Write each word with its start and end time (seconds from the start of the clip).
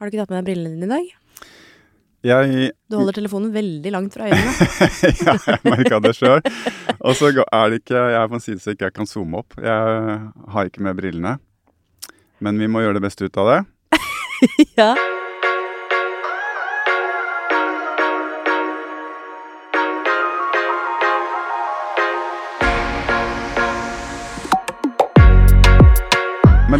Har 0.00 0.08
du 0.08 0.14
ikke 0.14 0.22
tatt 0.24 0.30
med 0.32 0.38
deg 0.40 0.46
brillene 0.48 0.78
dine 0.80 0.86
i 0.86 0.92
dag? 0.96 1.08
Jeg 2.24 2.70
Du 2.88 2.96
holder 2.96 3.18
telefonen 3.18 3.50
veldig 3.52 3.90
langt 3.92 4.14
fra 4.16 4.30
øynene. 4.30 4.68
ja, 5.26 5.34
jeg 5.44 5.60
merka 5.68 5.98
det 6.00 6.14
sjøl. 6.16 6.40
Og 7.04 7.18
så 7.18 7.28
er 7.44 7.68
det 7.68 7.82
ikke 7.82 8.00
Jeg 8.00 8.16
er 8.16 8.32
på 8.32 8.38
en 8.38 8.44
side 8.44 8.64
så 8.64 8.72
ikke 8.72 8.88
jeg 8.88 8.96
kan 8.96 9.08
zoome 9.10 9.44
opp. 9.44 9.58
Jeg 9.60 10.16
har 10.56 10.72
ikke 10.72 10.84
med 10.88 10.96
brillene. 10.96 11.36
Men 12.40 12.56
vi 12.56 12.68
må 12.72 12.80
gjøre 12.80 12.96
det 12.96 13.04
beste 13.10 13.28
ut 13.28 13.40
av 13.44 13.52
det. 13.52 13.60
ja. 14.80 14.94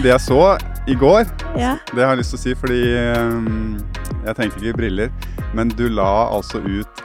Men 0.01 0.07
det 0.07 0.14
jeg 0.14 0.23
så 0.25 0.45
i 0.89 0.95
går, 0.96 1.27
ja. 1.61 1.75
det 1.93 2.00
har 2.00 2.14
jeg 2.14 2.23
lyst 2.23 2.32
til 2.32 2.39
å 2.39 2.41
si 2.41 2.53
fordi 2.57 2.77
øhm, 2.96 3.75
Jeg 4.25 4.32
tenker 4.39 4.62
ikke 4.62 4.79
briller, 4.79 5.11
men 5.53 5.68
du 5.77 5.91
la 5.93 6.07
altså 6.39 6.63
ut 6.64 7.03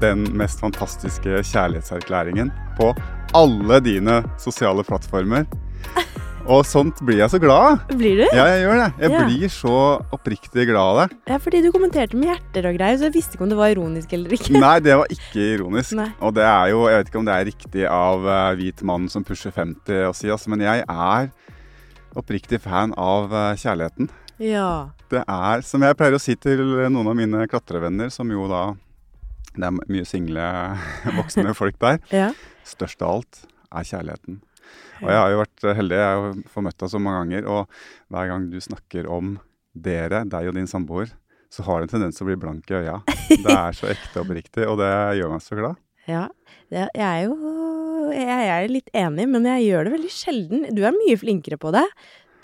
den 0.00 0.22
mest 0.32 0.62
fantastiske 0.64 1.42
kjærlighetserklæringen 1.44 2.48
på 2.78 2.94
alle 3.36 3.82
dine 3.84 4.22
sosiale 4.40 4.80
plattformer. 4.80 5.44
Og 6.48 6.64
sånt 6.64 7.02
blir 7.04 7.20
jeg 7.20 7.34
så 7.34 7.40
glad 7.42 7.66
av. 7.66 7.98
Blir 8.00 8.22
du? 8.22 8.24
Ja, 8.30 8.46
jeg 8.54 8.62
gjør 8.64 8.80
det. 8.80 8.88
Jeg 9.02 9.12
Ja. 9.12 9.20
blir 9.28 9.52
så 9.52 9.74
oppriktig 10.16 10.66
glad 10.70 10.80
av 10.86 11.02
det. 11.02 11.18
Ja, 11.28 11.36
fordi 11.36 11.60
du 11.66 11.68
kommenterte 11.74 12.16
med 12.16 12.30
hjerter 12.32 12.70
og 12.70 12.80
greier, 12.80 12.96
så 12.96 13.10
jeg 13.10 13.16
visste 13.18 13.36
ikke 13.36 13.44
om 13.44 13.52
det 13.52 13.60
var 13.60 13.74
ironisk 13.74 14.16
eller 14.16 14.32
ikke. 14.38 14.56
Nei, 14.56 14.78
det 14.80 14.96
var 14.96 15.12
ikke 15.12 15.50
ironisk. 15.58 15.92
Nei. 16.00 16.08
Og 16.24 16.32
det 16.40 16.48
er 16.48 16.72
jo, 16.72 16.88
jeg 16.88 16.96
vet 17.02 17.12
ikke 17.12 17.20
om 17.20 17.28
det 17.28 17.36
er 17.36 17.46
riktig 17.52 17.84
av 17.92 18.24
uh, 18.24 18.56
hvit 18.56 18.80
mann 18.88 19.12
som 19.12 19.28
pusher 19.28 19.52
50 19.52 20.08
å 20.08 20.16
si, 20.16 20.32
altså, 20.32 20.48
men 20.48 20.64
jeg 20.64 20.88
er 20.88 21.28
oppriktig 22.16 22.60
fan 22.64 22.94
av 22.96 23.32
eh, 23.34 23.54
kjærligheten. 23.60 24.08
Ja. 24.38 24.90
Det 25.10 25.24
er, 25.24 25.62
som 25.66 25.82
jeg 25.82 25.96
pleier 25.98 26.14
å 26.16 26.22
si 26.22 26.36
til 26.38 26.60
noen 26.92 27.08
av 27.10 27.16
mine 27.18 27.46
klatrevenner, 27.50 28.10
som 28.14 28.30
jo 28.30 28.46
da 28.50 28.68
Det 29.58 29.64
er 29.66 29.74
mye 29.90 30.04
single 30.06 30.44
voksne 31.18 31.54
folk 31.58 31.78
der. 31.82 31.98
Ja. 32.14 32.28
Størst 32.68 33.02
av 33.02 33.16
alt 33.18 33.40
er 33.74 33.86
kjærligheten. 33.88 34.40
Og 35.00 35.08
jeg 35.08 35.18
har 35.18 35.30
jo 35.32 35.38
vært 35.40 35.64
heldig, 35.78 35.96
jeg 35.96 36.18
har 36.18 36.36
fått 36.52 36.64
møtt 36.66 36.78
deg 36.82 36.90
så 36.92 36.98
mange 37.00 37.20
ganger, 37.22 37.46
og 37.48 38.12
hver 38.12 38.28
gang 38.28 38.48
du 38.52 38.58
snakker 38.60 39.06
om 39.10 39.36
dere, 39.72 40.24
deg 40.28 40.50
og 40.50 40.56
din 40.58 40.68
samboer, 40.68 41.10
så 41.48 41.64
har 41.64 41.80
du 41.80 41.86
en 41.86 41.92
tendens 41.94 42.18
til 42.18 42.26
å 42.26 42.28
bli 42.28 42.36
blank 42.42 42.68
i 42.70 42.76
øya. 42.82 42.98
Det 43.44 43.54
er 43.54 43.76
så 43.78 43.88
ekte 43.88 44.20
og 44.20 44.26
oppriktig, 44.26 44.66
og 44.68 44.76
det 44.82 44.90
gjør 45.20 45.32
meg 45.32 45.44
så 45.44 45.58
glad. 45.58 45.80
ja. 46.08 46.26
Jeg 46.68 46.90
er 47.00 47.22
jo 47.24 47.32
jeg 48.14 48.48
er 48.54 48.68
litt 48.72 48.88
enig, 48.96 49.28
men 49.28 49.44
jeg 49.44 49.66
gjør 49.70 49.84
det 49.88 49.92
veldig 49.98 50.10
sjelden. 50.14 50.64
Du 50.74 50.82
er 50.86 50.96
mye 50.96 51.16
flinkere 51.20 51.58
på 51.60 51.72
det. 51.74 51.84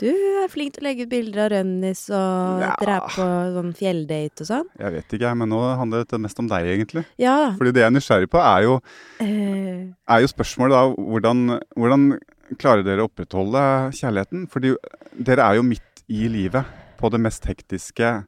Du 0.03 0.09
er 0.11 0.49
flink 0.51 0.75
til 0.75 0.83
å 0.83 0.87
legge 0.89 1.05
ut 1.07 1.11
bilder 1.13 1.45
av 1.45 1.51
Rønnis 1.53 2.01
og 2.11 2.61
Ja. 2.65 2.73
dere 2.81 2.97
er 2.97 3.05
på 3.15 3.27
sånn 3.55 3.71
fjelldate 3.79 4.43
og 4.43 4.49
sånn. 4.49 4.67
Jeg 4.81 4.93
vet 4.93 5.07
ikke, 5.15 5.23
jeg, 5.29 5.37
men 5.39 5.49
nå 5.55 5.61
handler 5.79 6.03
dette 6.03 6.19
mest 6.19 6.39
om 6.43 6.49
deg, 6.51 6.67
egentlig. 6.67 7.05
Ja. 7.17 7.53
Fordi 7.57 7.73
det 7.73 7.85
jeg 7.85 7.87
er 7.93 7.95
nysgjerrig 7.95 8.31
på, 8.33 8.41
er 8.43 8.63
jo, 8.67 8.81
Eh, 9.21 9.87
er 10.09 10.21
jo 10.21 10.27
spørsmålet 10.27 10.75
da 10.75 10.83
hvordan, 10.99 11.61
hvordan 11.79 12.19
klarer 12.59 12.83
dere 12.85 13.05
å 13.07 13.09
opprettholde 13.09 13.63
kjærligheten? 13.95 14.49
Fordi 14.51 14.75
dere 15.23 15.47
er 15.47 15.55
jo 15.61 15.63
midt 15.63 16.03
i 16.11 16.27
livet, 16.29 16.65
på 16.99 17.11
det 17.11 17.21
mest 17.21 17.45
hektiske 17.47 18.25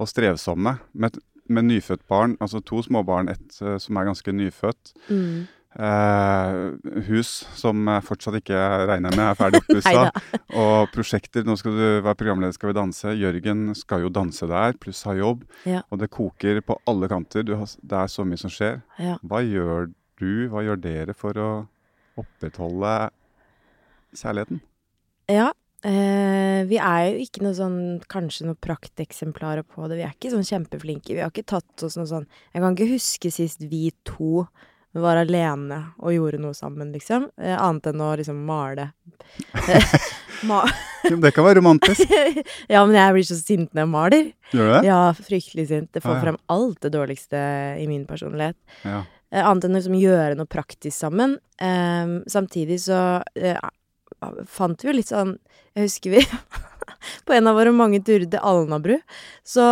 og 0.00 0.06
strevsomme. 0.08 0.78
Med, 0.94 1.18
med 1.48 1.64
nyfødt 1.64 2.06
barn, 2.08 2.38
altså 2.40 2.64
to 2.64 2.80
småbarn, 2.82 3.28
ett 3.28 3.60
eh, 3.60 3.76
som 3.78 3.96
er 3.98 4.08
ganske 4.08 4.32
nyfødt. 4.32 4.94
mm. 5.10 5.46
Eh, 5.72 7.02
hus 7.06 7.30
som 7.56 7.86
jeg 7.88 8.04
fortsatt 8.04 8.36
ikke 8.42 8.58
regner 8.90 9.14
med 9.16 9.24
er 9.24 9.38
ferdig 9.38 9.62
oppussa. 9.62 10.10
Og 10.62 10.90
prosjekter. 10.92 11.46
Nå 11.48 11.56
skal 11.60 11.78
du 11.78 11.86
være 12.04 12.18
programleder 12.20 12.56
Skal 12.56 12.72
vi 12.72 12.76
danse. 12.76 13.14
Jørgen 13.16 13.70
skal 13.78 14.04
jo 14.04 14.12
danse 14.12 14.48
der, 14.50 14.76
pluss 14.80 15.04
ha 15.08 15.16
jobb. 15.16 15.46
Ja. 15.68 15.84
Og 15.90 16.02
det 16.02 16.12
koker 16.12 16.60
på 16.66 16.76
alle 16.90 17.08
kanter. 17.12 17.46
Du 17.46 17.54
har, 17.56 17.70
det 17.80 18.02
er 18.02 18.12
så 18.12 18.26
mye 18.28 18.40
som 18.40 18.52
skjer. 18.52 18.82
Ja. 19.00 19.16
Hva 19.24 19.40
gjør 19.46 19.90
du, 20.20 20.30
hva 20.52 20.64
gjør 20.66 20.82
dere 20.82 21.16
for 21.16 21.40
å 21.40 21.50
opprettholde 22.20 22.94
kjærligheten? 24.20 24.60
Ja. 25.32 25.50
Eh, 25.82 26.60
vi 26.68 26.76
er 26.78 27.08
jo 27.08 27.24
ikke 27.24 27.42
noe 27.42 27.56
sånn, 27.58 27.78
kanskje 28.12 28.44
noe 28.46 28.60
prakteksemplarer 28.62 29.64
på 29.66 29.88
det. 29.88 29.96
Vi 29.98 30.04
er 30.06 30.12
ikke 30.14 30.30
sånn 30.34 30.46
kjempeflinke. 30.46 31.16
Vi 31.16 31.24
har 31.24 31.32
ikke 31.32 31.48
tatt 31.56 31.86
oss 31.86 31.96
noe 31.98 32.06
sånn 32.06 32.28
Jeg 32.52 32.62
kan 32.62 32.76
ikke 32.76 32.92
huske 32.92 33.32
sist 33.34 33.64
vi 33.66 33.88
to 34.06 34.44
var 35.00 35.16
alene 35.16 35.78
og 36.02 36.12
gjorde 36.12 36.38
noe 36.42 36.52
sammen, 36.54 36.90
liksom. 36.92 37.30
Eh, 37.40 37.56
annet 37.56 37.86
enn 37.88 38.02
å 38.04 38.10
liksom 38.20 38.42
male. 38.44 38.90
Ma 40.48 40.58
Det 41.06 41.30
kan 41.34 41.44
være 41.46 41.60
romantisk. 41.60 42.10
ja, 42.72 42.82
men 42.84 42.96
jeg 42.98 43.14
blir 43.16 43.26
så 43.28 43.36
sint 43.38 43.70
når 43.72 43.82
jeg 43.84 43.90
maler. 43.92 44.28
Gjør 44.52 44.68
du 44.68 44.72
det? 44.74 44.80
Ja, 44.90 45.00
fryktelig 45.16 45.68
sint. 45.70 45.90
Det 45.94 46.02
får 46.02 46.12
Ah, 46.12 46.18
ja. 46.18 46.22
frem 46.26 46.38
alt 46.52 46.80
det 46.84 46.92
dårligste 46.96 47.42
i 47.80 47.86
min 47.90 48.04
personlighet. 48.10 48.58
Ja. 48.84 49.04
Eh, 49.32 49.40
annet 49.46 49.64
enn 49.68 49.76
å 49.76 49.80
liksom 49.80 49.96
gjøre 50.00 50.36
noe 50.36 50.50
praktisk 50.50 50.96
sammen. 50.98 51.38
Eh, 51.62 52.18
samtidig 52.30 52.80
så 52.84 52.98
eh, 53.38 53.56
fant 54.50 54.82
vi 54.84 54.90
jo 54.90 54.94
litt 54.98 55.08
sånn 55.10 55.32
Jeg 55.74 55.86
husker 55.88 56.12
vi 56.12 56.20
På 57.26 57.32
en 57.34 57.48
av 57.50 57.56
våre 57.56 57.72
mange 57.74 57.98
turer 58.04 58.26
til 58.30 58.42
Alnabru, 58.42 58.98
så 59.46 59.64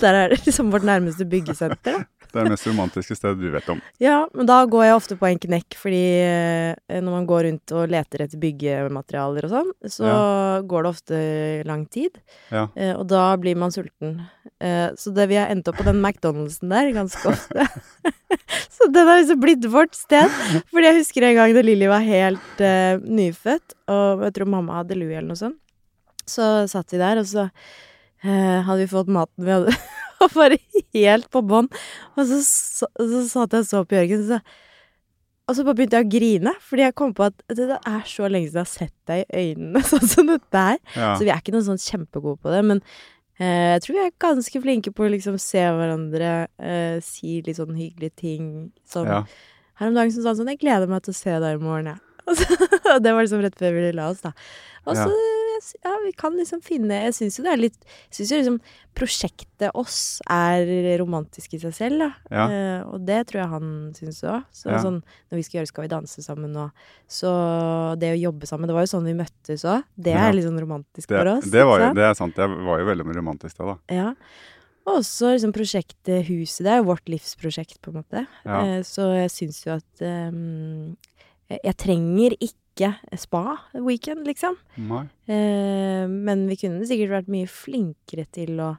der 0.00 0.16
er 0.16 0.32
det 0.32 0.40
liksom 0.46 0.70
vårt 0.72 0.86
nærmeste 0.86 1.26
byggesenter. 1.30 2.00
Det 2.32 2.40
er 2.40 2.48
det 2.48 2.54
mest 2.54 2.68
romantiske 2.70 3.16
stedet 3.18 3.40
du 3.42 3.50
vet 3.52 3.68
om. 3.72 3.80
Ja, 4.02 4.22
men 4.32 4.48
da 4.48 4.62
går 4.70 4.86
jeg 4.86 4.96
ofte 4.96 5.18
på 5.20 5.28
en 5.28 5.40
knekk, 5.42 5.76
fordi 5.76 6.04
eh, 6.24 6.98
når 6.98 7.16
man 7.18 7.28
går 7.28 7.44
rundt 7.48 7.74
og 7.76 7.92
leter 7.92 8.24
etter 8.24 8.40
byggematerialer 8.40 9.48
og 9.48 9.52
sånn, 9.52 9.72
så 9.92 10.12
går 10.68 10.86
det 10.86 10.92
ofte 10.94 11.20
lang 11.68 11.84
tid. 11.92 12.16
Ja. 12.48 12.66
Eh, 12.72 12.94
og 12.96 13.04
da 13.12 13.26
blir 13.40 13.58
man 13.60 13.74
sulten. 13.74 14.22
Eh, 14.62 14.88
så 14.96 15.12
det 15.14 15.28
vi 15.30 15.38
har 15.40 15.52
endt 15.52 15.68
opp 15.68 15.78
på 15.80 15.86
den 15.86 16.00
McDonald'sen 16.00 16.72
der 16.72 16.92
ganske 16.96 17.34
ofte. 17.34 17.68
så 18.76 18.88
den 18.92 19.08
har 19.08 19.20
liksom 19.20 19.40
blitt 19.42 19.68
vårt 19.70 19.94
sted. 19.98 20.32
Fordi 20.72 20.88
jeg 20.88 21.00
husker 21.00 21.28
en 21.28 21.38
gang 21.38 21.54
da 21.56 21.64
Lilly 21.64 21.88
var 21.90 22.04
helt 22.06 22.62
uh, 22.62 23.00
nyfødt, 23.02 23.76
og 23.92 24.26
jeg 24.26 24.36
tror 24.36 24.52
mamma 24.56 24.80
hadde 24.80 24.98
lue 24.98 25.12
eller 25.12 25.32
noe 25.32 25.40
sånt. 25.40 25.58
Så 26.28 26.46
satt 26.70 26.92
vi 26.94 27.00
der, 27.02 27.20
og 27.20 27.26
så 27.28 27.48
uh, 27.48 28.58
hadde 28.66 28.80
vi 28.84 28.90
fått 28.90 29.10
maten 29.12 29.46
vi 29.46 29.54
hadde, 29.54 29.74
og 30.26 30.34
bare 30.36 30.58
helt 30.94 31.28
på 31.32 31.42
bånn. 31.46 31.68
Og 32.16 32.26
så, 32.28 32.38
så, 32.46 32.88
så 32.98 33.22
satt 33.30 33.56
jeg 33.56 33.64
og 33.66 33.70
så 33.70 33.82
på 33.88 33.98
Jørgen, 34.00 34.26
så 34.28 34.40
og 35.50 35.56
så 35.58 35.64
bare 35.66 35.74
begynte 35.74 35.98
jeg 35.98 36.06
å 36.06 36.12
grine, 36.12 36.52
fordi 36.64 36.84
jeg 36.84 36.94
kom 36.96 37.10
på 37.18 37.24
at 37.26 37.40
det 37.50 37.64
det 37.68 37.76
er 37.90 38.04
så 38.08 38.28
lenge 38.30 38.46
siden 38.46 38.60
jeg 38.60 38.62
har 38.62 38.70
sett 38.70 38.94
deg 39.10 39.24
i 39.26 39.40
øynene 39.42 39.80
sånn 39.90 40.06
som 40.08 40.28
dette 40.30 40.60
her. 40.68 40.78
Ja. 40.94 41.08
Så 41.18 41.26
vi 41.26 41.32
er 41.34 41.40
ikke 41.42 41.52
noen 41.56 41.66
sånn 41.66 41.82
kjempegode 41.82 42.38
på 42.40 42.52
det, 42.54 42.60
men 42.68 42.78
eh, 43.42 43.72
jeg 43.74 43.82
tror 43.84 43.96
vi 43.98 44.04
er 44.06 44.14
ganske 44.22 44.62
flinke 44.62 44.92
på 44.94 45.04
å 45.04 45.10
liksom 45.12 45.36
se 45.42 45.64
hverandre, 45.66 46.30
eh, 46.62 46.94
si 47.04 47.40
litt 47.44 47.58
sånn 47.58 47.74
hyggelige 47.76 48.14
ting. 48.22 48.46
Sånn. 48.88 49.10
ja. 49.10 49.24
Her 49.82 49.90
om 49.90 49.98
dagen 49.98 50.14
så 50.14 50.22
sa 50.22 50.30
han 50.30 50.38
sånn 50.40 50.52
'Jeg 50.54 50.62
gleder 50.62 50.88
meg 50.88 51.02
til 51.02 51.12
å 51.12 51.20
se 51.20 51.34
deg 51.42 51.58
i 51.58 51.62
morgen', 51.66 51.90
jeg. 51.90 52.00
Så- 52.38 52.94
Og 52.94 53.02
det 53.02 53.12
var 53.12 53.22
liksom 53.26 53.42
rett 53.42 53.58
før 53.58 53.72
vi 53.76 53.92
la 53.98 54.08
oss, 54.14 54.20
da. 54.22 54.32
Og 54.86 54.94
så, 54.94 55.08
ja, 55.10 55.41
vi 56.04 56.12
kan 56.18 56.34
liksom 56.38 56.60
finne 56.64 56.98
Jeg 57.04 57.14
syns 57.16 57.38
jo 57.38 57.44
det 57.46 57.52
er 57.52 57.60
litt 57.60 57.78
Jeg 57.84 58.16
syns 58.18 58.32
jo 58.32 58.38
liksom 58.40 58.58
prosjektet 58.98 59.70
oss 59.78 60.20
er 60.30 60.66
romantisk 61.00 61.54
i 61.56 61.60
seg 61.62 61.72
selv, 61.76 62.02
da. 62.02 62.08
Ja. 62.30 62.44
Eh, 62.52 62.80
og 62.92 63.06
det 63.08 63.20
tror 63.30 63.40
jeg 63.42 63.50
han 63.54 63.68
syns 63.96 64.22
òg. 64.28 64.44
Så 64.52 64.68
Ja. 64.70 64.82
sånn 64.84 65.00
når 65.30 65.36
vi 65.40 65.42
skal 65.46 65.58
gjøre 65.60 65.70
Skal 65.72 65.84
vi 65.86 65.92
danse 65.94 66.22
sammen 66.24 66.56
og 66.56 66.70
Så 67.08 67.32
det 67.98 68.12
å 68.12 68.20
jobbe 68.20 68.46
sammen 68.46 68.68
Det 68.68 68.74
var 68.76 68.84
jo 68.86 68.92
sånn 68.92 69.04
vi 69.08 69.14
møttes 69.14 69.64
òg. 69.64 69.84
Det 69.96 70.12
er 70.14 70.32
litt 70.32 70.44
sånn 70.44 70.60
romantisk 70.60 71.08
Det, 71.08 71.18
for 71.18 71.32
oss. 71.36 71.44
det, 71.50 71.64
var 71.64 71.80
jo, 71.80 71.92
det 71.94 72.04
er 72.10 72.14
sant. 72.14 72.34
Det 72.36 72.48
var 72.48 72.78
jo 72.82 72.86
veldig 72.92 73.16
romantisk, 73.16 73.56
det, 73.58 73.66
da. 73.66 73.76
Ja. 73.94 74.14
Og 74.84 74.98
også 74.98 75.30
liksom 75.36 75.52
prosjektet 75.54 76.26
Huset. 76.26 76.64
Det 76.66 76.72
er 76.72 76.80
jo 76.82 76.88
vårt 76.90 77.06
livsprosjekt, 77.06 77.78
på 77.80 77.92
en 77.92 78.00
måte. 78.02 78.26
Ja. 78.44 78.60
Eh, 78.66 78.80
så 78.82 79.12
jeg 79.14 79.30
syns 79.30 79.60
jo 79.64 79.76
at 79.76 80.02
um, 80.02 80.96
jeg, 81.48 81.60
jeg 81.62 81.76
trenger 81.78 82.34
ikke 82.40 82.58
spa-weekend, 82.78 84.26
liksom. 84.26 84.56
Nei. 84.76 85.04
Eh, 85.28 86.08
men 86.08 86.46
vi 86.48 86.56
kunne 86.56 86.86
sikkert 86.88 87.18
vært 87.18 87.32
mye 87.32 87.50
flinkere 87.50 88.26
til 88.32 88.60
å 88.62 88.76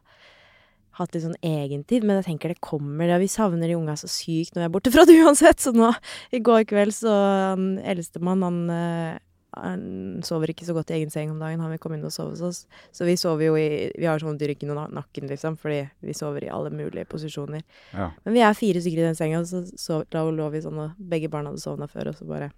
hatt 1.00 1.16
litt 1.16 1.25
sånn 1.25 1.38
egentid, 1.42 2.06
men 2.06 2.19
jeg 2.19 2.28
tenker 2.28 2.54
det 2.54 2.62
kommer. 2.63 3.10
Ja, 3.10 3.19
vi 3.22 3.30
savner 3.31 3.69
de 3.69 3.78
unga 3.78 3.95
så 3.98 4.10
sykt 4.12 4.54
når 4.54 4.63
vi 4.63 4.68
er 4.68 4.74
borte 4.75 4.94
fra 4.94 5.06
det 5.10 5.18
uansett. 5.24 5.62
Så 5.63 5.74
nå, 5.75 5.90
i 6.34 6.42
går 6.44 6.68
kveld, 6.69 6.94
så 6.95 7.13
han 7.54 7.80
eldstemann, 7.81 8.45
han, 8.45 8.60
eh, 8.69 9.16
han 9.57 9.88
sover 10.25 10.54
ikke 10.54 10.68
så 10.68 10.75
godt 10.78 10.94
i 10.94 11.00
egen 11.00 11.13
seng 11.13 11.34
om 11.34 11.42
dagen. 11.42 11.63
Han 11.66 11.74
vil 11.74 11.81
komme 11.81 11.98
inn 11.98 12.06
og 12.06 12.13
sove 12.13 12.36
hos 12.36 12.44
oss. 12.46 12.62
Så 12.94 13.07
vi 13.10 13.18
sover 13.18 13.48
jo 13.48 13.57
i 13.57 13.89
Vi 13.98 14.06
har 14.10 14.22
sånn 14.22 14.38
dyrken 14.38 14.69
i 14.69 14.69
ryggen 14.69 14.78
og 14.78 14.94
nakken, 14.94 15.30
liksom, 15.30 15.57
fordi 15.62 15.81
vi 16.01 16.18
sover 16.18 16.46
i 16.46 16.54
alle 16.54 16.74
mulige 16.74 17.10
posisjoner. 17.10 17.66
Ja. 17.94 18.12
Men 18.25 18.38
vi 18.38 18.46
er 18.46 18.54
fire 18.57 18.81
stykker 18.81 19.01
i 19.01 19.10
den 19.10 19.18
senga, 19.18 19.42
og 19.42 19.50
så 19.50 19.66
sov, 19.78 20.06
da 20.13 20.24
lå 20.30 20.51
vi 20.54 20.62
sånn, 20.62 20.78
og 20.78 20.94
begge 20.98 21.30
barna 21.30 21.54
hadde 21.54 21.66
sovna 21.66 21.89
før, 21.89 22.13
og 22.13 22.22
så 22.22 22.30
bare 22.30 22.51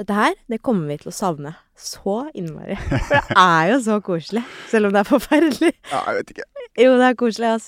Dette 0.00 0.16
her, 0.16 0.36
det 0.48 0.62
kommer 0.64 0.88
vi 0.88 0.96
til 1.02 1.10
å 1.10 1.12
savne 1.12 1.50
så 1.76 2.22
innmari. 2.32 2.78
For 2.80 3.12
det 3.12 3.36
er 3.36 3.72
jo 3.74 3.80
så 3.84 3.98
koselig, 4.04 4.40
selv 4.70 4.88
om 4.88 4.94
det 4.96 5.02
er 5.02 5.08
forferdelig. 5.10 5.72
ja, 5.90 6.00
jeg 6.06 6.20
vet 6.20 6.30
ikke. 6.34 6.46
Jo, 6.80 6.94
det 6.96 7.08
er 7.10 7.16
koselig, 7.20 7.50
ass. 7.58 7.66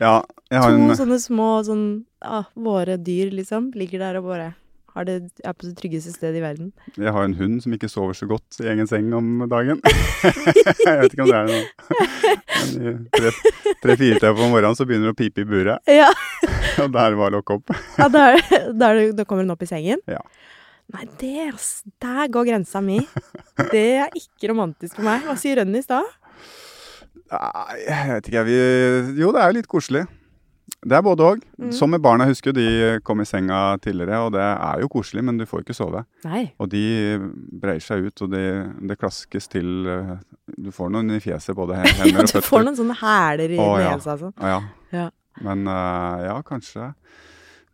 Ja, 0.00 0.14
jeg 0.50 0.62
har 0.64 0.74
To 0.74 0.80
en 0.88 0.98
sånne 0.98 1.18
små 1.22 1.50
sånn 1.68 1.84
ah, 2.24 2.48
våre 2.58 2.96
dyr, 2.98 3.30
liksom, 3.30 3.70
ligger 3.78 4.02
der 4.02 4.18
og 4.18 4.26
bare 4.32 4.48
har 4.96 5.06
det, 5.06 5.16
er 5.46 5.54
på 5.54 5.68
det 5.68 5.76
tryggeste 5.78 6.16
stedet 6.16 6.40
i 6.40 6.42
verden. 6.42 6.72
Jeg 6.98 7.14
har 7.14 7.28
en 7.28 7.36
hund 7.38 7.60
som 7.62 7.74
ikke 7.76 7.90
sover 7.92 8.16
så 8.18 8.26
godt 8.26 8.58
i 8.64 8.66
egen 8.72 8.90
seng 8.90 9.12
om 9.14 9.44
dagen. 9.50 9.78
jeg 10.26 10.98
vet 11.04 11.14
ikke 11.14 11.28
om 11.28 11.30
det 11.30 11.38
er 11.38 11.52
noe. 11.52 11.62
Men 12.58 12.90
i 12.90 13.74
tre-fire-tida 13.84 14.34
på 14.34 14.50
morgenen 14.50 14.74
så 14.74 14.88
begynner 14.88 15.12
det 15.12 15.14
å 15.14 15.20
pipe 15.22 15.44
i 15.44 15.48
buret. 15.48 15.86
Ja, 15.86 16.10
Og 16.82 16.90
da 16.94 17.06
er 17.06 17.14
det 17.14 17.20
bare 17.20 17.30
å 17.30 17.36
lukke 17.38 17.60
opp. 17.60 17.74
ja 17.98 18.10
da, 18.10 18.24
da, 18.74 18.90
da 19.14 19.26
kommer 19.28 19.46
den 19.46 19.54
opp 19.54 19.62
i 19.62 19.70
sengen? 19.70 20.02
Ja. 20.10 20.24
Nei, 20.94 21.04
ass, 21.52 21.82
der 22.00 22.30
går 22.32 22.46
grensa 22.48 22.80
mi. 22.80 23.00
Det 23.72 23.88
er 24.04 24.14
ikke 24.16 24.52
romantisk 24.52 24.96
for 24.96 25.04
meg. 25.04 25.26
Hva 25.26 25.34
sier 25.36 25.60
Rønnis 25.60 25.88
da? 25.90 26.00
Nei, 27.28 27.74
jeg 27.82 28.06
vet 28.14 28.30
ikke. 28.30 28.44
Vi, 28.48 28.56
jo, 29.20 29.34
det 29.34 29.42
er 29.42 29.50
jo 29.50 29.58
litt 29.58 29.68
koselig. 29.68 30.06
Det 30.78 30.94
er 30.94 31.02
både 31.02 31.24
òg. 31.26 31.42
Mm. 31.58 31.70
Som 31.74 31.90
med 31.92 32.02
barna, 32.04 32.26
husker 32.28 32.54
de 32.54 32.66
kom 33.04 33.20
i 33.20 33.26
senga 33.28 33.76
tidligere, 33.82 34.20
og 34.24 34.32
det 34.36 34.44
er 34.44 34.82
jo 34.84 34.90
koselig, 34.92 35.24
men 35.26 35.40
du 35.40 35.44
får 35.48 35.64
ikke 35.64 35.76
sove. 35.76 36.04
Nei. 36.24 36.44
Og 36.62 36.70
de 36.72 36.82
breier 37.60 37.82
seg 37.84 38.06
ut, 38.06 38.24
og 38.24 38.32
det, 38.32 38.44
de 38.88 38.98
klaskes 38.98 39.50
til 39.50 39.88
eh, 39.90 40.12
Du 40.56 40.70
får 40.74 40.92
noen 40.94 41.16
i 41.16 41.20
fjeset, 41.24 41.56
både 41.58 41.76
hender 41.80 41.98
og 41.98 42.04
føtter. 42.04 42.38
ja, 42.38 42.44
du 42.44 42.48
får 42.48 42.68
noen 42.68 42.78
sånne 42.78 42.98
hæler 43.00 43.56
i 43.56 43.58
nesa. 43.60 44.18
Ah, 44.36 44.52
ja. 44.54 44.60
Ja. 44.94 45.08
Men 45.44 45.66
uh, 45.68 46.24
ja, 46.24 46.38
kanskje. 46.46 46.92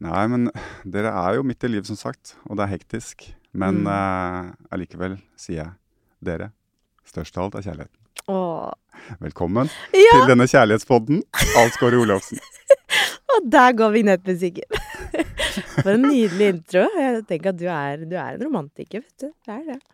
Nei, 0.05 0.25
men 0.29 0.49
dere 0.85 1.13
er 1.17 1.39
jo 1.39 1.45
midt 1.47 1.65
i 1.65 1.71
livet, 1.73 1.89
som 1.89 1.97
sagt, 1.97 2.35
og 2.49 2.59
det 2.59 2.67
er 2.67 2.73
hektisk. 2.75 3.29
Men 3.55 3.83
Mm. 3.85 3.87
uh, 3.87 4.53
allikevel 4.75 5.15
sier 5.39 5.61
jeg 5.63 5.71
dere. 6.25 6.51
Størst 7.07 7.37
av 7.39 7.45
alt 7.47 7.55
er 7.61 7.67
kjærligheten. 7.69 8.01
Åh. 8.29 8.73
Velkommen 9.21 9.69
Ja, 9.93 10.13
til 10.19 10.29
denne 10.33 10.47
kjærlighetspodden. 10.49 11.23
Alsgaard 11.61 11.95
Olofsen. 11.99 12.39
og 13.35 13.49
der 13.53 13.73
går 13.77 13.93
vignettmusikken. 13.95 14.65
For 15.85 15.93
en 15.95 16.03
nydelig 16.09 16.49
intro. 16.55 16.87
Jeg 16.99 17.25
tenker 17.29 17.53
at 17.53 17.59
du 17.61 17.67
er, 17.69 18.05
du 18.09 18.17
er 18.17 18.35
en 18.39 18.47
romantiker, 18.49 19.05
vet 19.05 19.21
du. 19.21 19.31
Det 19.47 19.55
er 19.55 19.63
det. 19.75 19.94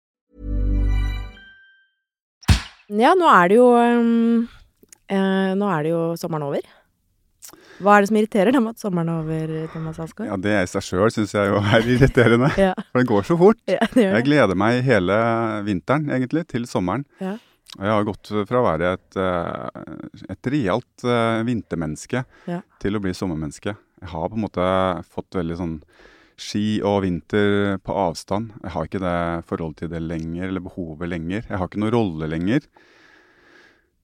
Ja, 2.91 3.13
nå 3.15 3.27
er 3.31 3.51
det 3.51 3.57
jo 3.57 3.71
um, 3.71 4.47
eh, 5.07 5.51
Nå 5.55 5.67
er 5.71 5.85
det 5.85 5.93
jo 5.93 6.01
sommeren 6.19 6.49
over. 6.49 6.65
Hva 7.81 7.95
er 7.95 8.03
det 8.03 8.11
som 8.11 8.17
irriterer 8.19 8.53
deg 8.53 8.61
med 8.61 8.75
at 8.75 8.83
sommeren 8.83 9.09
er 9.09 9.21
over, 9.23 9.53
Thomas 9.73 10.01
Alsgaard? 10.03 10.27
Ja, 10.29 10.35
det 10.37 10.51
i 10.53 10.67
seg 10.69 10.83
sjøl 10.85 11.13
syns 11.13 11.31
jeg 11.33 11.49
jo 11.49 11.61
er 11.61 11.87
irriterende. 11.95 12.51
Ja. 12.61 12.73
For 12.91 13.01
det 13.01 13.09
går 13.09 13.25
så 13.25 13.37
fort. 13.39 13.61
ja, 13.69 13.79
det 13.93 14.05
gjør 14.05 14.17
Jeg 14.19 14.27
gleder 14.27 14.59
meg 14.59 14.83
hele 14.85 15.17
vinteren, 15.65 16.11
egentlig, 16.13 16.45
til 16.51 16.67
sommeren. 16.69 17.07
Ja. 17.23 17.37
Og 17.79 17.87
jeg 17.87 17.95
har 17.95 18.05
gått 18.05 18.29
fra 18.49 18.59
å 18.59 18.67
være 18.67 18.93
et, 18.97 19.17
eh, 19.23 20.23
et 20.35 20.51
realt 20.53 21.05
eh, 21.07 21.41
vintermenneske 21.47 22.25
til 22.83 22.97
å 22.97 23.01
bli 23.01 23.15
sommermenneske. 23.15 23.73
Jeg 24.01 24.11
har 24.11 24.27
på 24.27 24.37
en 24.37 24.43
måte 24.43 24.65
fått 25.07 25.39
veldig 25.39 25.57
sånn 25.57 25.77
ski 26.41 26.81
og 26.87 27.03
vinter 27.05 27.77
på 27.85 27.95
avstand. 28.07 28.55
Jeg 28.63 28.73
har 28.73 28.87
ikke 28.87 29.03
det 29.03 29.17
forholdet 29.49 29.83
til 29.83 29.91
det 29.93 30.01
lenger, 30.03 30.47
eller 30.47 30.63
behovet 30.65 31.11
lenger. 31.11 31.45
Jeg 31.45 31.59
har 31.59 31.69
ikke 31.69 31.81
noen 31.83 31.95
rolle 31.95 32.29
lenger. 32.31 32.65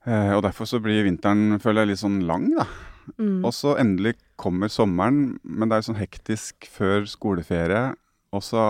Eh, 0.08 0.34
og 0.36 0.44
derfor 0.46 0.70
så 0.70 0.80
blir 0.84 1.06
vinteren, 1.08 1.58
føler 1.64 1.84
jeg, 1.84 1.94
litt 1.94 2.04
sånn 2.04 2.22
lang, 2.30 2.52
da. 2.56 2.68
Mm. 3.16 3.42
Og 3.48 3.52
så 3.56 3.74
endelig 3.80 4.18
kommer 4.40 4.72
sommeren, 4.72 5.38
men 5.44 5.72
det 5.72 5.80
er 5.80 5.88
sånn 5.88 6.00
hektisk 6.00 6.68
før 6.72 7.08
skoleferie, 7.10 7.90
og 8.36 8.44
så 8.46 8.70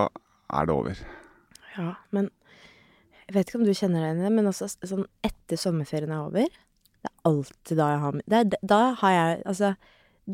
er 0.54 0.68
det 0.68 0.74
over. 0.74 1.00
Ja, 1.76 1.92
men 2.14 2.30
jeg 3.28 3.36
vet 3.36 3.50
ikke 3.50 3.60
om 3.60 3.66
du 3.66 3.74
kjenner 3.76 4.00
deg 4.00 4.08
igjen 4.08 4.22
i 4.22 4.26
det, 4.26 4.34
men 4.38 4.50
også 4.50 4.70
sånn 4.88 5.04
etter 5.26 5.60
sommerferien 5.60 6.14
er 6.14 6.24
over 6.24 6.46
Det 6.48 7.10
er 7.10 7.28
alltid 7.28 7.76
da 7.78 7.88
jeg 7.92 8.00
har 8.02 8.14
det 8.24 8.38
er, 8.38 8.54
Da 8.72 8.78
har 9.02 9.12
jeg 9.12 9.42
Altså, 9.52 9.72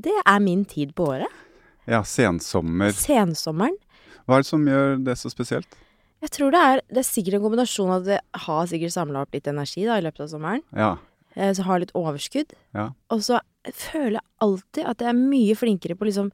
det 0.06 0.14
er 0.22 0.44
min 0.44 0.62
tid 0.64 0.94
på 0.94 1.08
året. 1.10 1.42
Ja, 1.90 2.02
sensommer. 2.08 2.92
Sensommeren. 2.96 3.76
Hva 4.24 4.38
er 4.38 4.44
det 4.44 4.48
som 4.48 4.62
gjør 4.68 4.94
det 5.04 5.16
så 5.20 5.30
spesielt? 5.32 5.80
Jeg 6.24 6.30
tror 6.32 6.54
det 6.54 6.60
er 6.64 6.80
Det 6.88 7.02
er 7.02 7.04
sikkert 7.08 7.34
en 7.36 7.42
kombinasjon 7.44 7.90
av 7.92 7.98
at 8.00 8.06
det 8.08 8.20
har 8.46 8.68
sikkert 8.70 8.94
samla 8.94 9.24
opp 9.26 9.34
litt 9.36 9.50
energi 9.50 9.84
da 9.84 9.98
i 10.00 10.04
løpet 10.06 10.24
av 10.24 10.30
sommeren. 10.32 10.62
Ja. 10.72 10.94
eh, 11.36 11.52
Så 11.52 11.66
har 11.66 11.82
litt 11.82 11.92
overskudd. 11.92 12.54
Ja. 12.72 12.90
Og 13.12 13.20
så 13.26 13.40
føler 13.72 14.16
jeg 14.20 14.24
alltid 14.40 14.84
at 14.88 15.00
jeg 15.04 15.08
er 15.12 15.18
mye 15.20 15.54
flinkere 15.56 15.96
på 15.96 16.08
liksom 16.08 16.30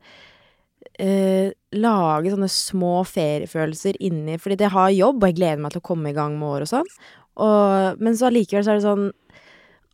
eh, 0.98 1.50
lage 1.74 2.30
sånne 2.32 2.48
små 2.50 3.00
feriefølelser 3.06 3.98
inni 4.02 4.38
Fordi 4.38 4.58
jeg 4.64 4.74
har 4.74 4.90
jobb, 4.94 5.22
og 5.22 5.28
jeg 5.30 5.38
gleder 5.40 5.62
meg 5.62 5.74
til 5.74 5.82
å 5.82 5.88
komme 5.90 6.10
i 6.12 6.16
gang 6.16 6.38
med 6.38 6.48
år 6.54 6.66
og 6.66 6.70
sånn. 6.76 6.90
Og, 7.40 8.00
men 8.02 8.16
så 8.18 8.28
allikevel 8.28 8.64
så 8.66 8.74
er 8.74 8.80
det 8.80 8.86
sånn 8.86 9.10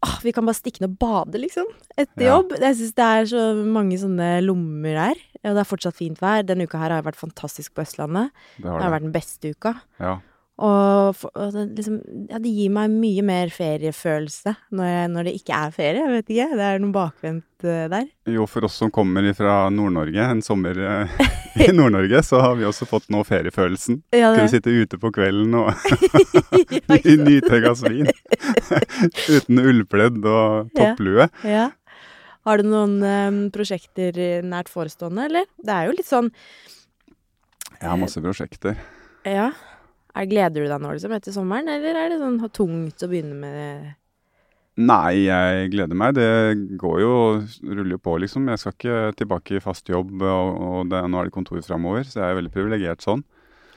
Åh, 0.05 0.19
vi 0.23 0.33
kan 0.33 0.45
bare 0.45 0.55
stikke 0.59 0.81
ned 0.83 0.91
og 0.91 0.99
bade, 0.99 1.39
liksom. 1.41 1.65
Etter 1.97 2.23
Ja. 2.27 2.37
jobb. 2.37 2.53
Jeg 2.61 2.77
syns 2.77 2.95
det 2.95 3.05
er 3.05 3.25
så 3.25 3.65
mange 3.65 3.97
sånne 3.99 4.43
lommer 4.45 4.93
der. 4.95 5.15
Og 5.45 5.55
det 5.55 5.63
er 5.63 5.71
fortsatt 5.77 5.95
fint 5.97 6.19
vær. 6.21 6.43
Denne 6.45 6.67
uka 6.69 6.79
her 6.79 6.91
har 6.91 7.03
vært 7.03 7.17
fantastisk 7.17 7.73
på 7.75 7.83
Østlandet. 7.83 8.31
Det 8.59 8.65
Det 8.65 8.71
har 8.71 8.81
har 8.83 8.91
vært 8.91 9.03
den 9.03 9.13
beste 9.13 9.55
uka. 9.55 9.81
Ja. 9.99 10.19
Og, 10.57 11.13
for, 11.13 11.29
og 11.37 11.51
det, 11.53 11.67
liksom, 11.77 11.99
ja, 12.31 12.39
det 12.41 12.49
gir 12.49 12.71
meg 12.73 12.89
mye 12.89 13.21
mer 13.27 13.51
feriefølelse 13.53 14.55
når, 14.73 14.87
jeg, 14.89 15.09
når 15.13 15.27
det 15.29 15.35
ikke 15.37 15.59
er 15.67 15.75
ferie. 15.75 16.01
Jeg 16.01 16.15
vet 16.15 16.33
ikke. 16.33 16.47
Det 16.57 16.65
er 16.69 16.81
noe 16.81 16.95
bakvendt 16.95 17.67
eh, 17.69 17.83
der. 17.93 18.07
Jo, 18.33 18.47
for 18.49 18.65
oss 18.65 18.79
som 18.81 18.93
kommer 18.95 19.29
fra 19.37 19.59
Nord-Norge, 19.73 20.31
en 20.33 20.41
sommer 20.45 20.81
eh, 20.81 21.21
i 21.67 21.69
Nord-Norge, 21.77 22.23
så 22.25 22.41
har 22.41 22.57
vi 22.57 22.65
også 22.69 22.89
fått 22.89 23.11
nå 23.13 23.21
feriefølelsen. 23.29 24.01
Ja, 24.17 24.33
Kunne 24.33 24.49
sitte 24.55 24.73
ute 24.73 25.01
på 25.03 25.13
kvelden 25.13 25.53
og 25.61 25.69
ja, 25.77 27.01
nyte 27.21 27.53
et 27.59 27.67
glass 27.67 27.85
vin. 27.85 28.09
Uten 29.37 29.61
ullpledd 29.61 30.23
og 30.25 30.73
topplue. 30.77 31.29
ja. 31.45 31.69
Har 32.47 32.63
du 32.63 32.69
noen 32.71 33.01
um, 33.03 33.39
prosjekter 33.51 34.15
nært 34.47 34.69
forestående, 34.71 35.25
eller? 35.27 35.49
Det 35.59 35.73
er 35.75 35.89
jo 35.89 35.97
litt 35.99 36.07
sånn 36.07 36.29
Jeg 37.81 37.89
har 37.91 37.99
masse 37.99 38.23
prosjekter. 38.23 38.79
Ja. 39.27 39.49
Er, 40.17 40.27
gleder 40.31 40.65
du 40.65 40.71
deg 40.71 40.83
nå 40.83 40.95
liksom 40.97 41.13
etter 41.13 41.35
sommeren, 41.35 41.69
eller 41.69 41.99
er 42.01 42.13
det 42.13 42.21
sånn 42.23 42.39
tungt 42.57 43.05
å 43.05 43.09
begynne 43.11 43.37
med 43.37 43.95
Nei, 44.77 45.25
jeg 45.25 45.71
gleder 45.73 45.97
meg. 45.97 46.19
Det 46.19 46.77
går 46.77 46.99
jo, 47.01 47.13
ruller 47.65 47.95
jo 47.95 48.01
på, 48.05 48.19
liksom. 48.21 48.51
Jeg 48.53 48.61
skal 48.61 48.75
ikke 48.75 48.97
tilbake 49.17 49.57
i 49.57 49.63
fast 49.65 49.89
jobb, 49.89 50.11
og, 50.21 50.51
og 50.67 50.91
det, 50.93 51.01
nå 51.09 51.23
er 51.23 51.31
det 51.31 51.33
kontor 51.33 51.63
framover, 51.65 52.05
så 52.05 52.21
jeg 52.21 52.35
er 52.35 52.39
veldig 52.43 52.53
privilegert 52.53 53.07
sånn. 53.07 53.23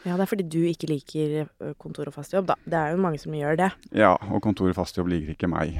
Ja, 0.04 0.18
det 0.18 0.26
er 0.26 0.32
fordi 0.32 0.48
du 0.52 0.60
ikke 0.68 0.90
liker 0.92 1.48
kontor 1.80 2.12
og 2.12 2.18
fast 2.18 2.36
jobb, 2.36 2.50
da. 2.52 2.60
Det 2.68 2.82
er 2.82 2.96
jo 2.96 3.04
mange 3.04 3.22
som 3.24 3.36
gjør 3.36 3.62
det. 3.62 3.70
Ja, 3.96 4.18
og 4.28 4.44
kontor 4.44 4.74
og 4.74 4.76
fast 4.76 5.00
jobb 5.00 5.08
liker 5.12 5.38
ikke 5.38 5.52
meg. 5.52 5.80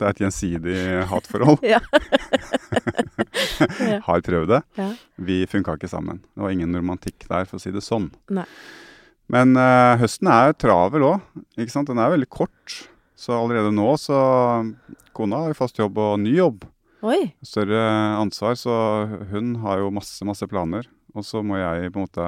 Det 0.00 0.06
er 0.06 0.14
et 0.14 0.22
gjensidig 0.24 0.76
hatforhold. 1.10 1.60
Ja. 1.74 1.80
Har 4.06 4.22
prøvd 4.24 4.48
det. 4.50 4.60
Ja. 4.80 4.88
Vi 5.30 5.42
funka 5.50 5.74
ikke 5.76 5.90
sammen. 5.90 6.22
Det 6.34 6.42
var 6.42 6.54
ingen 6.54 6.74
romantikk 6.74 7.26
der, 7.28 7.44
for 7.46 7.58
å 7.58 7.62
si 7.62 7.70
det 7.74 7.82
sånn. 7.84 8.08
Nei. 8.32 8.46
Men 9.30 9.54
eh, 9.58 9.96
høsten 10.00 10.30
er 10.30 10.56
travel 10.58 11.06
òg. 11.06 11.42
Den 11.56 12.02
er 12.02 12.14
veldig 12.16 12.30
kort. 12.30 12.80
Så 13.20 13.36
allerede 13.36 13.72
nå 13.74 13.92
så 14.00 14.18
Kona 15.16 15.42
har 15.44 15.52
jo 15.52 15.58
fast 15.58 15.78
jobb 15.78 15.98
og 16.00 16.14
ny 16.22 16.32
jobb. 16.38 16.64
Oi. 17.06 17.30
Større 17.44 17.80
ansvar, 18.18 18.56
så 18.60 18.72
hun 19.30 19.54
har 19.62 19.80
jo 19.80 19.92
masse, 19.94 20.24
masse 20.28 20.46
planer. 20.48 20.88
Og 21.14 21.24
så 21.26 21.42
må 21.44 21.58
jeg 21.60 21.90
på 21.90 22.00
en 22.00 22.06
måte 22.06 22.26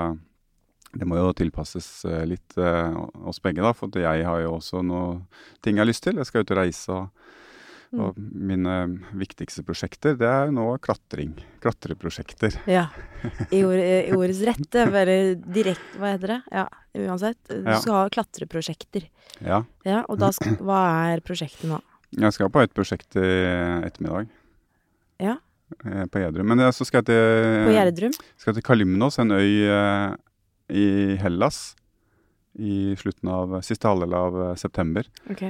Det 0.93 1.07
må 1.09 1.17
jo 1.17 1.33
tilpasses 1.33 2.05
eh, 2.05 2.25
litt 2.29 2.57
eh, 2.61 2.97
oss 3.25 3.41
begge, 3.41 3.65
da. 3.65 3.73
For 3.73 3.89
jeg 3.97 4.27
har 4.29 4.43
jo 4.45 4.59
også 4.59 4.83
noe 4.85 5.23
ting 5.65 5.79
jeg 5.79 5.87
har 5.87 5.89
lyst 5.89 6.05
til. 6.05 6.21
Jeg 6.21 6.29
skal 6.29 6.45
ut 6.45 6.53
og 6.53 6.61
reise. 6.61 6.93
og 6.93 7.22
og 7.93 8.17
mine 8.17 8.75
viktigste 9.21 9.63
prosjekter, 9.67 10.15
det 10.17 10.29
er 10.29 10.51
nå 10.55 10.65
klatring. 10.81 11.35
Klatreprosjekter. 11.61 12.55
Ja. 12.71 12.87
I, 13.53 13.61
ord, 13.69 13.77
I 13.83 14.15
ordets 14.17 14.41
rette, 14.49 14.87
bare 14.91 15.17
direkte 15.37 15.99
Hva 16.01 16.13
heter 16.15 16.33
det? 16.33 16.39
Ja, 16.57 16.65
uansett. 17.05 17.39
Du 17.51 17.69
Ja. 17.69 17.79
skal 17.85 17.93
ha 17.99 18.09
klatreprosjekter. 18.09 19.09
Ja. 19.45 19.63
Ja, 19.85 20.05
og 20.09 20.19
da 20.23 20.31
skal, 20.33 20.57
hva 20.65 20.81
er 21.13 21.21
prosjektet 21.21 21.69
nå? 21.69 21.81
Jeg 22.17 22.33
skal 22.33 22.51
på 22.53 22.63
et 22.65 22.73
prosjekt 22.77 23.17
i 23.17 23.29
ettermiddag. 23.87 24.29
Ja. 25.21 25.37
eh, 25.85 26.05
På 26.07 26.19
Gjerdrum. 26.21 26.49
Men 26.49 26.65
så 26.73 26.85
skal 26.89 27.03
jeg 27.03 27.07
til, 27.13 27.67
På 27.69 27.77
Gjerdrum? 27.77 28.13
skal 28.37 28.55
til 28.55 28.63
Kalymnos, 28.67 29.19
en 29.19 29.31
øy 29.37 29.69
eh, 29.69 30.17
i 30.73 31.17
Hellas. 31.21 31.75
I 32.59 32.93
slutten 33.01 33.29
av 33.33 33.55
siste 33.65 33.89
halvdel 33.89 34.13
av 34.17 34.41
eh, 34.51 34.55
september. 34.61 35.07
Ok. 35.33 35.45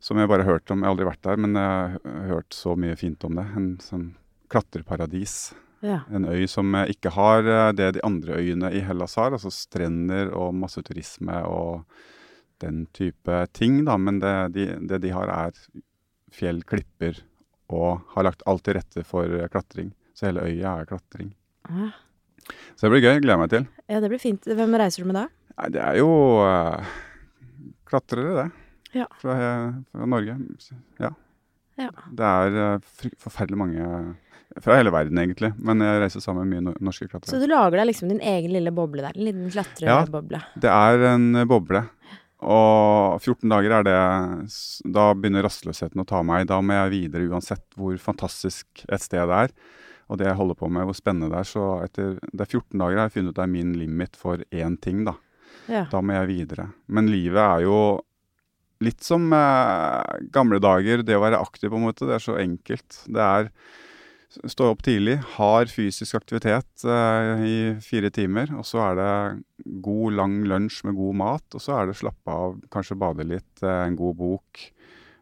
Som 0.00 0.18
jeg 0.20 0.30
bare 0.30 0.44
har 0.46 0.58
hørt 0.58 0.70
om. 0.70 0.82
Jeg 0.82 0.88
har 0.88 0.94
aldri 0.94 1.08
vært 1.08 1.24
der, 1.26 1.40
men 1.44 1.56
jeg 1.58 2.02
har 2.04 2.28
hørt 2.32 2.54
så 2.54 2.74
mye 2.78 2.98
fint 2.98 3.24
om 3.26 3.38
det. 3.38 3.46
En 3.58 3.70
sånn 3.82 4.06
klatreparadis. 4.52 5.38
Ja. 5.84 6.00
En 6.10 6.26
øy 6.26 6.46
som 6.50 6.74
ikke 6.88 7.12
har 7.14 7.46
eh, 7.46 7.72
det 7.78 7.92
de 7.98 8.04
andre 8.06 8.40
øyene 8.40 8.72
i 8.74 8.82
Hellas 8.82 9.14
har, 9.18 9.34
altså 9.34 9.52
strender 9.54 10.32
og 10.34 10.56
masse 10.58 10.82
turisme 10.86 11.36
og 11.46 11.84
den 12.62 12.86
type 12.96 13.44
ting, 13.54 13.84
da. 13.86 13.94
Men 14.00 14.18
det 14.22 14.34
de, 14.56 14.68
det 14.90 15.02
de 15.04 15.14
har, 15.14 15.30
er 15.30 15.84
fjell, 16.34 16.64
klipper 16.66 17.22
og 17.68 18.02
har 18.14 18.26
lagt 18.26 18.44
alt 18.48 18.64
til 18.66 18.78
rette 18.78 19.04
for 19.06 19.30
eh, 19.30 19.48
klatring. 19.52 19.92
Så 20.16 20.30
hele 20.30 20.46
øya 20.48 20.78
er 20.80 20.88
klatring. 20.90 21.32
Ja. 21.68 21.92
Så 22.74 22.86
det 22.86 22.94
blir 22.94 23.04
gøy. 23.04 23.20
Gleder 23.22 23.42
meg 23.42 23.52
til. 23.52 23.68
ja, 23.86 24.00
det 24.00 24.08
blir 24.10 24.22
fint. 24.22 24.46
Hvem 24.46 24.78
reiser 24.80 25.04
du 25.04 25.10
med 25.10 25.18
da? 25.20 25.26
Nei, 25.58 25.68
det 25.74 25.82
er 25.82 25.98
jo 25.98 26.08
uh, 26.38 26.96
klatrere, 27.88 28.34
det. 28.38 28.67
Ja. 28.98 29.08
Fra, 29.22 29.38
fra 29.92 30.08
Norge. 30.10 30.38
Ja. 31.00 31.12
Ja. 31.78 31.92
Det 32.10 32.26
er 32.26 32.56
eh, 32.58 33.12
forferdelig 33.22 33.58
mange 33.60 33.84
fra 34.64 34.78
hele 34.78 34.90
verden, 34.90 35.18
egentlig. 35.20 35.52
Men 35.62 35.82
jeg 35.84 36.00
reiser 36.02 36.24
sammen 36.24 36.48
med 36.48 36.64
mye 36.64 36.74
norske 36.82 37.06
klatrere. 37.06 37.30
Så 37.30 37.40
du 37.42 37.46
lager 37.50 37.78
deg 37.78 37.90
liksom 37.90 38.10
din 38.10 38.22
egen 38.24 38.54
lille 38.56 38.72
boble 38.74 39.04
der? 39.04 39.14
En 39.14 39.28
liten 39.28 39.52
klatreboble? 39.52 40.40
Det 40.58 40.72
er 40.72 41.04
en 41.12 41.44
boble. 41.50 41.84
Og 42.38 43.18
14 43.18 43.50
dager 43.50 43.72
er 43.80 43.86
det 43.86 43.94
Da 44.94 45.08
begynner 45.18 45.42
rastløsheten 45.42 46.02
å 46.02 46.06
ta 46.06 46.22
meg. 46.26 46.46
Da 46.50 46.60
må 46.62 46.76
jeg 46.76 46.94
videre 46.94 47.30
uansett 47.30 47.66
hvor 47.78 47.96
fantastisk 48.02 48.84
et 48.86 49.02
sted 49.04 49.26
det 49.26 49.40
er. 49.46 49.54
Og 50.08 50.20
det 50.20 50.28
jeg 50.30 50.38
holder 50.38 50.56
på 50.56 50.70
med, 50.72 50.86
hvor 50.88 50.96
spennende 50.96 51.30
det 51.34 51.42
er. 51.42 51.48
Så 51.50 51.64
etter 51.84 52.18
det 52.32 52.44
er 52.46 52.50
14 52.50 52.78
dager 52.78 53.00
har 53.02 53.08
jeg 53.08 53.18
funnet 53.18 53.34
ut 53.34 53.40
det 53.40 53.44
er 53.44 53.54
min 53.54 53.72
limit 53.76 54.18
for 54.18 54.44
én 54.50 54.78
ting, 54.80 55.02
da. 55.06 55.18
Ja. 55.68 55.84
Da 55.90 56.00
må 56.00 56.14
jeg 56.16 56.30
videre. 56.30 56.70
Men 56.88 57.10
livet 57.12 57.42
er 57.42 57.66
jo 57.66 57.78
litt 58.84 59.02
som 59.02 59.26
eh, 59.34 60.18
gamle 60.34 60.60
dager. 60.62 61.02
Det 61.02 61.16
å 61.18 61.22
være 61.24 61.40
aktiv, 61.42 61.70
på 61.72 61.76
en 61.80 61.86
måte. 61.88 62.06
Det 62.08 62.16
er 62.18 62.24
så 62.24 62.36
enkelt. 62.38 63.02
Det 63.10 63.24
er 63.24 63.50
stå 64.28 64.66
opp 64.74 64.82
tidlig, 64.84 65.16
har 65.38 65.70
fysisk 65.72 66.14
aktivitet 66.18 66.84
eh, 66.84 67.44
i 67.48 67.56
fire 67.82 68.10
timer. 68.14 68.52
Og 68.58 68.66
så 68.68 68.82
er 68.90 68.98
det 68.98 69.12
god, 69.82 70.12
lang 70.18 70.40
lunsj 70.50 70.82
med 70.86 70.98
god 71.00 71.16
mat. 71.22 71.46
Og 71.56 71.64
så 71.64 71.78
er 71.80 71.88
det 71.90 71.96
slappe 71.98 72.34
av, 72.34 72.58
kanskje 72.74 72.98
bade 73.00 73.26
litt, 73.26 73.54
eh, 73.64 73.84
en 73.88 73.96
god 73.98 74.18
bok. 74.20 74.64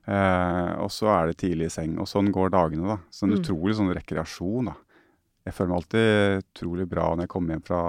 Eh, 0.06 0.72
og 0.82 0.90
så 0.94 1.08
er 1.14 1.30
det 1.32 1.38
tidlig 1.42 1.70
i 1.70 1.76
seng. 1.78 1.96
Og 2.02 2.10
sånn 2.10 2.28
går 2.34 2.52
dagene, 2.54 2.86
da. 2.92 2.98
Så 3.10 3.24
en 3.26 3.34
Mm. 3.34 3.40
utrolig 3.42 3.74
sånn 3.78 3.94
rekreasjon, 3.94 4.66
da. 4.72 4.76
Jeg 5.46 5.54
føler 5.54 5.68
meg 5.70 5.78
alltid 5.80 6.44
utrolig 6.44 6.88
bra 6.90 7.08
når 7.14 7.20
jeg 7.22 7.28
kommer 7.28 7.54
hjem 7.54 7.64
fra 7.64 7.82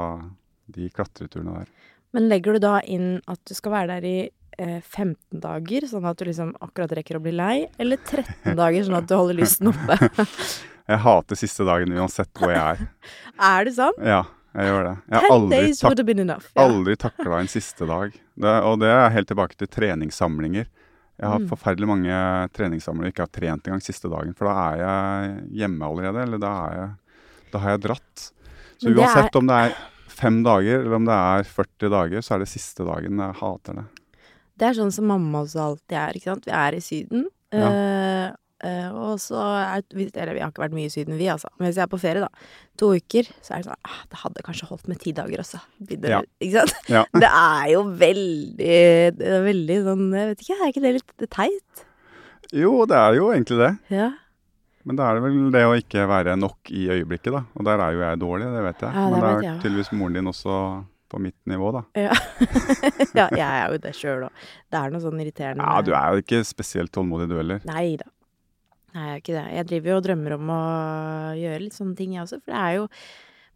de 0.70 0.90
klatreturene 0.94 1.58
der. 1.58 1.68
Men 2.14 2.30
legger 2.30 2.54
du 2.54 2.60
da 2.60 2.80
inn 2.86 3.22
at 3.28 3.40
du 3.46 3.54
skal 3.58 3.72
være 3.74 3.88
der 4.00 4.06
i 4.08 4.30
15 4.58 5.16
dager, 5.44 5.86
sånn 5.90 6.06
at 6.10 6.18
du 6.18 6.26
liksom 6.26 6.56
akkurat 6.66 6.92
rekker 6.98 7.18
å 7.20 7.22
bli 7.22 7.32
lei, 7.36 7.68
eller 7.78 7.98
13 7.98 8.56
dager, 8.58 8.84
sånn 8.88 8.98
at 8.98 9.08
du 9.10 9.14
holder 9.16 9.38
lysten 9.38 9.70
oppe? 9.74 9.98
Jeg 10.88 11.02
hater 11.04 11.36
siste 11.36 11.66
dagen 11.68 11.92
uansett 12.00 12.30
hvor 12.40 12.54
jeg 12.54 12.64
er. 12.64 12.88
er 13.52 13.66
det 13.68 13.74
sånn? 13.76 13.98
Ja, 14.08 14.22
jeg 14.56 14.70
gjør 14.70 14.86
det. 14.88 14.94
Jeg 15.12 15.20
har 15.20 15.34
aldri, 15.36 15.58
tak 15.76 16.00
enough. 16.24 16.46
Ja. 16.56 16.64
aldri 16.64 16.96
takla 16.96 17.40
en 17.44 17.50
siste 17.52 17.86
dag. 17.90 18.14
Det, 18.40 18.54
og 18.64 18.78
det 18.80 18.88
er 18.94 19.10
helt 19.12 19.28
tilbake 19.28 19.58
til 19.60 19.68
treningssamlinger. 19.68 20.70
Jeg 21.20 21.28
har 21.28 21.42
Mm. 21.44 21.50
forferdelig 21.50 21.88
mange 21.90 22.16
treningssamlinger 22.56 23.10
jeg 23.12 23.14
ikke 23.18 23.26
har 23.26 23.34
trent 23.36 23.68
engang 23.68 23.84
siste 23.84 24.08
dagen. 24.08 24.32
For 24.38 24.48
da 24.48 24.56
er 24.70 24.80
jeg 24.80 25.60
hjemme 25.60 25.84
allerede, 25.92 26.24
eller 26.24 26.38
da, 26.40 26.54
jeg, 26.72 26.90
da 27.52 27.60
har 27.66 27.70
jeg 27.76 27.84
dratt. 27.90 28.26
Så 28.80 28.88
er- 28.88 28.96
uansett 28.96 29.36
om 29.42 29.48
det 29.52 29.60
er 29.68 29.76
fem 30.08 30.40
dager 30.46 30.80
eller 30.86 30.96
om 31.02 31.06
det 31.12 31.20
er 31.20 31.44
40 31.44 31.90
dager, 31.90 32.22
så 32.24 32.36
er 32.36 32.46
det 32.46 32.48
siste 32.56 32.86
dagen. 32.88 33.18
Jeg 33.20 33.36
hater 33.44 33.82
det. 33.82 33.86
Det 34.58 34.68
er 34.72 34.74
sånn 34.80 34.92
som 34.94 35.06
mamma 35.10 35.44
også 35.46 35.60
alltid 35.64 35.98
er, 36.02 36.18
ikke 36.18 36.32
sant. 36.34 36.46
Vi 36.50 36.54
er 36.58 36.78
i 36.78 36.82
Syden. 36.84 37.26
Ja. 37.54 37.68
Uh, 37.72 38.36
uh, 38.66 38.90
og 39.08 39.20
så 39.22 39.38
er 39.40 39.84
vi- 39.96 40.10
Eller 40.14 40.34
vi 40.34 40.42
har 40.42 40.50
ikke 40.52 40.64
vært 40.66 40.74
mye 40.76 40.90
i 40.90 40.94
Syden, 40.94 41.16
vi, 41.18 41.28
altså. 41.32 41.48
Men 41.60 41.68
hvis 41.70 41.78
jeg 41.78 41.86
er 41.86 41.92
på 41.94 42.00
ferie, 42.02 42.20
da, 42.26 42.28
to 42.78 42.90
uker, 42.98 43.30
så 43.46 43.54
er 43.54 43.62
det 43.62 43.70
sånn 43.70 43.86
ah, 43.86 44.02
Det 44.10 44.18
hadde 44.24 44.44
kanskje 44.48 44.68
holdt 44.72 44.88
med 44.92 45.00
ti 45.00 45.14
dager 45.14 45.40
også. 45.46 45.62
Begynner, 45.80 46.10
Ja. 46.10 46.22
Ikke 46.42 46.60
sant? 46.66 46.76
Ja. 46.90 47.06
Det 47.24 47.30
er 47.30 47.66
jo 47.76 47.84
veldig 48.02 48.78
Det 49.18 49.28
er 49.38 49.44
veldig 49.46 49.78
sånn 49.86 50.06
Jeg 50.18 50.32
vet 50.34 50.42
ikke, 50.46 50.58
er 50.60 50.72
ikke 50.74 50.84
det 50.88 50.94
litt 50.98 51.30
teit? 51.30 51.84
Jo, 52.54 52.74
det 52.88 52.96
er 52.98 53.16
jo 53.20 53.30
egentlig 53.34 53.58
det. 53.60 53.72
Ja. 53.92 54.10
Men 54.88 54.96
da 54.96 55.10
er 55.10 55.18
det 55.18 55.24
vel 55.26 55.40
det 55.52 55.64
å 55.68 55.74
ikke 55.76 56.06
være 56.08 56.38
nok 56.40 56.70
i 56.72 56.86
øyeblikket, 56.88 57.34
da. 57.36 57.42
Og 57.60 57.66
der 57.68 57.82
er 57.84 57.92
jo 57.92 58.00
jeg 58.06 58.20
dårlig, 58.22 58.46
det 58.54 58.62
vet 58.64 58.84
jeg. 58.86 58.92
Ja, 58.96 59.02
det 59.04 59.12
Men 59.12 59.20
da 59.20 59.32
vet 59.36 59.48
er 59.50 59.58
tydeligvis 59.66 59.92
moren 60.00 60.14
din 60.16 60.30
også 60.32 60.60
på 61.10 61.20
mitt 61.24 61.38
nivå, 61.50 61.72
da. 61.76 61.84
Ja. 61.98 62.16
ja, 63.20 63.28
jeg 63.32 63.48
er 63.48 63.74
jo 63.74 63.80
det 63.84 63.94
sjøl 63.98 64.28
òg. 64.28 64.46
Det 64.72 64.80
er 64.80 64.94
noe 64.94 65.04
sånn 65.04 65.22
irriterende 65.24 65.66
Ja, 65.66 65.82
du 65.86 65.94
er 65.96 66.14
jo 66.14 66.24
ikke 66.24 66.44
spesielt 66.48 66.94
tålmodig, 66.96 67.30
du 67.32 67.38
heller. 67.40 67.64
Nei 67.68 67.96
da. 68.02 68.10
Nei, 68.96 69.06
jeg 69.06 69.14
er 69.14 69.22
ikke 69.22 69.36
det. 69.36 69.46
Jeg 69.54 69.70
driver 69.70 69.92
jo 69.92 69.98
og 70.00 70.06
drømmer 70.08 70.36
om 70.38 70.52
å 70.54 70.62
gjøre 71.38 71.64
litt 71.64 71.78
sånne 71.78 71.98
ting, 72.00 72.16
jeg 72.16 72.24
også. 72.26 72.42
For 72.42 72.54
det 72.54 72.62
er 72.64 72.78
jo 72.80 72.86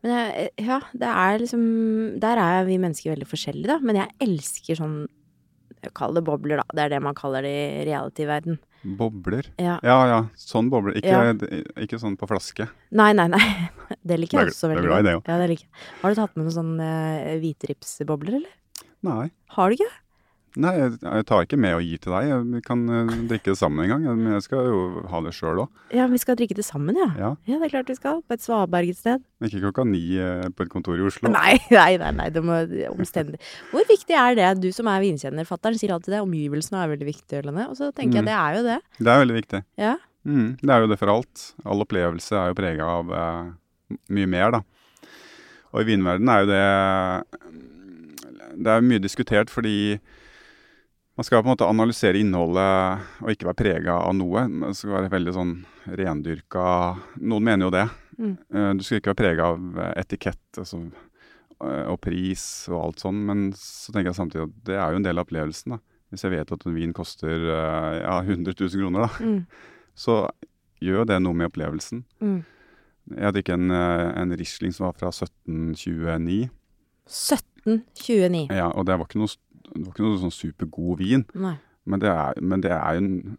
Men 0.01 0.13
jeg, 0.17 0.49
ja, 0.65 0.79
det 0.97 1.09
er 1.13 1.35
liksom 1.43 1.63
Der 2.23 2.39
er 2.41 2.63
vi 2.65 2.79
mennesker 2.81 3.13
veldig 3.13 3.29
forskjellige, 3.29 3.69
da. 3.69 3.79
Men 3.85 4.01
jeg 4.01 4.15
elsker 4.27 4.79
sånn 4.81 4.99
Kall 5.97 6.13
det 6.13 6.21
bobler, 6.27 6.61
da. 6.61 6.77
Det 6.77 6.83
er 6.83 6.93
det 6.93 7.01
man 7.01 7.17
kaller 7.17 7.41
det 7.41 7.51
i 7.57 7.85
reality-verden. 7.87 8.59
Bobler. 8.83 9.45
Ja. 9.61 9.75
Ja 9.85 9.97
ja, 10.09 10.19
sånn 10.39 10.69
bobler. 10.73 10.95
Ikke, 10.97 11.11
Ja. 11.11 11.33
ikke 11.85 11.99
sånn 12.01 12.15
på 12.17 12.27
flaske. 12.29 12.67
Nei, 12.91 13.11
nei, 13.13 13.27
nei. 13.29 13.41
Det 14.07 14.17
liker 14.17 14.39
jeg 14.39 14.53
også 14.53 14.71
veldig 14.71 14.89
godt. 14.89 15.27
Ja, 15.29 15.37
det 15.37 15.49
liker 15.51 15.67
jeg. 15.67 15.73
Har 16.01 16.13
du 16.13 16.15
tatt 16.21 16.35
med 16.37 16.45
noen 16.47 16.55
sånne 16.55 16.87
eh, 17.21 17.35
hvitripsbobler, 17.43 18.39
eller? 18.39 18.53
Nei. 19.05 19.29
Har 19.57 19.69
du 19.69 19.75
ikke? 19.77 19.91
Nei, 20.59 20.71
jeg, 20.75 20.97
jeg 20.99 21.25
tar 21.29 21.45
ikke 21.45 21.57
med 21.63 21.77
og 21.77 21.83
gir 21.85 21.99
til 22.03 22.11
deg. 22.11 22.31
Vi 22.57 22.59
kan 22.65 22.81
uh, 22.91 23.11
drikke 23.29 23.53
det 23.53 23.57
sammen 23.59 23.85
en 23.85 23.91
gang. 23.93 24.17
Men 24.19 24.33
jeg 24.35 24.43
skal 24.49 24.65
jo 24.67 24.81
ha 25.07 25.21
det 25.23 25.31
sjøl 25.37 25.61
òg. 25.63 25.77
Ja, 25.95 26.07
vi 26.11 26.19
skal 26.19 26.35
drikke 26.39 26.57
det 26.57 26.65
sammen, 26.67 26.97
ja. 26.99 27.07
Ja. 27.15 27.29
Ja, 27.47 27.59
det 27.61 27.69
er 27.69 27.73
klart 27.77 27.91
vi 27.93 27.95
skal. 27.95 28.19
På 28.27 28.35
et 28.35 28.43
svaberg 28.43 28.91
et 28.91 28.99
sted. 28.99 29.23
Ikke 29.47 29.61
klokka 29.63 29.85
ni 29.87 30.01
uh, 30.19 30.49
på 30.51 30.65
et 30.67 30.73
kontor 30.73 30.99
i 30.99 31.05
Oslo. 31.07 31.31
Nei, 31.31 31.55
nei, 31.71 31.93
nei, 32.01 32.11
nei, 32.19 32.27
det 32.35 32.43
må 32.43 32.59
omstendig. 32.91 33.39
Hvor 33.71 33.87
viktig 33.87 34.17
er 34.19 34.35
det? 34.41 34.49
Du 34.65 34.69
som 34.75 34.91
er 34.91 34.99
vinkjenner, 35.05 35.47
fatter'n 35.47 35.79
sier 35.79 35.95
alltid 35.95 36.17
det. 36.17 36.23
Omgivelsene 36.27 36.83
er 36.83 36.91
veldig 36.97 37.07
viktig. 37.13 37.45
Og 37.47 37.75
så 37.79 37.91
tenker 37.95 38.19
jeg 38.19 38.27
Mm. 38.27 38.27
det 38.27 38.37
er 38.41 38.55
jo 38.59 38.63
det. 38.67 38.79
Det 38.99 39.07
er 39.15 39.21
veldig 39.23 39.39
viktig. 39.39 39.63
Ja. 39.79 39.95
Mm, 40.27 40.49
det 40.61 40.69
er 40.75 40.83
jo 40.83 40.89
det 40.91 40.99
for 41.01 41.09
alt. 41.15 41.47
All 41.65 41.81
opplevelse 41.87 42.35
er 42.37 42.51
jo 42.51 42.57
prega 42.59 42.91
av 42.99 43.09
uh, 43.15 43.95
mye 44.11 44.27
mer, 44.29 44.51
da. 44.59 44.61
Og 45.71 45.81
i 45.85 45.87
vinverdenen 45.87 46.29
er 46.35 46.41
jo 46.43 46.49
det 46.51 46.65
Det 48.59 48.73
er 48.73 48.83
mye 48.83 48.99
diskutert 48.99 49.49
fordi 49.49 49.99
man 51.21 51.25
skal 51.27 51.43
på 51.43 51.49
en 51.49 51.53
måte 51.53 51.67
analysere 51.69 52.17
innholdet 52.17 53.01
og 53.21 53.29
ikke 53.29 53.45
være 53.51 53.59
prega 53.59 53.93
av 54.07 54.15
noe. 54.17 54.41
Det 54.49 54.71
skal 54.79 54.95
være 54.95 55.11
veldig 55.13 55.33
sånn 55.35 55.51
rendyrka 55.99 56.63
Noen 57.21 57.45
mener 57.45 57.67
jo 57.67 57.73
det. 57.75 57.83
Mm. 58.17 58.31
Eh, 58.55 58.69
Du 58.79 58.81
skal 58.85 58.97
ikke 58.97 59.11
være 59.13 59.19
prega 59.21 59.49
av 59.53 59.77
eh, 59.83 59.91
etikett 60.01 60.57
altså, 60.63 60.79
eh, 61.61 61.85
og 61.91 61.99
pris 62.01 62.45
og 62.71 62.79
alt 62.87 63.03
sånn, 63.05 63.19
men 63.27 63.43
så 63.53 63.93
tenker 63.93 64.09
jeg 64.09 64.17
samtidig 64.17 64.47
at 64.47 64.55
det 64.71 64.79
er 64.81 64.95
jo 64.95 65.01
en 65.01 65.05
del 65.05 65.21
av 65.21 65.27
opplevelsen. 65.27 65.75
da. 65.75 65.79
Hvis 66.09 66.25
jeg 66.25 66.33
vet 66.33 66.51
at 66.57 66.65
en 66.65 66.75
vin 66.75 66.93
koster 66.97 67.45
ja, 68.01 68.17
100 68.25 68.57
000 68.57 68.81
kroner, 68.81 69.05
da, 69.05 69.11
Mm. 69.21 69.45
så 69.95 70.17
gjør 70.81 71.05
det 71.05 71.21
noe 71.21 71.37
med 71.37 71.51
opplevelsen. 71.51 72.01
Mm. 72.19 72.41
Jeg 73.13 73.33
drikket 73.37 73.53
en, 73.59 73.69
eh, 73.77 74.07
en 74.25 74.33
Riesling 74.41 74.73
som 74.73 74.87
var 74.89 74.97
fra 74.97 75.13
1729, 75.13 76.49
1729. 77.05 78.47
ja, 78.49 78.71
og 78.73 78.85
det 78.89 78.97
var 78.97 79.05
ikke 79.05 79.21
noe, 79.21 79.29
det 79.73 79.85
var 79.85 79.93
ikke 79.93 80.05
noe 80.05 80.21
sånn 80.21 80.35
supergod 80.35 80.99
vin, 81.01 81.25
Nei. 81.33 81.55
men 81.85 82.03
det 82.03 82.11
er, 82.11 82.41
men 82.41 82.63
det 82.63 82.73
er 82.75 82.99
en 82.99 83.37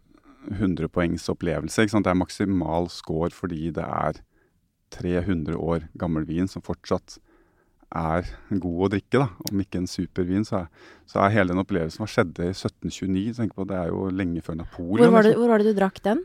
100 0.51 0.89
poengs 0.91 1.29
opplevelse. 1.31 1.85
Det 1.87 2.09
er 2.09 2.19
maksimal 2.19 2.89
score 2.91 3.31
fordi 3.31 3.69
det 3.75 3.85
er 3.85 4.19
300 4.93 5.55
år 5.57 5.87
gammel 5.97 6.25
vin 6.27 6.49
som 6.51 6.63
fortsatt 6.65 7.17
er 7.93 8.27
god 8.49 8.81
å 8.87 8.89
drikke. 8.95 9.21
da. 9.21 9.29
Om 9.49 9.63
ikke 9.63 9.81
en 9.83 9.89
supervin, 9.89 10.45
så 10.47 10.63
er, 10.63 10.67
så 11.09 11.23
er 11.23 11.35
hele 11.35 11.53
den 11.53 11.61
opplevelsen 11.61 12.03
hva 12.03 12.09
skjedde 12.09 12.49
i 12.49 12.53
1729. 12.55 13.37
Tenk 13.37 13.55
på, 13.55 13.67
Det 13.69 13.79
er 13.79 13.93
jo 13.93 14.09
lenge 14.09 14.43
før 14.45 14.59
Napoleon. 14.59 15.05
Hvor 15.05 15.15
var, 15.15 15.23
det, 15.23 15.33
liksom. 15.33 15.41
hvor 15.41 15.53
var 15.53 15.63
det 15.63 15.71
du 15.71 15.79
drakk 15.79 16.03
den? 16.05 16.23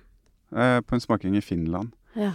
Eh, 0.57 0.81
på 0.81 0.97
en 0.97 1.05
smaking 1.05 1.37
i 1.37 1.45
Finland. 1.45 1.93
Ja. 2.17 2.35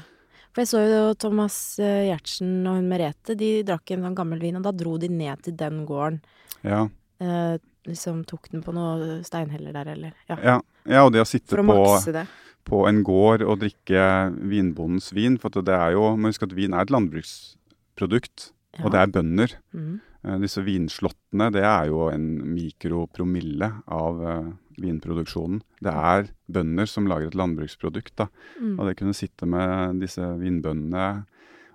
For 0.53 0.61
jeg 0.61 0.69
så 0.69 0.83
jo 0.85 1.05
Thomas 1.17 1.55
Gjertsen 1.81 2.11
Giertsen 2.11 2.67
og 2.69 2.77
hun 2.77 2.89
Merete, 2.91 3.33
de 3.37 3.63
drakk 3.65 3.95
en 3.95 4.05
sånn 4.05 4.17
gammel 4.17 4.43
vin, 4.43 4.59
og 4.59 4.67
da 4.67 4.73
dro 4.77 4.99
de 5.01 5.09
ned 5.09 5.41
til 5.47 5.55
den 5.57 5.81
gården. 5.89 6.19
Ja. 6.61 6.85
Eh, 7.21 7.57
liksom 7.87 8.23
tok 8.25 8.49
den 8.51 8.63
på 8.63 8.73
noe 8.75 9.19
steinheller 9.27 9.73
der, 9.75 9.91
eller 9.93 10.13
Ja. 10.29 10.37
Ja, 10.41 10.61
ja, 10.85 11.03
og 11.05 11.11
det 11.13 11.21
å 11.21 11.27
sitte 11.27 11.59
å 11.59 11.65
på, 11.67 12.25
på 12.65 12.87
en 12.87 13.03
gård 13.03 13.43
og 13.43 13.59
drikke 13.59 14.31
vinbondens 14.49 15.11
vin, 15.13 15.37
for 15.37 15.49
det 15.49 15.75
er 15.75 15.91
jo, 15.97 16.15
må 16.17 16.31
huske 16.31 16.47
at 16.47 16.55
vin 16.55 16.73
er 16.73 16.81
et 16.81 16.91
landbruksprodukt, 16.91 18.51
Ja. 18.79 18.85
og 18.85 18.91
det 18.91 18.99
er 18.99 19.07
bønder. 19.13 19.51
Mm. 19.73 20.01
Eh, 20.25 20.37
disse 20.39 20.63
vinslottene, 20.63 21.51
det 21.51 21.63
er 21.63 21.87
jo 21.91 22.07
en 22.09 22.55
mikropromille 22.55 23.83
av 23.87 24.23
eh, 24.23 24.51
vinproduksjonen. 24.79 25.61
Det 25.83 25.93
er 25.93 26.29
bønder 26.49 26.87
som 26.87 27.05
lager 27.05 27.27
et 27.27 27.35
landbruksprodukt, 27.37 28.15
da. 28.15 28.27
Mm. 28.59 28.79
Og 28.79 28.87
det 28.87 28.97
kunne 28.97 29.13
sitte 29.13 29.45
med 29.45 29.99
disse 30.01 30.21
vinbøndene 30.39 31.25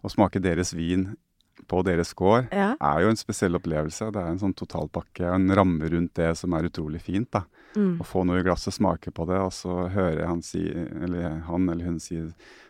og 0.03 0.11
smake 0.11 0.41
deres 0.43 0.73
vin 0.75 1.17
på 1.69 1.83
deres 1.85 2.15
gård, 2.17 2.49
Ja. 2.53 2.75
er 2.81 3.01
jo 3.05 3.09
en 3.13 3.17
spesiell 3.21 3.55
opplevelse. 3.59 4.11
Det 4.13 4.21
er 4.23 4.31
en 4.33 4.39
sånn 4.41 4.55
totalpakke 4.57 5.29
og 5.29 5.35
en 5.37 5.51
ramme 5.55 5.89
rundt 5.91 6.15
det 6.15 6.37
som 6.37 6.53
er 6.55 6.69
utrolig 6.71 7.01
fint. 7.01 7.31
da. 7.31 7.45
Mm. 7.77 7.99
Å 8.01 8.05
få 8.05 8.25
noe 8.27 8.41
i 8.41 8.43
glasset, 8.43 8.73
smake 8.75 9.13
på 9.13 9.27
det, 9.29 9.37
og 9.37 9.53
så 9.53 9.89
høre 9.93 10.27
han 10.27 10.41
si, 10.43 10.65
eller 10.71 11.43
han 11.47 11.69
eller 11.69 11.85
hun 11.85 12.01
si 12.01 12.17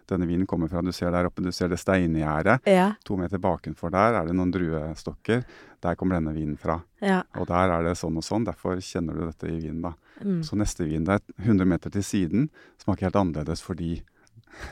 denne 0.09 0.27
vinen 0.27 0.47
kommer 0.47 0.69
fra 0.69 0.81
Du 0.83 0.91
ser 0.93 1.11
der 1.13 1.27
oppe, 1.29 1.43
du 1.45 1.53
ser 1.53 1.69
det 1.69 1.79
steingjerdet. 1.79 2.61
Ja. 2.67 2.95
To 3.05 3.17
meter 3.17 3.39
bakenfor 3.39 3.91
der 3.93 4.15
er 4.23 4.27
det 4.27 4.35
noen 4.35 4.51
druestokker. 4.53 5.45
Der 5.81 5.95
kommer 5.95 6.17
denne 6.19 6.35
vinen 6.35 6.57
fra. 6.59 6.81
Ja. 7.01 7.23
Og 7.37 7.47
der 7.47 7.71
er 7.71 7.83
det 7.85 7.97
sånn 8.01 8.17
og 8.17 8.25
sånn. 8.25 8.45
Derfor 8.49 8.81
kjenner 8.83 9.15
du 9.15 9.27
dette 9.27 9.47
i 9.53 9.61
vinen, 9.61 9.83
da. 9.83 9.93
Mm. 10.25 10.43
Så 10.43 10.57
neste 10.59 10.89
vin 10.89 11.05
der, 11.05 11.21
100 11.39 11.65
meter 11.69 11.91
til 11.91 12.03
siden, 12.03 12.49
smaker 12.83 13.07
helt 13.09 13.21
annerledes 13.21 13.63
fordi 13.63 14.03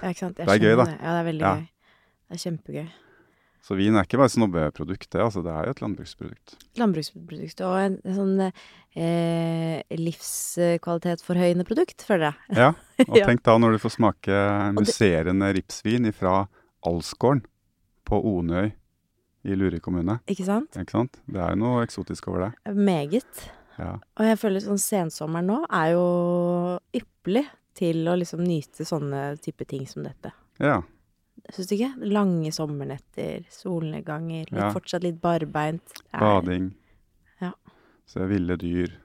ja, 0.02 0.10
Det 0.10 0.40
er 0.48 0.58
gøy, 0.58 0.76
da. 0.76 0.84
Det. 0.88 0.98
Ja, 0.98 1.12
det 1.12 1.20
er 1.20 1.28
veldig 1.32 1.50
gøy. 1.52 1.68
Det 2.26 2.34
er 2.34 2.50
kjempegøy. 2.50 2.88
Så 3.66 3.74
vin 3.74 3.96
er 3.98 4.06
ikke 4.06 4.20
bare 4.20 4.30
snobbeprodukt, 4.30 5.08
det. 5.10 5.18
altså 5.18 5.42
Det 5.42 5.50
er 5.50 5.66
jo 5.66 5.72
et 5.74 5.80
landbruksprodukt. 5.82 6.52
Landbruksprodukt 6.78 7.62
og 7.66 7.74
en, 7.80 7.96
en 8.06 8.14
sånn 8.14 8.44
eh, 8.46 9.80
livskvalitetsforhøyende 9.90 11.66
produkt, 11.66 12.04
føler 12.06 12.28
jeg. 12.28 12.60
Ja, 12.60 12.70
og 13.10 13.18
tenk 13.18 13.42
da 13.48 13.56
når 13.58 13.74
du 13.74 13.82
får 13.82 13.96
smake 13.96 14.38
musserende 14.76 15.50
ripsvin 15.58 16.06
fra 16.14 16.44
Alsgården 16.86 17.42
på 18.06 18.22
Onøy 18.36 18.70
i 19.46 19.58
Luri 19.58 19.82
kommune. 19.82 20.20
Ikke 20.30 20.46
sant? 20.46 20.78
Ikke 20.78 21.00
sant? 21.00 21.18
Det 21.26 21.42
er 21.42 21.54
jo 21.56 21.62
noe 21.64 21.82
eksotisk 21.82 22.30
over 22.30 22.46
det. 22.46 22.74
Meget. 22.78 23.46
Ja. 23.80 23.96
Og 24.14 24.28
jeg 24.30 24.38
føler 24.40 24.62
sånn 24.62 24.80
sensommeren 24.80 25.50
nå 25.50 25.62
er 25.66 25.96
jo 25.96 26.06
ypperlig 26.94 27.48
til 27.76 28.06
å 28.08 28.14
liksom 28.16 28.46
nyte 28.46 28.86
sånne 28.88 29.32
type 29.42 29.66
ting 29.68 29.88
som 29.90 30.06
dette. 30.06 30.30
ja. 30.62 30.84
Syns 31.54 31.68
du 31.70 31.74
ikke? 31.76 31.92
Lange 32.10 32.50
sommernetter, 32.52 33.44
solnedganger, 33.54 34.46
litt, 34.50 34.60
Ja. 34.60 34.70
fortsatt 34.74 35.02
litt 35.06 35.20
barbeint. 35.22 36.00
Bading. 36.12 36.72
Ja. 37.40 37.52
Se 38.06 38.24
ville 38.26 38.56
dyr 38.56 38.96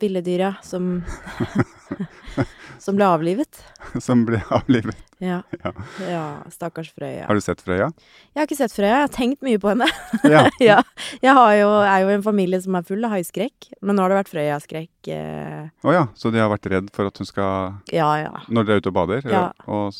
Ville 0.00 0.22
dyr, 0.24 0.38
ja, 0.40 0.54
som 0.64 1.02
Som 2.80 2.96
ble 2.96 3.04
avlivet. 3.04 3.58
som 4.00 4.22
ble 4.24 4.38
avlivet. 4.48 4.96
Ja. 5.20 5.42
Ja. 5.64 5.72
ja. 6.08 6.22
Stakkars 6.48 6.88
Frøya. 6.96 7.26
Har 7.28 7.36
du 7.36 7.42
sett 7.44 7.60
Frøya? 7.60 7.90
Jeg 8.32 8.40
har 8.40 8.46
ikke 8.48 8.56
sett 8.56 8.72
Frøya, 8.72 8.94
jeg 8.94 9.04
har 9.04 9.12
tenkt 9.12 9.42
mye 9.44 9.60
på 9.60 9.68
henne. 9.74 9.84
Ja. 10.24 10.46
ja. 10.70 10.78
Jeg 11.20 11.34
har 11.36 11.52
jo, 11.58 11.68
er 11.84 12.06
jo 12.06 12.14
en 12.14 12.24
familie 12.24 12.60
som 12.64 12.78
er 12.80 12.86
full 12.88 13.04
av 13.04 13.12
haiskrekk, 13.12 13.68
men 13.84 13.98
nå 13.98 14.06
har 14.06 14.14
det 14.14 14.20
vært 14.22 14.32
Frøya-skrekk. 14.32 15.10
Eh, 15.12 15.68
oh, 15.84 15.92
ja, 15.92 16.06
så 16.16 16.32
de 16.32 16.40
har 16.40 16.48
vært 16.54 16.70
redd 16.72 16.88
for 16.96 17.10
at 17.12 17.20
hun 17.20 17.28
skal 17.28 17.74
ja, 17.92 18.08
ja. 18.22 18.32
Når 18.48 18.64
dere 18.70 18.78
er 18.80 18.84
ute 18.86 18.92
og 18.94 18.96
bader? 19.02 19.28
Ja. 19.28 19.44
Og 19.68 19.92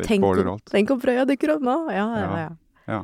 Tenk 0.00 0.24
tenk 0.70 0.90
om 0.94 1.00
Frøya 1.00 1.26
dukker 1.28 1.56
opp 1.56 1.64
nå! 1.66 1.78
Ja, 1.92 2.06
ja, 2.16 2.20
Ja. 2.22 2.36
ja. 2.38 2.50
Ja. 2.92 3.00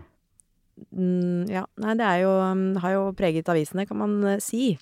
Mm, 0.95 1.49
ja. 1.50 1.64
Nei, 1.83 1.95
det 1.99 2.11
jo, 2.23 2.30
um, 2.40 2.76
har 2.83 2.95
jo 2.95 3.09
preget 3.18 3.49
avisene, 3.50 3.87
kan 3.87 3.99
man 3.99 4.14
eh, 4.25 4.38
si. 4.42 4.76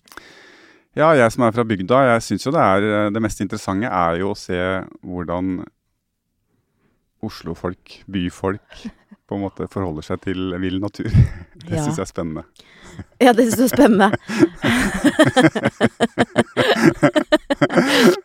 Ja, 0.97 1.11
jeg 1.17 1.33
som 1.33 1.45
er 1.45 1.53
fra 1.57 1.65
bygda, 1.69 2.03
jeg 2.13 2.25
syns 2.25 2.47
jo 2.47 2.53
det 2.55 2.63
er 2.63 2.85
eh, 2.89 3.09
Det 3.13 3.21
mest 3.21 3.41
interessante 3.45 3.89
er 3.91 4.21
jo 4.23 4.31
å 4.33 4.39
se 4.39 4.61
hvordan 5.05 5.59
Oslo-folk, 7.27 8.03
byfolk, 8.13 8.87
på 9.27 9.35
en 9.37 9.43
måte 9.43 9.67
forholder 9.71 10.03
seg 10.07 10.21
til 10.27 10.41
vill 10.63 10.79
natur. 10.83 11.11
Det 11.67 11.75
Ja. 11.75 11.83
syns 11.83 11.97
jeg 11.99 12.05
er 12.05 12.13
spennende. 12.13 12.43
Ja, 13.21 13.33
det 13.35 13.45
syns 13.49 13.59
jeg 13.59 13.67
er 13.67 13.75
spennende. 13.75 14.09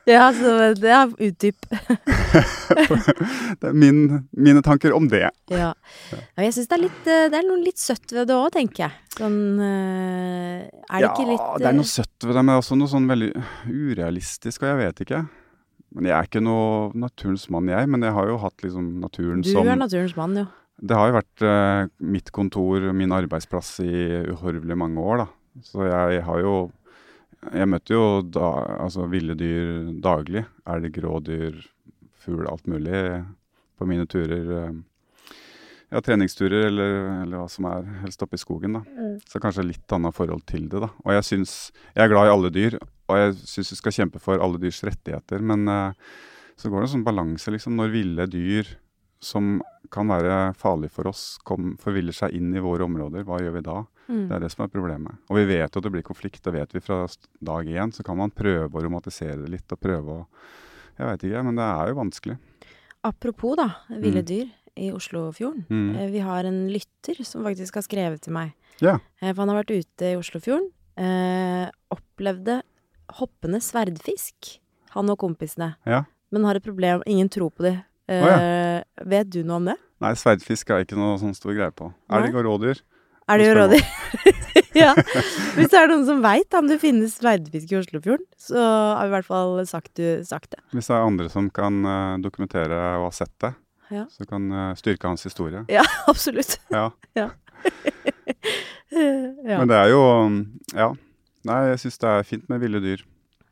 ja, 0.06 0.34
så 0.36 0.74
det 0.78 0.92
er 0.94 1.08
utdyp. 1.10 1.66
Det 3.62 3.70
er 3.70 3.74
min, 3.74 4.28
mine 4.32 4.62
tanker 4.62 4.94
om 4.94 5.10
det. 5.10 5.30
Ja. 5.52 5.74
ja 6.38 6.44
jeg 6.46 6.54
syns 6.56 6.68
det 6.72 6.78
eh, 6.86 7.30
Det 7.32 7.38
er 7.40 7.44
noe 7.48 7.60
litt 7.64 7.80
søtt 7.82 8.12
ved 8.14 8.28
det 8.30 8.36
òg, 8.38 8.52
tenker 8.54 8.84
jeg. 8.86 8.92
Sånn 9.18 9.60
eh, 9.60 10.62
Er 10.70 10.70
det 10.70 11.02
ja, 11.04 11.12
ikke 11.12 11.30
litt 11.34 11.46
det 11.58 11.66
er 11.66 11.72
eh, 11.74 11.78
noe 11.82 11.92
søtt 11.92 12.24
ved 12.28 12.36
det, 12.38 12.44
men 12.46 12.56
også 12.62 12.74
noe 12.80 12.90
sånn 12.92 13.10
veldig 13.10 13.32
urealistisk, 13.68 14.62
og 14.64 14.68
jeg 14.70 14.78
vet 14.86 14.98
ikke. 15.08 15.22
Men 15.92 16.08
jeg 16.08 16.16
er 16.16 16.24
ikke 16.30 16.40
noe 16.44 16.92
naturens 16.96 17.50
mann, 17.52 17.68
jeg. 17.72 17.84
Men 17.92 18.06
jeg 18.08 18.14
har 18.16 18.26
jo 18.30 18.38
hatt 18.40 18.64
liksom 18.64 18.86
naturen 19.02 19.42
Du 19.44 19.50
som 19.52 19.68
er 19.68 19.76
naturens 19.80 20.16
mann, 20.20 20.34
jo. 20.40 20.46
Det 20.82 20.98
har 20.98 21.12
jo 21.12 21.18
vært 21.20 21.44
eh, 21.46 21.90
mitt 22.10 22.32
kontor, 22.34 22.88
min 22.98 23.14
arbeidsplass 23.14 23.76
i 23.86 23.92
uhorvelig 24.34 24.78
mange 24.82 25.02
år, 25.04 25.24
da. 25.24 25.28
Så 25.68 25.84
jeg 25.86 26.22
har 26.26 26.40
jo 26.42 26.54
Jeg 27.52 27.68
møter 27.68 27.96
jo 27.96 28.22
da, 28.22 28.48
altså 28.86 29.08
ville 29.10 29.34
dyr 29.34 29.90
daglig. 30.02 30.44
Elg, 30.70 30.98
rådyr, 31.02 31.56
fugl, 32.22 32.46
alt 32.48 32.68
mulig 32.70 33.26
på 33.78 33.88
mine 33.90 34.06
turer. 34.06 34.52
eh, 34.62 34.80
Ja, 35.92 36.00
treningsturer 36.00 36.68
eller, 36.70 36.94
eller 37.26 37.42
hva 37.42 37.48
som 37.52 37.66
er 37.68 37.84
helst 38.06 38.22
oppe 38.24 38.38
i 38.38 38.42
skogen, 38.42 38.78
da. 38.78 38.82
Så 39.28 39.42
kanskje 39.44 39.66
litt 39.68 39.92
annet 39.92 40.16
forhold 40.16 40.46
til 40.48 40.70
det, 40.70 40.80
da. 40.80 40.88
Og 41.04 41.12
jeg 41.18 41.24
syns 41.28 41.72
Jeg 41.96 42.06
er 42.06 42.14
glad 42.14 42.30
i 42.30 42.32
alle 42.32 42.50
dyr, 42.54 42.78
og 43.10 43.18
jeg 43.18 43.34
syns 43.44 43.72
vi 43.74 43.76
skal 43.82 43.92
kjempe 43.98 44.20
for 44.24 44.40
alle 44.40 44.58
dyrs 44.62 44.84
rettigheter, 44.88 45.42
men 45.42 45.68
eh, 45.68 45.94
så 46.56 46.70
går 46.70 46.80
det 46.82 46.88
en 46.90 46.94
sånn 46.96 47.04
balanse, 47.10 47.52
liksom. 47.52 47.76
Når 47.76 47.92
ville 47.92 48.28
dyr 48.32 48.70
som 49.22 49.62
kan 49.92 50.08
være 50.10 50.54
farlig 50.58 50.90
for 50.92 51.08
oss, 51.12 51.38
kom, 51.46 51.76
forviller 51.82 52.16
seg 52.16 52.34
inn 52.38 52.54
i 52.56 52.62
våre 52.64 52.86
områder, 52.88 53.24
hva 53.28 53.38
gjør 53.42 53.54
vi 53.58 53.62
da? 53.66 53.78
Mm. 54.08 54.24
Det 54.30 54.36
er 54.38 54.44
det 54.46 54.52
som 54.54 54.64
er 54.66 54.72
problemet. 54.74 55.20
Og 55.30 55.38
vi 55.38 55.44
vet 55.50 55.70
jo 55.76 55.80
at 55.82 55.84
det 55.86 55.92
blir 55.94 56.06
konflikt, 56.08 56.42
det 56.44 56.54
vet 56.56 56.74
vi 56.74 56.82
fra 56.84 57.04
dag 57.42 57.68
én. 57.70 57.92
Så 57.94 58.04
kan 58.08 58.18
man 58.18 58.32
prøve 58.34 58.72
å 58.72 58.84
romantisere 58.84 59.38
det 59.44 59.52
litt, 59.54 59.72
og 59.72 59.80
prøve 59.80 60.18
å 60.22 60.26
Jeg 61.00 61.08
veit 61.08 61.24
ikke, 61.24 61.44
men 61.48 61.56
det 61.56 61.64
er 61.66 61.88
jo 61.90 61.96
vanskelig. 61.98 62.34
Apropos, 63.04 63.56
da, 63.58 63.70
ville 63.90 64.22
Mm. 64.22 64.26
dyr 64.28 64.50
i 64.78 64.92
Oslofjorden. 64.92 65.66
Mm. 65.70 65.96
Eh, 65.96 66.10
Vi 66.12 66.20
har 66.20 66.44
en 66.46 66.68
lytter 66.70 67.24
som 67.26 67.44
faktisk 67.44 67.74
har 67.76 67.82
skrevet 67.82 68.22
til 68.22 68.34
meg. 68.34 68.52
Ja. 68.82 69.00
Eh, 69.22 69.34
For 69.34 69.42
han 69.46 69.50
har 69.50 69.64
vært 69.64 69.72
ute 69.80 70.02
i 70.12 70.16
Oslofjorden. 70.20 70.70
Eh, 70.98 71.72
opplevde 71.90 72.62
hoppende 73.18 73.60
sverdfisk, 73.62 74.60
han 74.92 75.10
og 75.10 75.18
kompisene. 75.20 75.76
Ja. 75.88 76.04
Men 76.32 76.44
har 76.44 76.56
et 76.56 76.64
problem, 76.64 77.02
ingen 77.08 77.30
tror 77.30 77.50
på 77.52 77.64
det. 77.64 77.84
Eh, 78.12 78.28
ja. 78.28 79.08
Vet 79.08 79.32
du 79.32 79.42
noe 79.48 79.62
om 79.62 79.70
det? 79.72 79.78
Nei, 80.02 80.14
sverdfisk 80.18 80.72
er 80.74 80.84
ikke 80.86 80.98
noe 81.00 81.20
sånn 81.22 81.36
stor 81.38 81.54
greie 81.56 81.72
på. 81.76 81.92
Elg 82.12 82.36
og 82.36 82.46
rådyr. 82.48 82.82
Det 83.32 83.46
jo 83.46 83.54
rådyr? 83.56 83.84
ja. 84.84 84.92
Hvis 85.56 85.70
det 85.72 85.78
er 85.80 85.92
noen 85.92 86.06
som 86.08 86.24
veit 86.24 86.58
om 86.58 86.68
det 86.68 86.80
finnes 86.82 87.14
sverdfisk 87.20 87.72
i 87.72 87.78
Oslofjorden, 87.80 88.26
så 88.40 88.60
har 88.60 89.06
vi 89.06 89.12
i 89.12 89.16
hvert 89.16 89.30
fall 89.30 89.62
sagt, 89.70 89.94
du, 90.00 90.24
sagt 90.28 90.52
det. 90.56 90.60
Hvis 90.76 90.90
det 90.90 90.98
er 90.98 91.06
andre 91.06 91.30
som 91.32 91.48
kan 91.54 91.80
eh, 91.86 92.18
dokumentere 92.24 92.80
og 93.00 93.10
ha 93.10 93.14
sett 93.16 93.34
det, 93.44 93.54
Ja. 93.92 94.06
så 94.08 94.24
kan 94.24 94.46
uh, 94.56 94.72
styrke 94.80 95.08
hans 95.08 95.24
historie. 95.28 95.66
Ja, 95.68 95.84
absolutt. 96.12 96.60
Ja. 96.72 96.90
ja. 97.16 97.30
Men 98.92 99.68
det 99.72 99.78
er 99.78 99.92
jo 99.92 100.04
Ja. 100.76 100.92
Nei, 101.48 101.58
jeg 101.72 101.80
syns 101.82 101.98
det 101.98 102.10
er 102.10 102.28
fint 102.28 102.50
med 102.52 102.62
ville 102.62 102.80
dyr. 102.84 103.02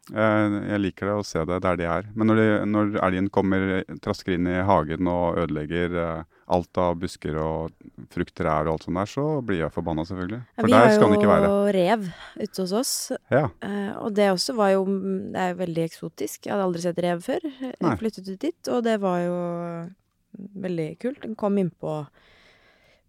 Jeg, 0.09 0.61
jeg 0.71 0.79
liker 0.81 1.09
det 1.09 1.15
å 1.19 1.25
se 1.27 1.43
det 1.45 1.59
der 1.61 1.75
de 1.79 1.85
er. 1.85 2.07
Men 2.17 2.31
når, 2.31 2.39
de, 2.41 2.47
når 2.71 2.91
elgen 3.05 3.27
kommer, 3.29 3.83
trasker 4.01 4.35
inn 4.37 4.47
i 4.49 4.55
hagen 4.65 5.07
og 5.11 5.37
ødelegger 5.43 5.97
eh, 6.01 6.23
alt 6.49 6.79
av 6.81 6.95
busker 6.97 7.37
og 7.37 7.75
frukttrær 8.09 8.65
og 8.65 8.73
alt 8.79 8.87
sånt 8.87 8.97
der, 8.97 9.11
så 9.11 9.25
blir 9.45 9.61
jeg 9.61 9.73
forbanna, 9.75 10.05
selvfølgelig. 10.09 10.39
For 10.57 10.65
vi 10.69 10.73
der 10.73 10.85
har 10.87 10.95
skal 10.95 11.11
den 11.11 11.19
ikke 11.19 11.29
være. 11.29 11.51
jo 11.53 11.75
rev 11.77 12.07
ute 12.41 12.63
hos 12.65 12.73
oss, 12.81 12.93
Ja. 13.29 13.43
eh, 13.61 13.91
og 14.01 14.15
det 14.17 14.31
også 14.33 14.55
var 14.57 14.71
jo 14.73 14.85
Det 14.89 15.37
er 15.43 15.53
jo 15.53 15.59
veldig 15.61 15.85
eksotisk. 15.85 16.45
Jeg 16.47 16.53
hadde 16.55 16.65
aldri 16.65 16.81
sett 16.87 17.03
rev 17.05 17.21
før. 17.21 17.45
Jeg 17.61 17.75
Nei. 17.85 17.95
flyttet 18.01 18.29
ut 18.33 18.39
dit, 18.47 18.73
og 18.73 18.83
det 18.89 18.97
var 19.05 19.19
jo 19.21 19.37
veldig 20.65 20.89
kult. 21.01 21.21
Den 21.21 21.35
kom 21.35 21.57
innpå 21.61 21.99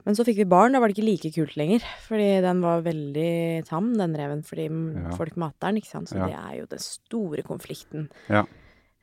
Men 0.06 0.16
så 0.16 0.24
fikk 0.24 0.36
vi 0.40 0.44
barn, 0.48 0.72
da 0.72 0.80
var 0.80 0.88
det 0.88 0.96
ikke 0.96 1.06
like 1.08 1.30
kult 1.34 1.56
lenger. 1.60 1.84
Fordi 2.06 2.28
den 2.44 2.60
var 2.64 2.80
veldig 2.86 3.66
tam, 3.68 3.92
den 3.98 4.14
reven, 4.16 4.42
fordi 4.46 4.68
Ja. 4.68 5.10
folk 5.16 5.36
mater 5.36 5.68
den, 5.68 5.76
ikke 5.82 5.90
sant. 5.92 6.08
Så 6.08 6.16
Ja. 6.16 6.26
det 6.26 6.34
er 6.36 6.58
jo 6.60 6.66
den 6.66 6.78
store 6.78 7.42
konflikten. 7.42 8.08
Ja. 8.28 8.44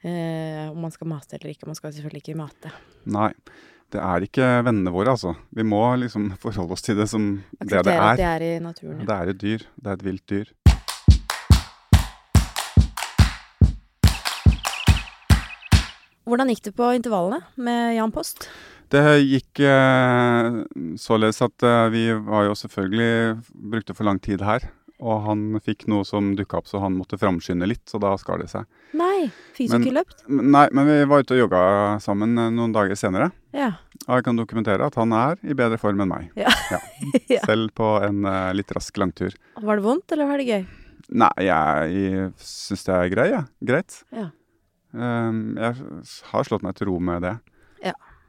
Eh, 0.04 0.70
om 0.72 0.82
man 0.82 0.92
skal 0.92 1.08
mate 1.08 1.34
eller 1.38 1.54
ikke. 1.54 1.66
Man 1.68 1.76
skal 1.76 1.92
selvfølgelig 1.92 2.24
ikke 2.24 2.36
mate. 2.38 2.72
Nei. 3.06 3.34
Det 3.90 4.02
er 4.02 4.20
ikke 4.20 4.64
vennene 4.66 4.92
våre, 4.92 5.08
altså. 5.16 5.36
Vi 5.54 5.64
må 5.64 5.98
liksom 5.98 6.32
forholde 6.44 6.72
oss 6.72 6.82
til 6.82 6.96
det 6.98 7.08
som 7.10 7.44
det 7.60 7.70
det 7.70 7.78
Akseptere 7.80 8.12
at 8.12 8.18
det 8.18 8.26
er. 8.26 8.42
er 8.42 8.56
i 8.58 8.60
naturen. 8.60 9.00
Det 9.06 9.10
er 9.16 9.30
et 9.30 9.38
dyr. 9.38 9.58
Det 9.82 9.88
er 9.88 9.94
et 9.94 10.04
vilt 10.04 10.28
dyr. 10.28 10.46
Hvordan 16.28 16.50
gikk 16.52 16.66
det 16.68 16.74
på 16.76 16.90
intervallene 16.98 17.40
med 17.64 17.96
Jan 17.96 18.12
Post? 18.12 18.50
Det 18.93 19.04
gikk 19.19 19.60
eh, 19.67 20.63
således 21.00 21.41
at 21.43 21.63
eh, 21.65 21.86
vi 21.91 22.04
var 22.23 22.47
jo 22.47 22.56
selvfølgelig 22.56 23.39
brukte 23.73 23.95
for 23.97 24.08
lang 24.08 24.19
tid 24.23 24.43
her. 24.47 24.69
Og 24.97 25.19
han 25.28 25.41
fikk 25.62 25.86
noe 25.91 26.06
som 26.08 26.32
dukka 26.38 26.58
opp, 26.58 26.69
så 26.69 26.80
han 26.82 26.95
måtte 26.97 27.19
framskynde 27.21 27.67
litt, 27.69 27.84
så 27.86 28.00
da 28.02 28.15
skar 28.17 28.41
det 28.41 28.47
seg. 28.50 28.65
Nei, 28.97 29.28
fikk 29.54 29.69
du 29.69 29.76
ikke 29.84 29.97
løpt? 30.00 30.23
Nei, 30.26 30.63
men 30.73 30.88
vi 30.89 30.95
var 31.10 31.21
ute 31.21 31.36
og 31.36 31.43
jogga 31.43 31.62
sammen 32.02 32.34
eh, 32.39 32.50
noen 32.54 32.73
dager 32.73 32.97
senere. 32.97 33.30
Ja. 33.54 33.76
Og 34.08 34.17
jeg 34.17 34.26
kan 34.26 34.39
dokumentere 34.39 34.88
at 34.88 34.97
han 34.97 35.13
er 35.13 35.38
i 35.45 35.58
bedre 35.58 35.78
form 35.82 36.02
enn 36.02 36.13
meg. 36.13 36.32
Ja. 36.39 36.54
Ja. 36.71 36.82
Selv 37.50 37.76
på 37.78 37.91
en 38.08 38.26
eh, 38.26 38.56
litt 38.58 38.73
rask 38.73 38.97
langtur. 38.97 39.36
Var 39.60 39.82
det 39.82 39.86
vondt, 39.86 40.15
eller 40.15 40.32
var 40.32 40.41
det 40.41 40.50
gøy? 40.50 40.65
Nei, 41.17 41.34
jeg 41.45 42.32
syns 42.41 42.88
det 42.88 42.97
er 42.97 43.13
grei, 43.13 43.28
ja. 43.36 43.43
Greit. 43.63 44.02
Ja. 44.15 44.32
Um, 44.97 45.54
jeg 45.60 45.76
har 46.32 46.47
slått 46.47 46.65
meg 46.65 46.76
til 46.80 46.89
ro 46.89 46.97
med 47.04 47.21
det. 47.28 47.36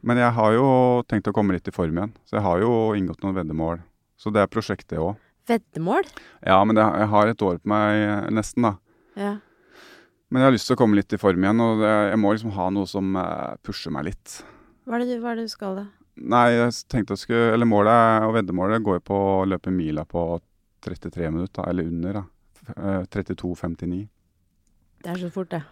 Men 0.07 0.21
jeg 0.21 0.35
har 0.37 0.55
jo 0.55 0.67
tenkt 1.11 1.29
å 1.31 1.35
komme 1.35 1.57
litt 1.57 1.69
i 1.69 1.75
form 1.75 1.99
igjen, 1.99 2.13
så 2.29 2.39
jeg 2.39 2.47
har 2.47 2.63
jo 2.63 2.73
inngått 2.99 3.25
noen 3.25 3.37
veddemål. 3.41 3.83
Så 4.19 4.31
det 4.35 4.43
er 4.43 4.51
prosjekt, 4.51 4.89
det 4.93 5.01
òg. 5.03 5.19
Veddemål? 5.49 6.07
Ja, 6.45 6.59
men 6.67 6.77
det, 6.79 6.85
jeg 6.85 7.11
har 7.15 7.31
et 7.31 7.45
år 7.45 7.59
på 7.63 7.71
meg 7.73 8.03
eh, 8.05 8.31
nesten, 8.35 8.67
da. 8.69 8.75
Ja. 9.19 9.35
Men 10.29 10.43
jeg 10.43 10.51
har 10.51 10.55
lyst 10.55 10.69
til 10.69 10.77
å 10.77 10.81
komme 10.83 10.99
litt 10.99 11.15
i 11.15 11.21
form 11.21 11.45
igjen, 11.45 11.63
og 11.65 11.83
jeg 11.83 12.19
må 12.21 12.35
liksom 12.35 12.53
ha 12.59 12.69
noe 12.75 12.89
som 12.91 13.17
eh, 13.17 13.55
pusher 13.65 13.95
meg 13.95 14.11
litt. 14.11 14.41
Hva 14.85 14.99
er 14.99 15.05
det 15.05 15.17
du, 15.17 15.25
er 15.25 15.41
det 15.41 15.47
du 15.49 15.53
skal, 15.53 15.81
da? 15.81 15.87
Nei, 16.19 16.45
jeg 16.51 16.75
tenkte 16.91 17.15
jeg 17.15 17.23
skulle 17.23 17.53
Eller 17.55 17.69
målet 17.69 18.25
og 18.27 18.33
veddemålet 18.35 18.83
går 18.83 18.97
jo 18.99 19.03
på 19.07 19.19
å 19.39 19.47
løpe 19.47 19.71
mila 19.71 20.03
på 20.09 20.25
33 20.85 21.31
minutter, 21.31 21.69
eller 21.71 21.89
under, 21.89 22.21
da. 22.21 22.25
Eh, 22.77 23.03
32,59. 23.15 24.05
Det 25.05 25.13
er 25.15 25.21
så 25.23 25.31
fort, 25.33 25.51
det. 25.55 25.63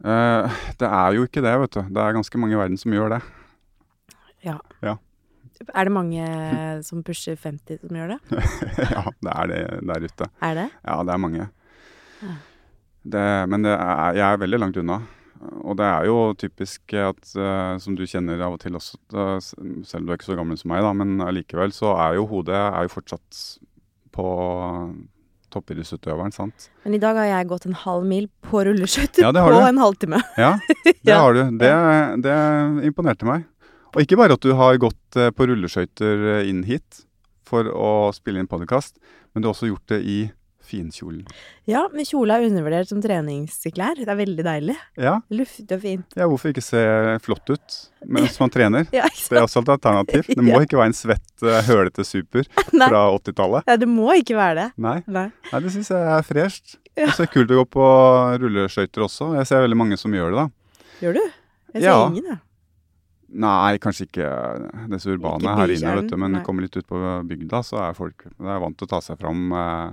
Eh, 0.00 0.62
det 0.80 0.88
er 0.88 1.18
jo 1.18 1.26
ikke 1.26 1.42
det, 1.44 1.52
vet 1.64 1.76
du. 1.76 1.82
Det 1.90 2.02
er 2.02 2.16
ganske 2.16 2.40
mange 2.40 2.56
i 2.56 2.60
verden 2.60 2.80
som 2.80 2.94
gjør 2.94 3.16
det. 3.16 3.20
Er 5.76 5.84
det 5.84 5.92
mange 5.92 6.24
som 6.86 7.02
pusher 7.04 7.36
50 7.36 7.82
som 7.82 7.96
gjør 7.96 8.14
det? 8.14 8.18
ja, 8.94 9.02
det 9.20 9.32
er 9.36 9.50
det 9.50 9.62
der 9.90 10.06
ute. 10.08 10.28
Er 10.40 10.54
det? 10.56 10.68
Ja, 10.86 10.98
det 11.04 11.12
er 11.14 11.20
mange. 11.20 11.48
Ja. 12.22 12.34
Det, 13.00 13.24
men 13.48 13.62
det 13.64 13.72
er, 13.74 14.14
jeg 14.16 14.26
er 14.28 14.40
veldig 14.40 14.58
langt 14.60 14.76
unna. 14.80 15.00
Og 15.64 15.76
det 15.80 15.86
er 15.88 16.04
jo 16.08 16.16
typisk 16.36 16.92
at, 17.00 17.20
eh, 17.36 17.76
som 17.80 17.94
du 17.96 18.02
kjenner 18.08 18.40
av 18.44 18.56
og 18.56 18.60
til 18.60 18.74
også, 18.76 18.98
selv 19.40 20.02
om 20.02 20.08
du 20.08 20.12
er 20.12 20.18
ikke 20.18 20.28
så 20.28 20.36
gammel 20.36 20.58
som 20.60 20.68
meg, 20.72 20.82
da, 20.84 20.90
men 20.96 21.14
allikevel 21.24 21.72
så 21.72 21.94
er 21.96 22.18
jo 22.18 22.26
hodet 22.28 22.56
er 22.60 22.84
jo 22.84 22.92
fortsatt 22.92 23.38
på 24.12 24.26
toppidrettsutøveren, 25.50 26.32
sant? 26.34 26.68
Men 26.84 26.94
i 26.94 27.00
dag 27.02 27.16
har 27.18 27.26
jeg 27.30 27.48
gått 27.50 27.64
en 27.66 27.74
halv 27.86 28.04
mil 28.06 28.28
på 28.46 28.60
rulleskøyter 28.68 29.24
Ja, 29.24 29.32
på 29.34 29.48
du. 29.50 29.56
en 29.66 29.80
halvtime. 29.82 30.20
Ja, 30.38 30.52
det 30.84 30.94
Ja. 31.08 31.22
har 31.24 31.34
du. 31.34 31.40
Det, 31.58 31.72
det 32.26 32.36
imponerte 32.90 33.26
meg. 33.26 33.48
Og 33.94 34.02
ikke 34.04 34.18
bare 34.20 34.36
at 34.38 34.44
du 34.44 34.52
har 34.58 34.76
gått 34.82 35.16
eh, 35.18 35.30
på 35.34 35.46
rulleskøyter 35.50 36.26
eh, 36.38 36.48
inn 36.50 36.62
hit 36.68 37.04
for 37.50 37.66
å 37.66 38.10
spille 38.14 38.38
inn 38.42 38.46
podkast, 38.50 39.00
men 39.34 39.42
du 39.42 39.48
har 39.48 39.56
også 39.56 39.70
gjort 39.72 39.88
det 39.90 39.98
i 40.06 40.18
finkjolen. 40.70 41.24
Ja, 41.66 41.80
men 41.90 42.06
kjole 42.06 42.36
er 42.36 42.44
undervurdert 42.46 42.86
som 42.92 43.00
treningsklær. 43.02 43.98
Det 43.98 44.06
er 44.12 44.18
veldig 44.20 44.44
deilig. 44.46 44.76
Ja, 45.02 45.16
Luftig 45.34 45.66
og 45.74 45.80
fint. 45.82 46.04
ja, 46.14 46.28
hvorfor 46.30 46.52
ikke 46.52 46.62
se 46.62 46.82
flott 47.24 47.50
ut 47.50 47.78
mens 48.06 48.36
man 48.42 48.52
trener? 48.54 48.86
Ja, 48.94 49.08
ikke 49.10 49.32
Det 49.32 49.40
er 49.40 49.46
også 49.48 49.64
et 49.64 49.72
alternativ. 49.74 50.28
Det 50.36 50.44
må 50.46 50.52
Ja. 50.54 50.60
ikke 50.68 50.78
være 50.78 50.92
en 50.92 50.98
svett, 51.00 51.32
eh, 51.42 51.58
hølete 51.66 52.06
super 52.06 52.46
fra 52.70 53.00
80-tallet. 53.16 53.66
Ja, 53.66 53.76
det 53.82 53.88
må 53.90 54.12
ikke 54.20 54.38
være 54.38 54.54
det. 54.60 54.68
Nei, 54.86 55.00
Nei. 55.10 55.26
Nei 55.50 55.62
det 55.66 55.74
syns 55.74 55.90
jeg 55.90 56.06
er 56.20 56.28
fresht. 56.30 56.76
Ja. 56.94 57.08
Og 57.08 57.16
så 57.16 57.24
er 57.24 57.26
det 57.26 57.34
kult 57.34 57.50
å 57.56 57.58
gå 57.64 57.66
på 57.74 57.88
rulleskøyter 58.44 59.08
også. 59.08 59.32
Jeg 59.40 59.50
ser 59.50 59.66
veldig 59.66 59.80
mange 59.82 59.98
som 59.98 60.14
gjør 60.14 60.30
det, 60.36 60.44
da. 60.44 60.86
Gjør 61.02 61.18
du? 61.18 61.26
Jeg 61.74 61.82
ser 61.88 62.06
ingen, 62.12 62.30
jeg. 62.36 62.40
Nei, 63.30 63.78
kanskje 63.78 64.08
ikke 64.08 64.28
disse 64.90 65.12
urbane 65.12 65.44
Ikke 65.44 65.56
her 65.60 65.72
inne, 65.76 65.96
vet 66.00 66.10
du. 66.10 66.16
Men 66.18 66.32
nei. 66.34 66.44
kommer 66.46 66.66
litt 66.66 66.76
ut 66.76 66.86
på 66.88 66.98
bygda, 67.30 67.62
så 67.66 67.78
er 67.84 67.98
folk 67.98 68.24
det 68.26 68.48
er 68.50 68.62
vant 68.62 68.76
til 68.78 68.88
å 68.88 68.90
ta 68.90 68.98
seg 69.04 69.20
fram 69.20 69.52
uh, 69.54 69.92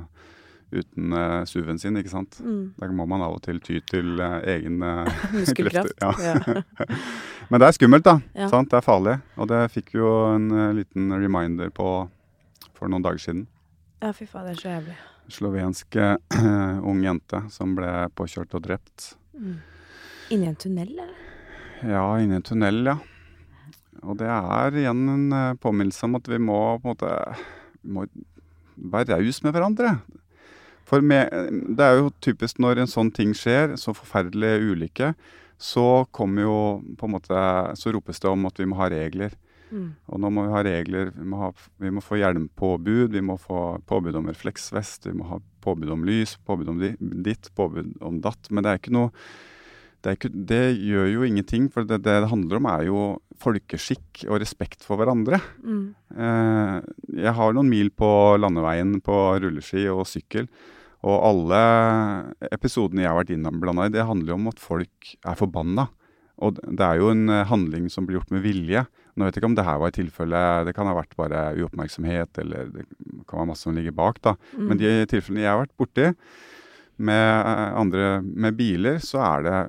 uten 0.73 1.13
uh, 1.13 1.43
SUV-en 1.45 1.77
sin, 1.81 1.99
ikke 2.01 2.13
sant. 2.13 2.39
Mm. 2.41 2.73
Da 2.79 2.89
må 2.89 3.05
man 3.09 3.21
av 3.25 3.35
og 3.37 3.43
til 3.45 3.59
ty 3.61 3.77
til 3.85 4.17
uh, 4.17 4.39
egen 4.41 4.81
Muskelkraft. 5.35 5.93
krefter, 6.01 6.63
Ja. 6.81 6.95
Men 7.51 7.61
det 7.61 7.67
er 7.69 7.75
skummelt, 7.77 8.03
da. 8.03 8.17
Ja. 8.35 8.49
Sant? 8.51 8.71
Det 8.73 8.81
er 8.81 8.83
farlig. 8.83 9.13
Og 9.39 9.47
det 9.47 9.61
fikk 9.71 9.93
vi 9.93 10.01
jo 10.01 10.09
en 10.33 10.49
liten 10.75 11.13
reminder 11.15 11.69
på 11.71 11.91
for 12.75 12.91
noen 12.91 13.05
dager 13.05 13.21
siden. 13.23 13.45
ja, 14.03 14.09
fy 14.11 14.27
faen, 14.27 14.49
det 14.49 14.57
er 14.57 14.59
så 14.59 14.73
jævlig. 14.73 14.97
Slovensk 15.31 15.95
ung 16.83 16.99
jente 17.05 17.39
som 17.53 17.71
ble 17.77 17.93
påkjørt 18.19 18.57
og 18.59 18.65
drept. 18.67 19.13
Mm. 19.39 19.55
Inni 20.35 20.49
en 20.49 20.59
tunnel, 20.59 20.91
eller? 20.91 21.15
Ja, 21.87 22.03
inni 22.19 22.35
en 22.35 22.43
tunnel, 22.43 22.81
ja. 22.83 22.97
Og 24.03 24.19
det 24.19 24.29
er 24.29 24.77
igjen 24.83 25.03
en 25.13 25.27
eh, 25.35 25.57
påminnelse 25.61 26.05
om 26.07 26.17
at 26.19 26.29
vi 26.29 26.39
må 26.41 26.59
på 26.81 26.87
en 26.87 26.93
måte 26.93 27.13
må 27.87 28.05
være 28.77 29.17
raus 29.17 29.41
med 29.45 29.55
hverandre. 29.55 29.95
For 30.87 31.03
med, 31.03 31.33
det 31.75 31.83
er 31.83 31.99
jo 31.99 32.13
typisk 32.23 32.61
når 32.63 32.83
en 32.83 32.91
sånn 32.91 33.09
ting 33.11 33.33
skjer, 33.35 33.75
så 33.79 33.95
forferdelig 33.95 34.71
ulykke, 34.71 35.11
så 35.57 36.05
kommer 36.15 36.45
jo 36.45 36.59
på 36.99 37.07
en 37.07 37.15
måte 37.15 37.41
Så 37.79 37.91
ropes 37.91 38.21
det 38.21 38.29
om 38.29 38.45
at 38.45 38.59
vi 38.59 38.67
må 38.69 38.77
ha 38.79 38.89
regler. 38.93 39.33
Mm. 39.71 39.89
Og 40.07 40.21
nå 40.21 40.29
må 40.31 40.45
vi 40.45 40.53
ha 40.53 40.61
regler. 40.63 41.11
Vi 41.15 41.25
må, 41.27 41.41
ha, 41.41 41.49
vi 41.81 41.91
må 41.91 42.03
få 42.03 42.21
hjelmpåbud, 42.21 43.11
vi 43.11 43.23
må 43.25 43.35
få 43.41 43.81
påbud 43.89 44.15
om 44.15 44.29
refleksvest, 44.29 45.09
vi 45.09 45.17
må 45.17 45.27
ha 45.33 45.41
påbud 45.65 45.91
om 45.91 46.05
lys, 46.07 46.37
påbud 46.47 46.71
om 46.71 46.79
ditt, 46.79 47.51
påbud 47.57 47.97
om 48.05 48.21
datt. 48.23 48.51
Men 48.51 48.63
det 48.63 48.71
er 48.71 48.81
ikke 48.81 48.95
noe 48.95 49.11
det, 50.07 50.15
ikke, 50.15 50.31
det 50.31 50.63
gjør 50.79 51.09
jo 51.11 51.25
ingenting, 51.27 51.67
for 51.73 51.83
det, 51.87 51.99
det 52.05 52.15
det 52.23 52.31
handler 52.31 52.61
om 52.61 52.69
er 52.71 52.85
jo 52.87 53.01
folkeskikk 53.43 54.23
og 54.31 54.39
respekt 54.41 54.85
for 54.87 54.99
hverandre. 54.99 55.39
Mm. 55.61 55.83
Eh, 56.15 56.77
jeg 57.19 57.33
har 57.37 57.53
noen 57.53 57.69
mil 57.69 57.91
på 57.91 58.09
landeveien 58.39 58.97
på 59.03 59.19
rulleski 59.43 59.85
og 59.91 60.07
sykkel. 60.09 60.47
Og 61.05 61.17
alle 61.27 61.59
episodene 62.49 63.03
jeg 63.03 63.11
har 63.11 63.19
vært 63.19 63.33
innblanda 63.35 63.85
i, 63.85 63.93
det 63.93 64.07
handler 64.07 64.33
jo 64.33 64.39
om 64.39 64.49
at 64.49 64.63
folk 64.63 65.11
er 65.19 65.37
forbanna. 65.37 65.89
Og 66.45 66.57
det 66.61 66.85
er 66.85 67.01
jo 67.01 67.11
en 67.11 67.27
eh, 67.33 67.45
handling 67.49 67.91
som 67.93 68.07
blir 68.07 68.21
gjort 68.21 68.33
med 68.33 68.45
vilje. 68.45 68.85
Nå 69.17 69.25
vet 69.25 69.35
jeg 69.35 69.41
ikke 69.41 69.51
om 69.51 69.57
det 69.57 69.65
her 69.65 69.79
var 69.81 69.89
et 69.89 69.97
tilfelle 69.97 70.41
Det 70.67 70.75
kan 70.77 70.85
ha 70.85 70.93
vært 70.93 71.15
bare 71.17 71.47
uoppmerksomhet, 71.57 72.37
eller 72.43 72.69
det 72.73 72.85
kan 73.25 73.41
være 73.41 73.49
masse 73.51 73.65
som 73.65 73.75
ligger 73.75 73.95
bak, 73.97 74.21
da. 74.23 74.37
Mm. 74.53 74.69
Men 74.69 74.81
de 74.81 74.93
tilfellene 75.09 75.43
jeg 75.43 75.51
har 75.51 75.65
vært 75.65 75.77
borti 75.81 76.11
med 76.97 77.25
eh, 77.41 77.67
andre 77.77 78.07
med 78.23 78.57
biler, 78.57 79.01
så 79.03 79.21
er 79.25 79.45
det 79.45 79.59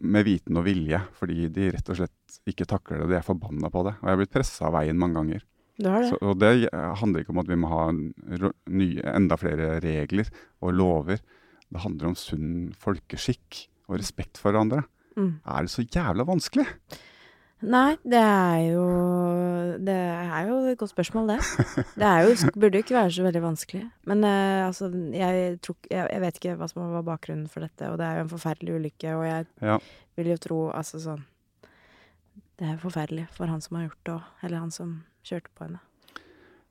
med 0.00 0.26
viten 0.26 0.60
og 0.60 0.66
vilje. 0.66 1.00
Fordi 1.18 1.48
de 1.52 1.70
rett 1.74 1.90
og 1.92 1.98
slett 2.00 2.38
ikke 2.50 2.68
takler 2.70 3.02
det. 3.02 3.10
De 3.12 3.18
er 3.18 3.26
forbanna 3.26 3.70
på 3.72 3.84
det. 3.88 3.96
Og 4.00 4.08
jeg 4.08 4.16
har 4.16 4.22
blitt 4.22 4.34
pressa 4.34 4.68
av 4.68 4.76
veien 4.78 5.00
mange 5.00 5.20
ganger. 5.20 5.44
Det 5.74 5.90
det? 5.90 6.10
Så, 6.12 6.18
og 6.22 6.38
det 6.38 6.52
handler 6.72 7.24
ikke 7.24 7.34
om 7.34 7.42
at 7.42 7.50
vi 7.50 7.58
må 7.58 7.70
ha 7.72 7.86
nye, 7.94 9.06
enda 9.10 9.38
flere 9.40 9.78
regler 9.82 10.30
og 10.62 10.76
lover. 10.78 11.22
Det 11.66 11.82
handler 11.82 12.12
om 12.12 12.18
sunn 12.18 12.52
folkeskikk 12.78 13.64
og 13.90 13.98
respekt 13.98 14.38
for 14.38 14.52
hverandre. 14.52 14.84
Mm. 15.18 15.40
Er 15.42 15.66
det 15.66 15.72
så 15.74 15.82
jævla 15.82 16.26
vanskelig? 16.26 16.66
Nei, 17.64 17.94
det 18.04 18.18
er 18.20 18.58
jo 18.74 18.84
Det 19.86 19.94
er 19.96 20.48
jo 20.50 20.56
et 20.68 20.78
godt 20.80 20.90
spørsmål, 20.92 21.30
det. 21.32 21.36
Det 21.96 22.04
er 22.08 22.26
jo, 22.26 22.50
burde 22.60 22.76
jo 22.80 22.84
ikke 22.84 22.96
være 22.98 23.12
så 23.16 23.24
veldig 23.24 23.42
vanskelig. 23.44 23.82
Men 24.10 24.24
uh, 24.26 24.66
altså, 24.66 24.90
jeg, 25.14 25.58
tror, 25.64 25.76
jeg, 25.90 26.08
jeg 26.12 26.20
vet 26.24 26.40
ikke 26.40 26.56
hva 26.60 26.68
som 26.70 26.82
var 26.92 27.06
bakgrunnen 27.06 27.48
for 27.50 27.64
dette, 27.64 27.88
og 27.90 27.96
det 28.00 28.06
er 28.08 28.18
jo 28.20 28.26
en 28.26 28.32
forferdelig 28.34 28.76
ulykke, 28.80 29.14
og 29.16 29.24
jeg 29.28 29.46
Ja. 29.64 29.78
vil 30.18 30.30
jo 30.34 30.36
tro 30.44 30.58
altså 30.76 31.00
sånn 31.02 31.24
Det 32.60 32.68
er 32.70 32.76
forferdelig 32.82 33.26
for 33.34 33.50
han 33.50 33.60
som 33.64 33.76
har 33.80 33.88
gjort 33.88 34.02
det 34.06 34.12
òg, 34.18 34.28
eller 34.46 34.58
han 34.62 34.70
som 34.74 34.96
kjørte 35.26 35.50
på 35.56 35.64
henne. 35.66 35.80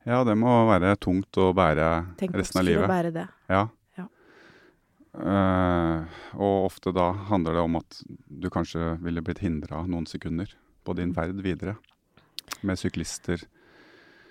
Ja, 0.06 0.22
det 0.28 0.36
må 0.38 0.52
være 0.68 0.94
tungt 1.00 1.32
å 1.40 1.50
bære 1.56 1.90
Tenk 2.20 2.36
resten 2.36 2.60
av 2.60 2.66
livet. 2.68 2.84
Tenk 2.84 2.92
å 2.92 2.94
bære 2.94 3.12
det. 3.16 3.26
Ja. 3.50 3.64
Ja. 3.98 4.06
Eh, 5.14 6.20
og 6.36 6.66
ofte 6.68 6.92
da 6.96 7.12
handler 7.30 7.54
det 7.58 7.64
om 7.64 7.76
at 7.80 8.00
du 8.28 8.50
kanskje 8.54 8.94
ville 9.04 9.22
blitt 9.24 9.40
hindra 9.44 9.84
noen 9.88 10.08
sekunder 10.10 10.52
på 10.86 10.96
din 10.98 11.14
ferd 11.16 11.40
videre. 11.44 11.76
Med 12.64 12.80
syklister. 12.80 13.42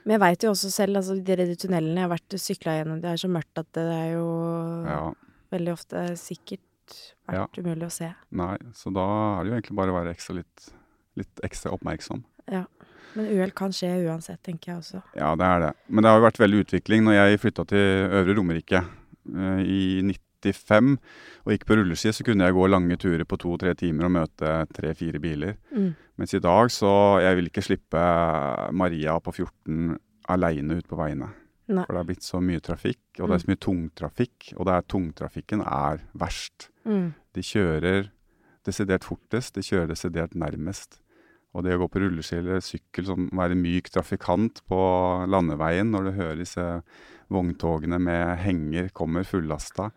Men 0.05 0.17
jeg 0.17 0.21
veit 0.25 0.45
jo 0.45 0.51
også 0.53 0.71
selv, 0.73 0.99
altså 0.99 1.15
de 1.23 1.55
tunnelene 1.57 2.01
jeg 2.01 2.07
har 2.09 2.11
vært 2.12 2.37
sykla 2.43 2.73
gjennom, 2.81 3.01
det 3.03 3.12
er 3.12 3.21
så 3.23 3.29
mørkt 3.31 3.61
at 3.61 3.69
det 3.77 3.85
er 3.95 4.09
jo 4.17 4.27
Ja, 4.88 5.03
veldig 5.55 5.73
ofte 5.77 6.03
sikkert 6.19 6.97
vært 7.31 7.59
umulig 7.62 7.87
å 7.87 7.93
se. 7.95 8.09
nei, 8.35 8.57
så 8.75 8.91
da 8.93 9.05
er 9.38 9.45
det 9.45 9.53
jo 9.53 9.59
egentlig 9.61 9.77
bare 9.79 9.95
å 9.95 9.99
være 10.01 10.15
ekstra 10.17 10.35
litt, 10.41 10.67
litt 11.21 11.45
ekstra 11.47 11.73
oppmerksom. 11.77 12.25
Ja. 12.51 12.65
Men 13.15 13.29
uhell 13.29 13.53
kan 13.55 13.71
skje 13.77 13.93
uansett, 14.09 14.41
tenker 14.43 14.73
jeg 14.73 14.81
også. 14.81 15.03
Ja, 15.15 15.35
det 15.37 15.45
er 15.47 15.61
det. 15.67 15.73
Men 15.88 16.03
det 16.03 16.11
har 16.11 16.19
jo 16.19 16.25
vært 16.27 16.38
veldig 16.41 16.61
utvikling. 16.65 17.03
Når 17.05 17.12
jeg 17.19 17.41
flytta 17.43 17.65
til 17.69 18.07
Øvre 18.09 18.37
Romerike 18.38 18.81
eh, 18.81 19.61
i 19.69 19.81
95 20.42 20.96
og 21.42 21.52
gikk 21.55 21.66
på 21.68 21.76
rulleski, 21.78 22.12
så 22.14 22.26
kunne 22.26 22.46
jeg 22.48 22.57
gå 22.57 22.68
lange 22.70 22.98
turer 23.00 23.24
på 23.28 23.38
to-tre 23.40 23.74
timer 23.78 24.09
og 24.09 24.16
møte 24.18 24.55
tre-fire 24.74 25.20
biler. 25.22 25.59
Mm. 25.74 25.92
Mens 26.20 26.35
i 26.35 26.42
dag 26.42 26.70
så 26.70 26.92
Jeg 27.22 27.37
vil 27.38 27.48
ikke 27.48 27.64
slippe 27.64 28.02
Maria 28.72 29.18
på 29.20 29.33
14 29.33 29.96
aleine 30.31 30.78
ut 30.78 30.88
på 30.88 30.98
veiene. 30.98 31.31
Nei. 31.72 31.85
For 31.87 31.94
det 31.94 32.00
er 32.00 32.09
blitt 32.09 32.26
så 32.26 32.40
mye 32.42 32.62
trafikk, 32.62 33.02
og 33.20 33.28
det 33.28 33.37
er 33.37 33.44
så 33.44 33.50
mye 33.50 33.62
tungtrafikk. 33.62 34.50
Og 34.57 34.66
det 34.66 34.74
er 34.74 34.90
tungtrafikken 34.90 35.62
er 35.64 36.02
verst. 36.18 36.68
Mm. 36.85 37.12
De 37.35 37.44
kjører 37.46 38.11
desidert 38.66 39.07
fortest, 39.07 39.55
de 39.57 39.64
kjører 39.66 39.90
desidert 39.90 40.37
nærmest. 40.38 41.00
Og 41.52 41.66
det 41.66 41.74
å 41.76 41.83
gå 41.83 41.88
på 41.92 42.00
rulleski 42.00 42.38
eller 42.38 42.62
sykkel, 42.64 43.07
sånn, 43.09 43.28
være 43.37 43.59
myk 43.59 43.90
trafikant 43.92 44.62
på 44.68 44.81
landeveien 45.28 45.90
når 45.92 46.07
du 46.07 46.12
hører 46.16 46.38
disse 46.40 46.66
vogntogene 47.33 47.98
med 48.00 48.38
henger 48.44 48.88
kommer 48.96 49.26
fullasta 49.28 49.90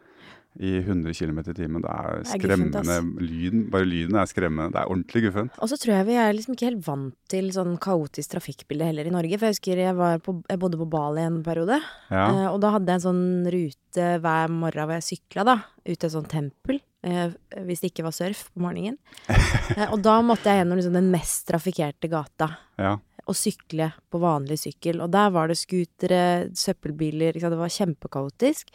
i 0.60 0.78
100 0.80 1.14
km 1.14 1.40
i 1.40 1.54
timen, 1.58 1.82
det 1.84 1.90
er 1.92 2.22
Det 2.24 2.34
er 2.36 2.40
guffent, 2.40 2.76
skremmende. 2.80 3.22
lyden, 3.28 3.70
bare 3.70 3.86
lyden 3.86 4.16
er 4.16 4.26
skremmende. 4.32 4.72
Det 4.72 4.80
er 4.82 4.88
ordentlig 4.94 5.24
guffent. 5.26 5.52
Og 5.60 5.68
så 5.70 5.76
tror 5.82 5.94
jeg 5.98 6.06
vi 6.08 6.14
er 6.16 6.34
liksom 6.34 6.56
ikke 6.56 6.70
helt 6.70 6.86
vant 6.88 7.16
til 7.28 7.50
sånn 7.52 7.78
kaotisk 7.78 8.32
trafikkbilde 8.36 8.86
heller 8.88 9.06
i 9.10 9.12
Norge. 9.12 9.38
For 9.40 9.50
jeg 9.50 9.56
husker 9.58 9.78
jeg, 9.84 9.96
var 10.00 10.20
på, 10.24 10.38
jeg 10.50 10.60
bodde 10.62 10.78
på 10.80 10.88
Bali 10.90 11.22
en 11.28 11.42
periode. 11.44 11.82
Ja. 12.10 12.26
Eh, 12.30 12.48
og 12.54 12.62
da 12.64 12.72
hadde 12.78 12.88
jeg 12.88 13.02
en 13.02 13.08
sånn 13.10 13.52
rute 13.52 14.10
hver 14.24 14.50
morgen 14.54 14.88
hvor 14.88 14.96
jeg 15.00 15.10
sykla, 15.12 15.44
da. 15.46 15.58
Ut 15.86 15.98
til 16.00 16.08
et 16.08 16.16
sånt 16.16 16.30
tempel. 16.32 16.80
eh, 17.06 17.30
hvis 17.68 17.82
det 17.84 17.92
ikke 17.92 18.04
var 18.08 18.16
surf 18.18 18.48
på 18.56 18.64
morgenen. 18.64 18.98
Eh, 19.76 19.90
og 19.92 20.00
da 20.06 20.22
måtte 20.22 20.46
jeg 20.48 20.62
gjennom 20.64 20.78
liksom 20.80 20.94
den 20.96 21.12
mest 21.12 21.48
trafikkerte 21.50 22.08
gata 22.10 22.48
Ja. 22.80 22.94
og 23.28 23.36
sykle 23.36 23.92
på 24.14 24.20
vanlig 24.22 24.56
sykkel. 24.62 25.02
Og 25.04 25.10
der 25.12 25.30
var 25.34 25.48
det 25.50 25.58
scootere, 25.58 26.50
søppelbiler. 26.56 27.34
Det 27.34 27.58
var 27.60 27.68
kjempekaotisk. 27.68 28.70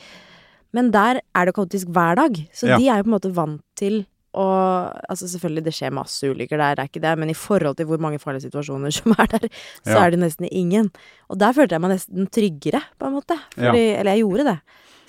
Men 0.73 0.91
der 0.95 1.21
er 1.35 1.45
det 1.47 1.55
kaotisk 1.57 1.89
hver 1.89 2.15
dag, 2.17 2.37
så 2.55 2.69
Ja. 2.69 2.77
de 2.79 2.89
er 2.89 2.97
jo 3.01 3.03
på 3.03 3.11
en 3.11 3.19
måte 3.19 3.35
vant 3.35 3.63
til 3.77 4.07
og 4.33 4.95
Altså 5.11 5.27
selvfølgelig, 5.27 5.65
det 5.65 5.73
skjer 5.75 5.91
masse 5.91 6.23
ulykker 6.23 6.57
der, 6.57 6.79
er 6.79 6.87
ikke 6.87 7.01
det, 7.03 7.19
men 7.19 7.31
i 7.31 7.35
forhold 7.35 7.75
til 7.77 7.87
hvor 7.87 7.99
mange 7.99 8.21
farlige 8.23 8.47
situasjoner 8.47 8.93
som 8.99 9.11
er 9.19 9.27
der, 9.27 9.49
så 9.83 9.97
Ja. 9.97 10.05
er 10.07 10.11
det 10.11 10.21
nesten 10.21 10.47
ingen. 10.53 10.91
Og 11.29 11.37
der 11.41 11.53
følte 11.53 11.75
jeg 11.75 11.81
meg 11.83 11.91
nesten 11.97 12.29
tryggere, 12.31 12.81
på 13.01 13.07
en 13.09 13.17
måte. 13.19 13.35
Fordi, 13.57 13.83
Eller 13.99 14.13
jeg 14.15 14.23
gjorde 14.23 14.45
det. 14.45 14.61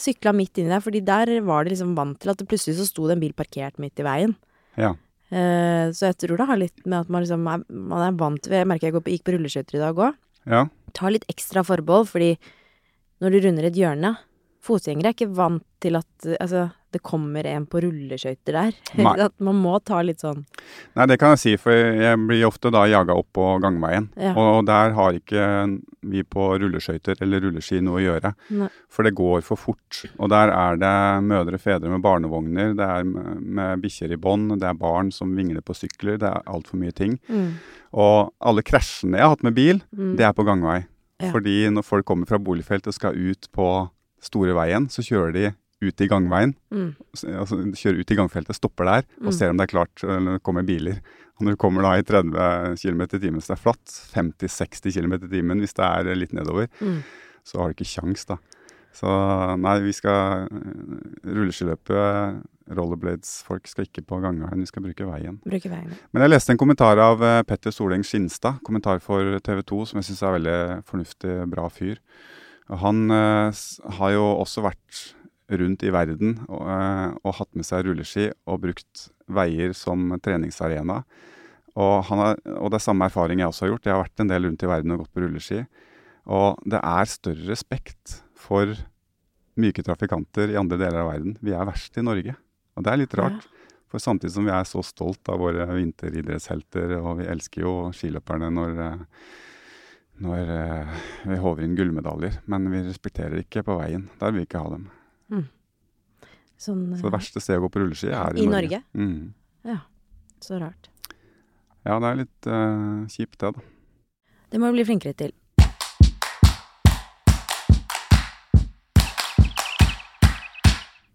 Sykla 0.02 0.34
midt 0.34 0.58
inni 0.58 0.70
der, 0.74 0.80
fordi 0.82 1.00
der 1.06 1.40
var 1.46 1.64
det 1.64 1.74
liksom 1.78 1.94
vant 1.96 2.20
til 2.20 2.32
at 2.32 2.38
det 2.42 2.48
plutselig 2.50 2.80
så 2.80 2.88
sto 2.90 3.06
det 3.06 3.14
en 3.14 3.20
bil 3.22 3.34
parkert 3.34 3.78
midt 3.78 4.00
i 4.00 4.04
veien. 4.04 4.36
Ja. 4.76 4.96
Eh, 5.32 5.92
så 5.94 6.10
jeg 6.10 6.18
tror 6.18 6.38
det 6.38 6.48
har 6.48 6.58
litt 6.58 6.86
med 6.88 7.02
at 7.02 7.10
man 7.10 7.22
liksom 7.24 7.46
er, 7.48 7.64
man 7.70 8.02
er 8.02 8.18
vant 8.18 8.50
ved 8.50 8.58
Jeg 8.58 8.68
merker 8.68 8.90
jeg 8.90 8.94
på, 8.98 9.04
gikk 9.14 9.24
på 9.24 9.38
rulleskøyter 9.38 9.76
i 9.78 9.84
dag 9.86 9.96
òg. 9.96 10.16
ja. 10.50 10.66
Tar 10.94 11.12
litt 11.12 11.28
ekstra 11.30 11.62
forbehold, 11.64 12.08
fordi 12.10 12.38
når 13.22 13.30
du 13.32 13.40
runder 13.48 13.64
et 13.70 13.78
hjørne 13.78 14.18
Fotgjengere 14.62 15.10
er 15.12 15.16
ikke 15.18 15.34
vant 15.34 15.64
til 15.82 15.98
at 15.98 16.08
Altså, 16.38 16.68
det 16.94 17.00
kommer 17.02 17.48
en 17.50 17.64
på 17.66 17.80
rulleskøyter 17.82 18.54
der. 18.54 18.76
At 19.26 19.34
man 19.42 19.58
må 19.58 19.78
ta 19.82 20.02
litt 20.06 20.22
sånn 20.22 20.44
Nei, 20.98 21.08
det 21.10 21.18
kan 21.22 21.34
jeg 21.34 21.42
si, 21.42 21.54
for 21.58 21.74
jeg 21.74 22.20
blir 22.28 22.44
ofte 22.46 22.70
da 22.74 22.84
jaga 22.90 23.16
opp 23.18 23.30
på 23.34 23.46
gangveien. 23.64 24.10
Ja. 24.20 24.34
Og 24.38 24.68
der 24.68 24.94
har 24.98 25.18
ikke 25.18 25.46
vi 26.12 26.22
på 26.28 26.50
rulleskøyter 26.62 27.24
eller 27.24 27.42
rulleski 27.46 27.80
noe 27.82 28.02
å 28.02 28.04
gjøre. 28.04 28.34
Nei. 28.60 28.68
For 28.92 29.08
det 29.08 29.16
går 29.18 29.42
for 29.48 29.60
fort. 29.60 30.02
Og 30.20 30.30
der 30.34 30.52
er 30.54 30.78
det 30.82 30.94
mødre 31.26 31.58
og 31.58 31.64
fedre 31.64 31.90
med 31.94 32.04
barnevogner, 32.04 32.76
det 32.78 32.90
er 32.98 33.08
med, 33.08 33.40
med 33.42 33.82
bikkjer 33.86 34.14
i 34.14 34.20
bånd, 34.22 34.58
det 34.62 34.68
er 34.68 34.78
barn 34.78 35.14
som 35.16 35.32
vingler 35.38 35.64
på 35.66 35.78
sykler, 35.78 36.20
det 36.22 36.28
er 36.30 36.46
altfor 36.52 36.82
mye 36.82 36.94
ting. 36.98 37.18
mm, 37.32 37.50
Og 38.04 38.34
alle 38.44 38.66
krasjene 38.68 39.18
jeg 39.18 39.26
har 39.26 39.34
hatt 39.34 39.48
med 39.48 39.58
bil, 39.58 39.82
mm, 39.96 40.14
det 40.20 40.28
er 40.28 40.36
på 40.38 40.46
gangvei. 40.48 40.84
Ja. 41.22 41.32
Fordi 41.32 41.58
når 41.72 41.88
folk 41.88 42.06
kommer 42.10 42.30
fra 42.30 42.42
boligfelt 42.42 42.90
og 42.90 42.98
skal 42.98 43.18
ut 43.18 43.50
på 43.56 43.72
store 44.22 44.54
veien, 44.58 44.88
så 44.92 45.02
kjører 45.06 45.34
de 45.36 45.46
ut 45.82 46.02
i 46.02 46.08
gangveien. 46.08 46.54
mm, 46.72 46.92
Altså, 47.42 47.58
kjører 47.74 48.00
ut 48.04 48.12
i 48.12 48.16
gangfeltet, 48.20 48.56
stopper 48.56 48.86
der 48.86 49.04
og 49.22 49.32
Mm. 49.32 49.34
ser 49.34 49.50
om 49.50 49.58
det 49.58 49.66
er 49.66 49.74
klart 49.74 50.04
eller 50.04 50.40
kommer 50.40 50.64
biler. 50.64 51.02
Og 51.40 51.46
når 51.48 51.52
du 51.56 51.58
kommer 51.58 51.82
da 51.82 51.96
i 51.98 52.04
30 52.06 52.78
km 52.78 53.02
i 53.02 53.20
timen, 53.20 53.42
så 53.42 53.56
det 53.56 53.58
er 53.58 53.66
flatt, 53.66 53.86
50-60 54.14 54.94
km 54.94 55.14
i 55.26 55.32
timen 55.32 55.60
hvis 55.60 55.74
det 55.74 55.84
er 55.84 56.16
litt 56.16 56.34
nedover, 56.34 56.68
mm. 56.80 57.02
så 57.44 57.58
har 57.58 57.70
du 57.72 57.74
ikke 57.74 57.98
kjangs 57.98 58.26
da. 58.30 58.38
Så 58.94 59.08
nei, 59.58 59.80
vi 59.80 59.94
skal 59.96 60.50
eh, 60.52 61.32
rulleskiløpe, 61.32 62.44
rollerblades-folk 62.76 63.68
skal 63.68 63.88
ikke 63.88 64.04
på 64.08 64.20
gangveien, 64.24 64.60
vi 64.62 64.70
skal 64.70 64.84
bruke 64.86 65.08
veien. 65.08 65.40
Bruke 65.48 65.72
veien. 65.72 65.94
Men 66.14 66.26
jeg 66.26 66.34
leste 66.34 66.54
en 66.54 66.60
kommentar 66.62 67.00
av 67.02 67.24
eh, 67.26 67.42
Petter 67.48 67.74
Soleng 67.74 68.04
Skinstad, 68.08 68.62
kommentar 68.68 69.02
for 69.04 69.40
TV 69.44 69.64
2, 69.64 69.82
som 69.92 70.02
jeg 70.02 70.10
syns 70.12 70.24
er 70.28 70.36
veldig 70.38 70.58
fornuftig, 70.90 71.36
bra 71.52 71.68
fyr. 71.74 72.00
Han 72.80 73.12
eh, 73.12 73.64
har 73.98 74.14
jo 74.16 74.24
også 74.40 74.64
vært 74.64 75.02
rundt 75.52 75.84
i 75.84 75.92
verden 75.92 76.38
og, 76.48 76.64
eh, 76.72 77.10
og 77.26 77.36
hatt 77.42 77.52
med 77.58 77.68
seg 77.68 77.84
rulleski 77.88 78.30
og 78.48 78.62
brukt 78.64 79.10
veier 79.32 79.76
som 79.76 80.14
treningsarena. 80.24 81.02
Og, 81.76 81.94
han 82.08 82.20
har, 82.20 82.40
og 82.58 82.72
det 82.72 82.80
er 82.80 82.86
samme 82.86 83.08
erfaring 83.08 83.42
jeg 83.42 83.52
også 83.52 83.66
har 83.66 83.74
gjort. 83.74 83.88
Jeg 83.88 83.96
har 83.96 84.04
vært 84.06 84.24
en 84.24 84.32
del 84.32 84.48
rundt 84.48 84.64
i 84.64 84.72
verden 84.72 84.96
og 84.96 85.04
gått 85.04 85.14
på 85.16 85.24
rulleski. 85.24 85.62
Og 86.32 86.60
det 86.70 86.80
er 86.80 87.12
større 87.12 87.48
respekt 87.50 88.20
for 88.38 88.76
myke 89.60 89.84
trafikanter 89.86 90.52
i 90.52 90.60
andre 90.60 90.80
deler 90.80 91.04
av 91.04 91.12
verden. 91.14 91.38
Vi 91.44 91.56
er 91.56 91.68
verst 91.68 91.98
i 92.00 92.06
Norge. 92.06 92.36
Og 92.76 92.86
det 92.86 92.92
er 92.92 93.02
litt 93.04 93.16
rart. 93.20 93.48
For 93.92 94.00
samtidig 94.00 94.34
som 94.36 94.48
vi 94.48 94.54
er 94.56 94.68
så 94.68 94.84
stolt 94.88 95.28
av 95.32 95.42
våre 95.42 95.66
vinteridrettshelter, 95.68 96.96
og 97.02 97.20
vi 97.20 97.28
elsker 97.32 97.66
jo 97.66 97.74
skiløperne 97.96 98.48
når, 98.56 98.78
eh, 98.86 99.02
når 100.22 100.50
eh, 100.54 101.04
vi 101.32 101.38
håver 101.42 101.66
inn 101.66 101.76
gullmedaljer, 101.78 102.42
men 102.52 102.70
vi 102.72 102.84
respekterer 102.86 103.42
ikke 103.42 103.64
på 103.66 103.78
veien. 103.80 104.08
Der 104.22 104.34
vil 104.34 104.44
vi 104.44 104.48
ikke 104.50 104.62
ha 104.62 104.74
dem. 104.76 104.90
Sånn 106.62 106.92
Så 106.94 107.08
det 107.08 107.16
verste 107.16 107.42
stedet 107.42 107.58
å 107.58 107.64
gå 107.64 107.72
på 107.74 107.82
rulleski 107.82 108.12
er 108.14 108.38
i, 108.38 108.44
I 108.44 108.50
Norge? 108.50 108.84
Mm. 108.94 109.32
Så 110.42 110.58
rart. 110.62 110.90
Ja, 111.86 112.00
det 112.02 112.08
er 112.08 112.18
litt 112.18 112.48
eh, 112.50 113.06
kjipt 113.14 113.40
det, 113.42 113.52
da. 113.54 113.66
Det 114.52 114.62
må 114.62 114.70
du 114.70 114.78
bli 114.78 114.86
flinkere 114.86 115.14
til. 115.18 115.34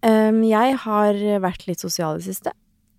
Um, 0.06 0.44
jeg 0.46 0.76
har 0.82 1.18
vært 1.42 1.66
litt 1.66 1.82
sosial 1.82 2.18
i 2.18 2.22
det 2.22 2.28
siste. 2.28 2.54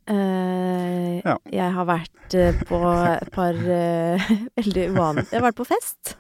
Eh, 0.08 1.22
Ja. 1.28 1.34
Jeg 1.52 1.74
har 1.76 1.86
vært 1.90 2.36
eh, 2.38 2.56
på 2.70 2.78
et 2.88 3.32
par 3.34 3.58
eh, 3.58 4.28
veldig 4.60 4.84
uvanlige 4.94 5.34
Jeg 5.34 5.40
har 5.42 5.46
vært 5.48 5.58
på 5.58 5.66
fest. 5.68 6.14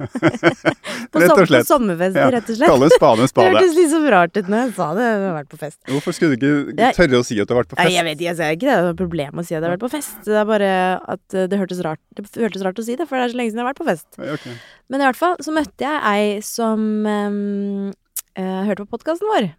på, 1.13 1.21
Rett 1.21 1.31
og 1.31 1.43
slett. 1.47 1.63
på 1.63 1.69
sommerfest, 1.69 2.17
Ja. 2.17 2.25
rett 2.33 2.49
og 2.49 2.57
slett. 2.57 2.71
Kalle 2.73 2.89
spade 2.91 3.23
en 3.23 3.31
Det 3.37 3.45
hørtes 3.53 3.77
litt 3.77 3.91
så 3.93 4.01
rart 4.11 4.39
ut 4.39 4.49
når 4.51 4.63
jeg 4.65 4.73
sa 4.79 4.87
det. 4.97 5.05
Jeg 5.07 5.21
har 5.23 5.37
vært 5.37 5.51
på 5.53 5.59
fest. 5.61 5.79
Hvorfor 5.91 6.17
skulle 6.17 6.39
du 6.41 6.49
ikke 6.73 6.89
tørre 6.97 7.21
å 7.21 7.27
si 7.27 7.37
at 7.39 7.47
du 7.47 7.53
har 7.55 7.61
vært 7.61 7.71
på 7.71 7.77
Nei, 7.79 7.85
fest? 7.87 7.97
jeg 7.99 8.07
vet 8.09 8.17
ikke, 8.17 8.27
jeg 8.31 8.39
ser 8.41 8.57
ikke 8.57 8.67
det. 8.67 8.73
Det 8.73 8.81
er 8.81 8.89
noe 8.89 8.99
problem 9.03 9.39
å 9.39 9.45
si 9.45 9.53
at 9.53 9.59
jeg 9.61 9.67
har 9.69 9.75
vært 9.77 9.85
på 9.85 9.93
fest. 9.93 10.17
Det 10.27 10.39
er 10.41 10.49
bare 10.51 10.71
at 11.15 11.37
det 11.53 11.61
hørtes 11.61 11.83
rart, 11.85 12.01
det 12.17 12.25
hørtes 12.43 12.65
rart 12.67 12.81
å 12.81 12.87
si 12.87 12.97
det, 12.99 13.07
for 13.07 13.17
det 13.21 13.27
er 13.29 13.35
så 13.35 13.39
lenge 13.39 13.53
siden 13.53 13.61
jeg 13.61 13.67
har 13.67 13.71
vært 13.71 13.83
på 13.83 13.87
fest. 13.91 14.09
Okay. 14.17 14.57
Men 14.91 15.03
i 15.03 15.07
hvert 15.07 15.21
fall 15.21 15.37
så 15.45 15.53
møtte 15.55 15.87
jeg 15.87 16.03
ei 16.11 16.41
som 16.45 16.83
um, 17.07 17.93
uh, 18.39 18.61
hørte 18.67 18.83
på 18.87 18.97
podkasten 18.97 19.29
vår. 19.31 19.49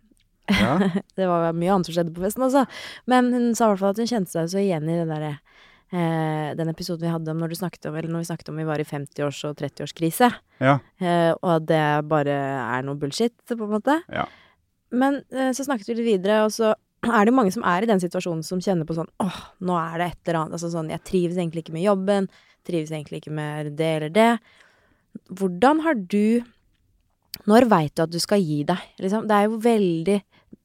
Ja. 0.48 0.74
Det 1.18 1.28
var 1.28 1.52
mye 1.52 1.72
annet 1.74 1.88
som 1.88 1.96
skjedde 1.96 2.14
på 2.16 2.24
festen 2.24 2.46
også. 2.46 2.64
Men 3.10 3.32
hun 3.34 3.50
sa 3.54 3.68
i 3.68 3.72
hvert 3.72 3.82
fall 3.82 3.96
at 3.96 4.02
hun 4.02 4.10
kjente 4.10 4.32
seg 4.34 4.52
så 4.52 4.62
igjen 4.62 4.88
i 4.88 4.98
det 5.00 5.08
derre 5.10 5.34
eh, 5.92 6.54
den 6.58 6.72
episoden 6.72 7.06
vi 7.06 7.12
hadde 7.12 7.32
om 7.32 7.40
når 7.42 7.54
om 7.58 7.96
Eller 7.96 8.08
når 8.08 8.24
vi 8.24 8.30
snakket 8.30 8.48
om 8.48 8.56
vi 8.56 8.64
var 8.64 8.80
i 8.80 8.84
50-års- 8.84 9.44
og 9.48 9.56
30-årskrise. 9.56 10.32
ja. 10.60 10.78
Eh, 11.00 11.32
og 11.42 11.50
at 11.56 11.66
det 11.66 12.08
bare 12.08 12.36
er 12.76 12.82
noe 12.82 12.96
bullshit, 12.96 13.34
på 13.46 13.54
en 13.58 13.70
måte. 13.70 14.00
Ja. 14.08 14.26
Men 14.90 15.22
eh, 15.32 15.52
så 15.52 15.64
snakket 15.64 15.88
vi 15.88 15.94
litt 15.94 16.20
videre, 16.22 16.44
og 16.44 16.52
så 16.52 16.74
er 17.06 17.24
det 17.28 17.34
mange 17.34 17.52
som 17.54 17.64
er 17.64 17.84
i 17.84 17.90
den 17.90 18.00
situasjonen 18.02 18.42
som 18.42 18.60
kjenner 18.60 18.86
på 18.88 18.96
sånn 18.96 19.10
åh, 19.22 19.40
nå 19.62 19.76
er 19.78 19.98
det 20.00 20.06
et 20.08 20.28
eller 20.28 20.40
annet 20.40 20.56
Altså 20.56 20.70
sånn, 20.72 20.88
jeg 20.90 21.04
trives 21.06 21.36
egentlig 21.38 21.62
ikke 21.62 21.76
med 21.76 21.84
jobben, 21.86 22.26
trives 22.66 22.90
egentlig 22.90 23.20
ikke 23.22 23.34
med 23.36 23.76
det 23.78 23.90
eller 24.00 24.10
det. 24.10 24.30
Hvordan 25.30 25.84
har 25.86 25.94
du 25.94 26.42
Når 27.46 27.68
veit 27.70 27.94
du 27.94 28.02
at 28.02 28.10
du 28.10 28.18
skal 28.18 28.42
gi 28.42 28.64
deg? 28.66 28.82
Liksom, 28.98 29.28
det 29.30 29.36
er 29.36 29.46
jo 29.46 29.60
veldig 29.62 30.18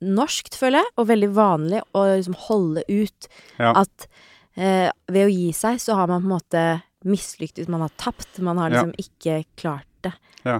norskt, 0.03 0.55
føler 0.59 0.81
jeg, 0.83 0.91
og 0.97 1.07
veldig 1.09 1.29
vanlig 1.35 1.81
å 1.95 2.05
liksom 2.17 2.35
holde 2.47 2.83
ut 2.89 3.27
Ja. 3.59 3.73
at 3.83 4.07
eh, 4.55 4.89
ved 5.11 5.27
å 5.27 5.31
gi 5.33 5.51
seg, 5.57 5.79
så 5.81 5.95
har 5.95 6.07
man 6.11 6.21
på 6.21 6.29
en 6.29 6.35
måte 6.37 6.63
mislyktes, 7.05 7.67
man 7.71 7.81
har 7.81 7.91
tapt, 7.97 8.39
man 8.39 8.57
har 8.61 8.69
Ja. 8.71 8.83
liksom 8.83 8.93
ikke 8.97 9.45
klart 9.57 9.87
det. 10.03 10.13
Ja. 10.45 10.59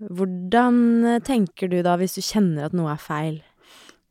Hvordan 0.00 1.04
eh, 1.04 1.20
tenker 1.20 1.68
du 1.70 1.82
da, 1.82 1.96
hvis 1.96 2.14
du 2.16 2.22
kjenner 2.24 2.66
at 2.66 2.72
noe 2.76 2.92
er 2.92 3.00
feil? 3.00 3.40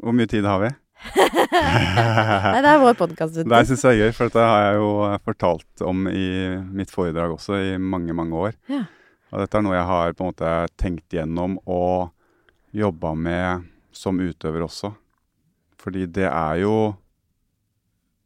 Hvor 0.01 0.13
mye 0.15 0.27
tid 0.27 0.45
har 0.45 0.59
vi? 0.63 0.71
Nei, 1.53 2.61
det 2.63 2.69
er 2.69 2.79
vår 2.81 2.95
podkast, 2.95 3.35
Det 3.43 3.61
syns 3.67 3.83
jeg 3.83 3.97
er 3.97 4.05
gøy, 4.07 4.13
for 4.15 4.29
dette 4.29 4.43
har 4.47 4.61
jeg 4.69 4.77
jo 4.79 4.91
fortalt 5.25 5.83
om 5.87 6.05
i 6.07 6.27
mitt 6.71 6.91
foredrag 6.93 7.33
også 7.35 7.57
i 7.59 7.77
mange, 7.77 8.15
mange 8.15 8.39
år. 8.49 8.53
Ja. 8.71 8.83
Og 9.33 9.41
dette 9.41 9.57
er 9.59 9.65
noe 9.65 9.75
jeg 9.75 9.87
har 9.89 10.13
på 10.13 10.23
en 10.23 10.31
måte 10.31 10.53
tenkt 10.79 11.15
gjennom 11.15 11.57
og 11.65 12.11
jobba 12.73 13.13
med 13.17 13.65
som 13.93 14.19
utøver 14.19 14.65
også. 14.65 14.93
Fordi 15.79 16.05
det 16.07 16.27
er 16.29 16.61
jo 16.63 16.75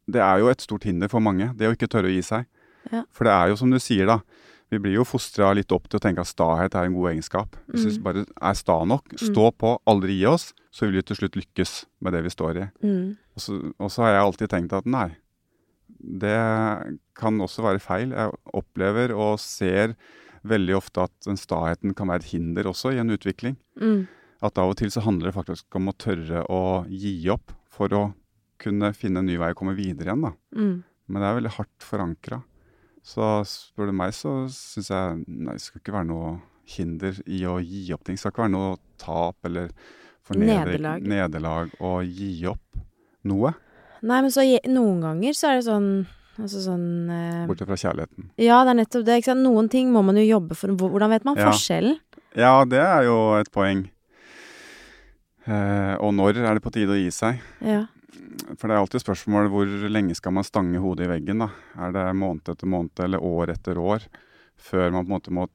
Det 0.10 0.22
er 0.24 0.40
jo 0.40 0.48
et 0.48 0.62
stort 0.64 0.86
hinder 0.88 1.10
for 1.12 1.20
mange, 1.20 1.50
det 1.60 1.68
å 1.68 1.74
ikke 1.76 1.90
tørre 1.92 2.08
å 2.08 2.14
gi 2.14 2.22
seg. 2.24 2.46
Ja. 2.94 3.02
For 3.12 3.28
det 3.28 3.34
er 3.34 3.50
jo 3.52 3.58
som 3.60 3.70
du 3.74 3.76
sier, 3.84 4.06
da. 4.08 4.22
Vi 4.72 4.80
blir 4.80 4.94
jo 4.96 5.04
fostra 5.04 5.50
litt 5.56 5.72
opp 5.76 5.90
til 5.92 6.00
å 6.00 6.04
tenke 6.04 6.24
at 6.24 6.30
stahet 6.32 6.76
er 6.80 6.86
en 6.88 6.94
god 6.96 7.10
egenskap. 7.12 7.58
Hvis 7.68 7.84
vi 7.86 7.92
Mm. 7.98 8.04
bare 8.04 8.26
er 8.42 8.54
sta 8.56 8.78
nok, 8.86 9.04
stå 9.20 9.52
på, 9.52 9.74
aldri 9.86 10.16
gi 10.20 10.26
oss, 10.26 10.54
så 10.72 10.86
vil 10.88 10.96
vi 10.96 11.02
til 11.02 11.16
slutt 11.18 11.36
lykkes 11.36 11.86
med 12.02 12.14
det 12.14 12.24
vi 12.24 12.30
står 12.30 12.56
i. 12.56 12.70
Mm. 12.88 13.18
Og 13.36 13.40
så, 13.44 13.74
og 13.80 13.92
så 13.92 14.04
har 14.04 14.12
jeg 14.16 14.24
alltid 14.24 14.50
tenkt 14.50 14.74
at 14.74 14.86
nei, 14.86 15.10
det 16.00 17.00
kan 17.16 17.40
også 17.44 17.64
være 17.64 17.80
feil. 17.84 18.12
Jeg 18.16 18.32
opplever 18.54 19.12
og 19.16 19.40
ser 19.40 19.96
veldig 20.48 20.76
ofte 20.78 21.04
at 21.04 21.12
den 21.26 21.36
staheten 21.36 21.94
kan 21.94 22.08
være 22.08 22.24
et 22.24 22.32
hinder 22.32 22.64
også 22.72 22.94
i 22.96 23.00
en 23.00 23.10
utvikling. 23.12 23.58
Mm. 23.80 24.08
At 24.46 24.60
av 24.62 24.70
og 24.74 24.78
til 24.78 24.92
så 24.94 25.02
handler 25.02 25.32
det 25.32 25.38
faktisk 25.38 25.78
om 25.80 25.90
å 25.90 25.96
tørre 25.98 26.44
å 26.54 26.62
gi 26.90 27.16
opp 27.34 27.54
for 27.74 27.94
å 27.98 28.04
kunne 28.62 28.92
finne 28.98 29.22
en 29.22 29.30
ny 29.30 29.38
vei 29.42 29.52
og 29.54 29.58
komme 29.60 29.76
videre 29.78 30.12
igjen. 30.12 30.28
da. 30.28 30.34
Mm. 30.58 30.84
Men 31.08 31.22
det 31.24 31.28
er 31.30 31.38
veldig 31.40 31.56
hardt 31.58 31.86
forankra. 31.86 32.42
Så 33.08 33.28
spør 33.48 33.90
du 33.90 33.96
meg, 33.96 34.12
så 34.14 34.34
syns 34.52 34.90
jeg 34.92 35.22
nei, 35.28 35.56
det 35.56 35.64
skal 35.64 35.82
ikke 35.82 35.96
være 35.96 36.10
noe 36.10 36.34
hinder 36.68 37.22
i 37.26 37.46
å 37.48 37.56
gi 37.64 37.86
opp 37.96 38.04
ting. 38.04 38.18
Det 38.18 38.22
skal 38.26 38.34
ikke 38.34 38.44
være 38.46 38.56
noe 38.58 38.76
tap 39.00 39.48
eller 39.48 39.72
Nederlag. 40.36 41.06
nederlag 41.08 41.72
å 41.80 42.02
gi 42.04 42.46
opp 42.52 42.82
noe. 43.24 43.54
Nei, 44.04 44.20
men 44.22 44.34
så 44.34 44.44
noen 44.68 45.00
ganger 45.02 45.38
så 45.38 45.52
er 45.54 45.60
det 45.62 45.68
sånn 45.70 45.90
Altså 46.38 46.60
sånn 46.62 47.10
eh, 47.10 47.46
Bortsett 47.50 47.66
fra 47.66 47.78
kjærligheten. 47.82 48.28
Ja, 48.38 48.60
det 48.62 48.70
er 48.70 48.78
nettopp 48.78 49.06
det. 49.08 49.16
Noen 49.40 49.72
ting 49.74 49.88
må 49.90 50.04
man 50.06 50.20
jo 50.20 50.26
jobbe 50.28 50.54
for. 50.54 50.70
Hvordan 50.70 51.10
vet 51.10 51.24
man 51.26 51.36
Ja. 51.36 51.48
forskjellen? 51.50 51.96
Ja, 52.38 52.64
det 52.64 52.78
er 52.78 53.08
jo 53.08 53.16
et 53.40 53.50
poeng. 53.50 53.88
Eh, 55.48 55.94
og 56.04 56.12
når 56.16 56.42
er 56.44 56.58
det 56.58 56.64
på 56.66 56.74
tide 56.76 56.96
å 56.96 57.00
gi 57.00 57.12
seg? 57.14 57.40
Ja. 57.64 57.86
For 58.58 58.68
det 58.68 58.76
er 58.76 58.82
alltid 58.82 59.04
spørsmål 59.04 59.50
hvor 59.52 59.70
lenge 59.92 60.16
skal 60.18 60.36
man 60.36 60.48
stange 60.48 60.82
hodet 60.84 61.08
i 61.08 61.12
veggen, 61.12 61.44
da. 61.46 61.52
Er 61.88 61.96
det 61.96 62.08
måned 62.20 62.52
etter 62.52 62.70
måned 62.70 63.04
eller 63.04 63.24
år 63.24 63.54
etter 63.56 63.80
år 63.80 64.08
før 64.58 64.92
man 64.92 65.06
på 65.06 65.12
en 65.12 65.16
måte 65.16 65.34
må 65.36 65.48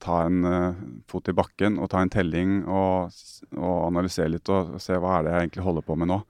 ta 0.00 0.22
en 0.24 0.44
uh, 0.46 0.76
fot 1.10 1.28
i 1.28 1.34
bakken 1.36 1.76
og 1.82 1.90
ta 1.92 2.00
en 2.00 2.12
telling 2.12 2.60
og, 2.64 3.16
og 3.58 3.80
analysere 3.90 4.32
litt 4.32 4.48
og 4.48 4.78
se 4.80 4.96
hva 4.96 5.18
er 5.18 5.26
det 5.26 5.34
jeg 5.34 5.48
egentlig 5.48 5.66
holder 5.66 5.84
på 5.84 5.96
med 6.00 6.12
nå. 6.12 6.20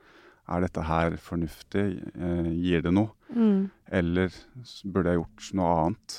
Er 0.51 0.65
dette 0.65 0.83
her 0.83 1.15
fornuftig? 1.23 1.85
Eh, 2.11 2.49
gir 2.59 2.83
det 2.83 2.91
noe? 2.91 3.13
Mm. 3.31 3.69
Eller 3.87 4.35
burde 4.83 5.13
jeg 5.13 5.21
gjort 5.21 5.51
noe 5.61 5.77
annet? 5.85 6.17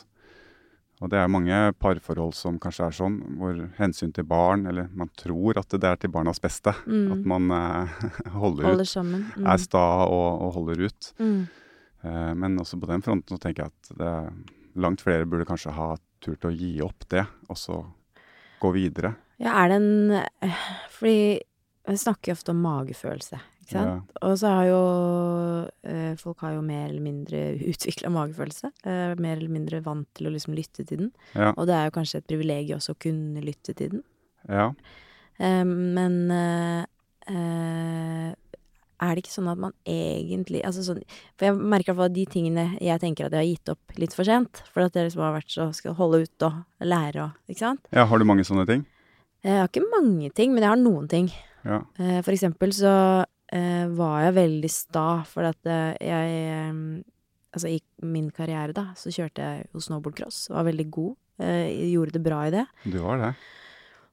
Og 1.01 1.09
det 1.09 1.17
er 1.17 1.31
mange 1.33 1.55
parforhold 1.81 2.35
som 2.37 2.59
kanskje 2.61 2.85
er 2.85 2.93
sånn, 2.93 3.15
hvor 3.39 3.57
hensyn 3.79 4.11
til 4.13 4.23
barn, 4.29 4.67
eller 4.69 4.87
man 4.93 5.09
tror 5.17 5.57
at 5.57 5.73
det 5.73 5.83
er 5.89 5.95
til 6.03 6.11
barnas 6.13 6.37
beste, 6.43 6.69
at 6.69 6.85
Mm. 6.85 7.23
man 7.25 7.49
eh, 7.51 7.95
holder, 8.41 8.67
Holder 8.69 8.85
ut. 8.85 9.33
Mm. 9.37 9.47
er 9.49 9.57
sta 9.57 9.85
og, 10.05 10.41
og 10.45 10.53
holder 10.59 10.83
ut. 10.85 11.09
Mm. 11.19 11.47
Eh, 12.03 12.33
men 12.37 12.59
også 12.61 12.79
på 12.81 12.87
den 12.91 13.01
fronten 13.01 13.33
så 13.37 13.41
tenker 13.41 13.63
jeg 13.65 13.73
at 13.73 13.97
det, 13.97 14.13
langt 14.81 15.01
flere 15.01 15.25
burde 15.25 15.45
kanskje 15.49 15.73
ha 15.73 15.95
tur 16.21 16.35
til 16.37 16.51
å 16.51 16.55
gi 16.55 16.71
opp 16.85 17.07
det, 17.09 17.25
og 17.49 17.57
så 17.57 17.81
gå 18.61 18.69
videre. 18.77 19.15
Ja, 19.41 19.55
er 19.63 19.69
det 19.73 19.77
en 19.81 20.11
eh, 20.45 20.61
Fordi 20.93 21.39
vi 21.89 21.97
snakker 21.97 22.29
jo 22.29 22.37
ofte 22.37 22.53
om 22.53 22.61
magefølelse, 22.61 23.39
ikke 23.71 23.79
sant? 23.79 24.11
Og 24.27 24.35
så 24.41 24.51
har 24.51 24.65
jo 24.67 24.79
eh, 25.87 26.15
Folk 26.19 26.43
har 26.45 26.53
jo 26.57 26.61
mer 26.65 26.89
eller 26.89 27.01
mindre 27.05 27.41
utvikla 27.71 28.11
magefølelse. 28.11 28.71
Eh, 28.83 29.15
mer 29.17 29.37
eller 29.39 29.49
mindre 29.55 29.79
vant 29.85 30.07
til 30.17 30.27
å 30.27 30.33
liksom 30.35 30.53
lytte 30.57 30.83
til 30.85 31.05
den. 31.05 31.11
Ja, 31.33 31.53
Og 31.55 31.65
det 31.71 31.77
er 31.79 31.87
jo 31.87 31.95
kanskje 31.97 32.19
et 32.21 32.27
privilegium 32.29 32.77
også 32.81 32.93
å 32.97 33.01
kunne 33.07 33.41
lytte 33.45 33.73
til 33.77 33.97
den. 33.97 34.03
ja, 34.49 34.71
Eh, 35.41 35.63
men 35.65 36.29
eh, 36.29 36.83
eh, 37.33 38.33
er 39.01 39.15
det 39.15 39.23
ikke 39.23 39.33
sånn 39.33 39.47
at 39.49 39.57
man 39.57 39.71
egentlig 39.89 40.59
altså 40.67 40.83
sånn, 40.85 40.99
For 41.33 41.47
jeg 41.47 41.55
merker 41.57 41.89
i 41.89 41.95
hvert 41.95 42.01
fall 42.03 42.13
de 42.13 42.25
tingene 42.29 42.65
jeg 42.77 43.01
tenker 43.01 43.25
at 43.25 43.33
jeg 43.33 43.41
har 43.41 43.49
gitt 43.49 43.71
opp 43.73 43.95
litt 43.97 44.13
for 44.13 44.27
sent. 44.27 44.61
For 44.69 44.85
at 44.85 44.93
dere 44.93 45.07
liksom 45.09 45.23
har 45.25 45.33
vært 45.39 45.49
så 45.55 45.69
skal 45.73 45.95
holde 45.97 46.19
ut 46.27 46.45
og 46.45 46.59
lære 46.85 47.23
og 47.25 47.31
Ikke 47.49 47.63
sant? 47.63 47.87
ja. 47.95 48.05
Har 48.05 48.21
du 48.21 48.27
mange 48.29 48.45
sånne 48.45 48.67
ting? 48.69 48.85
Jeg 49.41 49.57
har 49.57 49.71
ikke 49.71 49.87
mange 49.89 50.29
ting, 50.37 50.53
men 50.53 50.61
jeg 50.61 50.69
har 50.69 50.77
noen 50.77 51.07
ting. 51.09 51.31
Ja. 51.65 51.79
Eh, 51.97 52.19
For 52.21 52.35
eksempel 52.35 52.69
så 52.77 52.91
eh, 53.23 53.25
var 53.51 54.21
jeg 54.25 54.35
veldig 54.37 54.69
sta, 54.71 55.07
for 55.27 55.49
at 55.49 55.67
eh, 55.69 55.95
jeg 55.99 56.43
eh, 56.51 56.83
Altså 57.51 57.67
i 57.67 57.81
min 58.07 58.29
karriere, 58.31 58.71
da, 58.71 58.93
så 58.95 59.11
kjørte 59.11 59.43
jeg 59.43 59.65
jo 59.73 59.81
snowboardcross. 59.83 60.45
Var 60.53 60.63
veldig 60.69 60.85
god. 60.87 61.17
Eh, 61.43 61.89
gjorde 61.91 62.13
det 62.15 62.21
bra 62.23 62.37
i 62.47 62.53
det. 62.53 62.61
Du 62.87 63.01
var 63.03 63.19
det? 63.19 63.31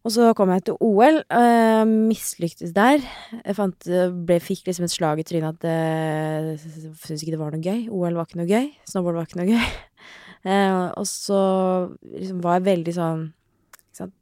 Og 0.02 0.10
så 0.10 0.32
kom 0.34 0.50
jeg 0.50 0.64
til 0.66 0.80
OL, 0.82 1.20
uh, 1.30 1.84
mislyktes 1.86 2.72
der. 2.74 2.98
Jeg 3.38 3.54
fant, 3.54 3.88
ble, 4.26 4.40
fikk 4.42 4.66
liksom 4.66 4.88
et 4.88 4.94
slag 4.94 5.22
i 5.22 5.26
trynet 5.28 5.62
at 5.62 5.68
uh, 5.70 6.66
syntes 6.98 7.22
ikke 7.22 7.36
det 7.36 7.40
var 7.44 7.54
noe 7.54 7.62
gøy. 7.62 7.86
OL 7.94 8.18
var 8.18 8.26
ikke 8.26 8.40
noe 8.42 8.50
gøy. 8.50 8.72
Snowboard 8.90 9.20
var 9.20 9.30
ikke 9.30 9.42
noe 9.44 9.52
gøy. 9.54 9.70
Eh, 10.46 10.84
og 10.94 11.02
så 11.08 11.38
liksom 11.98 12.38
var 12.44 12.60
jeg 12.60 12.68
veldig 12.68 12.92
sånn? 12.94 13.24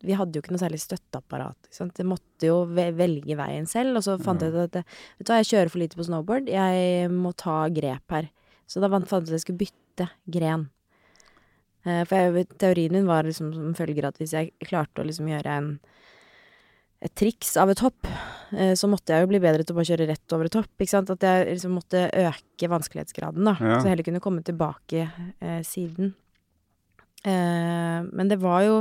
Vi 0.06 0.16
hadde 0.16 0.38
jo 0.38 0.42
ikke 0.42 0.54
noe 0.54 0.62
særlig 0.62 0.80
støtteapparat. 0.82 1.68
Jeg 1.76 2.06
måtte 2.08 2.48
jo 2.48 2.62
velge 2.70 3.36
veien 3.38 3.68
selv, 3.70 3.98
og 3.98 4.06
så 4.06 4.16
fant 4.22 4.42
jeg 4.42 4.54
ut 4.54 4.62
at 4.64 4.78
vet 4.80 5.26
du 5.26 5.32
hva, 5.32 5.40
jeg 5.42 5.50
kjører 5.52 5.72
for 5.72 5.82
lite 5.82 5.98
på 5.98 6.06
snowboard. 6.08 6.48
Jeg 6.52 7.10
må 7.12 7.34
ta 7.36 7.58
grep 7.68 8.16
her. 8.16 8.30
Så 8.66 8.80
da 8.82 8.90
fant 8.92 9.06
jeg 9.06 9.26
ut 9.26 9.28
at 9.28 9.36
jeg 9.36 9.44
skulle 9.44 9.62
bytte 9.66 10.08
gren. 10.38 10.68
Eh, 11.86 12.02
For 12.08 12.16
jeg, 12.16 12.48
teorien 12.58 12.96
min 12.96 13.06
var 13.06 13.28
liksom 13.28 13.52
som 13.54 13.76
følger 13.78 14.08
at 14.08 14.18
hvis 14.18 14.34
jeg 14.34 14.52
klarte 14.66 15.02
å 15.02 15.06
liksom 15.06 15.28
gjøre 15.30 15.60
en 15.60 15.70
et 17.04 17.12
triks 17.14 17.52
av 17.60 17.70
et 17.70 17.80
hopp, 17.84 18.06
eh, 18.56 18.72
så 18.74 18.88
måtte 18.88 19.12
jeg 19.12 19.24
jo 19.24 19.28
bli 19.30 19.40
bedre 19.42 19.64
til 19.64 19.74
å 19.74 19.78
bare 19.78 19.88
kjøre 19.90 20.06
rett 20.08 20.32
over 20.34 20.48
et 20.48 20.56
hopp. 20.56 20.70
Ikke 20.80 20.94
sant? 20.94 21.10
At 21.12 21.22
jeg 21.26 21.50
liksom 21.52 21.74
måtte 21.76 22.06
øke 22.08 22.70
vanskelighetsgraden, 22.72 23.44
da. 23.44 23.52
Ja. 23.60 23.74
Så 23.76 23.84
jeg 23.86 23.92
heller 23.92 24.08
kunne 24.08 24.22
komme 24.24 24.44
tilbake 24.46 25.02
eh, 25.04 25.60
siden. 25.66 26.14
Eh, 27.22 28.00
men 28.06 28.32
det 28.32 28.40
var 28.42 28.64
jo 28.64 28.78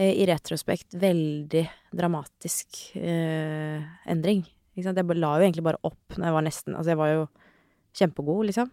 i 0.00 0.24
retrospekt 0.26 0.94
veldig 0.96 1.66
dramatisk 1.92 2.96
eh, 2.96 3.82
endring. 4.08 4.44
Ikke 4.72 4.86
sant? 4.86 4.96
Jeg 4.96 5.18
la 5.20 5.34
jo 5.36 5.44
egentlig 5.44 5.64
bare 5.66 5.80
opp 5.84 6.16
når 6.16 6.24
jeg 6.30 6.32
var 6.38 6.44
nesten 6.46 6.74
Altså, 6.78 6.94
jeg 6.94 7.00
var 7.02 7.10
jo 7.12 7.26
kjempegod, 7.98 8.46
liksom. 8.48 8.70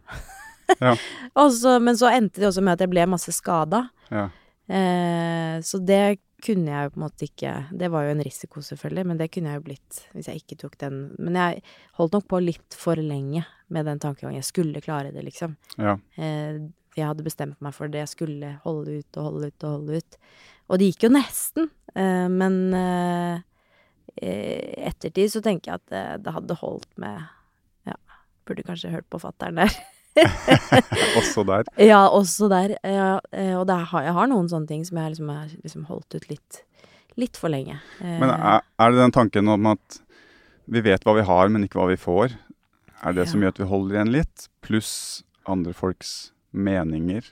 Ja. 0.80 0.94
Så- 1.52 1.80
men 1.82 1.98
så 1.98 2.08
endte 2.14 2.40
det 2.40 2.48
også 2.48 2.62
med 2.64 2.74
at 2.78 2.80
jeg 2.86 2.90
ble 2.94 3.06
masse 3.10 3.34
skada. 3.36 3.90
Ja. 4.14 4.30
Eh, 4.70 5.60
så 5.66 5.80
det 5.84 6.20
kunne 6.46 6.70
jeg 6.72 6.86
jo 6.86 6.92
på 6.94 7.00
en 7.00 7.04
måte 7.04 7.26
ikke 7.26 7.52
Det 7.76 7.88
var 7.92 8.04
jo 8.06 8.12
en 8.14 8.22
risiko, 8.24 8.62
selvfølgelig, 8.64 9.04
men 9.10 9.18
det 9.18 9.28
kunne 9.34 9.50
jeg 9.52 9.60
jo 9.60 9.64
blitt 9.66 9.98
hvis 10.14 10.30
jeg 10.30 10.44
ikke 10.44 10.60
tok 10.62 10.78
den. 10.86 11.00
Men 11.20 11.36
jeg 11.36 11.64
holdt 11.98 12.14
nok 12.16 12.28
på 12.32 12.40
litt 12.46 12.78
for 12.78 12.96
lenge 12.96 13.44
med 13.70 13.86
den 13.90 14.00
tankegangen. 14.00 14.38
Jeg 14.40 14.48
skulle 14.48 14.82
klare 14.86 15.12
det, 15.12 15.24
liksom. 15.26 15.58
ja. 15.78 15.98
Eh, 16.18 16.60
jeg 16.98 17.06
hadde 17.06 17.24
bestemt 17.24 17.60
meg 17.64 17.72
for 17.76 17.88
det. 17.88 18.00
Jeg 18.02 18.10
skulle 18.12 18.48
holde 18.64 18.98
ut 19.00 19.18
og 19.22 19.24
holde 19.30 19.48
ut 19.52 19.64
og 19.64 19.76
holde 19.78 20.00
ut. 20.02 20.16
Og 20.70 20.80
det 20.80 20.92
gikk 20.92 21.08
jo 21.08 21.14
nesten. 21.14 21.70
Eh, 21.96 22.28
men 22.30 22.58
eh, 22.78 23.40
i 24.20 24.34
ettertid 24.90 25.32
så 25.34 25.42
tenker 25.46 25.72
jeg 25.72 25.80
at 25.82 25.94
det, 25.94 26.04
det 26.26 26.34
hadde 26.36 26.58
holdt 26.62 26.90
med 27.02 27.22
Ja, 27.88 27.96
burde 28.48 28.66
kanskje 28.68 28.92
hørt 28.94 29.08
på 29.10 29.22
fattern 29.22 29.62
der. 29.62 29.74
Også 31.20 31.46
der. 31.48 31.64
Ja, 31.90 32.02
også 32.12 32.50
der. 32.52 32.74
Ja, 32.84 33.12
eh, 33.32 33.54
og 33.56 33.66
der 33.70 33.86
har, 33.92 34.04
jeg 34.04 34.16
har 34.18 34.28
noen 34.28 34.50
sånne 34.52 34.68
ting 34.68 34.84
som 34.88 34.98
jeg 35.00 35.14
liksom 35.14 35.30
har 35.32 35.48
liksom 35.64 35.86
holdt 35.88 36.18
ut 36.18 36.26
litt, 36.32 36.62
litt 37.22 37.40
for 37.40 37.54
lenge. 37.54 37.78
Eh, 38.02 38.18
Men 38.20 38.34
er, 38.34 38.66
er 38.82 38.92
det 38.92 39.00
den 39.06 39.16
tanken 39.16 39.48
om 39.54 39.70
at 39.72 40.00
vi 40.70 40.84
vet 40.86 41.06
hva 41.08 41.16
vi 41.18 41.24
har, 41.26 41.50
men 41.50 41.64
ikke 41.66 41.80
hva 41.80 41.88
vi 41.94 41.98
får? 42.02 42.36
Er 43.00 43.16
det 43.16 43.30
som 43.32 43.40
gjør 43.42 43.54
at 43.56 43.62
vi 43.62 43.70
holder 43.70 43.96
igjen 43.96 44.12
litt? 44.18 44.50
Pluss 44.66 44.92
andre 45.50 45.72
folks 45.74 46.32
meninger? 46.52 47.24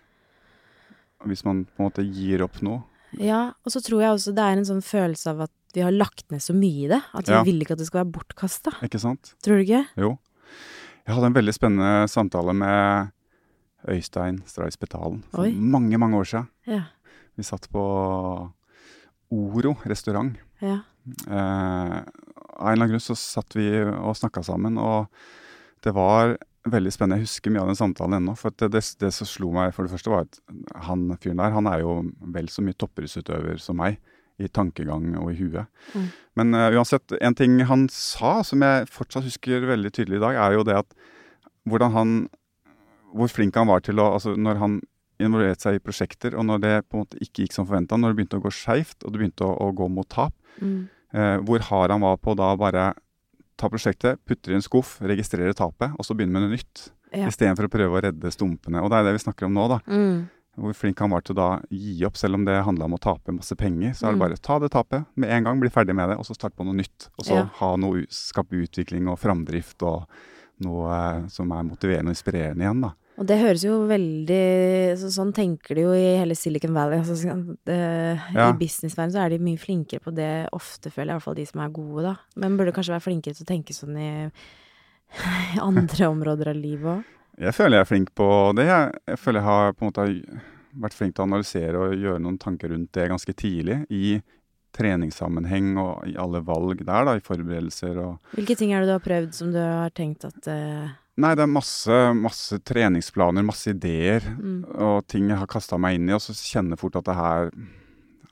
Hvis 1.28 1.44
man 1.44 1.66
på 1.68 1.82
en 1.84 1.90
måte 1.90 2.06
gir 2.08 2.46
opp 2.46 2.62
noe? 2.64 2.86
Ja, 3.20 3.54
og 3.64 3.72
så 3.72 3.80
tror 3.82 4.02
jeg 4.02 4.12
også 4.12 4.34
det 4.36 4.44
er 4.44 4.58
en 4.58 4.66
sånn 4.68 4.84
følelse 4.84 5.28
av 5.32 5.42
at 5.48 5.52
vi 5.74 5.82
har 5.82 5.92
lagt 5.92 6.26
ned 6.32 6.42
så 6.44 6.54
mye 6.56 6.86
i 6.86 6.88
det. 6.92 7.02
At 7.14 7.26
vi 7.28 7.34
Ja. 7.34 7.44
vil 7.44 7.60
ikke 7.62 7.72
at 7.72 7.78
det 7.80 7.88
skal 7.88 8.04
være 8.04 8.12
bortkasta. 8.12 8.72
Ikke 8.84 9.00
sant? 9.00 9.34
Tror 9.42 9.58
du 9.58 9.64
ikke? 9.64 9.86
Jo. 9.96 10.18
Jeg 11.08 11.16
hadde 11.16 11.26
en 11.28 11.34
veldig 11.38 11.54
spennende 11.54 12.10
samtale 12.10 12.54
med 12.54 13.12
Øystein 13.88 14.42
Stray 14.46 14.70
Spetalen 14.72 15.24
for 15.32 15.44
Oi. 15.46 15.52
mange, 15.54 15.98
mange 15.98 16.18
år 16.18 16.26
siden. 16.26 16.48
Ja. 16.68 16.84
Vi 17.38 17.44
satt 17.44 17.70
på 17.72 18.52
Oro 19.32 19.76
restaurant. 19.86 20.36
Ja. 20.62 20.80
Eh, 21.28 21.98
av 22.58 22.68
en 22.68 22.74
eller 22.74 22.86
annen 22.86 22.90
grunn 22.90 23.04
så 23.04 23.16
satt 23.16 23.54
vi 23.56 23.68
og 23.84 24.16
snakka 24.18 24.44
sammen, 24.44 24.78
og 24.82 25.08
det 25.84 25.94
var 25.94 26.38
veldig 26.74 26.92
spennende. 26.94 27.22
Jeg 27.22 27.30
husker 27.30 27.54
mye 27.54 27.64
av 27.64 27.72
den 27.72 27.80
samtalen 27.80 28.20
ennå. 28.20 28.36
For 28.40 28.54
det, 28.56 28.72
det, 28.76 28.84
det 29.02 29.14
som 29.16 29.30
slo 29.30 29.52
meg 29.56 29.74
for 29.76 29.88
det 29.88 29.94
første, 29.96 30.12
var 30.14 30.28
at 30.28 30.40
han 30.88 31.10
fyren 31.22 31.42
der, 31.42 31.56
han 31.56 31.70
er 31.72 31.82
jo 31.84 31.98
vel 32.36 32.50
så 32.54 32.64
mye 32.66 32.78
toppidrettsutøver 32.78 33.60
som 33.64 33.80
meg. 33.82 34.00
I 34.38 34.46
tankegang 34.54 35.16
og 35.18 35.32
i 35.32 35.38
huet. 35.40 35.66
Mm. 35.98 36.10
Men 36.38 36.54
uh, 36.54 36.68
uansett, 36.78 37.10
en 37.26 37.34
ting 37.34 37.56
han 37.66 37.88
sa 37.90 38.44
som 38.46 38.62
jeg 38.62 38.86
fortsatt 38.94 39.26
husker 39.26 39.66
veldig 39.66 39.90
tydelig 39.90 40.20
i 40.20 40.22
dag, 40.22 40.38
er 40.38 40.54
jo 40.60 40.66
det 40.68 40.76
at 40.78 40.94
hvordan 41.66 41.96
han 41.96 42.12
Hvor 43.18 43.32
flink 43.34 43.56
han 43.58 43.66
var 43.66 43.82
til 43.82 43.98
å 43.98 44.12
Altså 44.14 44.36
når 44.38 44.60
han 44.62 44.76
involverte 45.18 45.66
seg 45.66 45.80
i 45.80 45.82
prosjekter, 45.82 46.36
og 46.38 46.46
når 46.46 46.62
det 46.62 46.74
på 46.86 47.00
en 47.00 47.02
måte 47.02 47.18
ikke 47.18 47.48
gikk 47.48 47.56
som 47.56 47.66
forventa, 47.66 47.98
når 47.98 48.14
det 48.14 48.20
begynte 48.20 48.38
å 48.38 48.44
gå 48.44 48.52
skeivt, 48.54 49.00
og 49.02 49.10
det 49.10 49.24
begynte 49.24 49.48
å, 49.48 49.56
å 49.58 49.72
gå 49.74 49.90
mot 49.90 50.08
tap, 50.10 50.36
Mm. 50.62 50.88
uh, 51.14 51.38
hvor 51.46 51.62
hard 51.72 51.92
han 51.94 52.02
var 52.02 52.16
på 52.18 52.34
da 52.38 52.52
bare 52.58 52.86
ta 53.58 53.70
prosjektet, 53.70 54.20
putte 54.26 54.48
det 54.52 54.56
i 54.56 54.60
en 54.60 54.66
skuff, 54.66 55.00
registrere 55.02 55.54
tapet, 55.58 55.92
og 55.98 56.06
så 56.06 56.16
begynne 56.16 56.34
med 56.38 56.46
noe 56.48 56.56
nytt. 56.56 56.90
Ja. 57.16 57.28
Istedenfor 57.32 57.66
å 57.68 57.72
prøve 57.72 57.98
å 57.98 58.02
redde 58.04 58.32
stumpene. 58.32 58.82
Og 58.84 58.90
det 58.92 58.98
er 59.00 59.04
det 59.08 59.14
vi 59.18 59.24
snakker 59.26 59.48
om 59.48 59.54
nå, 59.56 59.68
da. 59.72 59.80
Mm. 59.88 60.28
Hvor 60.58 60.74
flink 60.74 61.00
han 61.00 61.12
var 61.14 61.22
til 61.22 61.36
å 61.36 61.38
da 61.38 61.50
gi 61.70 62.04
opp, 62.08 62.18
selv 62.18 62.36
om 62.40 62.46
det 62.46 62.56
handla 62.66 62.86
om 62.90 62.96
å 62.98 63.00
tape 63.00 63.32
masse 63.36 63.56
penger. 63.56 63.94
Så 63.94 64.08
er 64.08 64.12
det 64.12 64.18
Mm. 64.18 64.24
bare 64.26 64.38
ta 64.42 64.60
det 64.60 64.72
tapet 64.74 65.06
med 65.16 65.30
en 65.30 65.44
gang, 65.44 65.60
bli 65.60 65.70
ferdig 65.70 65.94
med 65.96 66.10
det, 66.10 66.18
og 66.18 66.26
så 66.26 66.34
starte 66.36 66.56
på 66.58 66.66
noe 66.66 66.74
nytt. 66.74 67.10
Og 67.20 67.26
så 67.26 67.36
Ja. 67.36 67.44
ha 67.46 67.76
noe, 67.78 68.06
skape 68.10 68.58
utvikling 68.58 69.08
og 69.08 69.20
framdrift 69.20 69.82
og 69.84 70.08
noe 70.60 70.90
eh, 70.92 71.28
som 71.28 71.52
er 71.52 71.64
motiverende 71.64 72.10
og 72.10 72.16
inspirerende 72.18 72.62
igjen, 72.66 72.82
da. 72.82 72.92
Og 73.18 73.26
det 73.26 73.40
høres 73.42 73.64
jo 73.66 73.80
veldig 73.90 74.44
så, 75.02 75.10
Sånn 75.14 75.32
tenker 75.34 75.78
de 75.78 75.88
jo 75.88 75.94
i 75.98 76.18
hele 76.20 76.36
Silicon 76.38 76.76
Valley. 76.76 77.02
Altså, 77.02 77.18
sånn, 77.18 77.58
det, 77.66 77.78
Ja. 78.36 78.52
I 78.52 78.58
businessverdenen 78.60 79.16
så 79.16 79.24
er 79.24 79.34
de 79.34 79.42
mye 79.42 79.62
flinkere 79.62 80.04
på 80.04 80.14
det 80.14 80.32
ofte, 80.54 80.92
føler 80.94 81.12
jeg. 81.12 81.16
I 81.16 81.18
hvert 81.18 81.26
fall 81.26 81.40
de 81.40 81.48
som 81.50 81.64
er 81.64 81.74
gode, 81.74 82.04
da. 82.12 82.16
Men 82.38 82.58
burde 82.60 82.76
kanskje 82.76 82.94
være 82.94 83.08
flinkere 83.08 83.38
til 83.38 83.48
å 83.48 83.52
tenke 83.54 83.74
sånn 83.74 83.98
i, 83.98 84.12
i 84.28 85.64
andre 85.70 86.12
områder 86.12 86.54
av 86.54 86.62
livet 86.62 86.92
òg. 87.00 87.14
Jeg 87.38 87.54
føler 87.54 87.78
jeg 87.78 87.86
er 87.86 87.90
flink 87.92 88.14
på 88.18 88.30
det. 88.58 88.66
Jeg, 88.66 88.94
jeg 89.14 89.20
føler 89.22 89.42
jeg 89.42 89.48
har 89.50 89.74
på 89.74 89.86
en 89.86 89.92
måte 89.92 90.08
vært 90.78 90.98
flink 90.98 91.16
til 91.16 91.24
å 91.24 91.28
analysere 91.28 91.82
og 91.82 91.98
gjøre 91.98 92.22
noen 92.22 92.40
tanker 92.42 92.74
rundt 92.74 92.94
det 92.98 93.10
ganske 93.10 93.34
tidlig. 93.38 93.82
I 93.94 94.20
treningssammenheng 94.78 95.74
og 95.82 96.06
i 96.10 96.16
alle 96.22 96.42
valg 96.46 96.84
der, 96.86 97.08
da, 97.08 97.16
i 97.18 97.24
forberedelser 97.24 97.98
og 98.04 98.34
Hvilke 98.38 98.58
ting 98.60 98.74
er 98.74 98.84
det 98.84 98.92
du 98.92 98.96
har 98.98 99.06
prøvd 99.06 99.34
som 99.34 99.52
du 99.54 99.60
har 99.62 99.94
tenkt 99.98 100.26
at 100.28 100.50
eh, 100.52 100.92
Nei, 101.18 101.32
det 101.34 101.42
er 101.48 101.50
masse, 101.50 101.96
masse 102.14 102.60
treningsplaner, 102.62 103.42
masse 103.46 103.72
ideer 103.74 104.22
mm, 104.38 104.60
og 104.78 105.08
ting 105.10 105.30
jeg 105.32 105.40
har 105.42 105.50
kasta 105.50 105.80
meg 105.82 105.96
inn 105.98 106.12
i, 106.12 106.14
og 106.14 106.22
så 106.22 106.36
kjenner 106.38 106.76
jeg 106.76 106.82
fort 106.84 107.00
at 107.00 107.08
det 107.10 107.16
her 107.18 107.50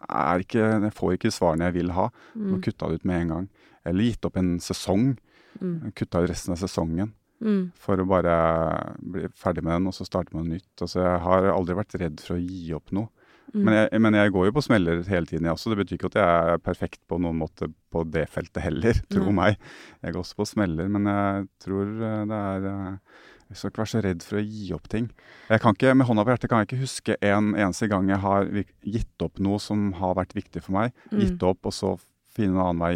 er 0.06 0.44
ikke 0.44 0.66
Jeg 0.84 0.94
får 0.94 1.14
ikke 1.16 1.32
svarene 1.34 1.66
jeg 1.72 1.74
vil 1.80 1.90
ha. 1.98 2.10
mm, 2.36 2.52
Og 2.54 2.60
kutta 2.62 2.90
det 2.92 3.00
ut 3.02 3.06
med 3.10 3.22
en 3.24 3.32
gang. 3.34 3.48
Eller 3.86 4.04
gitt 4.12 4.26
opp 4.30 4.38
en 4.38 4.60
sesong. 4.62 5.16
Mm. 5.62 5.92
Kutta 5.98 6.22
ut 6.22 6.30
resten 6.30 6.54
av 6.54 6.62
sesongen 6.62 7.14
Mm. 7.44 7.72
for 7.76 8.00
å 8.00 8.06
bare 8.08 8.96
bli 9.04 9.26
ferdig 9.36 9.62
med 9.62 9.74
den, 9.76 9.88
og 9.90 9.94
så 9.94 10.06
starte 10.08 10.32
med 10.34 10.46
noe 10.46 10.54
nytt. 10.56 10.70
Altså, 10.82 11.02
jeg 11.04 11.20
har 11.26 11.44
aldri 11.52 11.76
vært 11.76 11.98
redd 12.00 12.22
for 12.24 12.38
å 12.38 12.40
gi 12.40 12.72
opp 12.74 12.94
noe. 12.96 13.10
Mm. 13.56 13.62
Men, 13.64 13.76
jeg, 13.78 14.02
men 14.04 14.18
jeg 14.20 14.32
går 14.36 14.50
jo 14.50 14.54
på 14.58 14.64
smeller 14.66 15.04
hele 15.08 15.30
tiden, 15.30 15.46
jeg 15.48 15.56
også. 15.56 15.72
Det 15.72 15.78
betyr 15.80 15.96
ikke 15.96 16.10
at 16.12 16.18
jeg 16.20 16.56
er 16.56 16.64
perfekt 16.64 17.00
på 17.08 17.20
noen 17.24 17.38
måte 17.40 17.70
på 17.94 18.02
det 18.12 18.26
feltet 18.34 18.66
heller, 18.66 19.00
tro 19.14 19.30
mm. 19.30 19.38
meg. 19.38 19.62
Jeg 20.04 20.16
går 20.16 20.26
også 20.26 20.42
på 20.42 20.50
smeller, 20.50 20.90
men 20.92 21.08
jeg 21.08 21.48
tror 21.64 21.94
eh, 21.94 22.26
det 22.32 22.42
er 22.42 22.68
eh, 22.72 23.22
Jeg 23.46 23.60
skal 23.60 23.72
ikke 23.72 23.82
være 23.84 23.92
så 23.94 24.02
redd 24.04 24.26
for 24.26 24.42
å 24.42 24.44
gi 24.44 24.66
opp 24.76 24.90
ting. 24.92 25.08
Jeg 25.54 25.64
kan 25.64 25.78
ikke, 25.78 25.94
Med 25.96 26.10
hånda 26.10 26.26
på 26.26 26.34
hjertet 26.34 26.52
kan 26.52 26.64
jeg 26.64 26.70
ikke 26.72 26.82
huske 26.82 27.18
en 27.22 27.54
eneste 27.54 27.88
gang 27.92 28.10
jeg 28.12 28.22
har 28.26 28.52
gitt 28.84 29.26
opp 29.26 29.40
noe 29.40 29.62
som 29.64 29.94
har 30.02 30.18
vært 30.20 30.36
viktig 30.36 30.66
for 30.66 30.76
meg. 30.76 30.92
Mm. 31.14 31.22
Gitt 31.22 31.48
opp, 31.48 31.62
og 31.64 31.76
så 31.78 31.96
finne 32.36 32.58
en 32.58 32.64
annen 32.66 32.84
vei 32.84 32.96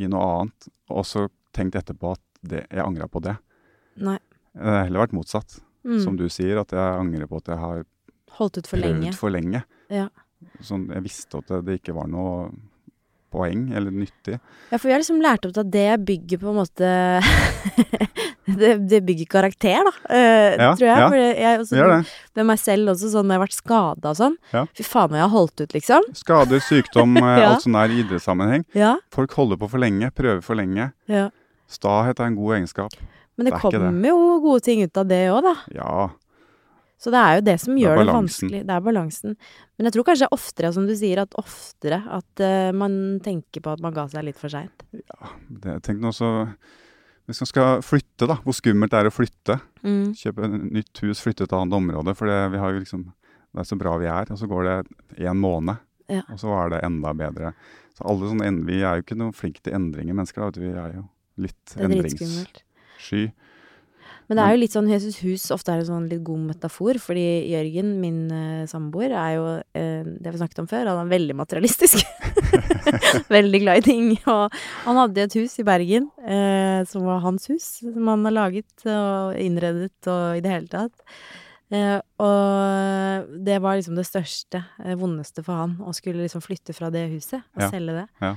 i, 0.00 0.10
noe 0.10 0.26
annet. 0.40 0.70
Og 0.90 1.06
så 1.06 1.28
tenkt 1.54 1.78
etterpå 1.78 2.16
at 2.16 2.24
det, 2.40 2.64
jeg 2.66 2.82
angra 2.82 3.06
på 3.12 3.22
det. 3.22 3.36
Nei. 4.00 4.18
Det 4.56 4.66
har 4.66 4.88
heller 4.88 5.04
vært 5.04 5.14
motsatt. 5.14 5.60
Mm. 5.86 6.00
Som 6.02 6.16
du 6.18 6.26
sier, 6.32 6.58
at 6.60 6.74
jeg 6.74 6.96
angrer 6.98 7.28
på 7.30 7.38
at 7.40 7.52
jeg 7.52 7.60
har 7.60 7.84
Holdt 8.36 8.60
ut 8.60 8.68
for 8.68 8.78
prøvd 8.78 9.00
lenge. 9.00 9.12
for 9.16 9.32
lenge. 9.32 9.62
Ja. 9.90 10.08
Sånn, 10.64 10.86
jeg 10.94 11.02
visste 11.04 11.38
at 11.42 11.50
det, 11.52 11.64
det 11.66 11.78
ikke 11.82 11.94
var 11.98 12.06
noe 12.08 12.50
poeng 13.30 13.68
eller 13.76 13.92
nyttig. 13.94 14.40
Ja, 14.72 14.78
for 14.78 14.88
vi 14.88 14.94
har 14.94 14.98
liksom 15.02 15.20
lært 15.22 15.44
opp 15.46 15.52
til 15.54 15.62
at 15.62 15.70
det 15.70 15.88
bygger 16.08 16.40
på 16.42 16.48
en 16.50 16.56
måte 16.58 16.88
det, 18.60 18.70
det 18.90 19.00
bygger 19.06 19.28
karakter, 19.30 19.84
da. 19.86 19.92
uh, 20.10 20.56
Ja, 20.58 20.70
tror 20.74 20.86
jeg. 20.88 20.98
ja. 20.98 21.08
For 21.08 21.16
jeg 21.20 21.60
også, 21.60 21.76
Det. 21.76 22.14
Med 22.40 22.48
meg 22.50 22.58
selv 22.62 22.92
også, 22.94 23.10
sånn 23.12 23.28
når 23.28 23.36
jeg 23.36 23.40
har 23.40 23.44
vært 23.46 23.58
skada 23.58 24.10
og 24.14 24.18
sånn. 24.18 24.36
Ja. 24.54 24.64
Fy 24.74 24.86
faen, 24.86 25.14
jeg 25.14 25.22
har 25.26 25.32
holdt 25.34 25.62
ut, 25.62 25.76
liksom. 25.76 26.08
Skader, 26.18 26.64
sykdom, 26.66 27.14
eh, 27.22 27.28
Ja. 27.44 27.52
alt 27.52 27.62
sånt 27.66 27.78
der 27.78 27.94
i 27.94 28.00
idrettssammenheng. 28.02 28.64
Ja. 28.74 28.96
Folk 29.14 29.36
holder 29.38 29.60
på 29.60 29.70
for 29.70 29.78
lenge, 29.82 30.10
prøver 30.16 30.42
for 30.44 30.58
lenge. 30.58 30.90
ja. 31.10 31.28
Stahet 31.70 32.18
er 32.18 32.26
en 32.26 32.34
god 32.34 32.56
egenskap. 32.56 32.94
Men 33.38 33.46
det, 33.46 33.52
er 33.54 33.60
det. 33.62 33.78
kommer 33.78 34.08
jo 34.08 34.16
gode 34.42 34.62
ting 34.66 34.80
ut 34.82 34.96
av 34.98 35.06
det 35.06 35.20
òg, 35.30 35.44
da. 35.46 35.52
Ja, 35.70 35.92
Så 37.00 37.08
det 37.14 37.20
er 37.20 37.38
jo 37.38 37.44
det 37.46 37.54
som 37.62 37.72
er 37.72 37.80
gjør 37.80 37.96
det 37.96 38.04
det, 38.06 38.14
vanskelig. 38.14 38.58
Det 38.68 38.74
er 38.76 38.82
balansen. 38.84 39.36
Men 39.78 39.88
jeg 39.88 39.94
tror 39.94 40.04
kanskje 40.10 40.28
oftere, 40.36 40.70
som 40.76 40.84
du 40.88 40.92
sier, 40.98 41.22
at 41.22 41.36
oftere 41.40 42.02
at 42.12 42.42
uh, 42.44 42.72
man 42.76 42.92
tenker 43.24 43.64
på 43.64 43.72
at 43.72 43.80
man 43.80 43.94
ga 43.96 44.04
seg 44.12 44.26
litt 44.26 44.36
for 44.40 44.52
seint. 44.52 44.84
det, 45.48 45.78
tenk 45.86 46.02
nå 46.04 46.12
så 46.12 46.28
Hvis 47.30 47.40
man 47.40 47.46
skal 47.48 47.82
flytte, 47.86 48.26
da. 48.26 48.36
Hvor 48.44 48.56
skummelt 48.58 48.90
det 48.92 48.98
er 49.00 49.08
å 49.08 49.14
flytte. 49.14 49.56
Mm. 49.86 50.12
Kjøpe 50.18 50.48
nytt 50.50 51.00
hus, 51.06 51.20
flytte 51.22 51.44
til 51.44 51.48
et 51.48 51.56
annet 51.56 51.76
område. 51.78 52.14
For 52.18 52.26
det, 52.26 52.38
vi 52.52 52.58
har 52.58 52.72
jo 52.74 52.80
liksom, 52.82 53.04
det 53.54 53.62
er 53.62 53.68
så 53.68 53.78
bra 53.78 53.92
vi 54.02 54.08
er. 54.10 54.32
Og 54.34 54.40
så 54.40 54.48
går 54.50 54.66
det 54.66 54.78
en 55.30 55.38
måned, 55.40 55.78
Ja. 56.10 56.24
og 56.26 56.40
så 56.42 56.50
er 56.58 56.72
det 56.74 56.80
enda 56.88 57.12
bedre. 57.14 57.52
Så 57.94 58.02
alle 58.10 58.26
sånne, 58.32 58.50
Vi 58.66 58.80
er 58.82 58.98
jo 58.98 59.04
ikke 59.06 59.16
noe 59.20 59.32
flinke 59.32 59.62
til 59.62 59.72
endringer, 59.78 60.12
mennesker. 60.12 60.50
da. 60.50 60.60
Vi 60.60 60.72
er 60.74 60.96
jo 60.96 61.04
litt 61.38 61.64
Det 61.70 61.78
er 61.78 61.88
endringssky. 61.88 63.32
Men 64.30 64.38
det 64.38 64.42
er 64.44 64.54
jo 64.54 64.60
litt 64.62 64.74
sånn 64.76 64.88
Jesus 64.92 65.16
hus 65.24 65.48
ofte 65.50 65.72
er 65.74 65.80
en 65.82 65.88
sånn 65.88 66.04
litt 66.06 66.22
god 66.22 66.44
metafor, 66.52 67.00
fordi 67.02 67.24
Jørgen, 67.50 67.88
min 67.98 68.20
uh, 68.30 68.62
samboer, 68.70 69.10
er 69.10 69.32
jo 69.34 69.46
uh, 69.58 70.06
det 70.06 70.30
vi 70.30 70.38
snakket 70.38 70.62
om 70.62 70.68
før, 70.70 70.86
han 70.86 71.00
er 71.02 71.10
veldig 71.10 71.34
materialistisk. 71.40 72.06
veldig 73.36 73.60
glad 73.64 73.82
i 73.82 73.86
ting. 73.88 74.12
Og 74.30 74.54
han 74.84 75.00
hadde 75.02 75.26
et 75.26 75.34
hus 75.40 75.58
i 75.58 75.66
Bergen 75.66 76.06
uh, 76.22 76.86
som 76.86 77.10
var 77.10 77.24
hans 77.26 77.50
hus, 77.50 77.66
som 77.82 78.12
han 78.12 78.22
har 78.28 78.36
laget 78.36 78.86
og 78.86 79.34
innredet 79.42 79.90
og 80.06 80.38
i 80.38 80.44
det 80.46 80.54
hele 80.54 80.70
tatt. 80.70 80.94
Uh, 81.70 81.98
og 82.22 83.34
det 83.46 83.58
var 83.62 83.78
liksom 83.78 83.98
det 83.98 84.06
største, 84.08 84.62
uh, 84.82 84.94
vondeste 84.98 85.42
for 85.46 85.58
han, 85.58 85.76
å 85.86 85.94
skulle 85.94 86.24
liksom 86.24 86.42
flytte 86.42 86.74
fra 86.74 86.90
det 86.94 87.08
huset 87.12 87.42
og 87.54 87.66
Ja. 87.66 87.70
selge 87.70 87.98
det. 87.98 88.06
Ja. 88.22 88.32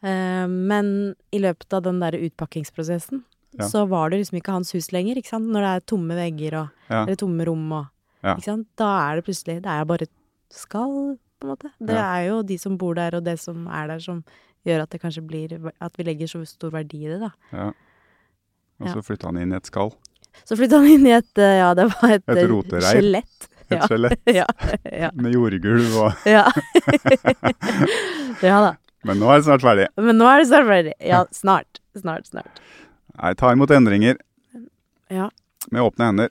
Uh, 0.00 0.46
men 0.48 1.14
i 1.32 1.40
løpet 1.40 1.72
av 1.76 1.84
den 1.84 2.00
der 2.00 2.16
utpakkingsprosessen, 2.16 3.24
Ja. 3.58 3.66
så 3.66 3.86
var 3.88 4.10
det 4.10 4.20
liksom 4.20 4.38
ikke 4.38 4.52
hans 4.54 4.70
hus 4.76 4.92
lenger, 4.94 5.16
ikke 5.18 5.32
sant? 5.32 5.48
Når 5.50 5.64
det 5.64 5.70
er 5.74 5.86
tomme 5.90 6.14
vegger 6.14 6.54
og 6.60 6.68
Ja. 6.90 7.02
eller 7.04 7.16
tomme 7.16 7.44
rom 7.48 7.72
og. 7.72 7.86
Ikke 8.22 8.44
sant? 8.44 8.66
Da 8.76 8.90
er 9.10 9.16
det 9.16 9.24
plutselig 9.24 9.62
Det 9.64 9.70
er 9.72 9.84
bare 9.88 10.02
et 10.02 10.10
skall, 10.52 11.16
på 11.40 11.46
en 11.48 11.50
måte. 11.54 11.70
Det 11.80 11.96
er 11.96 12.26
jo 12.28 12.42
de 12.42 12.58
som 12.58 12.76
bor 12.78 12.94
der, 12.94 13.14
og 13.16 13.24
det 13.24 13.38
som 13.40 13.66
er 13.66 13.86
der, 13.88 13.98
som 13.98 14.22
gjør 14.66 14.82
at 14.82 14.90
det 14.90 15.00
kanskje 15.00 15.22
blir 15.26 15.72
At 15.80 15.96
vi 15.96 16.04
legger 16.04 16.28
så 16.28 16.46
stor 16.46 16.70
verdi 16.70 17.06
i 17.06 17.08
det, 17.08 17.20
da. 17.20 17.30
Ja. 17.52 17.70
Og 18.80 18.88
så 18.88 19.02
flytta 19.02 19.26
han 19.28 19.38
inn 19.40 19.52
i 19.52 19.56
et 19.56 19.66
skall. 19.66 19.92
Så 20.44 20.56
flytta 20.56 20.76
han 20.78 20.86
inn 20.86 21.06
i 21.06 21.10
et 21.16 21.38
eh, 21.38 21.58
Ja, 21.58 21.72
det 21.74 21.88
var 21.90 22.10
et, 22.12 22.22
Et 22.28 22.38
eh, 22.44 22.80
skjelett. 22.80 23.48
Et 23.70 23.82
skjelett 23.88 24.20
Ja. 24.40 24.46
ja. 24.84 25.10
med 25.14 25.34
jordgulv 25.34 25.96
og 26.04 26.12
Ja. 26.28 26.44
ja 28.42 28.60
da. 28.68 28.74
Men 29.08 29.16
nå 29.20 29.30
er 29.32 29.40
det 29.40 29.46
snart 29.48 29.64
ferdig. 29.64 29.86
Men 29.96 30.18
nå 30.20 30.26
er 30.28 30.42
det 30.42 30.48
snart 30.50 30.66
ferdig. 30.68 30.92
Ja, 31.00 31.22
snart. 31.32 31.80
Snart, 31.96 32.26
snart. 32.28 32.60
Nei, 33.16 33.34
ta 33.38 33.52
imot 33.52 33.72
endringer 33.74 34.18
Ja. 35.10 35.28
med 35.70 35.82
åpne 35.82 36.10
hender. 36.10 36.30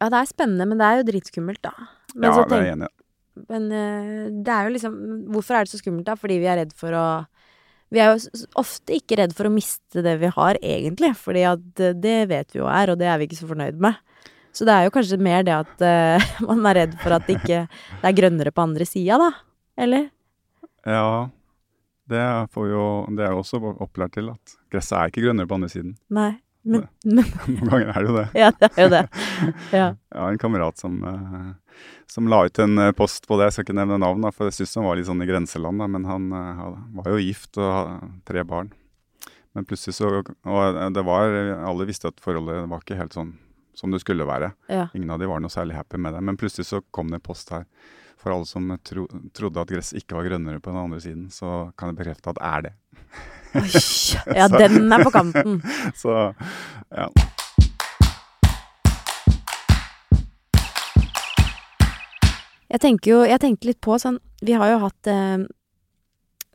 Ja, 0.00 0.08
det 0.10 0.18
er 0.18 0.30
spennende, 0.30 0.66
men 0.66 0.78
det 0.80 0.86
er 0.86 1.00
jo 1.00 1.08
dritskummelt, 1.10 1.62
da. 1.62 1.72
Men 2.14 2.28
ja, 2.28 2.34
så 2.34 2.46
det 2.48 2.58
er 2.58 2.64
jeg 2.66 2.76
enig 2.76 2.88
i. 2.88 2.96
Men 3.48 3.68
eh, 3.72 4.24
det 4.44 4.52
er 4.52 4.66
jo 4.66 4.72
liksom 4.74 4.96
Hvorfor 5.32 5.56
er 5.56 5.64
det 5.64 5.72
så 5.72 5.78
skummelt, 5.80 6.04
da? 6.04 6.16
Fordi 6.20 6.36
vi 6.42 6.48
er 6.52 6.58
redd 6.60 6.74
for 6.76 6.92
å 6.92 7.04
Vi 7.92 8.00
er 8.02 8.10
jo 8.12 8.42
ofte 8.60 8.92
ikke 8.96 9.16
redd 9.20 9.32
for 9.36 9.48
å 9.48 9.52
miste 9.52 10.02
det 10.04 10.18
vi 10.20 10.28
har, 10.32 10.58
egentlig. 10.60 11.12
Fordi 11.16 11.44
at 11.48 11.80
eh, 11.80 11.94
det 11.96 12.18
vet 12.32 12.52
vi 12.52 12.60
jo 12.60 12.68
er, 12.68 12.92
og 12.92 13.00
det 13.00 13.08
er 13.08 13.20
vi 13.20 13.28
ikke 13.28 13.40
så 13.40 13.48
fornøyd 13.48 13.80
med. 13.80 14.00
Så 14.52 14.66
det 14.68 14.74
er 14.74 14.84
jo 14.84 14.92
kanskje 14.92 15.16
mer 15.20 15.44
det 15.48 15.54
at 15.56 15.80
uh, 15.80 16.32
man 16.50 16.66
er 16.68 16.82
redd 16.82 16.98
for 17.00 17.14
at 17.16 17.24
det 17.24 17.38
ikke 17.38 17.62
det 17.68 18.08
er 18.10 18.16
grønnere 18.18 18.52
på 18.52 18.64
andre 18.66 18.84
sida, 18.84 19.16
da. 19.16 19.30
Eller? 19.80 20.10
Ja, 20.84 21.30
det 22.10 22.22
får 22.52 22.68
jo 22.70 22.84
Det 23.16 23.24
er 23.26 23.34
jo 23.34 23.42
også 23.42 23.60
opplært 23.80 24.16
til 24.16 24.30
at 24.32 24.56
gresset 24.72 24.96
er 24.98 25.12
ikke 25.12 25.22
grønnere 25.26 25.48
på 25.48 25.58
andre 25.58 25.70
siden. 25.72 25.94
Nei. 26.10 26.32
Men, 26.62 26.86
men 27.04 27.24
Noen 27.56 27.70
ganger 27.70 27.88
er 27.90 27.98
det 28.04 28.10
jo 28.10 28.16
det. 28.16 28.26
Ja, 28.38 28.50
det 28.58 28.70
er 28.76 28.86
jo 28.86 28.90
det. 28.92 29.02
Ja. 29.80 29.86
Jeg 30.12 30.20
har 30.20 30.34
en 30.34 30.42
kamerat 30.42 30.78
som, 30.78 30.98
eh, 31.08 31.80
som 32.10 32.28
la 32.30 32.44
ut 32.46 32.60
en 32.62 32.78
eh, 32.78 32.92
post 32.96 33.26
på 33.26 33.38
det, 33.38 33.48
jeg 33.48 33.56
skal 33.56 33.66
ikke 33.66 33.78
nevne 33.80 33.98
navn, 34.02 34.28
for 34.34 34.48
jeg 34.48 34.60
syns 34.60 34.76
han 34.78 34.86
var 34.86 34.98
litt 34.98 35.08
sånn 35.08 35.24
i 35.24 35.28
grenseland, 35.28 35.82
men 35.94 36.06
han 36.06 36.28
eh, 36.30 36.52
han 36.60 37.00
var 37.00 37.10
jo 37.10 37.22
gift 37.22 37.58
og 37.58 37.72
hadde 37.72 38.12
tre 38.28 38.44
barn. 38.46 38.70
Men 39.52 39.66
plutselig 39.68 39.98
så 39.98 40.08
Og 40.08 40.76
det 40.96 41.02
var 41.04 41.34
Alle 41.68 41.84
visste 41.84 42.08
at 42.08 42.22
forholdet 42.24 42.70
var 42.70 42.80
ikke 42.80 42.96
helt 42.96 43.12
sånn 43.12 43.34
som 43.76 43.92
det 43.92 44.00
skulle 44.00 44.24
være. 44.24 44.52
ja. 44.68 44.86
Ingen 44.94 45.10
av 45.12 45.18
de 45.20 45.28
var 45.28 45.40
noe 45.40 45.52
særlig 45.52 45.76
happy 45.76 45.98
med 46.00 46.14
det. 46.14 46.22
Men 46.24 46.38
plutselig 46.40 46.66
så 46.68 46.80
kom 46.90 47.10
det 47.10 47.18
en 47.20 47.24
post 47.24 47.52
her 47.52 47.66
for 48.22 48.34
alle 48.36 48.46
som 48.46 48.70
tro, 48.86 49.08
trodde 49.34 49.62
at 49.62 49.72
gress 49.74 49.92
ikke 49.98 50.14
var 50.16 50.28
grønnere 50.30 50.62
på 50.62 50.70
den 50.70 50.78
andre 50.84 51.00
siden. 51.02 51.28
Så 51.34 51.72
kan 51.76 51.90
jeg 51.90 51.98
bekrefte 51.98 52.30
at 52.30 52.38
det 52.38 52.48
er 52.48 52.66
det. 52.68 52.74
Oi, 53.58 53.68
ja, 54.38 54.48
den 54.62 54.92
er 54.94 55.04
på 55.04 55.12
kanten. 55.14 55.58
Så 56.02 56.14
ja. 56.94 57.08
Jeg 62.72 63.00
jo, 63.04 63.18
jeg 63.28 63.36
tenkte 63.42 63.68
litt 63.68 63.82
på 63.84 63.98
sånn 64.00 64.14
Vi 64.40 64.54
har 64.56 64.70
jo 64.70 64.78
hatt 64.86 65.08
eh, 65.12 65.42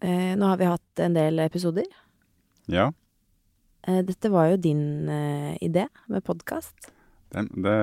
eh, 0.01 0.31
Nå 0.33 0.47
har 0.49 0.57
vi 0.57 0.65
hatt 0.65 1.03
en 1.05 1.13
del 1.13 1.43
episoder. 1.45 1.85
ja. 2.65 2.87
Eh, 3.87 4.01
dette 4.03 4.31
var 4.33 4.49
jo 4.49 4.57
din 4.59 5.07
eh, 5.07 5.53
idé 5.63 5.85
med 6.11 6.25
podkast. 6.25 6.89
Det, 7.29 7.77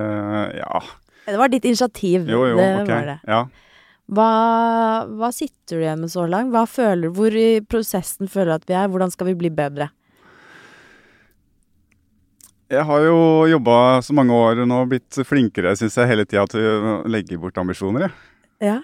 Ja. 0.58 0.82
Det 1.24 1.38
var 1.40 1.48
ditt 1.48 1.64
initiativ. 1.64 2.26
Jo, 2.28 2.42
jo, 2.50 2.56
det 2.58 2.82
ok. 2.82 2.90
var 2.90 3.06
det. 3.06 3.18
Ja. 3.24 3.38
Hva, 4.12 5.06
hva 5.08 5.30
sitter 5.32 5.78
du 5.78 5.82
igjen 5.86 6.02
med 6.04 6.10
så 6.12 6.26
langt? 6.28 6.52
Hva 6.52 6.66
føler, 6.68 7.08
hvor 7.14 7.32
i 7.32 7.60
prosessen 7.64 8.28
føler 8.28 8.52
du 8.52 8.56
at 8.58 8.66
vi 8.68 8.76
er? 8.76 8.90
Hvordan 8.92 9.12
skal 9.14 9.30
vi 9.30 9.36
bli 9.40 9.48
bedre? 9.54 9.88
Jeg 12.72 12.84
har 12.88 13.04
jo 13.04 13.16
jobba 13.48 13.76
så 14.02 14.14
mange 14.16 14.34
år 14.34 14.62
nå 14.66 14.80
og 14.84 14.90
blitt 14.92 15.18
flinkere, 15.28 15.74
syns 15.78 15.96
jeg, 16.00 16.08
hele 16.10 16.24
tida 16.26 16.44
til 16.50 16.64
å 16.64 16.94
legge 17.12 17.38
bort 17.40 17.58
ambisjoner. 17.60 18.08
Jeg. 18.60 18.70
Ja. 18.72 18.78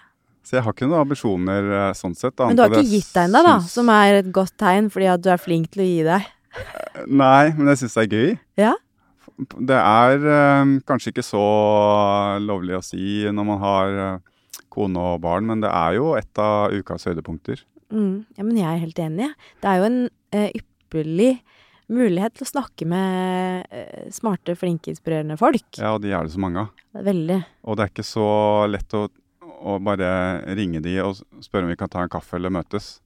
Så 0.44 0.56
jeg 0.56 0.64
har 0.64 0.72
ikke 0.74 0.88
noen 0.88 1.02
ambisjoner 1.04 1.66
eh, 1.76 1.88
sånn 1.96 2.14
sett. 2.16 2.36
Men 2.40 2.56
du 2.56 2.62
har 2.64 2.72
ikke 2.72 2.88
gitt 2.94 3.10
deg 3.12 3.26
ennå, 3.28 3.42
da, 3.44 3.56
syns- 3.60 3.74
som 3.76 3.90
er 3.92 4.20
et 4.22 4.30
godt 4.34 4.54
tegn, 4.60 4.88
fordi 4.92 5.08
at 5.12 5.24
du 5.24 5.28
er 5.32 5.40
flink 5.42 5.68
til 5.74 5.84
å 5.84 5.88
gi 5.88 5.98
deg. 6.06 6.28
Nei, 7.06 7.50
men 7.56 7.68
jeg 7.72 7.82
syns 7.82 7.96
det 7.98 8.04
er 8.06 8.14
gøy. 8.16 8.30
Ja. 8.60 8.72
Det 9.70 9.76
er 9.80 10.24
øh, 10.36 10.72
kanskje 10.88 11.12
ikke 11.14 11.24
så 11.24 11.44
lovlig 12.44 12.76
å 12.76 12.82
si 12.84 13.22
når 13.32 13.46
man 13.52 13.60
har 13.64 14.00
eh, 14.06 14.18
kone 14.72 15.02
og 15.12 15.22
barn, 15.24 15.48
men 15.50 15.64
det 15.64 15.70
er 15.72 15.98
jo 15.98 16.14
et 16.18 16.40
av 16.40 16.74
ukas 16.74 17.08
høydepunkter. 17.08 17.64
Mm. 17.90 18.26
Ja, 18.36 18.44
men 18.44 18.58
jeg 18.58 18.68
er 18.70 18.84
helt 18.84 19.02
enig. 19.02 19.32
Det 19.62 19.70
er 19.70 19.80
jo 19.80 19.88
en 19.88 20.00
eh, 20.36 20.50
ypperlig 20.60 21.32
mulighet 21.90 22.36
til 22.38 22.46
å 22.46 22.50
snakke 22.52 22.86
med 22.88 23.66
eh, 23.74 24.10
smarte, 24.14 24.54
flinke, 24.58 24.92
inspirerende 24.92 25.38
folk. 25.40 25.66
Ja, 25.78 25.94
og 25.96 26.04
de 26.04 26.14
er 26.14 26.26
det 26.26 26.34
så 26.34 26.42
mange 26.42 26.64
av. 26.64 26.84
Veldig. 27.10 27.40
Og 27.66 27.78
det 27.78 27.84
er 27.84 27.92
ikke 27.92 28.06
så 28.06 28.26
lett 28.70 28.94
å, 28.98 29.06
å 29.42 29.78
bare 29.82 30.10
ringe 30.58 30.82
de 30.84 30.96
og 31.02 31.22
spørre 31.42 31.66
om 31.66 31.72
vi 31.72 31.78
kan 31.80 31.90
ta 31.90 32.04
en 32.04 32.12
kaffe 32.12 32.38
eller 32.38 32.54
møtes. 32.54 32.98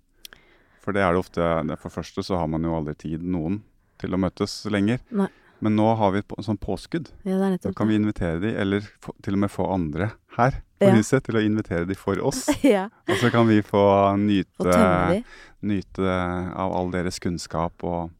For 0.84 0.92
det 0.92 1.00
er 1.00 1.14
det 1.16 1.22
ofte 1.22 1.40
For 1.80 1.88
det 1.88 1.94
første 1.94 2.26
så 2.26 2.36
har 2.36 2.50
man 2.52 2.64
jo 2.66 2.74
aldri 2.76 2.92
tid, 3.06 3.24
noen, 3.24 3.62
til 4.00 4.12
å 4.12 4.20
møtes 4.20 4.62
lenger. 4.68 5.00
Nei. 5.16 5.30
Men 5.64 5.78
nå 5.78 5.86
har 5.96 6.12
vi 6.12 6.20
et 6.20 6.32
sånn 6.44 6.60
påskudd. 6.60 7.08
Ja, 7.24 7.38
det 7.40 7.62
Da 7.64 7.72
kan 7.72 7.88
vi 7.88 7.96
invitere 7.96 8.42
de, 8.42 8.50
eller 8.60 8.84
få, 9.00 9.14
til 9.24 9.38
og 9.38 9.44
med 9.46 9.52
få 9.52 9.70
andre 9.72 10.10
her 10.36 10.58
på 10.84 10.90
Ja. 10.92 10.94
huset 11.00 11.24
til 11.26 11.38
å 11.40 11.42
invitere 11.44 11.86
de 11.88 11.96
for 11.98 12.20
oss. 12.20 12.44
ja. 12.62 12.86
Og 13.08 13.16
så 13.20 13.30
kan 13.32 13.48
vi 13.48 13.60
få 13.64 13.82
nyte, 14.20 15.24
nyte 15.64 16.14
av 16.54 16.72
all 16.76 16.92
deres 16.94 17.18
kunnskap 17.24 17.84
og 17.84 18.10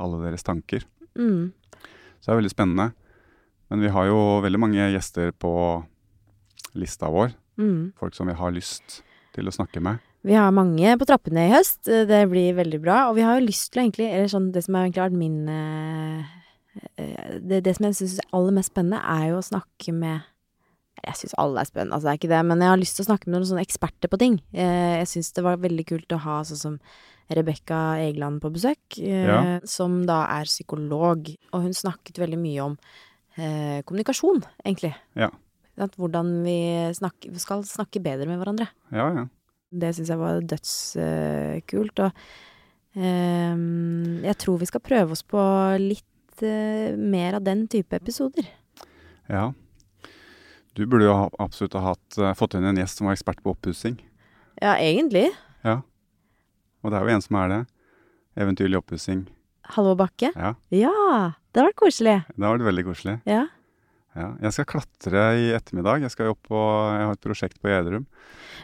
alle 0.00 0.22
deres 0.24 0.42
tanker. 0.46 0.82
Mm. 1.14 1.52
Så 2.20 2.26
det 2.30 2.34
er 2.34 2.40
veldig 2.42 2.54
spennende. 2.54 2.92
Men 3.70 3.80
vi 3.84 3.88
har 3.92 4.06
jo 4.08 4.18
veldig 4.44 4.60
mange 4.60 4.90
gjester 4.92 5.32
på 5.40 5.52
lista 6.74 7.08
vår. 7.12 7.32
Mm. 7.60 7.92
Folk 7.98 8.14
som 8.16 8.26
vi 8.28 8.34
har 8.34 8.52
lyst 8.54 9.02
til 9.34 9.48
å 9.48 9.54
snakke 9.54 9.80
med. 9.82 10.02
Vi 10.24 10.32
har 10.38 10.54
mange 10.56 10.94
på 10.98 11.06
trappene 11.06 11.48
i 11.48 11.52
høst. 11.52 11.84
Det 11.84 12.22
blir 12.30 12.54
veldig 12.56 12.80
bra. 12.82 12.98
Og 13.10 13.18
vi 13.18 13.24
har 13.26 13.38
jo 13.38 13.46
lyst 13.46 13.72
til 13.74 13.84
egentlig 13.84 14.08
Eller 14.08 14.30
sånn, 14.32 14.52
det 14.54 14.64
som 14.64 14.74
har 14.78 14.86
egentlig 14.86 15.04
vært 15.04 15.18
min 15.20 15.48
eh, 15.52 16.30
eh, 16.96 17.34
det, 17.44 17.60
det 17.66 17.74
som 17.76 17.86
jeg 17.90 17.98
syns 17.98 18.18
er 18.22 18.30
aller 18.32 18.56
mest 18.56 18.72
spennende, 18.72 19.02
er 19.04 19.26
jo 19.34 19.40
å 19.42 19.44
snakke 19.44 19.92
med 19.92 20.24
Jeg 21.04 21.16
syns 21.20 21.34
alle 21.38 21.60
er 21.60 21.68
spennende, 21.68 21.94
altså 21.96 22.08
det 22.08 22.12
er 22.14 22.20
ikke 22.22 22.32
det, 22.34 22.42
men 22.48 22.60
jeg 22.64 22.68
har 22.72 22.80
lyst 22.80 22.96
til 22.96 23.04
å 23.04 23.08
snakke 23.10 23.28
med 23.28 23.36
noen 23.38 23.48
sånne 23.50 23.64
eksperter 23.66 24.08
på 24.12 24.18
ting. 24.18 24.38
Eh, 24.52 24.98
Jeg 25.02 25.06
syns 25.10 25.32
det 25.36 25.44
var 25.44 25.56
veldig 25.60 25.84
kult 25.86 26.08
å 26.16 26.18
ha 26.24 26.40
sånn 26.42 26.60
som 26.60 26.78
Rebekka 27.30 27.78
Egeland 28.04 28.40
på 28.42 28.50
besøk, 28.52 28.98
eh, 28.98 29.26
Ja. 29.26 29.60
som 29.64 30.04
da 30.06 30.26
er 30.28 30.44
psykolog. 30.44 31.28
Og 31.52 31.62
hun 31.62 31.72
snakket 31.72 32.18
veldig 32.20 32.38
mye 32.38 32.60
om 32.64 32.78
eh, 33.36 33.82
kommunikasjon, 33.82 34.44
egentlig. 34.64 34.94
Ja. 35.16 35.30
At 35.76 35.96
hvordan 35.96 36.44
vi 36.44 36.92
snakke, 36.94 37.32
skal 37.40 37.62
snakke 37.64 38.00
bedre 38.02 38.26
med 38.28 38.38
hverandre. 38.38 38.68
Ja, 38.92 39.08
ja. 39.14 39.24
Det 39.72 39.94
syns 39.96 40.08
jeg 40.08 40.18
var 40.18 40.40
dødskult. 40.40 41.98
og 41.98 42.12
ehm, 42.96 44.22
jeg 44.22 44.36
tror 44.38 44.58
vi 44.60 44.66
skal 44.70 44.80
prøve 44.84 45.10
oss 45.16 45.22
på 45.26 45.40
litt 45.82 46.42
eh, 46.46 46.94
mer 46.96 47.34
av 47.40 47.44
den 47.44 47.66
type 47.68 47.92
episoder. 47.96 48.46
ja. 49.28 49.52
Du 50.74 50.86
burde 50.90 51.06
jo 51.06 51.14
absolutt 51.38 51.76
ha 51.78 51.92
hatt, 51.92 52.18
eh, 52.18 52.34
fått 52.34 52.56
inn 52.58 52.66
en 52.66 52.78
gjest 52.80 52.98
som 52.98 53.06
var 53.06 53.14
ekspert 53.14 53.42
på 53.42 53.54
oppussing. 53.54 54.00
Ja, 54.60 54.74
egentlig. 54.74 55.30
Ja. 55.62 55.82
Og 56.82 56.90
det 56.90 56.98
er 56.98 57.06
jo 57.06 57.14
en 57.14 57.22
som 57.22 57.36
er 57.38 57.48
det. 57.52 57.60
Eventyrlig 58.36 58.80
oppussing. 58.80 59.26
Halvor 59.74 59.96
Bakke. 59.96 60.32
Ja. 60.34 60.54
Ja! 60.74 61.34
Det 61.52 61.62
har 61.62 61.70
vært 61.70 61.78
koselig. 61.78 62.16
Det 62.26 62.42
har 62.42 62.56
vært 62.58 62.66
veldig 62.66 62.84
koselig. 62.88 63.20
Ja. 63.30 63.44
Ja. 64.14 64.32
Jeg 64.42 64.54
skal 64.54 64.66
klatre 64.70 65.22
i 65.38 65.46
ettermiddag. 65.54 66.02
Jeg 66.02 66.10
skal 66.14 66.32
opp 66.34 66.50
og 66.50 66.66
Jeg 66.94 67.06
har 67.06 67.14
et 67.16 67.22
prosjekt 67.24 67.60
på 67.62 67.70
Gjerdrum. 67.70 68.06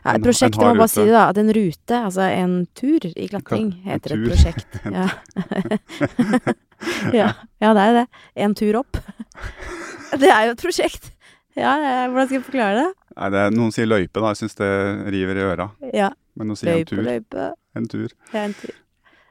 ja 0.05 0.15
et 0.15 0.23
prosjekt, 0.23 0.59
en 0.59 0.67
jeg 0.67 0.75
må 0.75 0.83
bare 0.83 0.93
si 0.93 1.05
det, 1.05 1.15
da. 1.15 1.29
At 1.31 1.39
en 1.39 1.53
rute, 1.55 2.01
altså 2.11 2.27
en 2.27 2.67
tur 2.79 3.07
i 3.11 3.29
klatring, 3.31 3.73
heter 3.87 4.17
et 4.17 4.27
prosjekt. 4.27 4.79
Ja. 4.99 5.07
ja. 7.21 7.33
ja, 7.61 7.73
det 7.75 7.83
er 7.87 7.97
det. 8.01 8.07
En 8.37 8.55
tur 8.55 8.83
opp. 8.83 8.99
det 10.23 10.31
er 10.31 10.51
jo 10.51 10.55
et 10.59 10.63
prosjekt. 10.63 11.11
Ja, 11.61 11.77
hvordan 12.11 12.29
skal 12.29 12.39
jeg 12.39 12.47
forklare 12.49 12.77
det? 12.81 12.89
Nei, 13.17 13.31
det 13.35 13.41
er, 13.45 13.57
noen 13.57 13.75
sier 13.75 13.89
løype, 13.89 14.17
da. 14.19 14.31
Jeg 14.33 14.43
syns 14.43 14.57
det 14.61 14.71
river 15.15 15.41
i 15.41 15.49
øra. 15.49 15.71
Ja. 15.95 16.13
Men 16.39 16.55
å 16.55 16.59
si 16.59 16.69
løype, 16.69 16.81
en 16.81 16.91
tur. 16.91 17.03
løype. 17.07 17.49
En 17.77 17.91
tur. 17.91 18.15
Ja, 18.33 18.45
en 18.45 18.57
tur. 18.57 18.77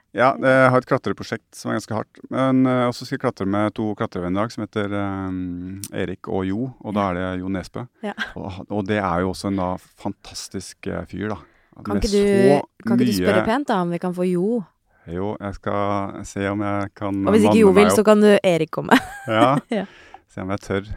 Ja, 0.10 0.32
jeg 0.42 0.70
har 0.74 0.82
et 0.82 0.88
klatreprosjekt 0.90 1.54
som 1.54 1.70
er 1.70 1.78
ganske 1.78 1.94
hardt. 1.94 2.22
Men 2.34 2.64
jeg 2.66 2.90
også 2.90 3.06
skal 3.06 3.20
jeg 3.20 3.24
klatre 3.28 3.46
med 3.50 3.76
to 3.78 3.92
klatrevenner 3.98 4.40
i 4.40 4.42
dag 4.42 4.54
som 4.56 4.64
heter 4.66 4.96
um, 4.98 5.76
Erik 5.94 6.30
og 6.32 6.48
Jo. 6.50 6.72
Og 6.82 6.96
da 6.98 7.12
er 7.12 7.20
det 7.20 7.28
Jo 7.44 7.52
Nesbø. 7.54 7.86
Ja. 8.06 8.16
Og, 8.34 8.64
og 8.66 8.88
det 8.90 8.98
er 8.98 9.22
jo 9.22 9.36
også 9.36 9.52
en 9.52 9.62
da 9.62 9.70
fantastisk 10.02 10.90
eh, 10.90 11.06
fyr, 11.10 11.30
da. 11.36 11.40
Kan 11.86 12.02
ikke, 12.02 12.10
du, 12.12 12.88
kan 12.88 13.00
ikke 13.00 13.14
du 13.14 13.18
spørre 13.22 13.44
pent, 13.48 13.70
da, 13.70 13.78
om 13.86 13.94
vi 13.94 14.02
kan 14.02 14.16
få 14.18 14.26
Jo? 14.28 14.64
Jo, 15.10 15.30
jeg 15.40 15.56
skal 15.56 16.26
se 16.28 16.50
om 16.50 16.66
jeg 16.66 16.90
kan 16.98 17.22
Og 17.24 17.34
hvis 17.34 17.46
ikke 17.46 17.62
Jo 17.62 17.70
meg 17.72 17.86
vil, 17.86 17.94
så 17.96 18.04
kan 18.06 18.26
du 18.26 18.34
Erik 18.36 18.74
komme. 18.76 18.98
Ja. 19.30 19.54
Se 20.30 20.44
om 20.44 20.52
jeg 20.54 20.62
tør. 20.62 20.90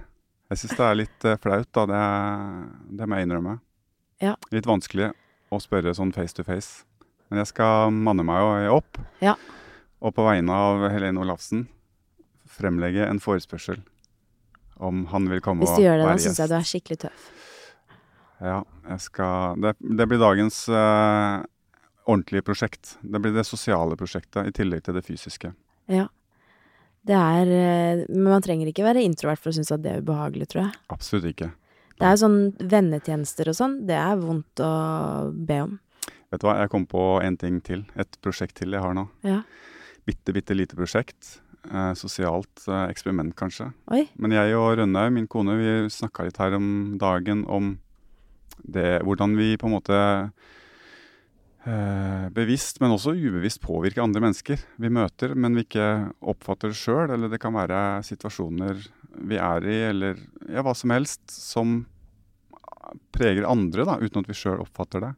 Jeg 0.52 0.60
syns 0.60 0.76
det 0.76 0.84
er 0.84 0.96
litt 0.98 1.24
eh, 1.24 1.38
flaut, 1.40 1.68
da. 1.72 1.84
Det, 1.88 2.00
det 2.98 3.06
må 3.08 3.16
jeg 3.16 3.28
innrømme. 3.28 3.54
Ja. 4.20 4.34
Litt 4.52 4.68
vanskelig 4.68 5.08
å 5.52 5.60
spørre 5.60 5.94
sånn 5.96 6.12
face 6.12 6.36
to 6.36 6.44
face. 6.44 6.84
Men 7.32 7.40
jeg 7.40 7.48
skal 7.54 7.88
manne 7.94 8.24
meg 8.28 8.68
opp. 8.68 9.00
Ja. 9.24 9.38
Og 10.04 10.12
på 10.12 10.26
vegne 10.26 10.52
av 10.52 10.84
Helene 10.92 11.22
Olafsen 11.22 11.64
fremlegge 12.52 13.06
en 13.08 13.22
forespørsel 13.22 13.80
om 14.82 15.06
han 15.12 15.30
vil 15.30 15.40
komme 15.40 15.64
og 15.64 15.70
være 15.70 15.72
gjest. 15.72 15.78
Hvis 15.78 15.80
du 15.80 15.88
gjør 15.88 16.02
det, 16.02 16.08
da 16.10 16.24
syns 16.26 16.40
jeg 16.42 16.50
du 16.50 16.56
er 16.58 16.68
skikkelig 16.68 17.00
tøff. 17.06 17.30
Ja, 18.42 18.58
jeg 18.90 19.02
skal 19.04 19.60
Det, 19.62 19.76
det 19.78 20.06
blir 20.10 20.18
dagens 20.18 20.64
uh, 20.68 21.44
ordentlige 22.04 22.44
prosjekt. 22.44 22.96
Det 23.00 23.22
blir 23.22 23.32
det 23.32 23.46
sosiale 23.48 23.96
prosjektet 23.96 24.50
i 24.50 24.54
tillegg 24.60 24.84
til 24.84 24.98
det 24.98 25.04
fysiske. 25.06 25.54
Ja. 25.88 26.10
Det 27.02 27.18
er 27.18 27.50
eh, 27.50 28.04
Men 28.08 28.30
man 28.30 28.44
trenger 28.44 28.70
ikke 28.70 28.86
være 28.86 29.02
introvert 29.02 29.42
for 29.42 29.50
å 29.50 29.56
synes 29.56 29.72
at 29.74 29.82
det 29.82 29.96
er 29.96 30.04
ubehagelig, 30.04 30.52
tror 30.52 30.66
jeg. 30.66 30.80
Absolutt 30.94 31.30
ikke. 31.32 31.50
Det 31.98 32.08
er 32.08 32.18
sånn 32.18 32.38
vennetjenester 32.58 33.50
og 33.52 33.56
sånn, 33.58 33.80
det 33.86 33.98
er 33.98 34.18
vondt 34.18 34.62
å 34.64 34.72
be 35.32 35.58
om. 35.68 35.76
Vet 36.32 36.42
du 36.42 36.48
hva, 36.48 36.56
jeg 36.62 36.72
kom 36.72 36.86
på 36.88 37.04
en 37.22 37.36
ting 37.38 37.60
til. 37.64 37.84
Et 38.00 38.18
prosjekt 38.24 38.56
til 38.58 38.72
jeg 38.74 38.82
har 38.82 38.96
nå. 38.96 39.04
Ja. 39.26 39.42
Bitte, 40.08 40.34
bitte 40.34 40.56
lite 40.56 40.78
prosjekt. 40.78 41.36
Eh, 41.68 41.92
sosialt 41.98 42.64
eh, 42.66 42.86
eksperiment, 42.88 43.34
kanskje. 43.38 43.68
Oi. 43.94 44.06
Men 44.18 44.34
jeg 44.34 44.56
og 44.58 44.72
Rønnaug, 44.80 45.12
min 45.14 45.28
kone, 45.30 45.58
vi 45.60 45.74
snakka 45.92 46.26
litt 46.26 46.40
her 46.42 46.56
om 46.58 46.96
dagen 46.98 47.44
om 47.46 47.76
det, 48.62 49.02
hvordan 49.06 49.36
vi 49.38 49.54
på 49.60 49.68
en 49.68 49.76
måte 49.76 50.00
bevisst, 51.62 52.80
men 52.82 52.90
også 52.90 53.14
ubevisst 53.14 53.60
påvirke 53.62 54.02
andre 54.02 54.22
mennesker 54.24 54.60
vi 54.82 54.90
møter, 54.90 55.36
men 55.38 55.54
vi 55.54 55.62
ikke 55.62 55.88
oppfatter 56.32 56.72
det 56.72 56.78
sjøl. 56.80 57.12
Eller 57.14 57.30
det 57.30 57.38
kan 57.42 57.54
være 57.54 58.02
situasjoner 58.06 58.80
vi 59.28 59.38
er 59.38 59.68
i, 59.68 59.76
eller 59.92 60.18
ja, 60.48 60.64
hva 60.64 60.74
som 60.74 60.90
helst, 60.94 61.22
som 61.30 61.84
preger 63.14 63.46
andre, 63.48 63.86
da, 63.86 63.98
uten 64.02 64.24
at 64.24 64.30
vi 64.30 64.36
sjøl 64.36 64.64
oppfatter 64.64 65.04
det. 65.06 65.12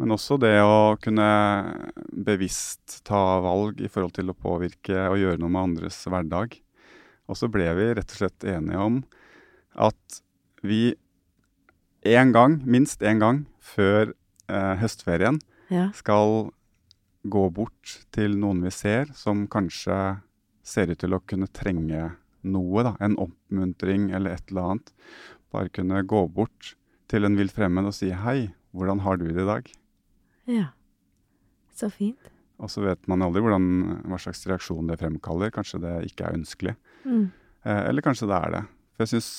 Men 0.00 0.16
også 0.16 0.40
det 0.42 0.56
å 0.58 0.96
kunne 0.98 1.28
bevisst 2.26 2.98
ta 3.06 3.38
valg 3.44 3.78
i 3.78 3.90
forhold 3.90 4.16
til 4.16 4.32
å 4.32 4.36
påvirke 4.36 5.06
og 5.06 5.20
gjøre 5.20 5.38
noe 5.38 5.54
med 5.54 5.68
andres 5.68 6.00
hverdag. 6.10 6.56
Og 7.30 7.38
så 7.38 7.48
ble 7.52 7.68
vi 7.78 7.92
rett 7.94 8.10
og 8.10 8.18
slett 8.18 8.46
enige 8.56 8.82
om 8.82 8.98
at 9.86 10.20
vi 10.66 10.96
en 12.04 12.34
gang, 12.34 12.58
minst 12.66 13.04
én 13.06 13.22
gang 13.22 13.44
før 13.62 14.12
eh, 14.48 14.74
høstferien, 14.80 15.40
Ja. 15.70 15.90
skal 15.96 16.50
gå 17.26 17.44
bort 17.52 17.98
til 18.12 18.36
noen 18.36 18.60
vi 18.62 18.70
ser 18.70 19.06
som 19.16 19.46
kanskje 19.48 20.20
ser 20.62 20.90
ut 20.92 20.98
til 21.00 21.14
å 21.16 21.22
kunne 21.26 21.48
trenge 21.52 22.16
noe, 22.44 22.82
da. 22.84 22.94
En 23.00 23.16
oppmuntring 23.16 24.10
eller 24.14 24.34
et 24.36 24.50
eller 24.50 24.62
annet. 24.74 24.92
Bare 25.52 25.68
kunne 25.72 26.02
gå 26.04 26.26
bort 26.32 26.74
til 27.08 27.24
en 27.24 27.36
vilt 27.36 27.52
fremmed 27.56 27.86
og 27.88 27.94
si 27.96 28.10
hei, 28.10 28.52
hvordan 28.74 29.00
har 29.00 29.16
du 29.16 29.26
det 29.32 29.42
i 29.42 29.46
dag? 29.48 29.72
ja. 30.46 30.66
Så 31.74 31.88
fint. 31.90 32.18
Og 32.62 32.68
så 32.70 32.84
vet 32.84 33.08
man 33.10 33.20
aldri 33.26 33.40
hvordan, 33.42 34.04
hva 34.06 34.14
slags 34.22 34.44
reaksjon 34.46 34.86
det 34.86 35.00
fremkaller. 35.00 35.50
Kanskje 35.50 35.80
det 35.82 35.94
ikke 36.12 36.28
er 36.28 36.36
ønskelig. 36.36 36.76
Mm. 37.04 37.32
Eh, 37.66 37.80
eller 37.88 38.00
kanskje 38.06 38.28
det 38.30 38.36
er 38.38 38.50
det. 38.54 38.60
For 38.94 39.02
jeg 39.02 39.08
syns 39.16 39.30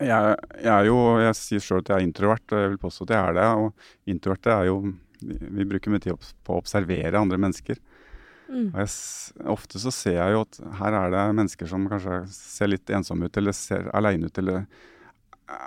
jeg, 0.00 0.34
jeg 0.64 0.72
er 0.72 0.88
jo 0.88 0.98
Jeg 1.20 1.36
sier 1.38 1.64
sjøl 1.64 1.82
at 1.82 1.92
jeg 1.92 2.00
er 2.00 2.06
introvert, 2.08 2.44
og 2.50 2.64
jeg 2.64 2.72
vil 2.72 2.82
påstå 2.82 3.06
at 3.06 3.14
jeg 3.14 3.22
er 3.22 3.38
det. 3.38 3.48
Og 3.60 4.12
introverte 4.14 4.56
er 4.56 4.68
jo 4.70 4.82
Vi, 5.20 5.36
vi 5.58 5.66
bruker 5.68 5.92
mye 5.92 6.00
tid 6.00 6.30
på 6.46 6.54
å 6.54 6.60
observere 6.62 7.20
andre 7.20 7.36
mennesker. 7.36 7.76
Mm. 8.50 8.70
Og 8.72 8.78
jeg, 8.80 8.92
ofte 9.52 9.80
så 9.82 9.92
ser 9.94 10.16
jeg 10.16 10.32
jo 10.34 10.44
at 10.46 10.60
her 10.80 10.96
er 10.96 11.12
det 11.12 11.26
mennesker 11.38 11.68
som 11.70 11.84
kanskje 11.90 12.22
ser 12.32 12.72
litt 12.72 12.90
ensomme 12.96 13.28
ut, 13.28 13.36
eller 13.36 13.54
ser 13.54 13.90
aleine 13.94 14.30
ut, 14.30 14.40
eller 14.40 14.64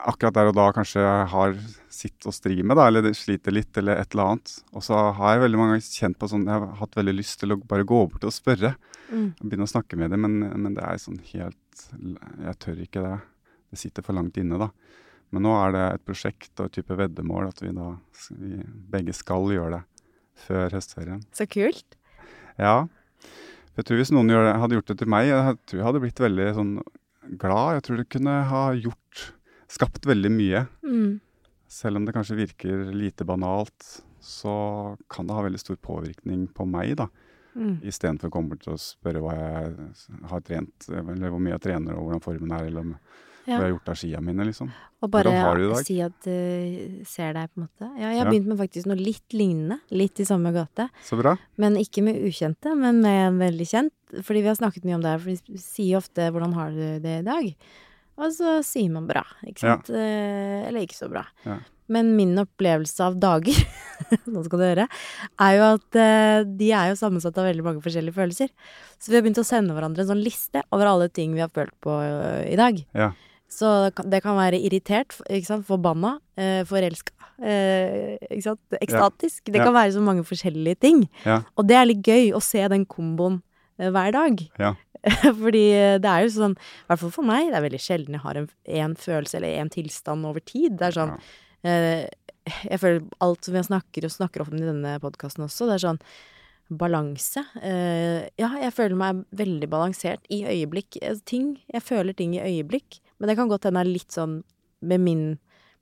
akkurat 0.10 0.36
der 0.36 0.50
og 0.50 0.56
da 0.58 0.66
kanskje 0.76 1.04
har 1.32 1.56
sitt 1.92 2.28
å 2.28 2.34
stri 2.34 2.62
med, 2.64 2.78
da, 2.80 2.88
eller 2.90 3.14
sliter 3.18 3.56
litt, 3.56 3.72
eller 3.80 4.00
et 4.02 4.16
eller 4.16 4.34
annet. 4.34 4.56
Og 4.74 4.86
så 4.86 5.00
har 5.20 5.36
jeg 5.36 5.44
veldig 5.46 5.60
mange 5.60 5.76
ganger 5.76 6.00
kjent 6.00 6.20
på 6.20 6.30
sånn 6.32 6.48
Jeg 6.48 6.56
har 6.56 6.80
hatt 6.82 6.98
veldig 7.00 7.16
lyst 7.16 7.40
til 7.42 7.56
å 7.56 7.60
bare 7.62 7.88
gå 7.88 8.02
bort 8.08 8.28
og 8.28 8.36
spørre. 8.36 8.76
Mm. 9.14 9.28
og 9.36 9.46
begynne 9.46 9.68
å 9.68 9.70
snakke 9.70 9.98
med 10.00 10.14
dem, 10.16 10.24
men, 10.26 10.40
men 10.64 10.74
det 10.74 10.82
er 10.88 10.98
sånn 10.98 11.20
helt 11.34 11.82
Jeg 11.94 12.56
tør 12.64 12.80
ikke 12.82 13.04
det. 13.04 13.18
Det 13.74 13.82
sitter 13.82 14.06
for 14.06 14.18
langt 14.18 14.38
inne, 14.38 14.60
da. 14.62 14.70
Men 15.34 15.48
nå 15.48 15.54
er 15.58 15.74
det 15.74 15.84
et 15.88 16.06
prosjekt 16.06 16.60
og 16.62 16.70
et 16.70 16.76
type 16.78 16.94
veddemål 16.98 17.50
at 17.50 17.62
vi 17.64 17.72
da 17.74 17.90
vi 18.38 18.60
begge 18.94 19.16
skal 19.18 19.50
gjøre 19.50 19.80
det 19.80 19.84
før 20.44 20.76
høstferien. 20.78 21.24
Så 21.34 21.48
kult. 21.50 21.98
Ja. 22.62 22.84
Jeg 23.74 23.88
tror 23.88 23.98
Hvis 23.98 24.14
noen 24.14 24.30
gjør 24.30 24.46
det, 24.46 24.58
hadde 24.62 24.78
gjort 24.78 24.92
det 24.92 24.98
til 25.02 25.10
meg, 25.10 25.32
jeg 25.32 25.58
tror 25.66 25.80
jeg 25.80 25.88
hadde 25.88 26.02
blitt 26.04 26.22
veldig 26.22 26.50
sånn 26.60 26.74
glad. 27.42 27.80
Jeg 27.80 27.86
tror 27.88 28.02
det 28.02 28.12
kunne 28.14 28.36
ha 28.52 28.66
gjort 28.78 29.30
Skapt 29.74 30.06
veldig 30.06 30.30
mye. 30.30 30.60
Mm. 30.86 31.14
Selv 31.72 31.98
om 31.98 32.04
det 32.06 32.14
kanskje 32.14 32.36
virker 32.38 32.92
lite 32.94 33.26
banalt, 33.26 33.88
så 34.22 34.54
kan 35.10 35.26
det 35.26 35.34
ha 35.34 35.46
veldig 35.48 35.62
stor 35.64 35.80
påvirkning 35.82 36.44
på 36.54 36.68
meg, 36.70 36.94
da. 37.00 37.08
Mm. 37.58 37.80
Istedenfor 37.82 38.30
å 38.30 38.34
komme 38.36 38.54
bort 38.54 38.68
og 38.70 38.78
spørre 38.82 39.24
hva 39.24 39.34
jeg 39.34 39.74
har 40.30 40.44
trent, 40.46 40.88
eller 40.94 41.34
hvor 41.34 41.42
mye 41.42 41.56
jeg 41.56 41.64
trener 41.66 41.98
og 41.98 42.06
hvordan 42.06 42.22
formen 42.22 42.54
er, 42.54 42.68
eller 42.70 42.86
om 42.86 42.94
hva 43.46 43.52
jeg 43.58 43.62
har 43.62 43.72
gjort 43.74 43.90
av 43.94 43.96
skia 44.00 44.22
mine, 44.24 44.46
liksom. 44.48 44.72
Og 45.04 45.12
bare 45.12 45.84
si 45.84 45.98
at 46.02 46.16
du 46.24 47.04
ser 47.06 47.34
deg, 47.36 47.50
på 47.52 47.60
en 47.60 47.66
måte. 47.68 47.90
Ja, 48.00 48.08
jeg 48.10 48.20
har 48.22 48.26
Ja. 48.26 48.32
begynt 48.32 48.48
med 48.48 48.58
faktisk 48.58 48.86
noe 48.88 48.96
litt 48.96 49.36
lignende. 49.36 49.80
Litt 49.92 50.20
i 50.20 50.24
samme 50.26 50.54
gate. 50.56 50.90
Så 51.04 51.18
bra. 51.20 51.36
Men 51.58 51.76
ikke 51.76 52.04
med 52.04 52.16
ukjente, 52.24 52.72
men 52.76 53.02
med 53.02 53.28
en 53.28 53.40
veldig 53.40 53.68
kjent. 53.68 53.94
Fordi 54.24 54.42
vi 54.42 54.48
har 54.48 54.56
snakket 54.56 54.86
mye 54.86 54.96
om 54.96 55.02
det 55.02 55.12
her, 55.12 55.20
for 55.20 55.30
vi 55.30 55.58
sier 55.58 55.98
ofte 55.98 56.32
'hvordan 56.32 56.54
har 56.54 56.70
du 56.70 57.00
det 57.00 57.20
i 57.20 57.28
dag'? 57.30 57.56
Og 58.18 58.32
så 58.32 58.64
sier 58.64 58.90
man 58.92 59.08
bra, 59.08 59.24
ikke 59.46 59.60
sant. 59.60 59.90
Ja. 59.90 59.96
eller 60.68 60.82
ikke 60.86 60.96
så 60.96 61.10
bra. 61.10 61.26
Ja. 61.46 61.58
Men 61.90 62.16
min 62.16 62.36
opplevelse 62.38 63.02
av 63.04 63.16
dager, 63.20 63.54
nå 64.28 64.44
skal 64.46 64.60
du 64.60 64.66
høre, 64.66 64.88
er 65.40 65.58
jo 65.58 65.64
at 65.76 65.96
eh, 66.00 66.44
de 66.48 66.72
er 66.72 66.90
jo 66.94 66.96
sammensatt 66.96 67.38
av 67.38 67.44
veldig 67.50 67.64
mange 67.66 67.82
forskjellige 67.84 68.14
følelser. 68.16 68.50
Så 69.00 69.10
vi 69.12 69.16
har 69.16 69.22
begynt 69.26 69.42
å 69.42 69.44
sende 69.46 69.74
hverandre 69.76 70.00
en 70.06 70.08
sånn 70.14 70.24
liste 70.24 70.62
over 70.72 70.86
alle 70.86 71.10
ting 71.10 71.34
vi 71.34 71.42
har 71.44 71.50
følt 71.50 71.74
på 71.82 71.92
eh, 72.02 72.54
i 72.54 72.56
dag. 72.56 72.80
Ja. 72.96 73.12
Så 73.54 73.70
det 74.10 74.24
kan 74.26 74.38
være 74.40 74.58
irritert, 74.60 75.14
ikke 75.30 75.46
sant, 75.52 75.66
forbanna, 75.68 76.16
eh, 76.40 76.64
forelska, 76.66 77.14
eh, 77.44 78.16
ikke 78.32 78.46
sant, 78.48 78.62
ekstatisk. 78.82 79.44
Det 79.52 79.60
Ja. 79.62 79.66
kan 79.68 79.74
være 79.76 79.94
så 79.94 80.02
mange 80.02 80.24
forskjellige 80.26 80.80
ting. 80.82 81.04
Ja. 81.26 81.44
Og 81.58 81.68
det 81.70 81.76
er 81.78 81.86
litt 81.86 82.02
gøy 82.08 82.32
å 82.34 82.42
se 82.42 82.66
den 82.68 82.86
komboen 82.90 83.42
eh, 83.78 83.90
hver 83.94 84.12
dag. 84.16 84.42
Ja. 84.60 84.74
Fordi 85.44 85.64
eh, 85.76 85.98
det 86.00 86.10
er 86.10 86.24
jo 86.26 86.34
sånn, 86.34 86.58
i 86.58 86.88
hvert 86.90 87.00
fall 87.04 87.12
for 87.12 87.28
meg, 87.28 87.50
det 87.52 87.58
er 87.60 87.66
veldig 87.70 87.82
sjelden 87.84 88.16
jeg 88.18 88.24
har 88.24 88.38
en, 88.40 88.50
en 88.66 88.96
følelse 88.96 89.36
eller 89.38 89.58
en 89.62 89.70
tilstand 89.74 90.26
over 90.26 90.40
tid. 90.40 90.78
Det 90.80 90.88
er 90.90 90.96
sånn 90.98 91.18
eh, 91.68 92.08
Jeg 92.72 92.80
føler 92.80 93.02
alt 93.24 93.44
som 93.46 93.56
jeg 93.56 93.68
snakker 93.70 94.04
og 94.08 94.12
snakker 94.16 94.42
om 94.48 94.54
i 94.58 94.64
denne 94.64 94.98
podkasten 95.04 95.44
også, 95.46 95.68
det 95.70 95.76
er 95.78 95.84
sånn 95.88 96.00
balanse. 96.74 97.44
Eh, 97.62 98.24
ja, 98.40 98.50
jeg 98.64 98.74
føler 98.74 98.96
meg 98.98 99.22
veldig 99.36 99.68
balansert 99.70 100.24
i 100.34 100.42
øyeblikk. 100.48 100.98
Ting 101.28 101.58
Jeg 101.72 101.84
føler 101.84 102.16
ting 102.18 102.34
i 102.36 102.42
øyeblikk, 102.42 103.00
men 103.20 103.30
det 103.30 103.36
kan 103.40 103.50
godt 103.52 103.68
hende 103.70 103.84
litt 103.88 104.12
sånn 104.12 104.42
med 104.84 105.00
min 105.04 105.26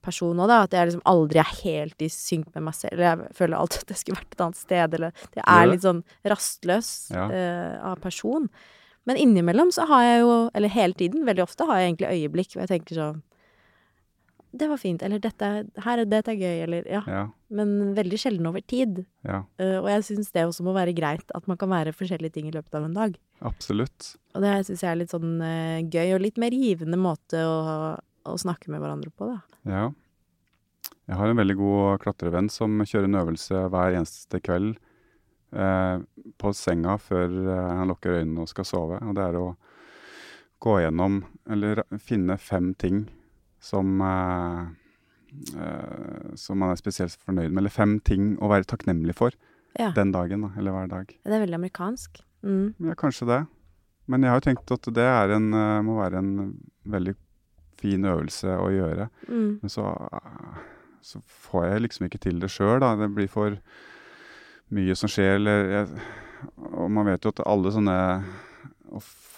person 0.02 0.38
òg, 0.42 0.48
da. 0.50 0.60
At 0.66 0.74
jeg 0.74 0.90
liksom 0.90 1.04
aldri 1.06 1.40
er 1.42 1.50
helt 1.62 2.02
i 2.02 2.10
synk 2.10 2.48
med 2.56 2.64
meg 2.68 2.74
selv. 2.78 2.94
Eller 2.98 3.08
jeg 3.28 3.36
føler 3.38 3.58
alltid 3.58 3.84
at 3.86 3.94
jeg 3.94 4.02
skulle 4.02 4.20
vært 4.22 4.36
et 4.38 4.46
annet 4.46 4.60
sted, 4.62 4.94
eller 5.00 5.26
jeg 5.38 5.44
er 5.46 5.68
litt 5.70 5.86
sånn 5.86 6.04
rastløs 6.26 6.92
Ja. 7.14 7.26
uh, 7.30 7.92
av 7.92 8.00
person. 8.02 8.50
Men 9.06 9.18
innimellom 9.18 9.72
så 9.74 9.88
har 9.90 10.04
jeg 10.06 10.22
jo, 10.22 10.34
eller 10.54 10.70
hele 10.70 10.94
tiden, 10.94 11.26
veldig 11.26 11.44
ofte 11.44 11.66
har 11.66 11.80
jeg 11.82 11.92
egentlig 11.94 12.14
øyeblikk 12.18 12.54
hvor 12.54 12.62
jeg 12.66 12.74
tenker 12.76 12.96
sånn 13.00 13.22
Det 14.52 14.68
var 14.68 14.78
fint. 14.82 15.02
Eller 15.06 15.20
dette, 15.24 15.42
er- 15.48 15.82
her, 15.86 16.00
er- 16.04 16.10
dette 16.12 16.32
er 16.34 16.36
gøy. 16.40 16.58
Eller 16.66 16.88
ja. 16.92 17.02
Ja. 17.08 17.22
Men 17.56 17.94
veldig 17.96 18.18
sjelden 18.20 18.48
over 18.50 18.62
tid. 18.68 19.06
ja. 19.24 19.42
Uh, 19.60 19.78
og 19.80 19.88
jeg 19.92 20.04
syns 20.10 20.32
det 20.36 20.44
også 20.48 20.64
må 20.68 20.74
være 20.76 20.94
greit, 20.96 21.24
at 21.36 21.48
man 21.48 21.58
kan 21.58 21.70
være 21.72 21.94
forskjellige 21.96 22.34
ting 22.36 22.48
i 22.50 22.52
løpet 22.56 22.76
av 22.76 22.84
en 22.88 22.94
dag. 22.98 23.16
Absolutt. 23.48 24.16
Og 24.36 24.42
det 24.44 24.54
syns 24.68 24.84
jeg 24.84 24.92
er 24.92 25.00
litt 25.00 25.14
sånn 25.16 25.40
uh, 25.40 25.80
gøy, 25.88 26.14
og 26.16 26.22
litt 26.26 26.38
mer 26.42 26.52
givende 26.52 27.00
måte 27.00 27.40
å, 27.48 27.96
å 28.28 28.38
snakke 28.40 28.72
med 28.72 28.84
hverandre 28.84 29.12
på, 29.16 29.32
da. 29.32 29.40
Ja. 29.72 29.86
Jeg 31.08 31.18
har 31.20 31.32
en 31.32 31.40
veldig 31.42 31.58
god 31.60 32.04
klatrevenn 32.04 32.48
som 32.52 32.76
kjører 32.84 33.08
en 33.10 33.20
øvelse 33.24 33.64
hver 33.72 33.96
eneste 34.00 34.40
kveld 34.44 34.76
uh, 35.56 36.04
på 36.40 36.54
senga 36.56 36.98
før 37.02 37.34
han 37.80 37.88
lukker 37.92 38.20
øynene 38.22 38.44
og 38.46 38.52
skal 38.52 38.68
sove. 38.68 39.00
Og 39.04 39.16
det 39.18 39.26
er 39.26 39.40
å 39.40 39.48
gå 40.62 40.78
gjennom, 40.84 41.24
eller 41.50 41.84
finne 42.00 42.36
fem 42.40 42.72
ting 42.76 43.06
som 43.62 44.02
eh, 44.02 44.62
eh, 45.56 46.36
som 46.36 46.60
man 46.60 46.74
er 46.74 46.80
spesielt 46.82 47.16
fornøyd 47.26 47.52
med. 47.52 47.62
Eller 47.64 47.74
fem 47.74 48.00
ting 48.04 48.34
å 48.42 48.50
være 48.52 48.68
takknemlig 48.68 49.16
for 49.16 49.32
Ja. 49.80 49.92
den 49.96 50.12
dagen, 50.12 50.42
da, 50.44 50.50
eller 50.60 50.72
hver 50.76 50.90
dag. 50.92 51.08
Det 51.24 51.32
er 51.32 51.46
veldig 51.46 51.56
amerikansk. 51.62 52.22
Mm. 52.44 52.74
Ja, 52.90 52.96
kanskje 53.00 53.28
det. 53.30 53.42
Men 54.12 54.24
jeg 54.26 54.32
har 54.34 54.40
jo 54.42 54.48
tenkt 54.50 54.72
at 54.76 54.90
det 54.94 55.06
er 55.08 55.32
en, 55.38 55.54
eh, 55.54 55.82
må 55.86 55.96
være 56.02 56.18
en 56.20 56.58
veldig 56.90 57.16
fin 57.80 58.04
øvelse 58.04 58.58
å 58.60 58.68
gjøre. 58.74 59.10
Mm. 59.30 59.60
Men 59.62 59.70
så, 59.72 59.86
så 61.02 61.22
får 61.26 61.70
jeg 61.70 61.82
liksom 61.86 62.06
ikke 62.10 62.20
til 62.22 62.40
det 62.42 62.50
sjøl, 62.52 62.80
da. 62.84 62.96
Det 63.00 63.08
blir 63.16 63.30
for 63.32 63.56
mye 64.72 64.96
som 64.96 65.10
skjer, 65.10 65.36
eller 65.40 65.72
jeg, 65.72 65.88
Og 66.74 66.90
man 66.92 67.06
vet 67.06 67.22
jo 67.22 67.30
at 67.30 67.40
alle 67.46 67.70
sånne 67.72 67.96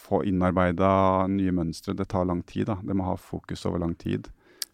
få 0.03 0.21
innarbeida 0.27 0.93
nye 1.31 1.51
mønstre, 1.55 1.95
det 1.97 2.09
tar 2.11 2.25
lang 2.29 2.43
tid, 2.49 2.67
da. 2.71 2.77
Det 2.83 2.95
må 2.95 3.05
ha 3.07 3.15
fokus 3.19 3.65
over 3.69 3.79
lang 3.83 3.95
tid. 3.99 4.27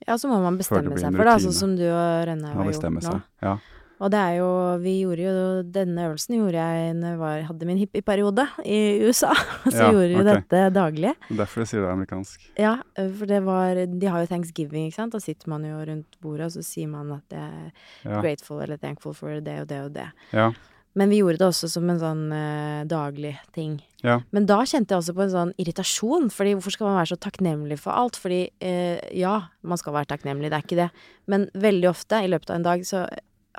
Ja, 0.08 0.16
så 0.18 0.30
må 0.32 0.40
man 0.42 0.58
bestemme 0.58 0.96
seg 0.98 1.12
for 1.14 1.26
det, 1.28 1.34
altså, 1.36 1.52
som 1.54 1.76
du 1.78 1.84
og 1.90 2.24
Rønne 2.30 2.54
har 2.56 2.72
gjort 2.72 2.90
nå. 2.96 3.02
seg. 3.04 3.22
Ja. 3.44 3.58
Og 4.00 4.08
det 4.14 4.20
er 4.24 4.36
jo 4.38 4.46
Vi 4.80 4.94
gjorde 5.02 5.26
jo 5.26 5.64
Denne 5.76 6.06
øvelsen 6.08 6.38
gjorde 6.38 6.56
jeg 6.56 6.94
når 6.96 7.10
jeg 7.10 7.20
var, 7.20 7.42
hadde 7.50 7.68
min 7.68 7.82
hippieperiode 7.82 8.46
i 8.64 8.78
USA. 9.04 9.34
Så 9.68 9.74
Ja, 9.76 9.90
gjorde 9.92 10.08
vi 10.08 10.16
okay. 10.22 10.30
dette 10.40 10.62
daglig. 10.78 11.12
Derfor 11.28 11.66
jeg 11.66 11.68
sier 11.74 11.84
det 11.84 11.90
er 11.90 11.98
amerikansk. 11.98 12.46
Ja, 12.56 12.78
for 12.96 13.26
det 13.28 13.42
var 13.44 13.82
De 13.92 14.08
har 14.08 14.24
jo 14.24 14.30
thanksgiving, 14.32 14.88
ikke 14.88 15.02
sant. 15.02 15.12
Da 15.18 15.20
sitter 15.20 15.52
man 15.52 15.68
jo 15.68 15.76
rundt 15.92 16.16
bordet, 16.24 16.48
og 16.48 16.56
så 16.56 16.64
sier 16.64 16.88
man 16.88 17.12
at 17.18 17.28
det 17.36 17.44
er 17.44 17.72
Ja. 18.08 18.22
grateful 18.24 18.64
eller 18.64 18.78
thankful 18.80 19.14
for 19.14 19.36
det 19.44 19.58
og 19.66 19.68
det 19.68 19.82
og 19.84 19.92
det. 20.00 20.08
Ja. 20.32 20.54
Men 20.98 21.10
vi 21.10 21.20
gjorde 21.22 21.38
det 21.38 21.46
også 21.48 21.68
som 21.70 21.90
en 21.90 22.00
sånn 22.02 22.32
eh, 22.34 22.84
daglig 22.90 23.36
ting. 23.54 23.76
Ja. 24.02 24.20
Men 24.34 24.48
da 24.50 24.58
kjente 24.66 24.96
jeg 24.96 25.04
også 25.04 25.14
på 25.16 25.22
en 25.28 25.30
sånn 25.34 25.52
irritasjon, 25.62 26.30
fordi 26.34 26.56
hvorfor 26.58 26.74
skal 26.74 26.88
man 26.90 26.98
være 26.98 27.12
så 27.14 27.18
takknemlig 27.22 27.78
for 27.80 27.94
alt? 27.94 28.18
Fordi 28.18 28.50
eh, 28.60 28.98
ja, 29.16 29.36
man 29.62 29.78
skal 29.78 29.94
være 29.94 30.10
takknemlig, 30.16 30.50
det 30.50 30.58
er 30.58 30.66
ikke 30.66 30.80
det. 30.82 30.90
Men 31.30 31.46
veldig 31.54 31.90
ofte 31.92 32.24
i 32.26 32.32
løpet 32.32 32.50
av 32.50 32.56
en 32.58 32.66
dag 32.66 32.86
så 32.90 33.04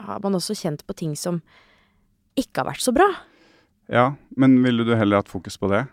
har 0.00 0.20
man 0.24 0.34
også 0.34 0.56
kjent 0.58 0.82
på 0.88 0.96
ting 0.98 1.14
som 1.16 1.40
ikke 2.40 2.62
har 2.62 2.70
vært 2.72 2.82
så 2.82 2.92
bra. 2.96 3.08
ja. 3.90 4.12
Men 4.36 4.58
ville 4.64 4.84
du 4.86 4.94
heller 4.96 5.20
hatt 5.22 5.28
fokus 5.30 5.56
på 5.58 5.68
det? 5.70 5.84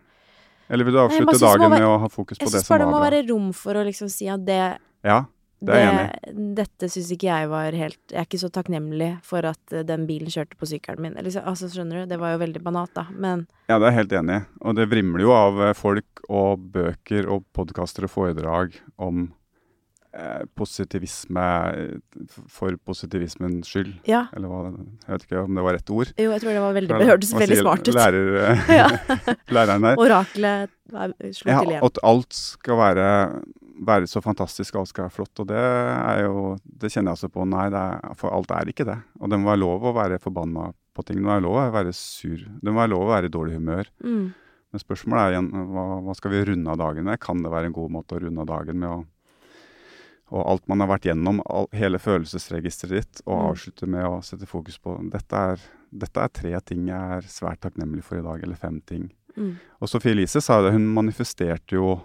Eller 0.70 0.84
vil 0.86 0.94
du 0.94 1.00
avslutte 1.02 1.32
Nei, 1.32 1.40
dagen 1.42 1.70
være- 1.72 1.80
med 1.80 1.88
å 1.88 1.98
ha 2.00 2.08
fokus 2.10 2.38
på 2.38 2.44
det 2.46 2.50
som 2.50 2.52
Jeg 2.52 2.52
det 2.52 2.60
syns 2.62 2.68
som 2.68 2.74
bare 2.78 2.86
det 2.86 2.92
må 2.94 3.00
være 3.02 3.22
rom 3.30 3.54
for 3.54 3.74
å 3.74 3.84
liksom 3.88 4.10
si 4.12 4.28
at 4.28 4.44
det 4.46 4.78
Ja, 5.04 5.26
det 5.62 5.74
er 5.74 5.80
jeg 5.82 5.94
enig 5.94 6.04
i. 6.08 6.34
Dette 6.58 6.90
syns 6.94 7.08
ikke 7.16 7.28
jeg 7.32 7.50
var 7.50 7.72
helt 7.74 8.00
Jeg 8.14 8.20
er 8.22 8.28
ikke 8.28 8.40
så 8.44 8.50
takknemlig 8.54 9.08
for 9.26 9.46
at 9.50 9.74
eh, 9.74 9.82
den 9.88 10.06
bilen 10.10 10.30
kjørte 10.30 10.60
på 10.60 10.70
sykkelen 10.70 11.02
min. 11.08 11.18
Eller, 11.18 11.34
altså, 11.42 11.70
skjønner 11.74 12.04
du? 12.04 12.12
Det 12.12 12.20
var 12.22 12.36
jo 12.36 12.44
veldig 12.44 12.62
banat, 12.68 12.94
da. 12.94 13.08
Men 13.14 13.48
Ja, 13.70 13.80
det 13.80 13.88
er 13.88 13.92
jeg 13.96 14.00
helt 14.04 14.14
enig 14.22 14.38
i. 14.42 14.46
Og 14.62 14.76
det 14.78 14.90
vrimler 14.92 15.26
jo 15.26 15.34
av 15.34 15.62
eh, 15.70 15.74
folk 15.78 16.22
og 16.30 16.68
bøker 16.76 17.28
og 17.32 17.44
podkaster 17.58 18.06
og 18.06 18.12
foredrag 18.14 18.78
om 19.02 19.28
eh, 20.14 20.44
positivisme 20.58 21.48
for 22.52 22.78
positivismens 22.86 23.70
skyld. 23.72 23.94
ja. 24.08 24.26
Eller 24.36 24.48
hva 24.52 24.62
Jeg 24.72 25.12
vet 25.14 25.26
ikke 25.28 25.44
om 25.46 25.56
det 25.58 25.64
var 25.66 25.78
rett 25.78 25.90
ord. 25.94 26.14
Jo, 26.18 26.32
jeg 26.36 26.42
tror 26.44 26.54
det 26.58 26.64
var 26.68 26.74
veldig 26.78 26.98
Det 27.02 27.08
hørtes 27.12 27.34
veldig 27.34 27.60
smart 27.64 27.88
ut. 27.88 27.96
Lærer, 27.98 28.62
Ja. 28.82 28.88
læreren 29.58 29.88
der. 29.90 30.02
Oraklet 30.06 30.74
slo 31.34 31.52
Ja, 31.52 31.62
til 31.64 31.74
igjen. 31.74 31.84
at 31.90 32.00
alt 32.04 32.34
skal 32.38 32.78
være, 32.80 33.08
være 33.86 34.08
så 34.10 34.22
fantastisk, 34.24 34.76
alt 34.76 34.90
skal 34.90 35.06
være 35.08 35.16
flott. 35.16 35.40
Og 35.44 35.48
det 35.48 35.58
er 35.62 36.24
jo 36.26 36.58
Det 36.66 36.92
kjenner 36.92 37.12
jeg 37.12 37.18
altså 37.18 37.30
på. 37.30 37.46
Nei, 37.48 37.70
det 37.74 37.78
er, 37.78 38.16
for 38.16 38.34
alt 38.34 38.52
er 38.52 38.70
ikke 38.72 38.86
det. 38.86 38.98
Og 39.20 39.30
det 39.30 39.40
må 39.40 39.50
være 39.52 39.64
lov 39.64 39.84
å 39.86 39.94
være 39.98 40.20
forbanna 40.24 40.72
på 40.96 41.06
ting. 41.06 41.18
Det 41.18 41.26
må 41.26 41.34
være 41.36 41.46
lov 41.46 41.60
å 41.62 41.72
være 41.74 41.94
sur. 41.94 42.38
Det 42.38 42.72
må 42.72 42.80
være 42.82 42.94
lov 42.96 43.06
å 43.06 43.12
være 43.14 43.30
i 43.30 43.34
dårlig 43.34 43.60
humør. 43.60 43.92
Mm. 44.04 44.34
Men 44.72 44.84
spørsmålet 44.84 45.22
er 45.24 45.36
igjen 45.38 45.52
hva, 45.74 45.86
hva 46.04 46.16
skal 46.18 46.34
vi 46.34 46.46
runde 46.50 46.74
av 46.74 46.78
dagen 46.82 47.06
med? 47.08 47.20
Kan 47.24 47.44
det 47.44 47.52
være 47.54 47.70
en 47.70 47.78
god 47.78 47.94
måte 47.94 48.18
å 48.18 48.24
runde 48.26 48.42
av 48.44 48.50
dagen 48.56 48.80
med 48.82 48.90
å 48.90 49.06
og 50.28 50.42
alt 50.44 50.66
man 50.68 50.82
har 50.84 50.90
vært 50.92 51.06
gjennom, 51.08 51.38
all, 51.48 51.70
hele 51.72 52.00
følelsesregisteret 52.04 52.92
ditt, 52.98 53.22
og 53.26 53.38
Mm. 53.38 53.46
avslutte 53.54 53.88
med 53.88 54.04
å 54.04 54.18
sette 54.22 54.46
fokus 54.46 54.78
på 54.78 54.98
dette 55.10 55.32
er, 55.34 55.62
dette 55.90 56.18
er 56.20 56.28
tre 56.28 56.60
ting 56.60 56.88
jeg 56.90 57.00
er 57.00 57.22
svært 57.22 57.62
takknemlig 57.62 58.04
for 58.04 58.18
i 58.20 58.22
dag, 58.22 58.44
eller 58.44 58.56
fem 58.60 58.82
ting. 58.82 59.10
Mm. 59.38 59.54
Og 59.80 59.88
Sophie 59.88 60.12
Elise 60.12 60.42
sa 60.42 60.62
det, 60.62 60.74
hun 60.74 60.94
manifesterte 60.94 61.78
jo 61.80 62.02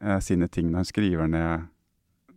eh, 0.00 0.18
sine 0.20 0.48
ting 0.48 0.70
når 0.70 0.82
hun 0.84 0.90
skriver 0.92 1.28
ned 1.28 1.68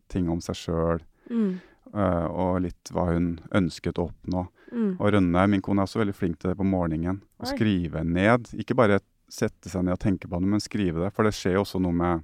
ting 0.09 0.29
om 0.29 0.39
seg 0.41 0.55
sjøl, 0.55 1.01
Mm. 1.29 1.59
eh, 1.93 2.25
og 2.31 2.61
litt 2.61 2.91
hva 2.93 3.09
hun 3.13 3.39
ønsket 3.51 3.97
å 3.99 4.09
oppnå. 4.11 4.47
Mm. 4.71 4.93
Og 4.99 5.11
Rønne, 5.13 5.49
min 5.49 5.61
kone, 5.61 5.79
er 5.81 5.85
også 5.87 5.99
veldig 5.99 6.15
flink 6.15 6.39
til 6.39 6.49
det 6.51 6.57
på 6.57 6.65
morgenen. 6.67 7.21
Å 7.39 7.45
skrive 7.47 8.03
ned. 8.05 8.47
Ikke 8.59 8.75
bare 8.75 8.99
sette 9.29 9.67
seg 9.69 9.83
ned 9.83 9.93
og 9.93 9.99
tenke 9.99 10.27
på 10.27 10.39
det, 10.39 10.47
men 10.47 10.59
skrive 10.63 11.03
det. 11.03 11.13
For 11.13 11.23
det 11.23 11.33
skjer 11.33 11.53
jo 11.57 11.63
også 11.65 11.81
noe 11.81 11.91
med 11.93 12.23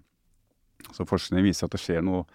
Så 0.92 1.06
forskning 1.08 1.44
viser 1.44 1.66
at 1.66 1.72
det 1.72 1.80
skjer 1.80 2.02
noe 2.04 2.26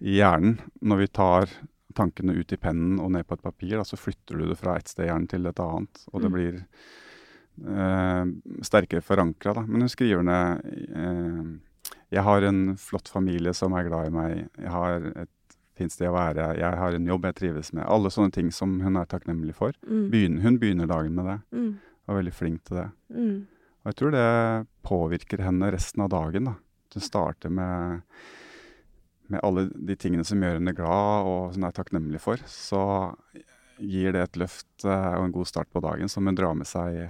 i 0.00 0.14
hjernen 0.16 0.58
når 0.82 0.96
vi 1.02 1.06
tar 1.08 1.46
tankene 1.94 2.32
ut 2.38 2.52
i 2.52 2.56
pennen 2.56 2.98
og 3.00 3.10
ned 3.12 3.26
på 3.26 3.34
et 3.34 3.42
papir. 3.42 3.76
Da, 3.76 3.82
så 3.84 3.98
flytter 4.00 4.38
du 4.38 4.46
det 4.48 4.56
fra 4.56 4.76
et 4.78 4.88
sted 4.88 5.04
i 5.04 5.08
hjernen 5.10 5.28
til 5.28 5.44
et 5.46 5.60
annet, 5.60 6.06
og 6.12 6.22
det 6.22 6.30
Mm. 6.30 6.32
blir 6.32 6.64
eh, 7.68 8.24
sterkere 8.64 9.02
forankra. 9.04 9.66
Men 9.66 9.82
hun 9.84 9.88
skriver 9.92 10.22
ned 10.24 10.64
eh, 10.96 11.58
Jeg 12.12 12.22
har 12.26 12.44
en 12.44 12.76
flott 12.76 13.08
familie 13.08 13.54
som 13.56 13.72
er 13.78 13.86
glad 13.88 14.10
i 14.10 14.12
meg. 14.14 14.42
Jeg 14.60 14.68
har 14.74 15.06
et 15.24 15.56
fint 15.78 15.92
sted 15.94 16.10
å 16.10 16.16
være. 16.16 16.50
Jeg 16.60 16.76
har 16.82 16.92
en 16.98 17.06
jobb 17.08 17.24
jeg 17.30 17.38
trives 17.38 17.72
med. 17.72 17.86
Alle 17.88 18.10
sånne 18.12 18.34
ting 18.34 18.50
som 18.52 18.74
hun 18.84 18.98
er 19.00 19.08
takknemlig 19.08 19.54
for. 19.56 19.72
Mm. 19.88 20.04
Begynner, 20.12 20.42
hun 20.44 20.58
begynner 20.60 20.90
dagen 20.90 21.14
med 21.16 21.24
det, 21.30 21.38
Mm. 21.56 21.70
og 22.06 22.12
er 22.12 22.18
veldig 22.20 22.34
flink 22.36 22.64
til 22.68 22.76
det. 22.82 22.90
Mm. 23.16 23.46
Og 23.82 23.88
jeg 23.90 23.96
tror 23.96 24.10
det 24.12 24.66
påvirker 24.84 25.40
henne 25.42 25.72
resten 25.72 26.02
av 26.04 26.10
dagen. 26.12 26.44
da. 26.44 26.54
Hun 26.92 27.02
starter 27.02 27.50
med, 27.50 28.02
med 29.32 29.40
alle 29.42 29.70
de 29.72 29.96
tingene 29.96 30.24
som 30.28 30.38
gjør 30.38 30.60
henne 30.60 30.74
glad, 30.76 31.24
og 31.26 31.54
som 31.54 31.62
hun 31.62 31.68
er 31.70 31.72
takknemlig 31.80 32.20
for. 32.20 32.36
Så 32.46 33.16
gir 33.80 34.12
det 34.12 34.22
et 34.22 34.36
løft 34.38 34.84
eh, 34.84 35.14
og 35.16 35.24
en 35.24 35.32
god 35.32 35.46
start 35.48 35.70
på 35.72 35.80
dagen 35.82 36.08
som 36.12 36.26
hun 36.28 36.36
drar 36.36 36.54
med 36.54 36.66
seg. 36.68 37.08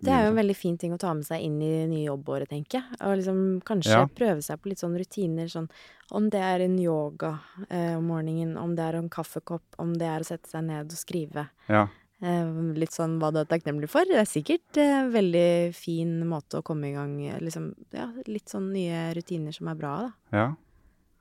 Det 0.00 0.12
er 0.12 0.24
jo 0.24 0.30
en 0.32 0.38
veldig 0.40 0.56
fin 0.56 0.76
ting 0.80 0.92
å 0.94 0.98
ta 0.98 1.12
med 1.14 1.26
seg 1.28 1.42
inn 1.44 1.60
i 1.60 1.68
det 1.68 1.88
nye 1.90 2.06
jobbåret, 2.06 2.48
tenker 2.48 2.80
jeg. 2.80 3.00
Og 3.04 3.16
liksom 3.20 3.40
kanskje 3.68 3.98
Ja. 3.98 4.06
prøve 4.06 4.42
seg 4.42 4.60
på 4.60 4.70
litt 4.70 4.78
sånn 4.80 4.96
rutiner, 4.96 5.46
sånn 5.52 5.68
om 6.10 6.28
det 6.30 6.40
er 6.40 6.60
en 6.64 6.78
yoga 6.78 7.38
eh, 7.68 7.96
om 7.98 8.06
morgenen, 8.08 8.56
om 8.56 8.74
det 8.74 8.82
er 8.88 8.96
en 8.98 9.10
kaffekopp, 9.10 9.62
om 9.78 9.92
det 9.94 10.08
er 10.08 10.20
å 10.20 10.24
sette 10.26 10.48
seg 10.48 10.64
ned 10.64 10.86
og 10.86 10.98
skrive. 10.98 11.48
Ja, 11.68 11.88
Eh, 12.22 12.44
litt 12.76 12.92
sånn 12.92 13.14
hva 13.18 13.30
du 13.32 13.38
er 13.40 13.46
takknemlig 13.48 13.88
for. 13.88 14.04
Det 14.04 14.18
er 14.20 14.26
sikkert 14.28 14.76
eh, 14.76 15.06
veldig 15.08 15.72
fin 15.72 16.18
måte 16.28 16.58
å 16.60 16.62
komme 16.66 16.90
i 16.90 16.92
gang 16.92 17.14
liksom, 17.40 17.70
ja, 17.96 18.10
Litt 18.26 18.52
sånn 18.52 18.66
nye 18.74 19.14
rutiner 19.16 19.54
som 19.56 19.70
er 19.72 19.78
bra, 19.80 19.92
da. 20.04 20.10
Ja, 20.36 20.48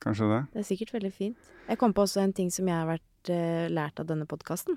kanskje 0.03 0.27
det. 0.27 0.41
Det 0.51 0.59
er 0.59 0.67
sikkert 0.67 0.91
veldig 0.97 1.13
fint. 1.15 1.37
Jeg 1.69 1.79
kom 1.79 1.93
på 1.95 2.03
også 2.03 2.19
en 2.21 2.33
ting 2.35 2.51
som 2.51 2.67
jeg 2.67 2.75
har 2.75 2.89
vært 2.89 3.31
eh, 3.31 3.69
lært 3.71 4.01
av 4.03 4.09
denne 4.11 4.27
podkasten. 4.27 4.75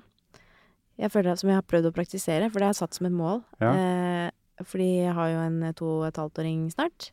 Jeg 1.01 1.09
føler 1.13 1.31
det 1.31 1.39
Som 1.41 1.49
jeg 1.49 1.57
har 1.57 1.65
prøvd 1.67 1.89
å 1.89 1.95
praktisere, 1.95 2.49
for 2.51 2.59
det 2.59 2.69
har 2.69 2.75
jeg 2.75 2.81
satt 2.83 2.99
som 2.99 3.09
et 3.09 3.15
mål. 3.17 3.43
Ja. 3.63 3.73
Eh, 3.73 4.63
fordi 4.63 4.89
jeg 5.03 5.15
har 5.17 5.31
jo 5.31 5.41
en 5.47 5.59
to 5.77 5.89
og 5.99 6.07
et 6.07 6.19
halvt 6.21 6.43
åring 6.43 6.67
snart. 6.71 7.09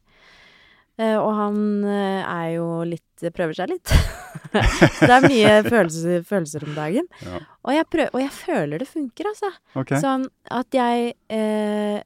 Eh, 1.00 1.16
og 1.16 1.30
han 1.38 1.60
eh, 1.88 2.20
er 2.24 2.48
jo 2.58 2.66
litt 2.88 3.06
Prøver 3.36 3.52
seg 3.52 3.68
litt. 3.68 3.90
Så 3.92 5.04
det 5.08 5.12
er 5.12 5.24
mye 5.26 5.56
følelser, 5.74 6.22
følelser 6.24 6.64
om 6.64 6.72
dagen. 6.72 7.08
Ja. 7.20 7.40
Og, 7.66 7.72
jeg 7.76 7.88
prøver, 7.92 8.14
og 8.16 8.22
jeg 8.22 8.32
føler 8.32 8.80
det 8.80 8.88
funker, 8.88 9.28
altså. 9.28 9.50
Okay. 9.76 10.00
Sånn 10.00 10.24
at 10.56 10.76
jeg 10.76 11.12
eh, 11.28 11.98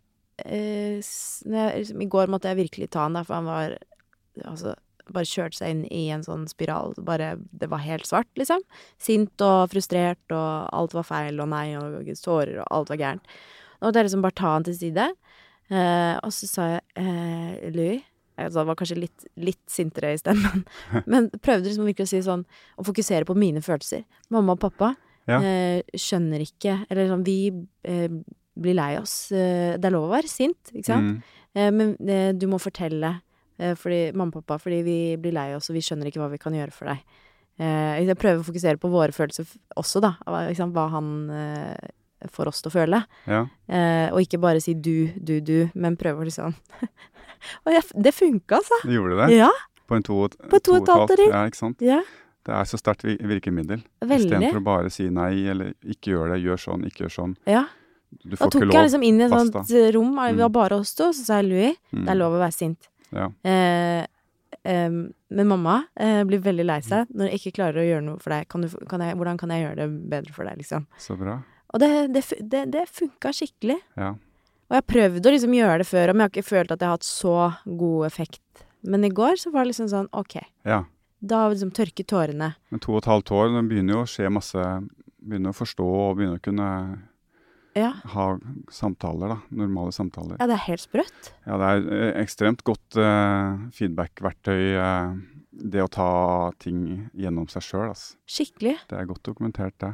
eh, 0.42 0.98
jeg, 0.98 1.84
liksom, 1.84 2.02
I 2.02 2.08
går 2.10 2.32
måtte 2.34 2.50
jeg 2.50 2.64
virkelig 2.64 2.90
ta 2.90 3.06
han, 3.06 3.14
da, 3.14 3.22
for 3.26 3.38
han 3.38 3.50
var 3.50 3.76
Altså, 4.42 4.72
bare 5.12 5.28
kjørte 5.28 5.58
seg 5.58 5.70
inn 5.74 5.82
i 5.92 6.06
en 6.14 6.22
sånn 6.24 6.46
spiral. 6.48 6.94
Bare, 7.04 7.34
det 7.52 7.68
var 7.72 7.82
helt 7.84 8.06
svart, 8.08 8.30
liksom. 8.40 8.62
Sint 9.02 9.40
og 9.44 9.68
frustrert, 9.74 10.22
og 10.32 10.68
alt 10.72 10.94
var 10.96 11.04
feil, 11.08 11.40
og 11.44 11.50
nei, 11.52 11.74
og 11.76 12.08
tårer, 12.22 12.60
og 12.62 12.66
alt 12.70 12.88
var 12.94 13.00
gærent. 13.02 13.36
Nå 13.80 13.88
måtte 13.90 14.00
jeg 14.00 14.08
liksom 14.08 14.22
bare 14.24 14.38
ta 14.40 14.54
han 14.54 14.64
til 14.64 14.76
side. 14.78 15.08
Eh, 15.72 16.14
og 16.22 16.32
så 16.32 16.48
sa 16.48 16.64
jeg 16.74 16.82
eh, 17.00 17.70
Louis 17.72 18.02
altså, 18.36 18.60
Jeg 18.60 18.68
var 18.68 18.76
kanskje 18.76 18.98
litt, 18.98 19.22
litt 19.40 19.60
sintere 19.72 20.10
i 20.12 20.18
stemmen, 20.20 20.64
men 21.10 21.30
prøvde 21.40 21.70
liksom 21.70 21.86
virkelig 21.88 22.04
å 22.04 22.10
si 22.10 22.20
sånn 22.26 22.42
Å 22.76 22.84
fokusere 22.84 23.24
på 23.24 23.32
mine 23.38 23.62
følelser. 23.64 24.02
Mamma 24.34 24.58
og 24.58 24.60
pappa 24.60 24.90
Ja. 25.24 25.38
eh, 25.40 25.80
skjønner 25.96 26.44
ikke 26.44 26.74
Eller 26.92 27.08
sånn 27.08 27.24
Vi 27.24 27.38
eh, 27.88 28.10
blir 28.54 28.76
lei 28.76 28.90
oss. 29.00 29.32
Eh, 29.32 29.78
det 29.80 29.88
er 29.88 29.94
lov 29.96 30.04
å 30.10 30.12
være 30.12 30.28
sint, 30.30 30.68
ikke 30.76 30.84
sant? 30.86 31.16
Mm. 31.16 31.40
Eh, 31.56 31.70
men 31.74 31.94
eh, 32.12 32.28
du 32.36 32.44
må 32.52 32.60
fortelle 32.62 33.14
fordi, 33.74 34.12
mamma 34.14 34.32
og 34.34 34.44
pappa 34.44 34.58
fordi 34.58 34.82
vi 34.82 35.16
blir 35.16 35.32
lei 35.32 35.54
oss, 35.54 35.70
og 35.70 35.74
vi 35.76 35.80
skjønner 35.84 36.06
ikke 36.10 36.20
hva 36.22 36.30
vi 36.32 36.38
kan 36.42 36.52
gjøre 36.56 36.72
for 36.72 36.86
deg. 36.90 36.98
Eh, 37.58 38.00
jeg 38.04 38.16
prøver 38.18 38.40
å 38.42 38.46
fokusere 38.48 38.80
på 38.82 38.90
våre 38.90 39.12
følelser 39.14 39.46
også, 39.76 40.00
da. 40.02 40.16
Hva, 40.26 40.40
hva 40.74 40.86
han 40.90 41.30
eh, 41.30 41.92
får 42.34 42.48
oss 42.50 42.62
til 42.64 42.70
å 42.72 42.74
føle. 42.74 43.02
Ja. 43.30 43.44
Eh, 43.68 44.08
og 44.12 44.20
ikke 44.24 44.40
bare 44.42 44.60
si 44.60 44.74
du, 44.74 45.10
du, 45.16 45.38
du, 45.40 45.68
men 45.74 45.96
prøve 46.00 46.24
å 46.24 46.26
liksom 46.26 46.54
Og 47.66 47.72
jeg, 47.74 47.82
det 48.02 48.14
funka, 48.16 48.56
altså. 48.62 48.78
Du 48.88 48.92
gjorde 48.94 49.18
det? 49.26 49.36
Ja. 49.36 49.50
På 49.86 49.98
en 49.98 50.02
to, 50.06 50.16
og- 50.24 50.36
På 50.50 50.58
to 50.64 50.78
og 50.78 50.82
et 50.82 50.88
halvt 50.94 51.10
åring. 51.18 51.30
Ja, 51.34 51.42
ikke 51.50 51.60
sant. 51.60 51.82
ja. 51.84 52.02
Det 52.44 52.52
er 52.52 52.66
så 52.68 52.76
sterkt 52.76 53.04
vir- 53.06 53.20
virkemiddel. 53.24 53.80
Veldig. 54.04 54.26
Istedenfor 54.28 54.60
å 54.60 54.64
bare 54.64 54.90
si 54.92 55.06
nei, 55.08 55.46
eller 55.48 55.70
ikke 55.88 56.10
gjør 56.12 56.34
det, 56.34 56.42
gjør 56.44 56.58
sånn, 56.60 56.82
ikke 56.88 57.04
gjør 57.06 57.12
sånn. 57.14 57.36
Ja. 57.48 57.62
Du 58.14 58.34
Da 58.34 58.36
får 58.42 58.50
tok 58.52 58.62
ikke 58.62 58.66
jeg 58.66 58.74
lov. 58.76 58.84
liksom 58.88 59.04
inn 59.08 59.20
i 59.20 59.24
et 59.24 59.32
sånt 59.32 59.70
eh, 59.72 59.86
rom, 59.96 60.10
det 60.16 60.36
var 60.42 60.48
Mm. 60.50 60.52
bare 60.52 60.76
oss 60.76 60.92
to, 60.94 61.04
så 61.16 61.24
sa 61.24 61.38
jeg 61.40 61.48
Louis, 61.48 61.76
Mm. 61.92 62.04
det 62.04 62.10
er 62.12 62.18
lov 62.20 62.32
å 62.36 62.40
være 62.42 62.52
sint. 62.52 62.88
Ja. 63.14 63.30
Eh, 63.46 64.02
eh, 64.62 64.98
men 65.34 65.50
mamma 65.50 65.80
eh, 65.94 66.20
blir 66.28 66.42
veldig 66.44 66.66
lei 66.66 66.80
seg 66.84 67.10
når 67.14 67.30
jeg 67.30 67.40
ikke 67.40 67.56
klarer 67.60 67.82
å 67.82 67.88
gjøre 67.88 68.06
noe 68.08 68.22
for 68.22 68.34
deg. 68.34 68.48
Kan 68.50 68.66
du, 68.66 68.70
kan 68.90 69.04
jeg, 69.04 69.18
hvordan 69.20 69.40
kan 69.40 69.54
jeg 69.54 69.66
gjøre 69.66 69.80
det 69.82 69.88
bedre 70.12 70.36
for 70.36 70.48
deg, 70.48 70.60
liksom? 70.62 70.86
Så 71.00 71.18
bra. 71.20 71.40
Og 71.74 71.82
det, 71.82 71.90
det, 72.14 72.24
det, 72.40 72.64
det 72.74 72.86
funka 72.90 73.32
skikkelig. 73.34 73.80
Ja. 73.98 74.14
Og 74.70 74.78
jeg 74.78 74.86
prøvde 74.88 75.28
å 75.28 75.34
liksom 75.34 75.54
gjøre 75.56 75.80
det 75.82 75.88
før, 75.88 76.12
men 76.12 76.24
jeg 76.24 76.28
har 76.28 76.34
ikke 76.34 76.50
følt 76.50 76.74
at 76.74 76.82
jeg 76.82 76.90
har 76.90 76.98
hatt 76.98 77.06
så 77.06 77.36
god 77.64 78.06
effekt. 78.08 78.66
Men 78.84 79.06
i 79.06 79.12
går 79.12 79.38
så 79.40 79.52
var 79.52 79.64
det 79.64 79.72
liksom 79.72 79.88
sånn, 79.92 80.10
ok, 80.12 80.36
ja. 80.68 80.82
da 81.24 81.46
liksom 81.48 81.72
tørket 81.76 82.08
tårene. 82.10 82.52
Men 82.72 82.82
to 82.84 82.94
og 82.94 83.02
et 83.02 83.10
halvt 83.10 83.32
år, 83.36 83.50
det 83.54 83.64
begynner 83.70 83.98
jo 83.98 84.04
å 84.04 84.10
skje 84.10 84.32
masse 84.32 84.68
Begynner 85.24 85.54
å 85.54 85.56
forstå 85.56 85.84
og 85.88 86.18
begynner 86.18 86.36
å 86.36 86.42
kunne 86.44 86.64
Ja, 87.74 87.90
ha 88.14 88.26
samtaler, 88.70 89.34
da. 89.34 89.38
Normale 89.50 89.92
samtaler. 89.92 90.38
ja 90.38 90.46
det 90.46 90.54
er 90.54 90.66
helt 90.68 90.84
sprøtt. 90.84 91.30
Ja, 91.42 91.58
det 91.58 91.70
er 91.70 91.86
eh, 91.98 92.10
ekstremt 92.22 92.62
godt 92.66 92.98
uh, 93.00 93.70
feedback-verktøy, 93.74 94.62
Uh, 94.74 95.14
det 95.54 95.82
å 95.84 95.90
ta 95.90 96.08
ting 96.58 97.08
gjennom 97.14 97.46
seg 97.50 97.62
sjøl. 97.62 97.92
Altså. 97.92 98.16
Skikkelig. 98.26 98.74
Det 98.90 98.98
er 98.98 99.06
godt 99.06 99.22
dokumentert, 99.26 99.76
det. 99.82 99.92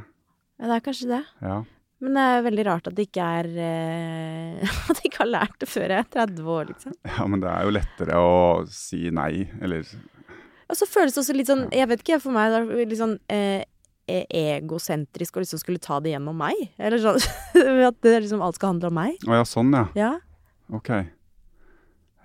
Ja, 0.60 0.70
det 0.70 0.76
er 0.78 0.84
kanskje 0.86 1.10
det. 1.10 1.20
Ja. 1.44 1.58
Men 2.00 2.16
det 2.16 2.22
er 2.24 2.46
veldig 2.46 2.64
rart 2.64 2.88
at 2.88 2.96
de 2.96 3.04
ikke 3.04 3.26
er 3.40 3.48
uh, 3.52 4.76
At 4.88 5.00
de 5.00 5.08
ikke 5.08 5.20
har 5.22 5.30
lært 5.34 5.58
det 5.60 5.68
før 5.68 5.92
jeg 5.92 6.04
er 6.04 6.08
30 6.16 6.54
år, 6.54 6.70
liksom. 6.72 6.96
ja, 7.12 7.26
men 7.28 7.44
det 7.44 7.50
er 7.52 7.66
jo 7.66 7.74
lettere 7.76 8.22
å 8.24 8.38
si 8.72 9.02
nei, 9.14 9.32
eller 9.60 9.84
Og 10.70 10.78
så 10.80 10.88
føles 10.88 11.16
det 11.16 11.22
også 11.24 11.36
litt 11.36 11.50
sånn, 11.50 11.66
jeg 11.76 11.90
vet 11.92 12.04
ikke, 12.04 12.22
for 12.24 12.36
meg 12.36 12.54
det 12.54 12.62
er 12.62 12.88
litt 12.92 13.02
sånn 13.02 13.18
eh, 13.32 13.68
egosentrisk 14.30 15.36
å 15.36 15.42
liksom 15.44 15.60
skulle 15.62 15.82
ta 15.82 15.98
det 16.04 16.14
gjennom 16.14 16.36
meg. 16.40 16.58
Eller 16.78 17.00
sånn 17.02 17.18
at 17.88 17.98
det 18.04 18.16
liksom 18.24 18.42
alt 18.44 18.58
skal 18.60 18.74
handle 18.74 18.90
om 18.92 18.98
meg. 19.00 19.18
Å 19.28 19.40
ja, 19.40 19.44
sånn, 19.48 19.72
ja. 19.76 19.86
Ja. 19.98 20.12
Ok. 20.74 20.90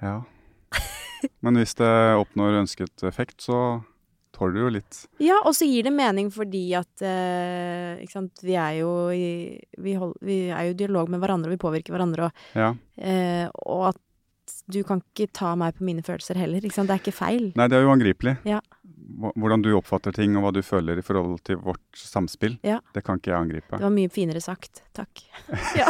Ja. 0.04 0.20
Men 1.42 1.58
hvis 1.58 1.74
det 1.80 1.90
oppnår 2.20 2.60
ønsket 2.62 3.02
effekt, 3.08 3.40
så 3.42 3.58
tåler 4.36 4.54
du 4.58 4.60
jo 4.66 4.72
litt. 4.76 4.98
Ja, 5.24 5.38
og 5.48 5.56
så 5.56 5.66
gir 5.68 5.88
det 5.88 5.94
mening 5.96 6.28
fordi 6.34 6.66
at 6.78 7.02
eh, 7.08 8.02
ikke 8.04 8.18
sant, 8.18 8.42
vi 8.44 8.58
er 8.60 8.82
jo 8.82 8.90
i 9.16 9.30
vi, 9.80 9.94
hold, 9.98 10.18
vi 10.26 10.42
er 10.52 10.68
jo 10.68 10.74
i 10.76 10.80
dialog 10.84 11.10
med 11.14 11.24
hverandre, 11.24 11.50
og 11.50 11.56
vi 11.56 11.62
påvirker 11.64 11.96
hverandre, 11.96 12.28
og, 12.28 12.44
Ja. 12.60 12.74
eh, 13.00 13.48
og 13.64 13.94
at 13.94 14.02
du 14.70 14.82
kan 14.86 15.00
ikke 15.02 15.32
ta 15.34 15.54
meg 15.58 15.78
på 15.80 15.86
mine 15.88 16.04
følelser 16.06 16.38
heller, 16.38 16.62
ikke 16.62 16.76
sant. 16.78 16.92
Det 16.92 16.98
er 17.00 17.02
ikke 17.06 17.16
feil. 17.18 17.48
Nei, 17.58 17.66
det 17.72 17.80
er 17.80 17.88
jo 17.88 17.94
angripelig. 17.96 18.36
Ja. 18.46 18.60
Hvordan 19.06 19.62
du 19.62 19.68
oppfatter 19.78 20.12
ting, 20.16 20.34
og 20.36 20.42
hva 20.48 20.52
du 20.56 20.62
føler 20.66 20.98
i 20.98 21.04
forhold 21.06 21.38
til 21.46 21.60
vårt 21.62 22.00
samspill, 22.00 22.56
Ja. 22.66 22.80
det 22.96 23.04
kan 23.06 23.20
ikke 23.20 23.30
jeg 23.32 23.38
angripe. 23.38 23.78
Det 23.78 23.86
var 23.86 23.94
mye 23.94 24.10
finere 24.10 24.42
sagt. 24.42 24.82
Takk. 24.98 25.22
Ja. 25.78 25.86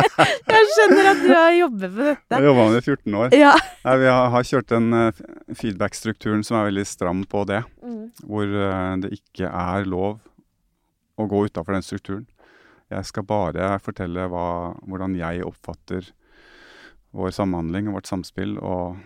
jeg 0.54 0.70
skjønner 0.72 1.10
at 1.10 1.20
du 1.22 1.28
har 1.34 1.52
jobbet 1.58 1.92
med 1.92 2.06
Jeg 2.08 2.18
dette. 2.30 2.42
jobba 2.46 2.64
med 2.64 2.74
det 2.78 2.80
i 2.82 2.88
14 2.88 3.18
år. 3.20 3.36
Ja. 3.36 3.52
Nei, 3.84 3.96
vi 4.00 4.08
har, 4.08 4.30
har 4.32 4.48
kjørt 4.48 4.68
den 4.72 4.88
uh, 4.96 5.22
feedback-strukturen 5.60 6.44
som 6.46 6.56
er 6.60 6.70
veldig 6.70 6.86
stram 6.88 7.24
på 7.28 7.44
det. 7.52 7.60
Mm. 7.84 8.02
Hvor 8.24 8.56
uh, 8.56 8.96
det 9.04 9.12
ikke 9.18 9.50
er 9.50 9.84
lov 9.90 10.20
å 11.20 11.28
gå 11.30 11.44
utafor 11.50 11.76
den 11.76 11.84
strukturen. 11.84 12.24
Jeg 12.90 13.04
skal 13.08 13.24
bare 13.28 13.74
fortelle 13.82 14.24
hva, 14.30 14.46
hvordan 14.88 15.14
jeg 15.18 15.44
oppfatter 15.46 16.10
vår 17.14 17.30
samhandling 17.30 17.86
og 17.88 18.00
vårt 18.00 18.08
samspill, 18.10 18.56
og 18.58 18.96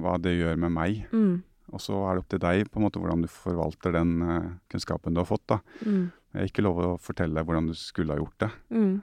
hva 0.00 0.14
det 0.22 0.38
gjør 0.38 0.56
med 0.56 0.72
meg. 0.72 1.02
Mm. 1.12 1.42
Og 1.72 1.82
så 1.84 1.98
er 2.08 2.16
det 2.16 2.22
opp 2.24 2.30
til 2.32 2.42
deg 2.42 2.70
på 2.72 2.80
en 2.80 2.86
måte 2.86 3.00
hvordan 3.02 3.24
du 3.24 3.28
forvalter 3.32 3.94
den 3.98 4.14
uh, 4.24 4.48
kunnskapen 4.72 5.16
du 5.16 5.22
har 5.22 5.28
fått. 5.28 5.44
da. 5.50 5.60
Mm. 5.84 6.08
Jeg 6.32 6.40
har 6.40 6.50
ikke 6.50 6.64
lov 6.64 6.80
å 6.84 6.88
fortelle 7.02 7.36
deg 7.36 7.48
hvordan 7.48 7.68
du 7.70 7.74
skulle 7.78 8.14
ha 8.14 8.20
gjort 8.20 8.44
det. 8.44 8.50
Mm. 8.72 8.94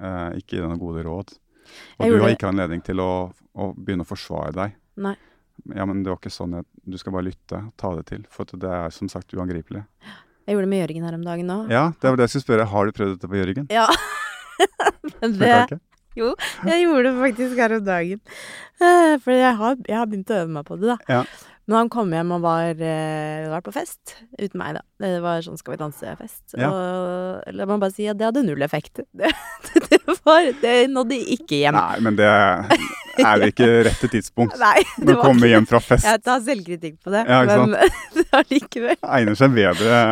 uh, 0.00 0.30
ikke 0.40 0.56
gi 0.56 0.62
deg 0.62 0.70
noen 0.70 0.82
gode 0.82 1.04
råd. 1.08 1.36
Jeg 1.62 2.08
Og 2.08 2.16
du 2.16 2.24
har 2.24 2.34
ikke 2.34 2.50
anledning 2.50 2.82
til 2.84 3.02
å, 3.02 3.12
å 3.32 3.68
begynne 3.76 4.06
å 4.06 4.08
forsvare 4.08 4.54
deg. 4.56 4.80
Nei. 5.02 5.14
Ja, 5.70 5.84
men 5.86 6.02
det 6.02 6.10
var 6.10 6.18
ikke 6.18 6.32
sånn 6.32 6.56
at 6.58 6.66
du 6.88 6.96
skal 6.98 7.14
bare 7.14 7.28
lytte, 7.28 7.60
ta 7.78 7.92
det 7.94 8.06
til. 8.08 8.24
For 8.32 8.48
det 8.58 8.72
er 8.72 8.94
som 8.94 9.10
sagt 9.12 9.34
uangripelig. 9.36 9.84
Jeg 10.42 10.56
gjorde 10.56 10.66
det 10.66 10.72
med 10.72 10.82
Jørgen 10.82 11.06
her 11.06 11.16
om 11.16 11.24
dagen 11.26 11.54
òg. 11.54 11.70
Ja, 11.70 11.84
det 11.94 12.10
var 12.10 12.18
det 12.18 12.26
jeg 12.26 12.34
skulle 12.34 12.48
spørre. 12.48 12.68
Har 12.72 12.88
du 12.88 12.96
prøvd 12.96 13.14
dette 13.14 13.30
på 13.30 13.38
Jørgen? 13.38 13.68
Ja. 13.70 13.86
Men 15.20 15.36
det, 15.38 15.78
Jo, 16.18 16.32
jeg 16.66 16.82
gjorde 16.82 17.04
det 17.06 17.12
faktisk 17.20 17.60
her 17.62 17.76
om 17.78 17.84
dagen. 17.86 18.20
Eh, 18.82 19.14
For 19.22 19.32
jeg 19.36 19.54
har, 19.60 19.78
jeg 19.86 19.96
har 19.96 20.10
begynt 20.10 20.32
å 20.34 20.40
øve 20.42 20.54
meg 20.58 20.66
på 20.68 20.76
det, 20.80 20.90
da. 20.90 20.98
Ja. 21.20 21.22
Men 21.72 21.78
han 21.86 21.88
kom 21.92 22.10
hjem 22.12 22.34
og 22.36 22.42
var, 22.44 22.74
eh, 22.76 23.46
var 23.48 23.62
på 23.64 23.72
fest. 23.72 24.18
Uten 24.36 24.58
meg, 24.60 24.74
da. 24.76 24.82
Det 25.00 25.12
var 25.24 25.40
sånn 25.40 25.56
Skal 25.56 25.72
vi 25.72 25.78
danse-fest. 25.80 26.52
Ja. 26.60 26.68
Og 26.68 27.54
la 27.56 27.64
meg 27.70 27.80
bare 27.80 27.94
si 27.96 28.04
at 28.12 28.18
det 28.20 28.26
hadde 28.28 28.42
null 28.44 28.60
effekt. 28.66 29.00
Det, 29.16 29.30
det, 29.88 30.16
var, 30.26 30.50
det 30.60 30.74
nådde 30.92 31.16
ikke 31.32 31.62
hjem. 31.62 31.76
Nei, 31.78 32.00
men 32.04 32.16
det 32.18 32.28
er 32.28 33.40
det 33.40 33.48
ikke 33.54 33.68
rette 33.88 34.08
tidspunkt. 34.12 34.58
Nei, 34.60 34.82
Når 35.00 35.14
du 35.16 35.20
kommer 35.22 35.48
hjem 35.48 35.68
fra 35.70 35.80
fest. 35.80 36.04
Jeg 36.04 36.20
tar 36.26 36.42
selvkritikk 36.44 36.98
på 37.04 37.12
det, 37.14 37.24
Ja, 37.28 37.40
men 37.48 37.72
allikevel. 38.36 38.98
Egner 39.16 39.38
seg 39.38 39.56
bedre 39.56 40.02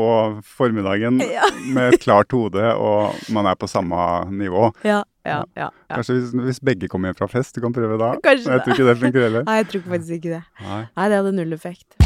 på 0.00 0.08
formiddagen 0.56 1.20
Ja. 1.22 1.46
med 1.74 1.94
et 1.94 2.02
klart 2.02 2.32
hode, 2.34 2.62
og 2.78 3.14
man 3.34 3.46
er 3.50 3.58
på 3.58 3.68
samme 3.70 3.98
nivå. 4.32 4.70
Ja, 4.86 5.02
ja, 5.26 5.42
ja. 5.56 5.68
ja. 5.68 5.94
Kanskje 5.94 6.14
hvis, 6.18 6.30
hvis 6.46 6.60
begge 6.64 6.88
kommer 6.88 7.10
hjem 7.10 7.18
fra 7.18 7.28
fest, 7.30 7.54
du 7.56 7.60
kan 7.64 7.74
prøve 7.76 7.98
da. 8.00 8.14
Kanskje 8.24 8.52
jeg 8.52 8.64
tror 8.64 8.78
ikke 8.78 8.88
det 8.88 8.98
funker 9.02 9.26
heller. 9.28 9.44
Nei, 9.48 9.58
jeg 9.60 9.68
tror 9.74 9.84
faktisk 9.94 10.16
ikke 10.20 10.38
det. 10.38 10.42
Nei. 10.64 10.84
Nei, 10.96 11.08
det 11.08 11.20
hadde 11.20 11.36
null 11.36 11.52
effekt. 11.52 11.96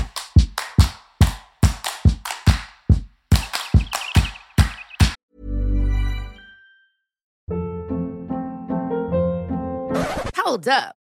Hold 10.45 10.69
up. 10.69 11.04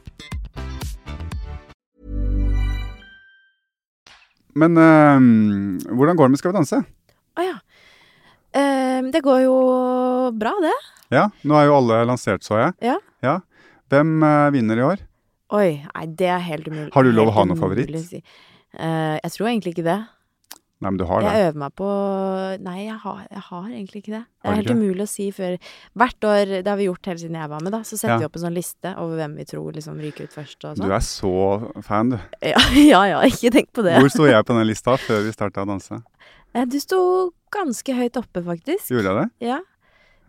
Men 4.57 4.77
eh, 4.77 5.27
hvordan 5.91 6.17
går 6.19 6.27
det 6.27 6.33
med 6.33 6.41
Skal 6.41 6.51
vi 6.51 6.59
danse? 6.59 6.81
Å 7.37 7.45
ja. 7.45 7.57
Uh, 8.51 9.07
det 9.13 9.21
går 9.23 9.45
jo 9.45 9.55
bra, 10.35 10.51
det. 10.59 10.73
Ja, 11.11 11.29
nå 11.47 11.55
er 11.55 11.69
jo 11.69 11.77
alle 11.77 12.01
lansert, 12.07 12.43
så 12.43 12.57
jeg. 12.59 12.75
Ja. 12.83 12.97
Ja. 13.23 13.37
Hvem 13.91 14.21
eh, 14.23 14.49
vinner 14.55 14.79
i 14.79 14.83
år? 14.87 15.03
Oi, 15.51 15.69
nei, 15.83 16.05
det 16.19 16.29
er 16.31 16.43
helt 16.43 16.67
umulig. 16.67 16.89
Har 16.95 17.03
du 17.03 17.11
lov 17.11 17.31
å 17.31 17.35
ha 17.35 17.43
noen 17.47 17.59
favoritt? 17.59 17.91
Si. 18.07 18.21
Uh, 18.75 19.19
jeg 19.19 19.33
tror 19.35 19.49
egentlig 19.51 19.73
ikke 19.75 19.87
det. 19.87 19.97
Nei, 20.81 20.89
men 20.89 20.97
du 20.97 21.03
har 21.05 21.21
det. 21.21 21.29
Jeg 21.31 21.47
øver 21.51 21.57
meg 21.61 21.73
på 21.77 21.87
Nei, 22.65 22.77
jeg 22.87 22.95
har, 23.03 23.17
jeg 23.29 23.41
har 23.47 23.65
egentlig 23.69 23.99
ikke 24.01 24.13
det. 24.15 24.21
Det 24.41 24.49
er 24.49 24.55
helt 24.57 24.71
umulig 24.73 25.03
å 25.05 25.09
si 25.11 25.27
før 25.31 25.57
Hvert 26.01 26.25
år, 26.25 26.53
det 26.65 26.67
har 26.71 26.79
vi 26.79 26.87
gjort 26.87 27.05
hele 27.11 27.21
siden 27.21 27.37
jeg 27.37 27.49
var 27.51 27.61
med, 27.61 27.71
da, 27.75 27.81
så 27.85 27.99
setter 27.99 28.15
Ja. 28.15 28.17
vi 28.17 28.25
opp 28.25 28.35
en 28.39 28.45
sånn 28.47 28.55
liste 28.57 28.93
over 28.97 29.15
hvem 29.21 29.35
vi 29.37 29.45
tror 29.45 29.71
liksom 29.77 29.99
ryker 30.01 30.23
ut 30.25 30.33
først 30.33 30.65
og 30.65 30.75
Du 30.75 30.81
sånn. 30.81 30.91
er 30.97 31.05
så 31.05 31.83
fan, 31.85 32.09
du. 32.09 32.17
Ja, 32.41 32.57
ja, 32.93 33.01
ja, 33.13 33.19
ikke 33.29 33.51
tenk 33.53 33.69
på 33.77 33.83
det. 33.85 33.93
Hvor 34.01 34.09
sto 34.09 34.25
jeg 34.25 34.45
på 34.49 34.57
den 34.57 34.67
lista 34.67 34.97
før 34.97 35.21
vi 35.27 35.31
starta 35.37 35.61
å 35.61 35.69
danse? 35.69 36.01
Eh, 36.55 36.65
Du 36.65 36.79
sto 36.81 37.31
ganske 37.53 37.93
høyt 37.95 38.17
oppe, 38.17 38.41
faktisk. 38.43 38.89
Gjorde 38.89 39.11
jeg 39.13 39.21
det? 39.21 39.29
Ja. 39.51 39.59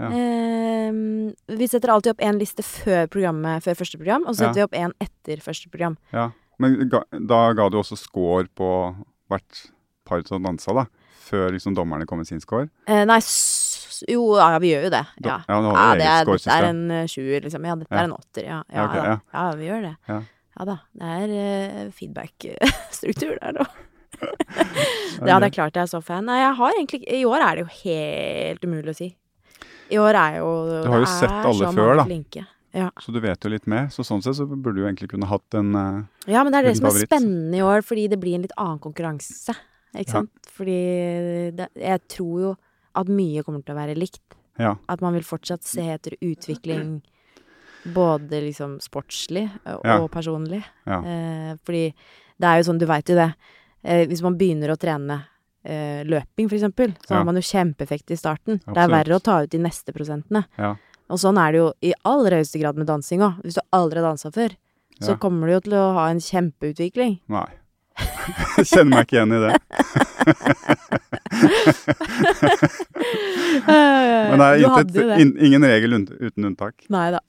Ja. 0.03 0.09
Eh, 0.13 0.93
vi 1.57 1.67
setter 1.71 1.93
alltid 1.95 2.13
opp 2.13 2.23
én 2.25 2.39
liste 2.41 2.63
før, 2.67 3.07
programmet, 3.09 3.63
før 3.65 3.77
første 3.79 3.97
program, 4.01 4.25
og 4.27 4.35
så 4.35 4.45
setter 4.49 4.61
Ja. 4.61 4.67
vi 4.67 4.69
opp 4.69 4.77
én 4.85 4.93
etter 5.01 5.41
første 5.41 5.71
program. 5.71 5.97
Ja. 6.13 6.31
Men 6.59 6.89
ga, 6.89 7.03
da 7.13 7.53
ga 7.55 7.69
du 7.71 7.79
også 7.81 7.97
score 7.97 8.49
på 8.55 8.69
hvert 9.31 9.71
som 10.29 10.43
dansa, 10.45 10.75
da? 10.77 10.87
Før 11.23 11.53
liksom 11.55 11.75
dommerne 11.77 12.07
kom 12.09 12.21
med 12.21 12.29
sin 12.29 12.43
score? 12.43 12.69
Eh, 12.87 13.05
nei, 13.09 13.19
jo, 14.11 14.25
ja, 14.39 14.59
vi 14.63 14.73
gjør 14.73 14.87
jo 14.89 14.93
det. 14.93 15.05
Ja, 15.23 15.39
ja, 15.49 15.59
ja 15.63 15.87
det, 15.99 16.11
er, 16.11 16.29
dette 16.29 16.57
er 16.57 16.69
en 16.69 16.83
eh, 16.91 17.09
sjuer, 17.11 17.41
liksom. 17.45 17.65
Ja, 17.69 17.77
dette 17.79 17.97
er 17.97 18.09
en 18.09 18.15
åtter. 18.17 18.45
Ja, 18.45 18.61
ja, 18.69 18.87
okay, 18.89 19.17
ja. 19.33 19.47
vi 19.59 19.69
gjør 19.71 19.87
det. 19.89 19.95
Ja. 20.11 20.21
Da. 20.69 20.77
Det 20.93 21.13
er 21.17 21.31
uh, 21.33 21.93
feedback-struktur 21.97 23.39
der 23.41 23.57
nå. 23.57 23.67
Ja, 25.23 25.39
det- 25.41 25.49
er 25.49 25.55
klart 25.55 25.77
jeg 25.77 25.87
er 25.87 25.91
så 25.91 26.03
fan. 26.05 26.27
Nei, 26.29 26.39
jeg 26.43 26.55
har 26.59 26.77
egentlig 26.77 27.01
I 27.11 27.25
år 27.27 27.43
er 27.43 27.57
det 27.57 27.65
jo 27.65 27.71
helt 27.83 28.67
umulig 28.67 28.93
å 28.93 28.99
si. 28.99 29.09
I 29.93 29.99
år 30.01 30.19
er 30.19 30.37
jo 30.41 30.51
Du 30.85 30.91
har 30.93 31.03
jo 31.03 31.09
sett 31.11 31.49
alle 31.49 31.73
før, 31.75 31.95
da. 32.01 32.05
Flinke. 32.07 32.45
Ja. 32.73 32.89
Så 33.03 33.13
du 33.13 33.19
vet 33.21 33.45
jo 33.45 33.51
litt 33.53 33.67
mer. 33.69 33.89
Så 33.93 34.05
sånn 34.07 34.23
sett 34.25 34.39
så 34.39 34.47
burde 34.49 34.79
du 34.79 34.87
egentlig 34.87 35.11
kunne 35.13 35.29
hatt 35.29 35.59
en 35.59 35.75
uh, 35.77 36.05
ja, 36.29 36.45
men 36.45 36.55
det 36.55 36.63
er 36.63 36.71
det 36.71 36.77
som 36.79 36.89
er 36.89 36.95
favoritt? 36.95 37.11
spennende 37.11 37.59
i 37.59 37.65
år, 37.67 37.85
fordi 37.87 38.07
det 38.13 38.21
blir 38.21 38.39
en 38.39 38.47
litt 38.47 38.57
annen 38.57 38.81
konkurranse. 38.83 39.57
Ikke 39.95 40.07
Ja. 40.09 40.13
sant? 40.13 40.31
Fordi 40.53 41.53
det, 41.57 41.69
jeg 41.77 42.01
tror 42.09 42.41
jo 42.41 42.57
at 42.95 43.07
mye 43.09 43.43
kommer 43.45 43.65
til 43.65 43.75
å 43.75 43.79
være 43.79 43.97
likt. 43.97 44.21
Ja. 44.59 44.75
At 44.89 45.01
man 45.01 45.15
vil 45.15 45.23
fortsatt 45.23 45.63
se 45.65 45.81
etter 45.95 46.17
utvikling 46.21 47.03
både 47.93 48.41
liksom 48.45 48.79
sportslig 48.81 49.51
og 49.67 49.81
Ja. 49.85 49.99
personlig. 50.09 50.63
Eh, 50.87 51.57
fordi 51.65 51.95
det 52.39 52.45
er 52.47 52.63
jo 52.63 52.73
sånn, 52.73 52.79
du 52.79 52.87
veit 52.87 53.05
jo 53.09 53.17
det. 53.17 53.35
Eh, 53.85 54.07
hvis 54.07 54.23
man 54.23 54.37
begynner 54.39 54.71
å 54.71 54.79
trene 54.79 55.25
eh, 55.65 56.03
løping, 56.05 56.49
eksempel, 56.51 56.93
så 57.07 57.15
har 57.15 57.25
man 57.25 57.37
jo 57.37 57.41
kjempeeffekt 57.41 58.11
i 58.11 58.17
starten. 58.17 58.59
Det 58.67 58.77
er 58.77 58.89
verre 58.89 59.15
å 59.15 59.23
ta 59.23 59.43
ut 59.45 59.51
de 59.51 59.59
neste 59.59 59.93
prosentene. 59.95 60.45
Ja. 60.59 60.75
Og 61.09 61.19
sånn 61.19 61.39
er 61.39 61.53
det 61.53 61.59
jo 61.59 61.73
i 61.83 61.93
aller 62.05 62.31
høyeste 62.33 62.59
grad 62.61 62.77
med 62.77 62.87
dansing 62.89 63.21
òg. 63.21 63.41
Hvis 63.45 63.55
du 63.55 63.61
aldri 63.73 64.01
har 64.01 64.11
dansa 64.11 64.33
før, 64.33 64.57
så 65.01 65.17
kommer 65.21 65.47
du 65.47 65.53
jo 65.53 65.61
til 65.61 65.73
å 65.75 65.95
ha 65.95 66.09
en 66.11 66.19
kjempeutvikling. 66.19 67.21
Nei. 67.29 67.47
Kjenner 68.71 68.91
meg 68.93 69.03
ikke 69.07 69.17
igjen 69.19 69.33
i 69.37 69.41
det. 69.43 69.53
Men 74.33 74.39
det 74.39 74.47
er 74.47 74.63
intet, 74.63 74.93
det. 74.95 75.21
in, 75.23 75.33
ingen 75.49 75.67
regel 75.67 75.97
uten 75.99 76.51
unntak. 76.51 76.87
Nei 76.93 77.09
da. 77.17 77.21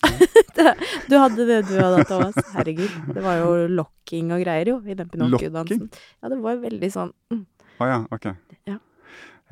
Du 1.10 1.18
hadde 1.18 1.44
det 1.48 1.64
du 1.68 1.74
hadde, 1.76 2.04
Thomas. 2.08 2.38
Herregud. 2.54 2.92
Det 3.16 3.24
var 3.26 3.40
jo 3.42 3.48
locking 3.74 4.30
og 4.36 4.44
greier, 4.46 4.70
jo, 4.70 4.78
i 4.86 4.96
den 4.96 5.10
Pinocchio-dansen. 5.12 5.90
Ja, 6.22 6.30
det 6.32 6.38
var 6.44 6.62
veldig 6.62 6.90
sånn 6.94 7.12
mm. 7.34 7.42
oh, 7.82 7.88
ja, 7.90 7.98
ok. 8.14 8.30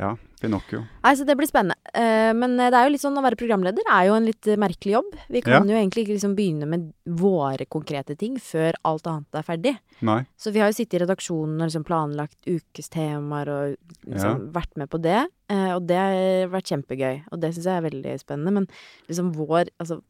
Ja. 0.01 0.11
Ja, 0.11 0.17
Pinocchio. 0.41 0.81
Nei, 1.03 1.11
så 1.17 1.25
det 1.27 1.35
blir 1.37 1.45
spennende. 1.45 1.77
Uh, 1.93 2.31
men 2.33 2.55
det 2.57 2.73
er 2.73 2.87
jo 2.87 2.93
litt 2.95 3.03
sånn 3.03 3.17
å 3.19 3.21
være 3.21 3.37
programleder 3.37 3.85
er 3.93 4.07
jo 4.07 4.15
en 4.17 4.25
litt 4.25 4.47
eh, 4.49 4.57
merkelig 4.59 4.95
jobb. 4.95 5.11
Vi 5.29 5.43
kan 5.45 5.69
jo 5.69 5.77
egentlig 5.77 6.05
ikke 6.05 6.15
liksom 6.15 6.33
begynne 6.37 6.69
med 6.69 6.87
våre 7.19 7.67
konkrete 7.69 8.15
ting 8.17 8.39
før 8.41 8.77
alt 8.87 9.05
annet 9.11 9.37
er 9.37 9.45
ferdig. 9.45 9.73
Nei. 10.07 10.23
Så 10.41 10.53
vi 10.55 10.63
har 10.63 10.71
jo 10.71 10.77
sittet 10.79 10.97
i 10.97 11.03
redaksjonen 11.03 11.59
og 11.59 11.69
liksom 11.69 11.85
planlagt 11.85 12.49
ukestemaer 12.49 13.51
og 13.53 13.75
liksom 14.09 14.47
vært 14.55 14.73
med 14.81 14.89
på 14.91 15.01
det. 15.05 15.19
Uh, 15.53 15.75
og 15.75 15.85
det 15.91 15.99
har 16.01 16.49
vært 16.55 16.73
kjempegøy, 16.73 17.21
og 17.29 17.43
det 17.43 17.53
syns 17.53 17.69
jeg 17.69 17.77
er 17.77 17.85
veldig 17.85 18.15
spennende. 18.23 18.55
Men 18.57 18.71
liksom 19.11 19.35
vår 19.37 19.69
Altså 19.81 20.01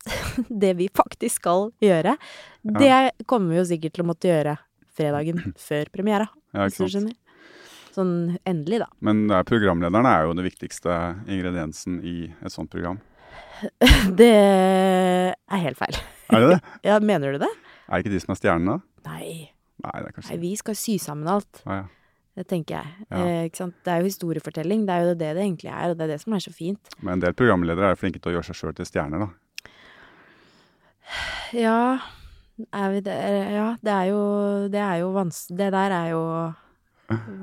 Det 0.64 0.72
vi 0.78 0.86
faktisk 0.96 1.42
skal 1.42 1.68
gjøre, 1.84 2.14
det 2.64 2.92
kommer 3.28 3.52
vi 3.52 3.58
jo 3.58 3.66
sikkert 3.68 3.92
til 3.94 4.02
å 4.06 4.08
måtte 4.08 4.30
gjøre 4.30 4.54
fredagen 4.96 5.52
før 5.68 5.90
premiera. 5.92 6.30
Ja, 6.54 6.66
Hvis 6.66 6.80
du 6.80 6.88
skjønner. 6.88 7.14
Sånn 7.94 8.36
endelig, 8.46 8.80
da. 8.84 8.88
Men 9.02 9.24
er 9.34 9.46
programlederen 9.48 10.06
er 10.06 10.26
jo 10.28 10.34
det 10.38 10.44
viktigste 10.46 10.96
ingrediensen 11.26 12.00
i 12.06 12.16
et 12.30 12.54
sånt 12.54 12.70
program. 12.72 13.00
Det 14.20 14.30
er 14.30 15.62
helt 15.64 15.78
feil. 15.80 15.98
Er 16.30 16.44
det 16.44 16.52
det? 16.54 16.60
Ja, 16.88 16.98
mener 17.02 17.34
du 17.34 17.42
det? 17.42 17.50
Er 17.88 17.98
det 17.98 18.04
ikke 18.04 18.14
de 18.14 18.20
som 18.22 18.34
er 18.34 18.38
stjernene? 18.38 18.76
Nei. 19.06 19.30
Nei, 19.80 19.96
det 19.96 20.10
er 20.10 20.14
kanskje 20.14 20.36
Nei, 20.36 20.42
vi 20.44 20.52
skal 20.60 20.76
sy 20.78 20.94
sammen 21.02 21.28
alt. 21.32 21.62
Ah, 21.66 21.82
ja. 21.82 21.88
Det 22.38 22.46
tenker 22.48 22.78
jeg. 22.78 23.06
Ja. 23.10 23.18
Eh, 23.18 23.42
ikke 23.48 23.58
sant? 23.64 23.74
Det 23.84 23.90
er 23.92 24.00
jo 24.00 24.08
historiefortelling. 24.08 24.84
Det 24.86 24.94
er 24.94 25.02
jo 25.02 25.16
det 25.18 25.32
det 25.36 25.42
egentlig 25.42 25.72
er, 25.72 25.90
og 25.90 25.98
det 25.98 26.06
er 26.06 26.12
det 26.14 26.20
som 26.22 26.36
er 26.36 26.44
så 26.44 26.52
fint. 26.54 26.92
Men 27.02 27.16
en 27.16 27.24
del 27.24 27.34
programledere 27.36 27.90
er 27.90 27.98
flinke 28.00 28.22
til 28.22 28.30
å 28.30 28.36
gjøre 28.36 28.48
seg 28.48 28.60
sjøl 28.60 28.76
til 28.78 28.88
stjerner, 28.88 29.26
da. 29.26 29.30
Ja, 31.58 31.98
er 32.70 32.92
vi 32.94 33.00
der 33.02 33.50
Ja, 33.50 33.68
det 33.82 33.90
er 33.90 34.04
jo 34.12 34.20
Det 34.70 34.78
er 34.78 35.00
jo 35.00 35.08
vanskelig 35.10 35.56
Det 35.58 35.70
der 35.74 35.94
er 35.96 36.10
jo 36.12 36.20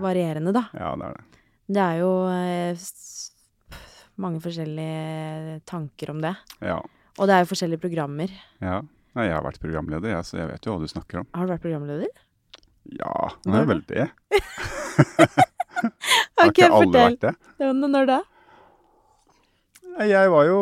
varierende, 0.01 0.53
da. 0.55 0.65
Ja, 0.77 0.91
det 0.99 1.09
er 1.09 1.17
det. 1.17 1.41
Det 1.77 1.81
er 1.83 1.97
jo 1.99 2.11
eh, 2.31 2.85
mange 4.23 4.39
forskjellige 4.43 5.57
tanker 5.67 6.13
om 6.13 6.21
det. 6.23 6.35
Ja. 6.63 6.77
Og 7.17 7.27
det 7.27 7.35
er 7.35 7.43
jo 7.43 7.51
forskjellige 7.53 7.83
programmer. 7.87 8.31
ja. 8.63 8.79
Nei, 9.17 9.23
jeg 9.31 9.33
har 9.33 9.41
vært 9.47 9.57
programleder, 9.57 10.11
jeg, 10.11 10.25
så 10.27 10.35
jeg 10.37 10.45
vet 10.51 10.65
jo 10.67 10.75
hva 10.75 10.83
du 10.83 10.91
snakker 10.91 11.23
om. 11.23 11.27
Har 11.33 11.47
du 11.47 11.51
vært 11.55 11.63
programleder? 11.63 12.09
Ja, 12.99 13.13
det 13.41 13.55
er 13.57 13.63
vel 13.65 13.79
det. 13.89 14.03
Har 16.37 16.51
ikke 16.51 16.67
alle 16.69 16.91
vært 16.93 17.23
det? 17.25 17.31
Når 17.81 18.05
da? 18.11 18.19
Jeg 20.05 20.29
var 20.29 20.45
jo 20.45 20.59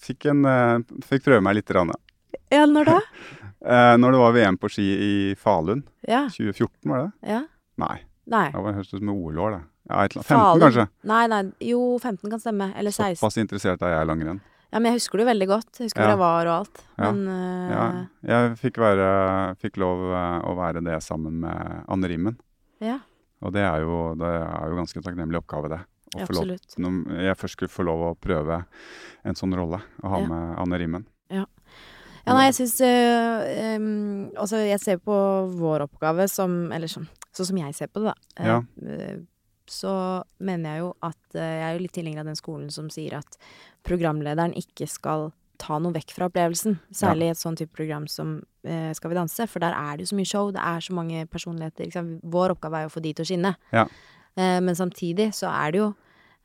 Fikk, 0.00 0.30
en, 0.32 0.40
eh, 0.48 0.80
fikk 1.04 1.26
prøve 1.28 1.44
meg 1.44 1.58
litt. 1.58 1.68
Rann, 1.76 1.92
Ja, 2.48 2.64
når 2.64 2.88
da? 2.88 2.96
eh, 3.60 3.92
når 4.00 4.16
det 4.16 4.22
var 4.24 4.32
VM 4.38 4.56
på 4.62 4.72
ski 4.72 4.86
i 4.96 5.12
Falun. 5.36 5.84
Ja. 6.08 6.24
2014, 6.32 6.72
var 6.88 7.04
det? 7.04 7.12
ja. 7.34 7.42
Nei, 7.80 7.98
Nei. 8.30 8.46
det 8.54 8.62
var 8.62 8.76
høres 8.76 8.92
ut 8.92 9.00
som 9.00 9.10
OL-år, 9.14 9.56
det. 9.56 9.62
Ja, 9.90 10.04
et 10.04 10.12
eller 10.14 10.20
annet. 10.20 10.28
15, 10.28 10.38
Falen. 10.38 10.62
kanskje? 10.66 10.86
Nei, 11.10 11.20
nei. 11.32 11.40
Jo, 11.72 11.80
15 11.98 12.30
kan 12.30 12.40
stemme. 12.42 12.70
Eller 12.78 12.94
16. 12.94 13.16
Såpass 13.18 13.38
interessert 13.42 13.82
er 13.82 13.94
jeg 13.96 14.06
i 14.06 14.08
langrenn. 14.10 14.40
Ja, 14.70 14.78
men 14.78 14.92
jeg 14.92 15.00
husker 15.00 15.18
det 15.18 15.24
jo 15.24 15.30
veldig 15.32 15.48
godt. 15.50 15.70
Jeg 15.80 15.88
husker 15.88 16.00
Ja. 16.04 16.06
hvor 16.06 16.14
jeg 16.14 16.20
var 16.20 16.46
og 16.46 16.54
alt. 16.60 16.82
Ja. 17.00 17.10
Men 17.10 17.22
uh... 17.26 17.70
Ja, 17.74 17.86
jeg 18.30 18.58
fikk, 18.60 18.78
være, 18.78 19.08
fikk 19.58 19.80
lov 19.82 20.04
uh, 20.12 20.38
å 20.46 20.54
være 20.60 20.82
det 20.86 21.00
sammen 21.02 21.40
med 21.42 21.84
Anne 21.88 22.10
Rimmen. 22.12 22.36
ja. 22.80 23.00
Og 23.40 23.54
det 23.56 23.62
er 23.64 23.80
jo, 23.80 24.14
det 24.20 24.28
er 24.28 24.68
jo 24.68 24.76
ganske 24.76 25.00
takknemlig 25.00 25.38
oppgave, 25.40 25.70
det. 25.72 25.78
Få 26.28 26.34
lov, 26.36 26.50
når 26.76 27.22
jeg 27.24 27.36
først 27.40 27.54
skulle 27.56 27.72
få 27.72 27.86
lov 27.88 28.02
å 28.04 28.10
prøve 28.20 28.58
en 29.24 29.38
sånn 29.38 29.54
rolle, 29.56 29.78
å 30.04 30.10
ha 30.12 30.18
Ja. 30.20 30.26
med 30.28 30.58
Anne 30.60 30.78
Rimmen. 30.82 31.06
Ja, 31.32 31.46
nei, 32.28 32.46
jeg 32.50 32.56
syns 32.60 32.76
eh, 32.84 33.76
um, 33.80 34.30
Altså, 34.36 34.60
jeg 34.66 34.80
ser 34.82 35.00
på 35.02 35.16
vår 35.56 35.86
oppgave 35.86 36.26
som 36.30 36.70
Eller 36.74 36.90
sånn, 36.90 37.08
sånn 37.32 37.50
som 37.52 37.60
jeg 37.62 37.76
ser 37.78 37.90
på 37.92 38.02
det, 38.04 38.12
da. 38.12 38.46
Ja. 38.46 38.60
eh, 38.86 39.20
så 39.70 39.92
mener 40.42 40.74
jeg 40.74 40.82
jo 40.82 40.88
at 41.06 41.36
eh, 41.38 41.56
Jeg 41.60 41.66
er 41.68 41.76
jo 41.76 41.84
litt 41.84 41.94
tilhenger 41.94 42.24
av 42.24 42.32
den 42.32 42.38
skolen 42.38 42.72
som 42.74 42.88
sier 42.92 43.20
at 43.20 43.38
programlederen 43.86 44.56
ikke 44.58 44.88
skal 44.90 45.30
ta 45.60 45.76
noe 45.80 45.92
vekk 45.94 46.14
fra 46.16 46.28
opplevelsen. 46.30 46.78
Særlig 46.94 47.28
i 47.28 47.32
et 47.34 47.40
sånn 47.40 47.58
type 47.58 47.74
program 47.76 48.06
som 48.10 48.38
eh, 48.64 48.90
Skal 48.96 49.12
vi 49.12 49.18
danse, 49.18 49.46
for 49.50 49.62
der 49.62 49.76
er 49.76 49.96
det 49.96 50.06
jo 50.06 50.12
så 50.12 50.18
mye 50.18 50.30
show, 50.30 50.52
det 50.54 50.62
er 50.64 50.84
så 50.84 50.96
mange 50.96 51.26
personligheter. 51.30 51.92
Vår 52.22 52.56
oppgave 52.56 52.80
er 52.80 52.86
jo 52.86 52.92
å 52.92 52.94
få 52.96 53.04
de 53.04 53.12
til 53.14 53.26
å 53.26 53.30
skinne. 53.30 53.54
Ja. 53.74 53.86
Eh, 54.36 54.58
men 54.64 54.78
samtidig 54.78 55.30
så 55.36 55.50
er 55.52 55.74
det 55.74 55.82
jo 55.82 55.88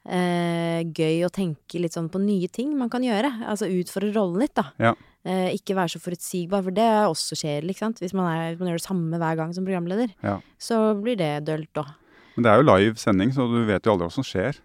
eh, 0.05 0.81
gøy 0.85 1.25
å 1.25 1.33
tenke 1.33 1.81
litt 1.81 1.95
sånn 1.95 2.11
på 2.13 2.21
nye 2.21 2.49
ting 2.51 2.75
man 2.77 2.91
kan 2.93 3.05
gjøre. 3.05 3.31
Altså 3.47 3.69
utfordre 3.71 4.13
rollen 4.15 4.43
litt, 4.43 4.55
da. 4.57 4.69
Ja. 4.81 4.93
Eh, 5.25 5.55
ikke 5.57 5.73
være 5.75 5.89
så 5.89 5.99
forutsigbar, 5.99 6.61
for 6.61 6.69
det 6.71 6.83
er 6.85 7.07
også 7.09 7.33
kjedelig, 7.33 7.73
ikke 7.73 7.79
sant. 7.87 7.97
Hvis 7.99 8.13
man, 8.13 8.27
er, 8.29 8.51
hvis 8.53 8.59
man 8.59 8.69
gjør 8.69 8.77
det 8.77 8.85
samme 8.85 9.17
hver 9.17 9.35
gang 9.39 9.53
som 9.55 9.65
programleder, 9.65 10.11
Ja. 10.21 10.39
så 10.59 10.93
blir 11.01 11.17
det 11.17 11.45
dølt 11.47 11.73
òg. 11.81 11.87
Men 12.37 12.43
det 12.43 12.51
er 12.51 12.61
jo 12.61 12.67
live 12.75 12.95
sending, 12.95 13.31
så 13.33 13.47
du 13.49 13.65
vet 13.65 13.81
jo 13.83 13.91
aldri 13.95 14.05
hva 14.05 14.11
som 14.13 14.23
skjer. 14.23 14.59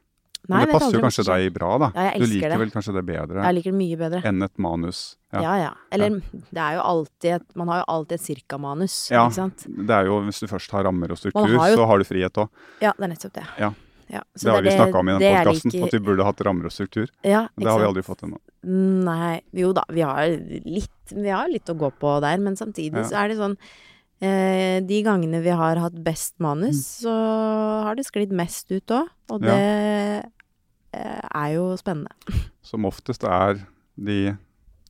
Men 0.48 0.66
det 0.66 0.72
passer 0.72 0.92
jo 0.96 1.00
kanskje 1.00 1.24
deg 1.24 1.52
bra, 1.54 1.78
da. 1.78 1.88
Ja, 1.94 2.10
jeg 2.12 2.20
du 2.20 2.26
liker 2.26 2.48
det. 2.50 2.58
vel 2.58 2.70
kanskje 2.70 2.94
det 2.96 3.04
bedre 3.06 3.42
Jeg 3.44 3.54
liker 3.54 3.70
det 3.72 3.78
mye 3.78 3.96
bedre. 4.00 4.20
enn 4.24 4.42
et 4.42 4.58
manus. 4.58 5.16
Ja, 5.32 5.40
Ja. 5.42 5.56
ja. 5.64 5.70
Eller 5.92 6.10
det 6.18 6.58
er 6.60 6.74
jo 6.76 6.80
alltid 6.80 7.34
et, 7.36 7.56
Man 7.56 7.68
har 7.68 7.78
jo 7.80 7.84
alltid 7.88 8.12
et 8.12 8.20
cirka-manus, 8.26 9.10
Ja. 9.10 9.26
ikke 9.28 9.34
sant. 9.34 9.66
Det 9.68 9.90
er 9.90 10.04
jo, 10.06 10.20
Hvis 10.24 10.40
du 10.40 10.46
først 10.46 10.70
har 10.72 10.84
rammer 10.84 11.10
og 11.12 11.18
struktur, 11.18 11.56
har 11.58 11.70
jo- 11.70 11.76
så 11.76 11.86
har 11.86 11.98
du 11.98 12.04
frihet 12.04 12.32
òg. 12.32 12.48
Ja, 12.80 12.92
det 12.98 13.04
er 13.04 13.08
nettopp 13.14 13.32
det. 13.32 13.44
Ja. 13.58 13.72
Ja, 14.10 14.20
så 14.36 14.44
Det 14.44 14.52
har 14.52 14.62
vi 14.62 14.68
er 14.68 14.78
snakka 14.78 14.98
om 14.98 15.08
i 15.08 15.12
den 15.12 15.20
det 15.20 15.46
podkasten, 15.46 15.84
at 15.84 15.92
vi 15.92 15.98
burde 16.00 16.24
hatt 16.24 16.40
rammer 16.40 16.64
og 16.64 16.72
struktur. 16.72 17.06
Ja, 17.22 17.46
det 17.56 17.66
har 17.68 17.78
vi 17.78 17.84
aldri 17.86 18.02
fått 18.02 18.22
ennå. 18.24 18.38
Nei, 18.62 19.40
jo 19.56 19.72
da, 19.72 19.84
vi 19.88 20.02
har 20.04 20.26
litt, 20.66 21.14
vi 21.14 21.28
har 21.32 21.48
litt 21.48 21.70
å 21.72 21.78
gå 21.80 21.88
på 21.98 22.20
der, 22.20 22.36
men 22.44 22.56
samtidig 22.60 23.00
Ja. 23.00 23.08
så 23.08 23.24
er 23.24 23.28
det 23.28 23.38
sånn 23.38 23.56
Eh, 24.20 24.82
de 24.84 24.98
gangene 25.02 25.38
vi 25.40 25.48
har 25.48 25.78
hatt 25.80 25.94
best 26.04 26.34
manus, 26.38 26.76
Mm. 27.00 27.08
så 27.08 27.12
har 27.84 27.94
det 27.96 28.04
sklidd 28.04 28.30
mest 28.36 28.70
ut 28.70 28.84
òg. 28.92 29.08
Og 29.30 29.40
Ja. 29.42 29.54
det 29.56 30.26
eh, 30.92 31.20
er 31.34 31.54
jo 31.54 31.74
spennende. 31.80 32.10
Som 32.62 32.84
oftest 32.84 33.24
er 33.24 33.64
de 33.96 34.36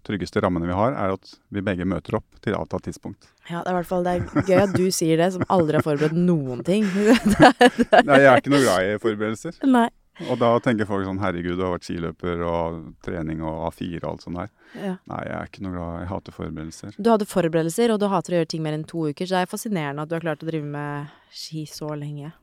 tryggeste 0.03 0.43
rammene 0.43 0.67
vi 0.67 0.73
har, 0.75 0.91
er 0.99 1.13
at 1.13 1.39
vi 1.53 1.61
begge 1.61 1.85
møter 1.87 2.17
opp 2.17 2.25
til 2.43 2.55
avtalt 2.55 2.83
tidspunkt. 2.89 3.29
Ja, 3.49 3.63
det 3.63 3.69
er 3.69 3.77
i 3.77 3.83
hvert 3.83 3.87
fall 3.87 4.03
det 4.03 4.17
er 4.17 4.43
gøy 4.43 4.63
at 4.65 4.75
du 4.75 4.91
sier 4.91 5.17
det, 5.17 5.33
som 5.33 5.43
aldri 5.49 5.75
har 5.79 5.83
forberedt 5.87 6.17
noen 6.19 6.65
ting. 6.65 6.83
Nei, 8.09 8.19
jeg 8.19 8.27
er 8.27 8.41
ikke 8.41 8.51
noe 8.51 8.65
glad 8.67 8.83
i 8.83 8.99
forberedelser. 8.99 9.61
Nei. 9.63 9.91
Og 10.29 10.37
da 10.37 10.51
tenker 10.61 10.89
folk 10.89 11.07
sånn 11.07 11.21
herregud, 11.23 11.57
du 11.57 11.63
har 11.65 11.73
vært 11.73 11.87
skiløper 11.87 12.43
og 12.45 12.81
trening 13.05 13.41
og 13.41 13.71
A4 13.71 14.03
og 14.03 14.09
alt 14.11 14.25
sånt 14.27 14.41
der. 14.41 14.51
Ja. 14.75 14.93
Nei, 15.09 15.21
jeg 15.25 15.37
er 15.39 15.49
ikke 15.49 15.65
noe 15.65 15.73
glad, 15.73 15.95
jeg 16.03 16.11
hater 16.11 16.37
forberedelser. 16.37 16.99
Du 16.99 17.09
hadde 17.09 17.29
forberedelser, 17.31 17.95
og 17.95 18.03
du 18.03 18.07
hater 18.13 18.37
å 18.37 18.41
gjøre 18.43 18.51
ting 18.53 18.65
mer 18.67 18.77
enn 18.77 18.85
to 18.89 19.07
uker, 19.09 19.25
så 19.25 19.39
det 19.39 19.47
er 19.47 19.51
fascinerende 19.55 20.05
at 20.05 20.13
du 20.13 20.19
har 20.19 20.27
klart 20.27 20.45
å 20.45 20.51
drive 20.51 20.69
med 20.69 21.17
ski 21.33 21.65
så 21.71 21.95
lenge. 21.97 22.35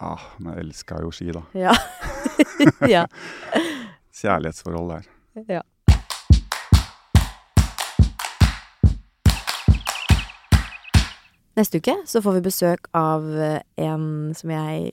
Ah, 0.00 0.28
men 0.38 0.52
jeg 0.52 0.66
elska 0.66 1.00
jo 1.00 1.10
ski, 1.14 1.32
da. 1.32 1.44
Ja. 1.56 1.74
ja. 2.94 3.06
Kjærlighetsforhold 4.20 4.96
der. 4.98 5.10
ja. 5.56 5.64
Neste 11.58 11.80
uke 11.80 11.96
så 12.08 12.22
får 12.24 12.38
vi 12.38 12.46
besøk 12.46 12.86
av 12.96 13.26
en 13.76 14.04
som 14.38 14.52
jeg 14.54 14.92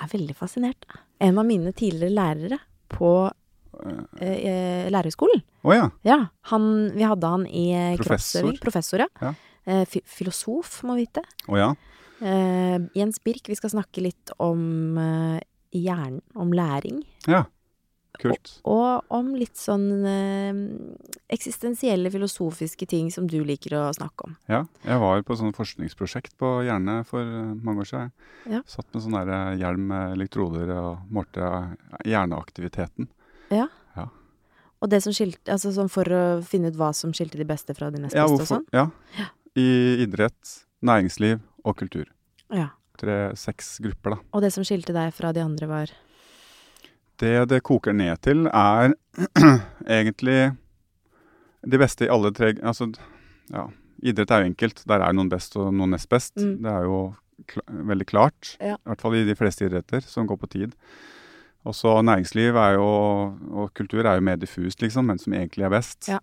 er 0.00 0.10
veldig 0.12 0.36
fascinert. 0.38 0.86
En 1.22 1.38
av 1.40 1.46
mine 1.48 1.72
tidligere 1.76 2.14
lærere 2.14 2.58
på 2.92 3.10
eh, 4.20 4.28
eh, 4.28 4.84
lærerhøgskolen. 4.92 5.42
Å 5.64 5.74
ja. 5.74 5.88
Ja, 6.06 6.18
han, 6.50 6.68
vi 6.94 7.06
hadde 7.06 7.32
han 7.36 7.46
i 7.48 7.66
eh, 7.72 7.96
kroppsøving. 8.00 8.58
Professor, 8.62 9.04
ja. 9.06 9.08
Ja. 9.22 9.34
Eh, 9.64 9.84
fi 9.88 10.02
filosof, 10.04 10.82
må 10.84 10.98
vite. 10.98 11.24
Oh, 11.48 11.56
ja. 11.58 11.72
Eh, 12.20 12.78
Jens 12.96 13.20
Birk, 13.24 13.48
vi 13.48 13.56
skal 13.58 13.72
snakke 13.72 14.04
litt 14.04 14.34
om 14.42 14.98
eh, 15.00 15.40
hjernen, 15.74 16.20
om 16.38 16.52
læring. 16.54 17.02
Ja. 17.30 17.44
Kult. 18.22 18.50
Og 18.70 19.02
om 19.12 19.32
litt 19.34 19.56
sånn 19.58 19.88
eh, 20.06 20.58
eksistensielle, 21.34 22.10
filosofiske 22.14 22.86
ting 22.86 23.10
som 23.12 23.26
du 23.30 23.40
liker 23.44 23.74
å 23.78 23.82
snakke 23.96 24.28
om. 24.28 24.36
Ja. 24.50 24.60
Jeg 24.86 25.00
var 25.02 25.22
på 25.26 25.36
sånn 25.38 25.54
forskningsprosjekt 25.56 26.36
på 26.40 26.50
Hjerne 26.66 27.00
for 27.08 27.22
eh, 27.26 27.54
mange 27.58 27.84
år 27.84 27.90
siden. 27.90 28.12
Ja. 28.50 28.60
Satt 28.70 28.86
med 28.94 29.02
sånn 29.04 29.16
der 29.18 29.32
eh, 29.34 29.56
hjelm 29.62 29.88
med 29.90 30.14
elektroder 30.18 30.70
og 30.78 31.02
målte 31.14 31.42
eh, 31.42 31.72
hjerneaktiviteten. 32.14 33.08
Ja. 33.54 33.66
Ja. 33.98 34.06
Og 34.84 34.90
det 34.92 35.02
som 35.04 35.14
skilte, 35.16 35.50
altså 35.54 35.72
sånn 35.74 35.90
for 35.92 36.08
å 36.12 36.22
finne 36.46 36.70
ut 36.70 36.78
hva 36.78 36.92
som 36.96 37.12
skilte 37.16 37.40
de 37.40 37.48
beste 37.48 37.74
fra 37.76 37.90
de 37.94 38.04
nest 38.04 38.16
Ja, 38.16 38.28
beste 38.28 38.46
og 38.46 38.50
sånn? 38.50 38.64
sånn. 38.70 38.94
Ja. 39.18 39.28
I 39.58 39.68
idrett, 40.06 40.54
næringsliv 40.84 41.42
og 41.64 41.78
kultur. 41.82 42.08
Ja. 42.54 42.70
Tre, 43.00 43.32
seks 43.38 43.78
grupper, 43.82 44.14
da. 44.14 44.22
Og 44.36 44.42
det 44.44 44.52
som 44.54 44.62
skilte 44.66 44.94
deg 44.94 45.10
fra 45.16 45.32
de 45.34 45.42
andre 45.42 45.66
var 45.70 45.92
Det 47.20 47.48
det 47.50 47.62
koker 47.66 47.94
ned 47.96 48.20
til, 48.26 48.46
er 48.50 48.94
egentlig 49.98 50.54
de 51.64 51.80
beste 51.80 52.06
i 52.06 52.12
alle 52.12 52.32
tre 52.34 52.54
Altså, 52.60 52.90
ja. 53.52 53.68
Idrett 54.04 54.32
er 54.34 54.42
jo 54.42 54.50
enkelt. 54.50 54.82
Der 54.90 55.00
er 55.00 55.14
noen 55.16 55.30
best 55.32 55.54
og 55.56 55.70
noen 55.72 55.94
nest 55.94 56.10
best. 56.12 56.34
Mm. 56.36 56.56
Det 56.64 56.72
er 56.72 56.88
jo 56.88 56.98
kl 57.50 57.62
veldig 57.90 58.06
klart. 58.10 58.54
Ja. 58.60 58.76
I 58.76 58.90
hvert 58.90 59.04
fall 59.04 59.16
i 59.16 59.26
de 59.26 59.36
fleste 59.38 59.64
idretter 59.64 60.04
som 60.04 60.28
går 60.28 60.40
på 60.42 60.50
tid. 60.52 60.74
Også 61.64 61.94
næringsliv 62.04 62.58
er 62.60 62.76
jo, 62.76 62.88
og 63.56 63.70
kultur 63.78 64.04
er 64.04 64.18
jo 64.18 64.26
mer 64.26 64.36
diffust, 64.36 64.82
liksom, 64.84 65.08
men 65.08 65.20
som 65.20 65.32
egentlig 65.32 65.64
er 65.64 65.72
best. 65.72 66.10
Ja. 66.10 66.18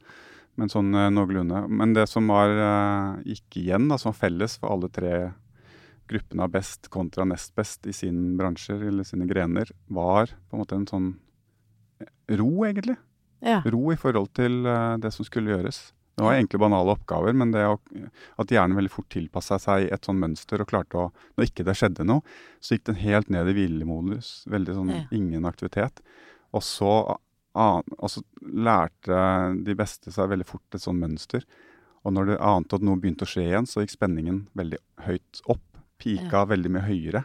Men 0.59 0.69
sånn 0.69 0.91
eh, 0.93 1.09
noenlunde. 1.13 1.63
Men 1.71 1.95
det 1.95 2.05
som 2.11 2.27
var 2.29 2.51
uh, 2.53 3.21
gikk 3.25 3.63
igjen, 3.63 3.87
da, 3.89 3.97
som 3.97 4.11
var 4.11 4.19
felles 4.27 4.59
for 4.61 4.75
alle 4.75 4.91
tre 4.93 5.15
gruppene 6.11 6.43
av 6.45 6.51
best 6.53 6.89
kontra 6.93 7.25
nest 7.27 7.55
best 7.57 7.87
i 7.87 7.93
sine 7.95 8.35
bransjer 8.39 8.83
eller 8.89 9.07
sine 9.07 9.25
grener, 9.29 9.71
var 9.87 10.27
på 10.49 10.57
en 10.57 10.61
måte 10.63 10.77
en 10.77 10.87
sånn 10.89 11.09
ro, 12.31 12.51
egentlig. 12.67 12.97
Ja. 13.41 13.61
Ro 13.65 13.89
i 13.93 13.97
forhold 13.99 14.29
til 14.37 14.65
eh, 14.69 14.97
det 15.01 15.11
som 15.15 15.25
skulle 15.25 15.53
gjøres. 15.55 15.81
Det 16.17 16.25
var 16.27 16.35
egentlig 16.35 16.59
banale 16.61 16.93
oppgaver, 16.93 17.33
men 17.33 17.53
det 17.53 17.63
å, 17.65 17.77
at 18.37 18.51
hjernen 18.51 18.77
veldig 18.77 18.91
fort 18.93 19.07
tilpassa 19.09 19.57
seg 19.63 19.87
et 19.89 20.05
sånn 20.05 20.19
mønster 20.21 20.61
og 20.61 20.67
klarte 20.69 20.99
å 20.99 21.05
Når 21.39 21.47
ikke 21.47 21.65
det 21.65 21.73
skjedde 21.79 22.05
noe, 22.05 22.21
så 22.61 22.75
gikk 22.75 22.83
den 22.91 22.99
helt 23.01 23.31
ned 23.33 23.49
i 23.49 23.55
hvilemodus. 23.57 24.43
Veldig 24.51 24.75
sånn 24.75 24.91
Ja. 24.93 25.01
ingen 25.15 25.47
aktivitet. 25.49 26.03
Og 26.53 26.61
så, 26.67 27.17
og 27.55 28.09
så 28.11 28.21
lærte 28.43 29.17
de 29.63 29.73
beste 29.79 30.11
seg 30.13 30.29
veldig 30.29 30.45
fort 30.51 30.75
et 30.77 30.83
sånn 30.83 30.99
mønster. 31.01 31.47
Og 32.05 32.13
når 32.13 32.33
det 32.33 32.37
ante 32.43 32.75
at 32.77 32.85
noe 32.85 32.99
begynte 32.99 33.25
å 33.25 33.31
skje 33.31 33.47
igjen, 33.47 33.65
så 33.65 33.81
gikk 33.81 33.95
spenningen 33.95 34.43
veldig 34.53 34.77
høyt 35.07 35.41
opp. 35.47 35.65
Pika 36.01 36.45
veldig 36.49 36.71
mye 36.73 36.87
høyere. 36.87 37.23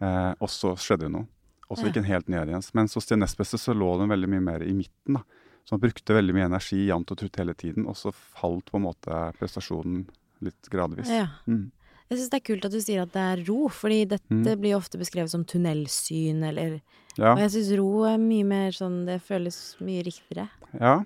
Eh, 0.00 0.34
og 0.40 0.48
så 0.52 0.74
skjedde 0.78 1.08
det 1.08 1.12
noe. 1.16 1.26
Og 1.68 1.76
så 1.76 1.82
Ja. 1.84 1.88
gikk 1.90 1.94
den 2.00 2.04
helt 2.08 2.28
ned 2.32 2.48
igjen. 2.48 2.64
Mens 2.74 2.94
hos 2.94 3.06
de 3.10 3.16
nest 3.16 3.36
beste 3.36 3.58
så 3.58 3.74
lå 3.76 3.98
den 3.98 4.08
veldig 4.08 4.28
mye 4.28 4.40
mer 4.42 4.62
i 4.62 4.72
midten. 4.72 5.14
da. 5.18 5.22
Så 5.66 5.72
man 5.76 5.80
brukte 5.80 6.14
veldig 6.16 6.32
mye 6.32 6.46
energi 6.48 6.86
jevnt 6.88 7.10
og 7.12 7.18
trutt 7.18 7.36
hele 7.36 7.52
tiden, 7.54 7.86
og 7.86 7.94
så 7.94 8.10
falt 8.14 8.70
på 8.72 8.76
en 8.78 8.84
måte 8.86 9.34
prestasjonen 9.38 10.06
litt 10.40 10.62
gradvis. 10.70 11.08
ja. 11.08 11.26
Mm. 11.46 11.70
Jeg 12.10 12.18
syns 12.20 12.30
det 12.30 12.40
er 12.40 12.54
kult 12.54 12.64
at 12.64 12.72
du 12.72 12.78
sier 12.80 13.02
at 13.02 13.12
det 13.12 13.20
er 13.20 13.44
ro, 13.44 13.68
fordi 13.68 14.08
dette 14.08 14.30
Mm. 14.30 14.60
blir 14.62 14.76
ofte 14.78 14.96
beskrevet 14.98 15.28
som 15.28 15.44
tunnelsyn, 15.44 16.42
eller 16.42 16.80
Ja, 17.18 17.32
Og 17.32 17.38
jeg 17.40 17.50
syns 17.50 17.76
ro 17.76 18.04
er 18.04 18.16
mye 18.16 18.44
mer 18.46 18.70
sånn 18.70 19.04
Det 19.04 19.20
føles 19.20 19.76
mye 19.82 20.04
riktigere. 20.04 20.48
ja, 20.80 21.04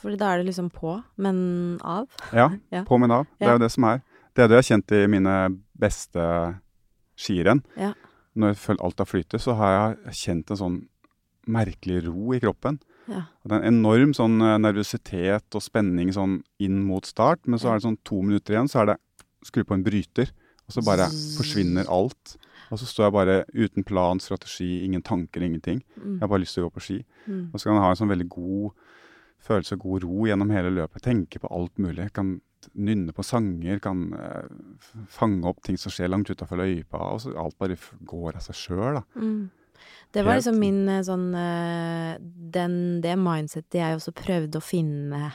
Fordi 0.00 0.16
da 0.16 0.32
er 0.32 0.38
det 0.42 0.46
liksom 0.54 0.70
på, 0.72 1.02
men 1.18 1.78
av. 1.82 2.08
ja. 2.32 2.48
Ja. 2.72 2.84
På 2.84 2.98
men 2.98 3.10
av. 3.10 3.26
Det 3.38 3.48
er 3.48 3.52
jo 3.52 3.58
det 3.58 3.70
som 3.70 3.84
er. 3.84 4.00
Det 4.32 4.44
er 4.44 4.48
det 4.48 4.58
jeg 4.58 4.64
har 4.64 4.70
kjent 4.70 4.94
i 4.96 5.02
mine 5.12 5.34
beste 5.82 6.24
skirenn. 7.20 7.60
Ja. 7.76 7.92
Når 8.32 8.54
jeg 8.54 8.62
føler 8.62 8.86
alt 8.86 9.02
har 9.02 9.08
flytet, 9.10 9.44
så 9.44 9.56
har 9.58 9.74
jeg 9.74 10.16
kjent 10.22 10.52
en 10.52 10.60
sånn 10.60 10.78
merkelig 11.52 12.04
ro 12.06 12.32
i 12.36 12.40
kroppen. 12.40 12.78
Ja. 13.10 13.26
Det 13.42 13.56
er 13.56 13.64
en 13.64 13.80
enorm 13.80 14.12
sånn 14.16 14.38
eh, 14.44 14.60
nervøsitet 14.62 15.58
og 15.58 15.64
spenning 15.64 16.12
sånn 16.14 16.38
inn 16.62 16.78
mot 16.86 17.06
start, 17.08 17.42
men 17.50 17.60
så 17.60 17.72
er 17.72 17.78
det 17.78 17.86
sånn 17.88 17.98
to 18.06 18.20
minutter 18.22 18.54
igjen, 18.54 18.70
så 18.70 18.82
er 18.82 18.92
det 18.92 18.98
skru 19.44 19.64
på 19.66 19.76
en 19.76 19.84
bryter, 19.84 20.30
og 20.68 20.76
så 20.76 20.84
bare 20.86 21.08
forsvinner 21.36 21.90
alt. 21.92 22.36
Og 22.72 22.80
så 22.80 22.86
står 22.88 23.08
jeg 23.08 23.14
bare 23.18 23.34
uten 23.52 23.84
plan, 23.84 24.22
strategi, 24.22 24.84
ingen 24.86 25.02
tanker, 25.04 25.42
ingenting. 25.44 25.82
Mm. 25.98 26.14
Jeg 26.14 26.22
har 26.22 26.30
bare 26.32 26.44
lyst 26.44 26.56
til 26.56 26.64
å 26.64 26.70
gå 26.70 26.78
på 26.78 26.84
ski. 26.86 26.98
Mm. 27.26 27.50
Og 27.50 27.58
så 27.58 27.68
kan 27.68 27.76
jeg 27.76 27.84
ha 27.84 27.90
en 27.92 27.98
sånn 28.00 28.12
veldig 28.14 28.28
god 28.32 28.70
følelse 29.42 29.76
og 29.76 29.84
god 29.86 30.04
ro 30.06 30.26
gjennom 30.28 30.50
hele 30.54 30.70
løpet. 30.76 31.02
Tenke 31.04 31.40
på 31.42 31.50
alt 31.52 31.78
mulig. 31.82 32.08
Kan 32.16 32.36
nynne 32.78 33.10
på 33.16 33.24
sanger, 33.26 33.80
kan 33.82 34.04
eh, 34.14 34.46
fange 35.10 35.48
opp 35.50 35.62
ting 35.66 35.76
som 35.80 35.90
skjer 35.90 36.10
langt 36.12 36.30
utafor 36.30 36.60
løypa. 36.62 37.00
Og 37.12 37.20
så 37.24 37.34
alt 37.38 37.58
bare 37.58 37.76
går 38.06 38.38
av 38.38 38.44
seg 38.46 38.54
sjøl, 38.60 39.00
da. 39.00 39.04
Mm. 39.18 39.50
Det 40.14 40.22
var 40.22 40.36
liksom 40.38 40.58
min 40.62 40.82
eh, 40.92 41.00
sånn 41.02 41.24
eh, 41.34 42.12
den, 42.54 42.74
Det 43.02 43.16
mindsetet 43.18 43.80
jeg 43.80 43.96
også 43.98 44.12
prøvde 44.14 44.60
å 44.60 44.62
finne 44.62 45.32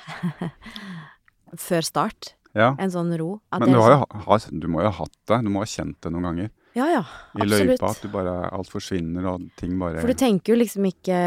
før 1.68 1.84
start. 1.86 2.34
Ja. 2.58 2.72
En 2.82 2.89
sånn 2.93 3.12
ro. 3.20 3.36
Men 3.53 3.70
du, 3.74 3.78
har 3.78 3.91
jo, 3.91 3.97
liksom- 3.99 4.24
ha- 4.24 4.38
ha- 4.38 4.60
du 4.64 4.68
må 4.72 4.82
jo 4.82 4.89
ha 4.89 4.97
hatt 5.03 5.18
det. 5.30 5.41
Du 5.45 5.49
må 5.53 5.60
ha 5.62 5.66
kjent 5.70 5.99
det 6.01 6.12
noen 6.14 6.24
ganger. 6.32 6.49
Ja, 6.78 6.86
ja. 6.93 7.01
I 7.36 7.41
Absolutt. 7.43 7.68
løypa. 7.74 7.89
At 7.91 8.01
du 8.01 8.08
bare, 8.14 8.34
alt 8.53 8.70
forsvinner, 8.70 9.26
og 9.34 9.49
ting 9.58 9.78
bare 9.80 9.99
For 9.99 10.08
du 10.08 10.14
tenker 10.18 10.53
jo 10.53 10.60
liksom 10.62 10.86
ikke 10.89 11.20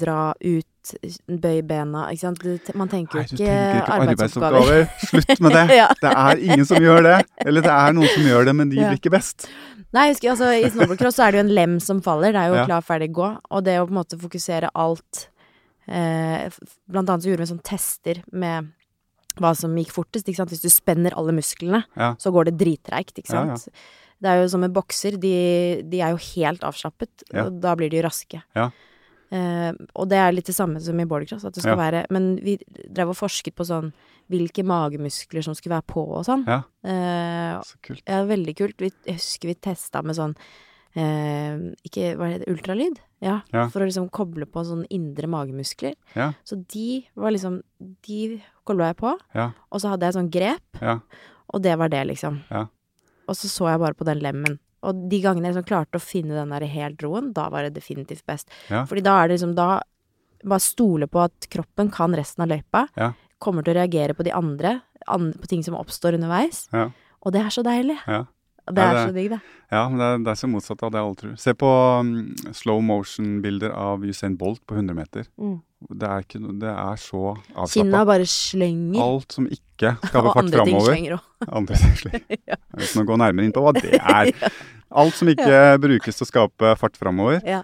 dra 0.00 0.32
ut, 0.42 0.92
bøy 1.28 1.60
bena, 1.68 2.06
ikke 2.10 2.20
sant. 2.24 2.40
Du, 2.42 2.72
man 2.78 2.88
tenker 2.90 3.20
jo 3.20 3.24
ikke, 3.28 3.36
ikke 3.38 3.94
arbeidsoppgaver. 3.94 4.58
arbeidsoppgaver. 4.58 5.08
Slutt 5.10 5.40
med 5.44 5.52
det! 5.54 5.64
Ja. 5.80 5.88
Det 6.02 6.12
er 6.24 6.42
ingen 6.48 6.66
som 6.66 6.82
gjør 6.82 7.02
det. 7.06 7.16
Eller 7.46 7.62
det 7.66 7.74
er 7.74 7.92
noen 7.94 8.08
som 8.14 8.26
gjør 8.30 8.48
det, 8.50 8.54
men 8.58 8.68
de 8.72 8.80
Ja. 8.80 8.88
blir 8.90 8.98
ikke 9.02 9.12
best. 9.14 9.46
Nei, 9.94 10.08
husker 10.10 10.32
altså 10.34 10.48
i 10.52 10.66
snowboardcross 10.68 11.16
så 11.16 11.26
er 11.28 11.32
det 11.32 11.38
jo 11.40 11.44
en 11.46 11.54
lem 11.54 11.76
som 11.80 12.00
faller. 12.04 12.32
Det 12.34 12.40
er 12.42 12.48
jo 12.52 12.56
Ja. 12.58 12.64
klar, 12.66 12.82
ferdig, 12.84 13.12
gå. 13.16 13.28
Og 13.50 13.62
det 13.64 13.78
å 13.80 13.86
på 13.86 13.92
en 13.94 14.00
måte 14.02 14.18
fokusere 14.20 14.68
alt 14.74 15.28
eh, 15.88 16.50
Blant 16.90 17.08
annet 17.08 17.22
så 17.24 17.30
gjorde 17.30 17.44
vi 17.46 17.52
sånn 17.54 17.62
tester 17.64 18.20
med 18.32 18.72
hva 19.38 19.54
som 19.56 19.72
gikk 19.78 19.92
fortest. 19.94 20.26
Ikke 20.28 20.42
sant? 20.42 20.50
Hvis 20.50 20.64
du 20.66 20.68
spenner 20.72 21.14
alle 21.16 21.32
musklene, 21.36 21.84
så 22.18 22.32
går 22.34 22.50
det 22.50 22.56
drittreigt, 22.58 23.14
ikke 23.22 23.30
sant. 23.30 23.68
Det 24.18 24.26
er 24.32 24.40
jo 24.42 24.48
som 24.50 24.60
med 24.64 24.72
bokser, 24.74 25.14
de, 25.22 25.80
de 25.86 26.00
er 26.02 26.10
jo 26.10 26.18
helt 26.34 26.64
avslappet, 26.66 27.22
og 27.38 27.60
da 27.62 27.76
blir 27.78 27.88
de 27.92 28.00
raske. 28.02 28.40
Ja. 28.58 28.70
Eh, 29.30 29.72
og 29.94 30.08
det 30.08 30.16
er 30.16 30.32
litt 30.32 30.46
det 30.46 30.54
samme 30.56 30.80
som 30.80 30.98
i 31.00 31.04
boardcross, 31.04 31.44
at 31.44 31.52
det 31.54 31.62
skal 31.62 31.76
Ja. 31.76 31.90
være 31.90 32.06
Men 32.10 32.36
vi 32.42 32.56
drev 32.88 33.10
og 33.10 33.16
forsket 33.16 33.54
på 33.54 33.64
sånn 33.66 33.92
hvilke 34.30 34.64
magemuskler 34.64 35.42
som 35.44 35.54
skulle 35.54 35.76
være 35.76 35.86
på 35.86 36.06
og 36.16 36.24
sånn. 36.24 36.46
Ja. 36.46 36.62
Uh, 36.84 37.60
Så 37.62 37.76
kult. 37.82 38.02
ja, 38.06 38.22
veldig 38.24 38.56
kult. 38.56 38.76
Vi, 38.78 38.90
jeg 39.06 39.14
husker 39.16 39.48
vi 39.48 39.54
testa 39.54 40.02
med 40.02 40.16
sånn 40.16 40.34
uh, 40.96 41.74
Ikke 41.84 42.16
hva 42.16 42.28
heter 42.32 42.44
det, 42.46 42.52
ultralyd? 42.54 42.98
Ja, 43.20 43.40
Ja. 43.52 43.68
For 43.68 43.80
å 43.82 43.86
liksom 43.88 44.08
koble 44.10 44.46
på 44.46 44.62
sånne 44.64 44.86
indre 44.90 45.26
magemuskler. 45.26 45.94
Ja. 46.14 46.32
Så 46.44 46.64
de 46.68 47.04
var 47.16 47.30
liksom 47.32 47.62
De 48.02 48.40
kobla 48.64 48.92
jeg 48.92 48.96
på, 48.96 49.18
Ja. 49.34 49.50
og 49.72 49.80
så 49.80 49.88
hadde 49.90 50.06
jeg 50.06 50.14
sånn 50.14 50.30
grep, 50.30 50.80
Ja. 50.80 51.00
og 51.52 51.62
det 51.62 51.76
var 51.78 51.88
det, 51.88 52.06
liksom. 52.06 52.42
Ja. 52.50 52.66
Og 53.28 53.34
så 53.34 53.48
så 53.48 53.68
jeg 53.70 53.78
bare 53.80 53.94
på 53.94 54.04
den 54.04 54.20
lemmen. 54.20 54.58
Og 54.86 55.08
de 55.10 55.20
gangene 55.22 55.48
jeg 55.48 55.54
liksom 55.56 55.68
klarte 55.68 55.98
å 55.98 56.02
finne 56.04 56.34
den 56.38 56.50
der 56.54 56.66
helt 56.70 57.02
roen, 57.02 57.32
da 57.34 57.48
var 57.50 57.62
det 57.66 57.74
definitivt 57.74 58.24
best. 58.26 58.50
Ja. 58.70 58.84
Fordi 58.86 59.02
da 59.02 59.16
er 59.22 59.28
det 59.28 59.38
liksom 59.40 59.54
Da 59.58 59.80
bare 60.44 60.60
stole 60.62 61.08
på 61.10 61.24
at 61.24 61.48
kroppen 61.50 61.90
kan 61.90 62.14
resten 62.14 62.42
av 62.44 62.48
løypa. 62.52 62.86
Ja. 62.96 63.12
kommer 63.38 63.62
til 63.62 63.74
å 63.74 63.78
reagere 63.78 64.14
på 64.14 64.24
de 64.26 64.32
andre, 64.34 64.80
an, 65.06 65.32
på 65.32 65.46
ting 65.46 65.62
som 65.62 65.74
oppstår 65.78 66.14
underveis. 66.14 66.68
Ja. 66.72 66.88
Og 67.22 67.32
det 67.32 67.40
er 67.44 67.50
så 67.54 67.62
deilig. 67.62 67.98
Ja. 68.06 68.24
Det 68.68 68.82
er 68.82 68.94
det- 68.94 69.04
så 69.08 69.14
digg, 69.14 69.30
det. 69.30 69.40
Ja, 69.70 69.88
men 69.88 69.98
det 69.98 70.04
er, 70.04 70.18
det 70.18 70.28
er 70.28 70.34
så 70.34 70.48
motsatt 70.50 70.82
av 70.82 70.90
det 70.92 71.00
alle 71.00 71.14
tror. 71.14 71.36
Se 71.38 71.54
på 71.54 72.00
um, 72.00 72.34
slow 72.52 72.82
motion-bilder 72.82 73.70
av 73.72 74.02
Usain 74.04 74.36
Bolt 74.36 74.60
på 74.66 74.74
100 74.74 74.94
meter. 74.94 75.26
Mm. 75.38 75.62
Det 75.78 76.08
er, 76.10 76.24
ikke, 76.24 76.40
det 76.58 76.70
er 76.72 76.96
så 76.98 77.20
Kinna 77.38 77.62
avslappa. 77.62 78.00
bare 78.08 78.24
slenger. 78.26 78.98
Alt 79.04 79.36
som 79.36 79.44
ikke 79.46 79.92
skaper 80.08 80.26
og 80.26 80.32
fart 80.34 80.40
andre 80.48 80.64
ting 80.66 80.80
slenger 80.82 81.18
òg. 81.18 81.70
Slenger. 82.00 82.58
Uten 82.82 83.02
å 83.04 83.06
gå 83.12 83.18
nærmere 83.22 83.46
inn 83.46 83.54
på 83.54 83.62
hva 83.62 83.72
det 83.76 83.92
er. 84.00 84.32
Alt 84.98 85.14
som 85.14 85.28
ikke 85.30 85.60
brukes 85.84 86.16
til 86.18 86.26
å 86.26 86.30
skape 86.32 86.72
fart 86.80 86.96
framover, 86.98 87.38
Ja. 87.46 87.60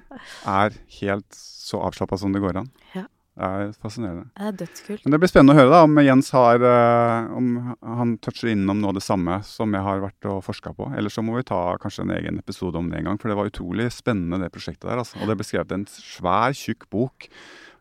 er 0.46 0.76
helt 1.00 1.26
så 1.34 1.80
avslappa 1.82 2.18
som 2.20 2.30
det 2.36 2.42
går 2.44 2.60
an. 2.62 2.70
Ja. 2.94 3.06
Det 3.34 3.42
er 3.50 3.72
fascinerende. 3.82 4.28
Det 4.38 4.46
er 4.46 4.52
dødskult. 4.60 5.00
Men 5.02 5.10
det 5.16 5.18
blir 5.24 5.30
spennende 5.32 5.56
å 5.56 5.58
høre 5.58 5.72
da 5.72 5.80
om 5.88 5.96
Jens 6.06 6.28
har 6.36 6.62
eh, 6.62 7.32
Om 7.34 7.48
han 7.82 8.12
toucher 8.22 8.52
innom 8.52 8.78
noe 8.78 8.92
av 8.92 9.00
det 9.00 9.02
samme 9.02 9.40
som 9.48 9.74
jeg 9.74 9.82
har 9.82 10.04
vært 10.04 10.28
og 10.30 10.44
forska 10.46 10.70
på. 10.78 10.86
Eller 10.94 11.10
så 11.10 11.24
må 11.26 11.34
vi 11.40 11.42
ta 11.48 11.58
kanskje 11.82 12.04
en 12.06 12.14
egen 12.14 12.38
episode 12.38 12.78
om 12.78 12.92
det 12.92 13.00
en 13.00 13.08
gang, 13.10 13.18
for 13.18 13.32
det 13.32 13.38
var 13.40 13.50
utrolig 13.50 13.88
spennende 13.90 14.38
det 14.44 14.52
prosjektet 14.54 14.86
der. 14.86 15.02
Altså. 15.02 15.18
Og 15.18 15.26
det 15.26 15.34
ble 15.40 15.48
skrevet 15.50 15.74
en 15.74 15.88
svær, 15.90 16.54
tjukk 16.54 16.86
bok 16.94 17.26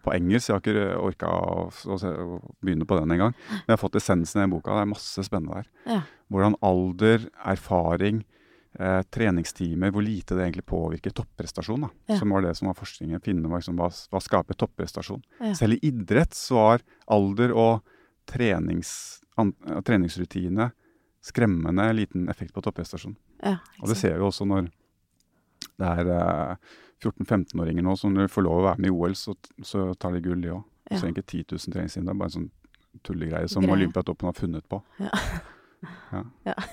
på 0.03 0.13
engelsk. 0.15 0.49
Jeg 0.49 0.55
har 0.55 0.61
ikke 0.63 0.99
orka 0.99 1.31
å, 1.31 1.65
å, 1.71 1.97
å 1.97 2.37
begynne 2.63 2.87
på 2.89 2.99
den 2.99 3.15
engang. 3.15 3.33
Men 3.49 3.71
jeg 3.71 3.75
har 3.75 3.81
fått 3.81 3.97
essensen 3.99 4.41
i 4.41 4.43
den 4.43 4.53
boka. 4.53 4.75
Det 4.75 4.85
er 4.85 4.91
masse 4.93 5.25
spennende 5.25 5.61
der. 5.61 5.71
Ja. 5.89 5.99
Hvordan 6.33 6.57
alder, 6.65 7.25
erfaring, 7.53 8.21
eh, 8.79 8.99
treningstimer, 9.13 9.93
hvor 9.93 10.05
lite 10.05 10.37
det 10.37 10.47
egentlig 10.47 10.67
påvirker 10.69 11.15
topprestasjon. 11.15 11.87
Ja. 12.11 12.19
Som 12.19 12.35
var 12.35 12.45
det 12.45 12.55
som 12.59 12.69
var 12.71 12.77
forskningen. 12.79 13.23
Finne 13.23 13.51
liksom, 13.51 13.79
hva, 13.79 13.89
hva 13.89 14.23
skaper 14.23 14.59
topprestasjon. 14.59 15.23
Ja. 15.39 15.55
Selv 15.57 15.77
i 15.79 15.91
idrett 15.91 16.37
så 16.37 16.61
har 16.61 16.87
alder 17.11 17.55
og 17.55 17.97
trenings, 18.29 18.93
an, 19.39 19.55
eh, 19.67 19.81
treningsrutine 19.85 20.71
skremmende 21.23 21.85
liten 21.95 22.27
effekt 22.29 22.53
på 22.53 22.61
topprestasjon. 22.61 23.15
Ja, 23.43 23.57
Og 23.79 23.87
det 23.87 23.95
ser 23.99 24.17
vi 24.17 24.25
også 24.27 24.45
når 24.47 24.67
det 25.79 25.87
er 25.87 26.09
eh, 26.11 26.73
14-15-åringer 27.03 27.85
nå 27.85 27.95
som 27.99 28.13
når 28.15 28.27
de 28.27 28.33
får 28.33 28.45
lov 28.47 28.61
å 28.61 28.67
være 28.69 28.83
med 28.83 28.91
i 28.91 28.93
OL, 28.93 29.17
så, 29.19 29.35
så 29.65 29.89
tar 29.99 30.15
de 30.15 30.23
gull, 30.25 30.41
de 30.43 30.53
òg. 30.55 30.63
Ja. 30.89 30.99
Så 30.99 31.07
egentlig 31.07 31.25
10 31.25 31.45
000 31.55 31.89
siden 31.89 32.07
Det 32.07 32.11
er 32.11 32.19
bare 32.19 32.31
en 32.31 32.37
sånn 32.37 32.49
tullegreie 33.07 33.49
som 33.49 33.65
Greie. 33.65 33.77
Olympiatoppen 33.77 34.29
har 34.29 34.37
funnet 34.37 34.65
på. 34.69 34.81
ja 36.45 36.57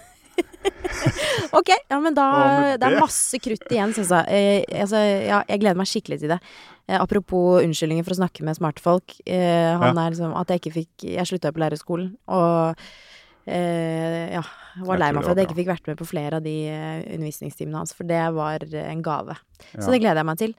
Ok, 1.56 1.70
ja, 1.88 1.98
men 2.00 2.14
da 2.14 2.26
med 2.30 2.80
Det 2.80 2.88
er 2.88 3.00
masse 3.00 3.38
krutt 3.42 3.72
igjen, 3.72 3.92
syns 3.96 4.12
jeg. 4.12 4.24
Eh, 4.68 4.82
altså, 4.82 5.00
ja, 5.00 5.40
jeg 5.48 5.62
gleder 5.62 5.78
meg 5.80 5.88
skikkelig 5.90 6.20
til 6.22 6.32
det. 6.34 6.38
Eh, 6.86 6.98
apropos 7.00 7.64
unnskyldninger 7.64 8.06
for 8.06 8.14
å 8.14 8.20
snakke 8.20 8.44
med 8.46 8.58
smarte 8.58 8.84
folk. 8.84 9.16
Eh, 9.24 9.70
han 9.80 9.98
er 9.98 10.12
liksom 10.12 10.34
At 10.36 10.52
jeg 10.52 10.62
ikke 10.62 10.76
fikk 10.80 11.06
Jeg 11.16 11.28
slutta 11.28 11.50
jo 11.50 11.56
på 11.56 11.64
lærerskolen, 11.64 12.12
og 12.30 12.84
ja. 13.46 14.42
Var 14.86 15.00
lei 15.00 15.08
meg 15.12 15.24
for 15.24 15.32
at 15.32 15.40
jeg 15.40 15.48
ikke 15.48 15.58
fikk 15.58 15.70
vært 15.72 15.88
med 15.90 15.98
på 15.98 16.06
flere 16.06 16.38
av 16.38 16.44
de 16.44 16.56
eh, 16.70 17.00
undervisningstimene 17.16 17.80
hans, 17.80 17.94
for 17.96 18.06
det 18.06 18.20
var 18.36 18.62
eh, 18.68 18.84
en 18.92 19.00
gave. 19.02 19.34
Så 19.74 19.90
det 19.90 19.98
gleder 20.02 20.20
jeg 20.22 20.28
meg 20.28 20.38
til. 20.38 20.52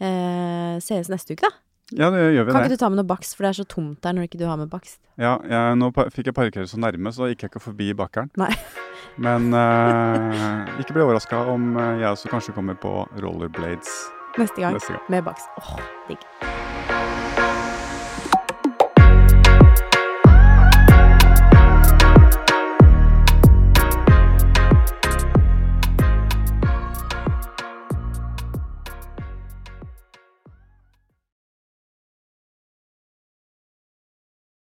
Eh, 0.00 0.74
sees 0.84 1.08
neste 1.12 1.36
uke, 1.36 1.48
da. 1.48 1.54
Ja, 1.94 2.08
det 2.10 2.18
gjør 2.34 2.48
vi 2.48 2.50
Kan 2.52 2.60
det. 2.64 2.66
ikke 2.66 2.76
du 2.76 2.82
ta 2.82 2.88
med 2.90 2.98
noe 2.98 3.06
bakst, 3.08 3.36
for 3.38 3.46
det 3.46 3.52
er 3.52 3.58
så 3.62 3.66
tomt 3.70 4.00
der 4.02 4.12
når 4.16 4.26
ikke 4.26 4.40
du 4.40 4.44
har 4.50 4.58
med 4.58 4.68
bakst. 4.72 4.98
Ja, 5.22 5.36
jeg, 5.46 5.78
nå 5.78 5.92
fikk 6.12 6.26
jeg 6.32 6.34
parkere 6.36 6.66
så 6.68 6.80
nærme, 6.82 7.12
så 7.14 7.30
gikk 7.30 7.46
jeg 7.46 7.52
ikke 7.54 7.62
forbi 7.70 7.92
bakeren. 7.96 8.28
Nei. 8.36 8.50
Men 9.24 9.48
eh, 9.54 10.76
ikke 10.82 10.98
bli 10.98 11.06
overraska 11.06 11.46
om 11.54 11.76
eh, 11.78 12.02
jeg 12.02 12.10
også 12.10 12.34
kanskje 12.34 12.56
kommer 12.58 12.76
på 12.76 12.92
rollerblades 13.22 13.88
Neste 14.36 14.60
gang 14.60 14.76
neste 14.76 14.92
gang. 14.98 15.06
med 15.14 15.24
bakst. 15.30 15.46
Åh, 15.62 15.76
digg. 16.10 16.65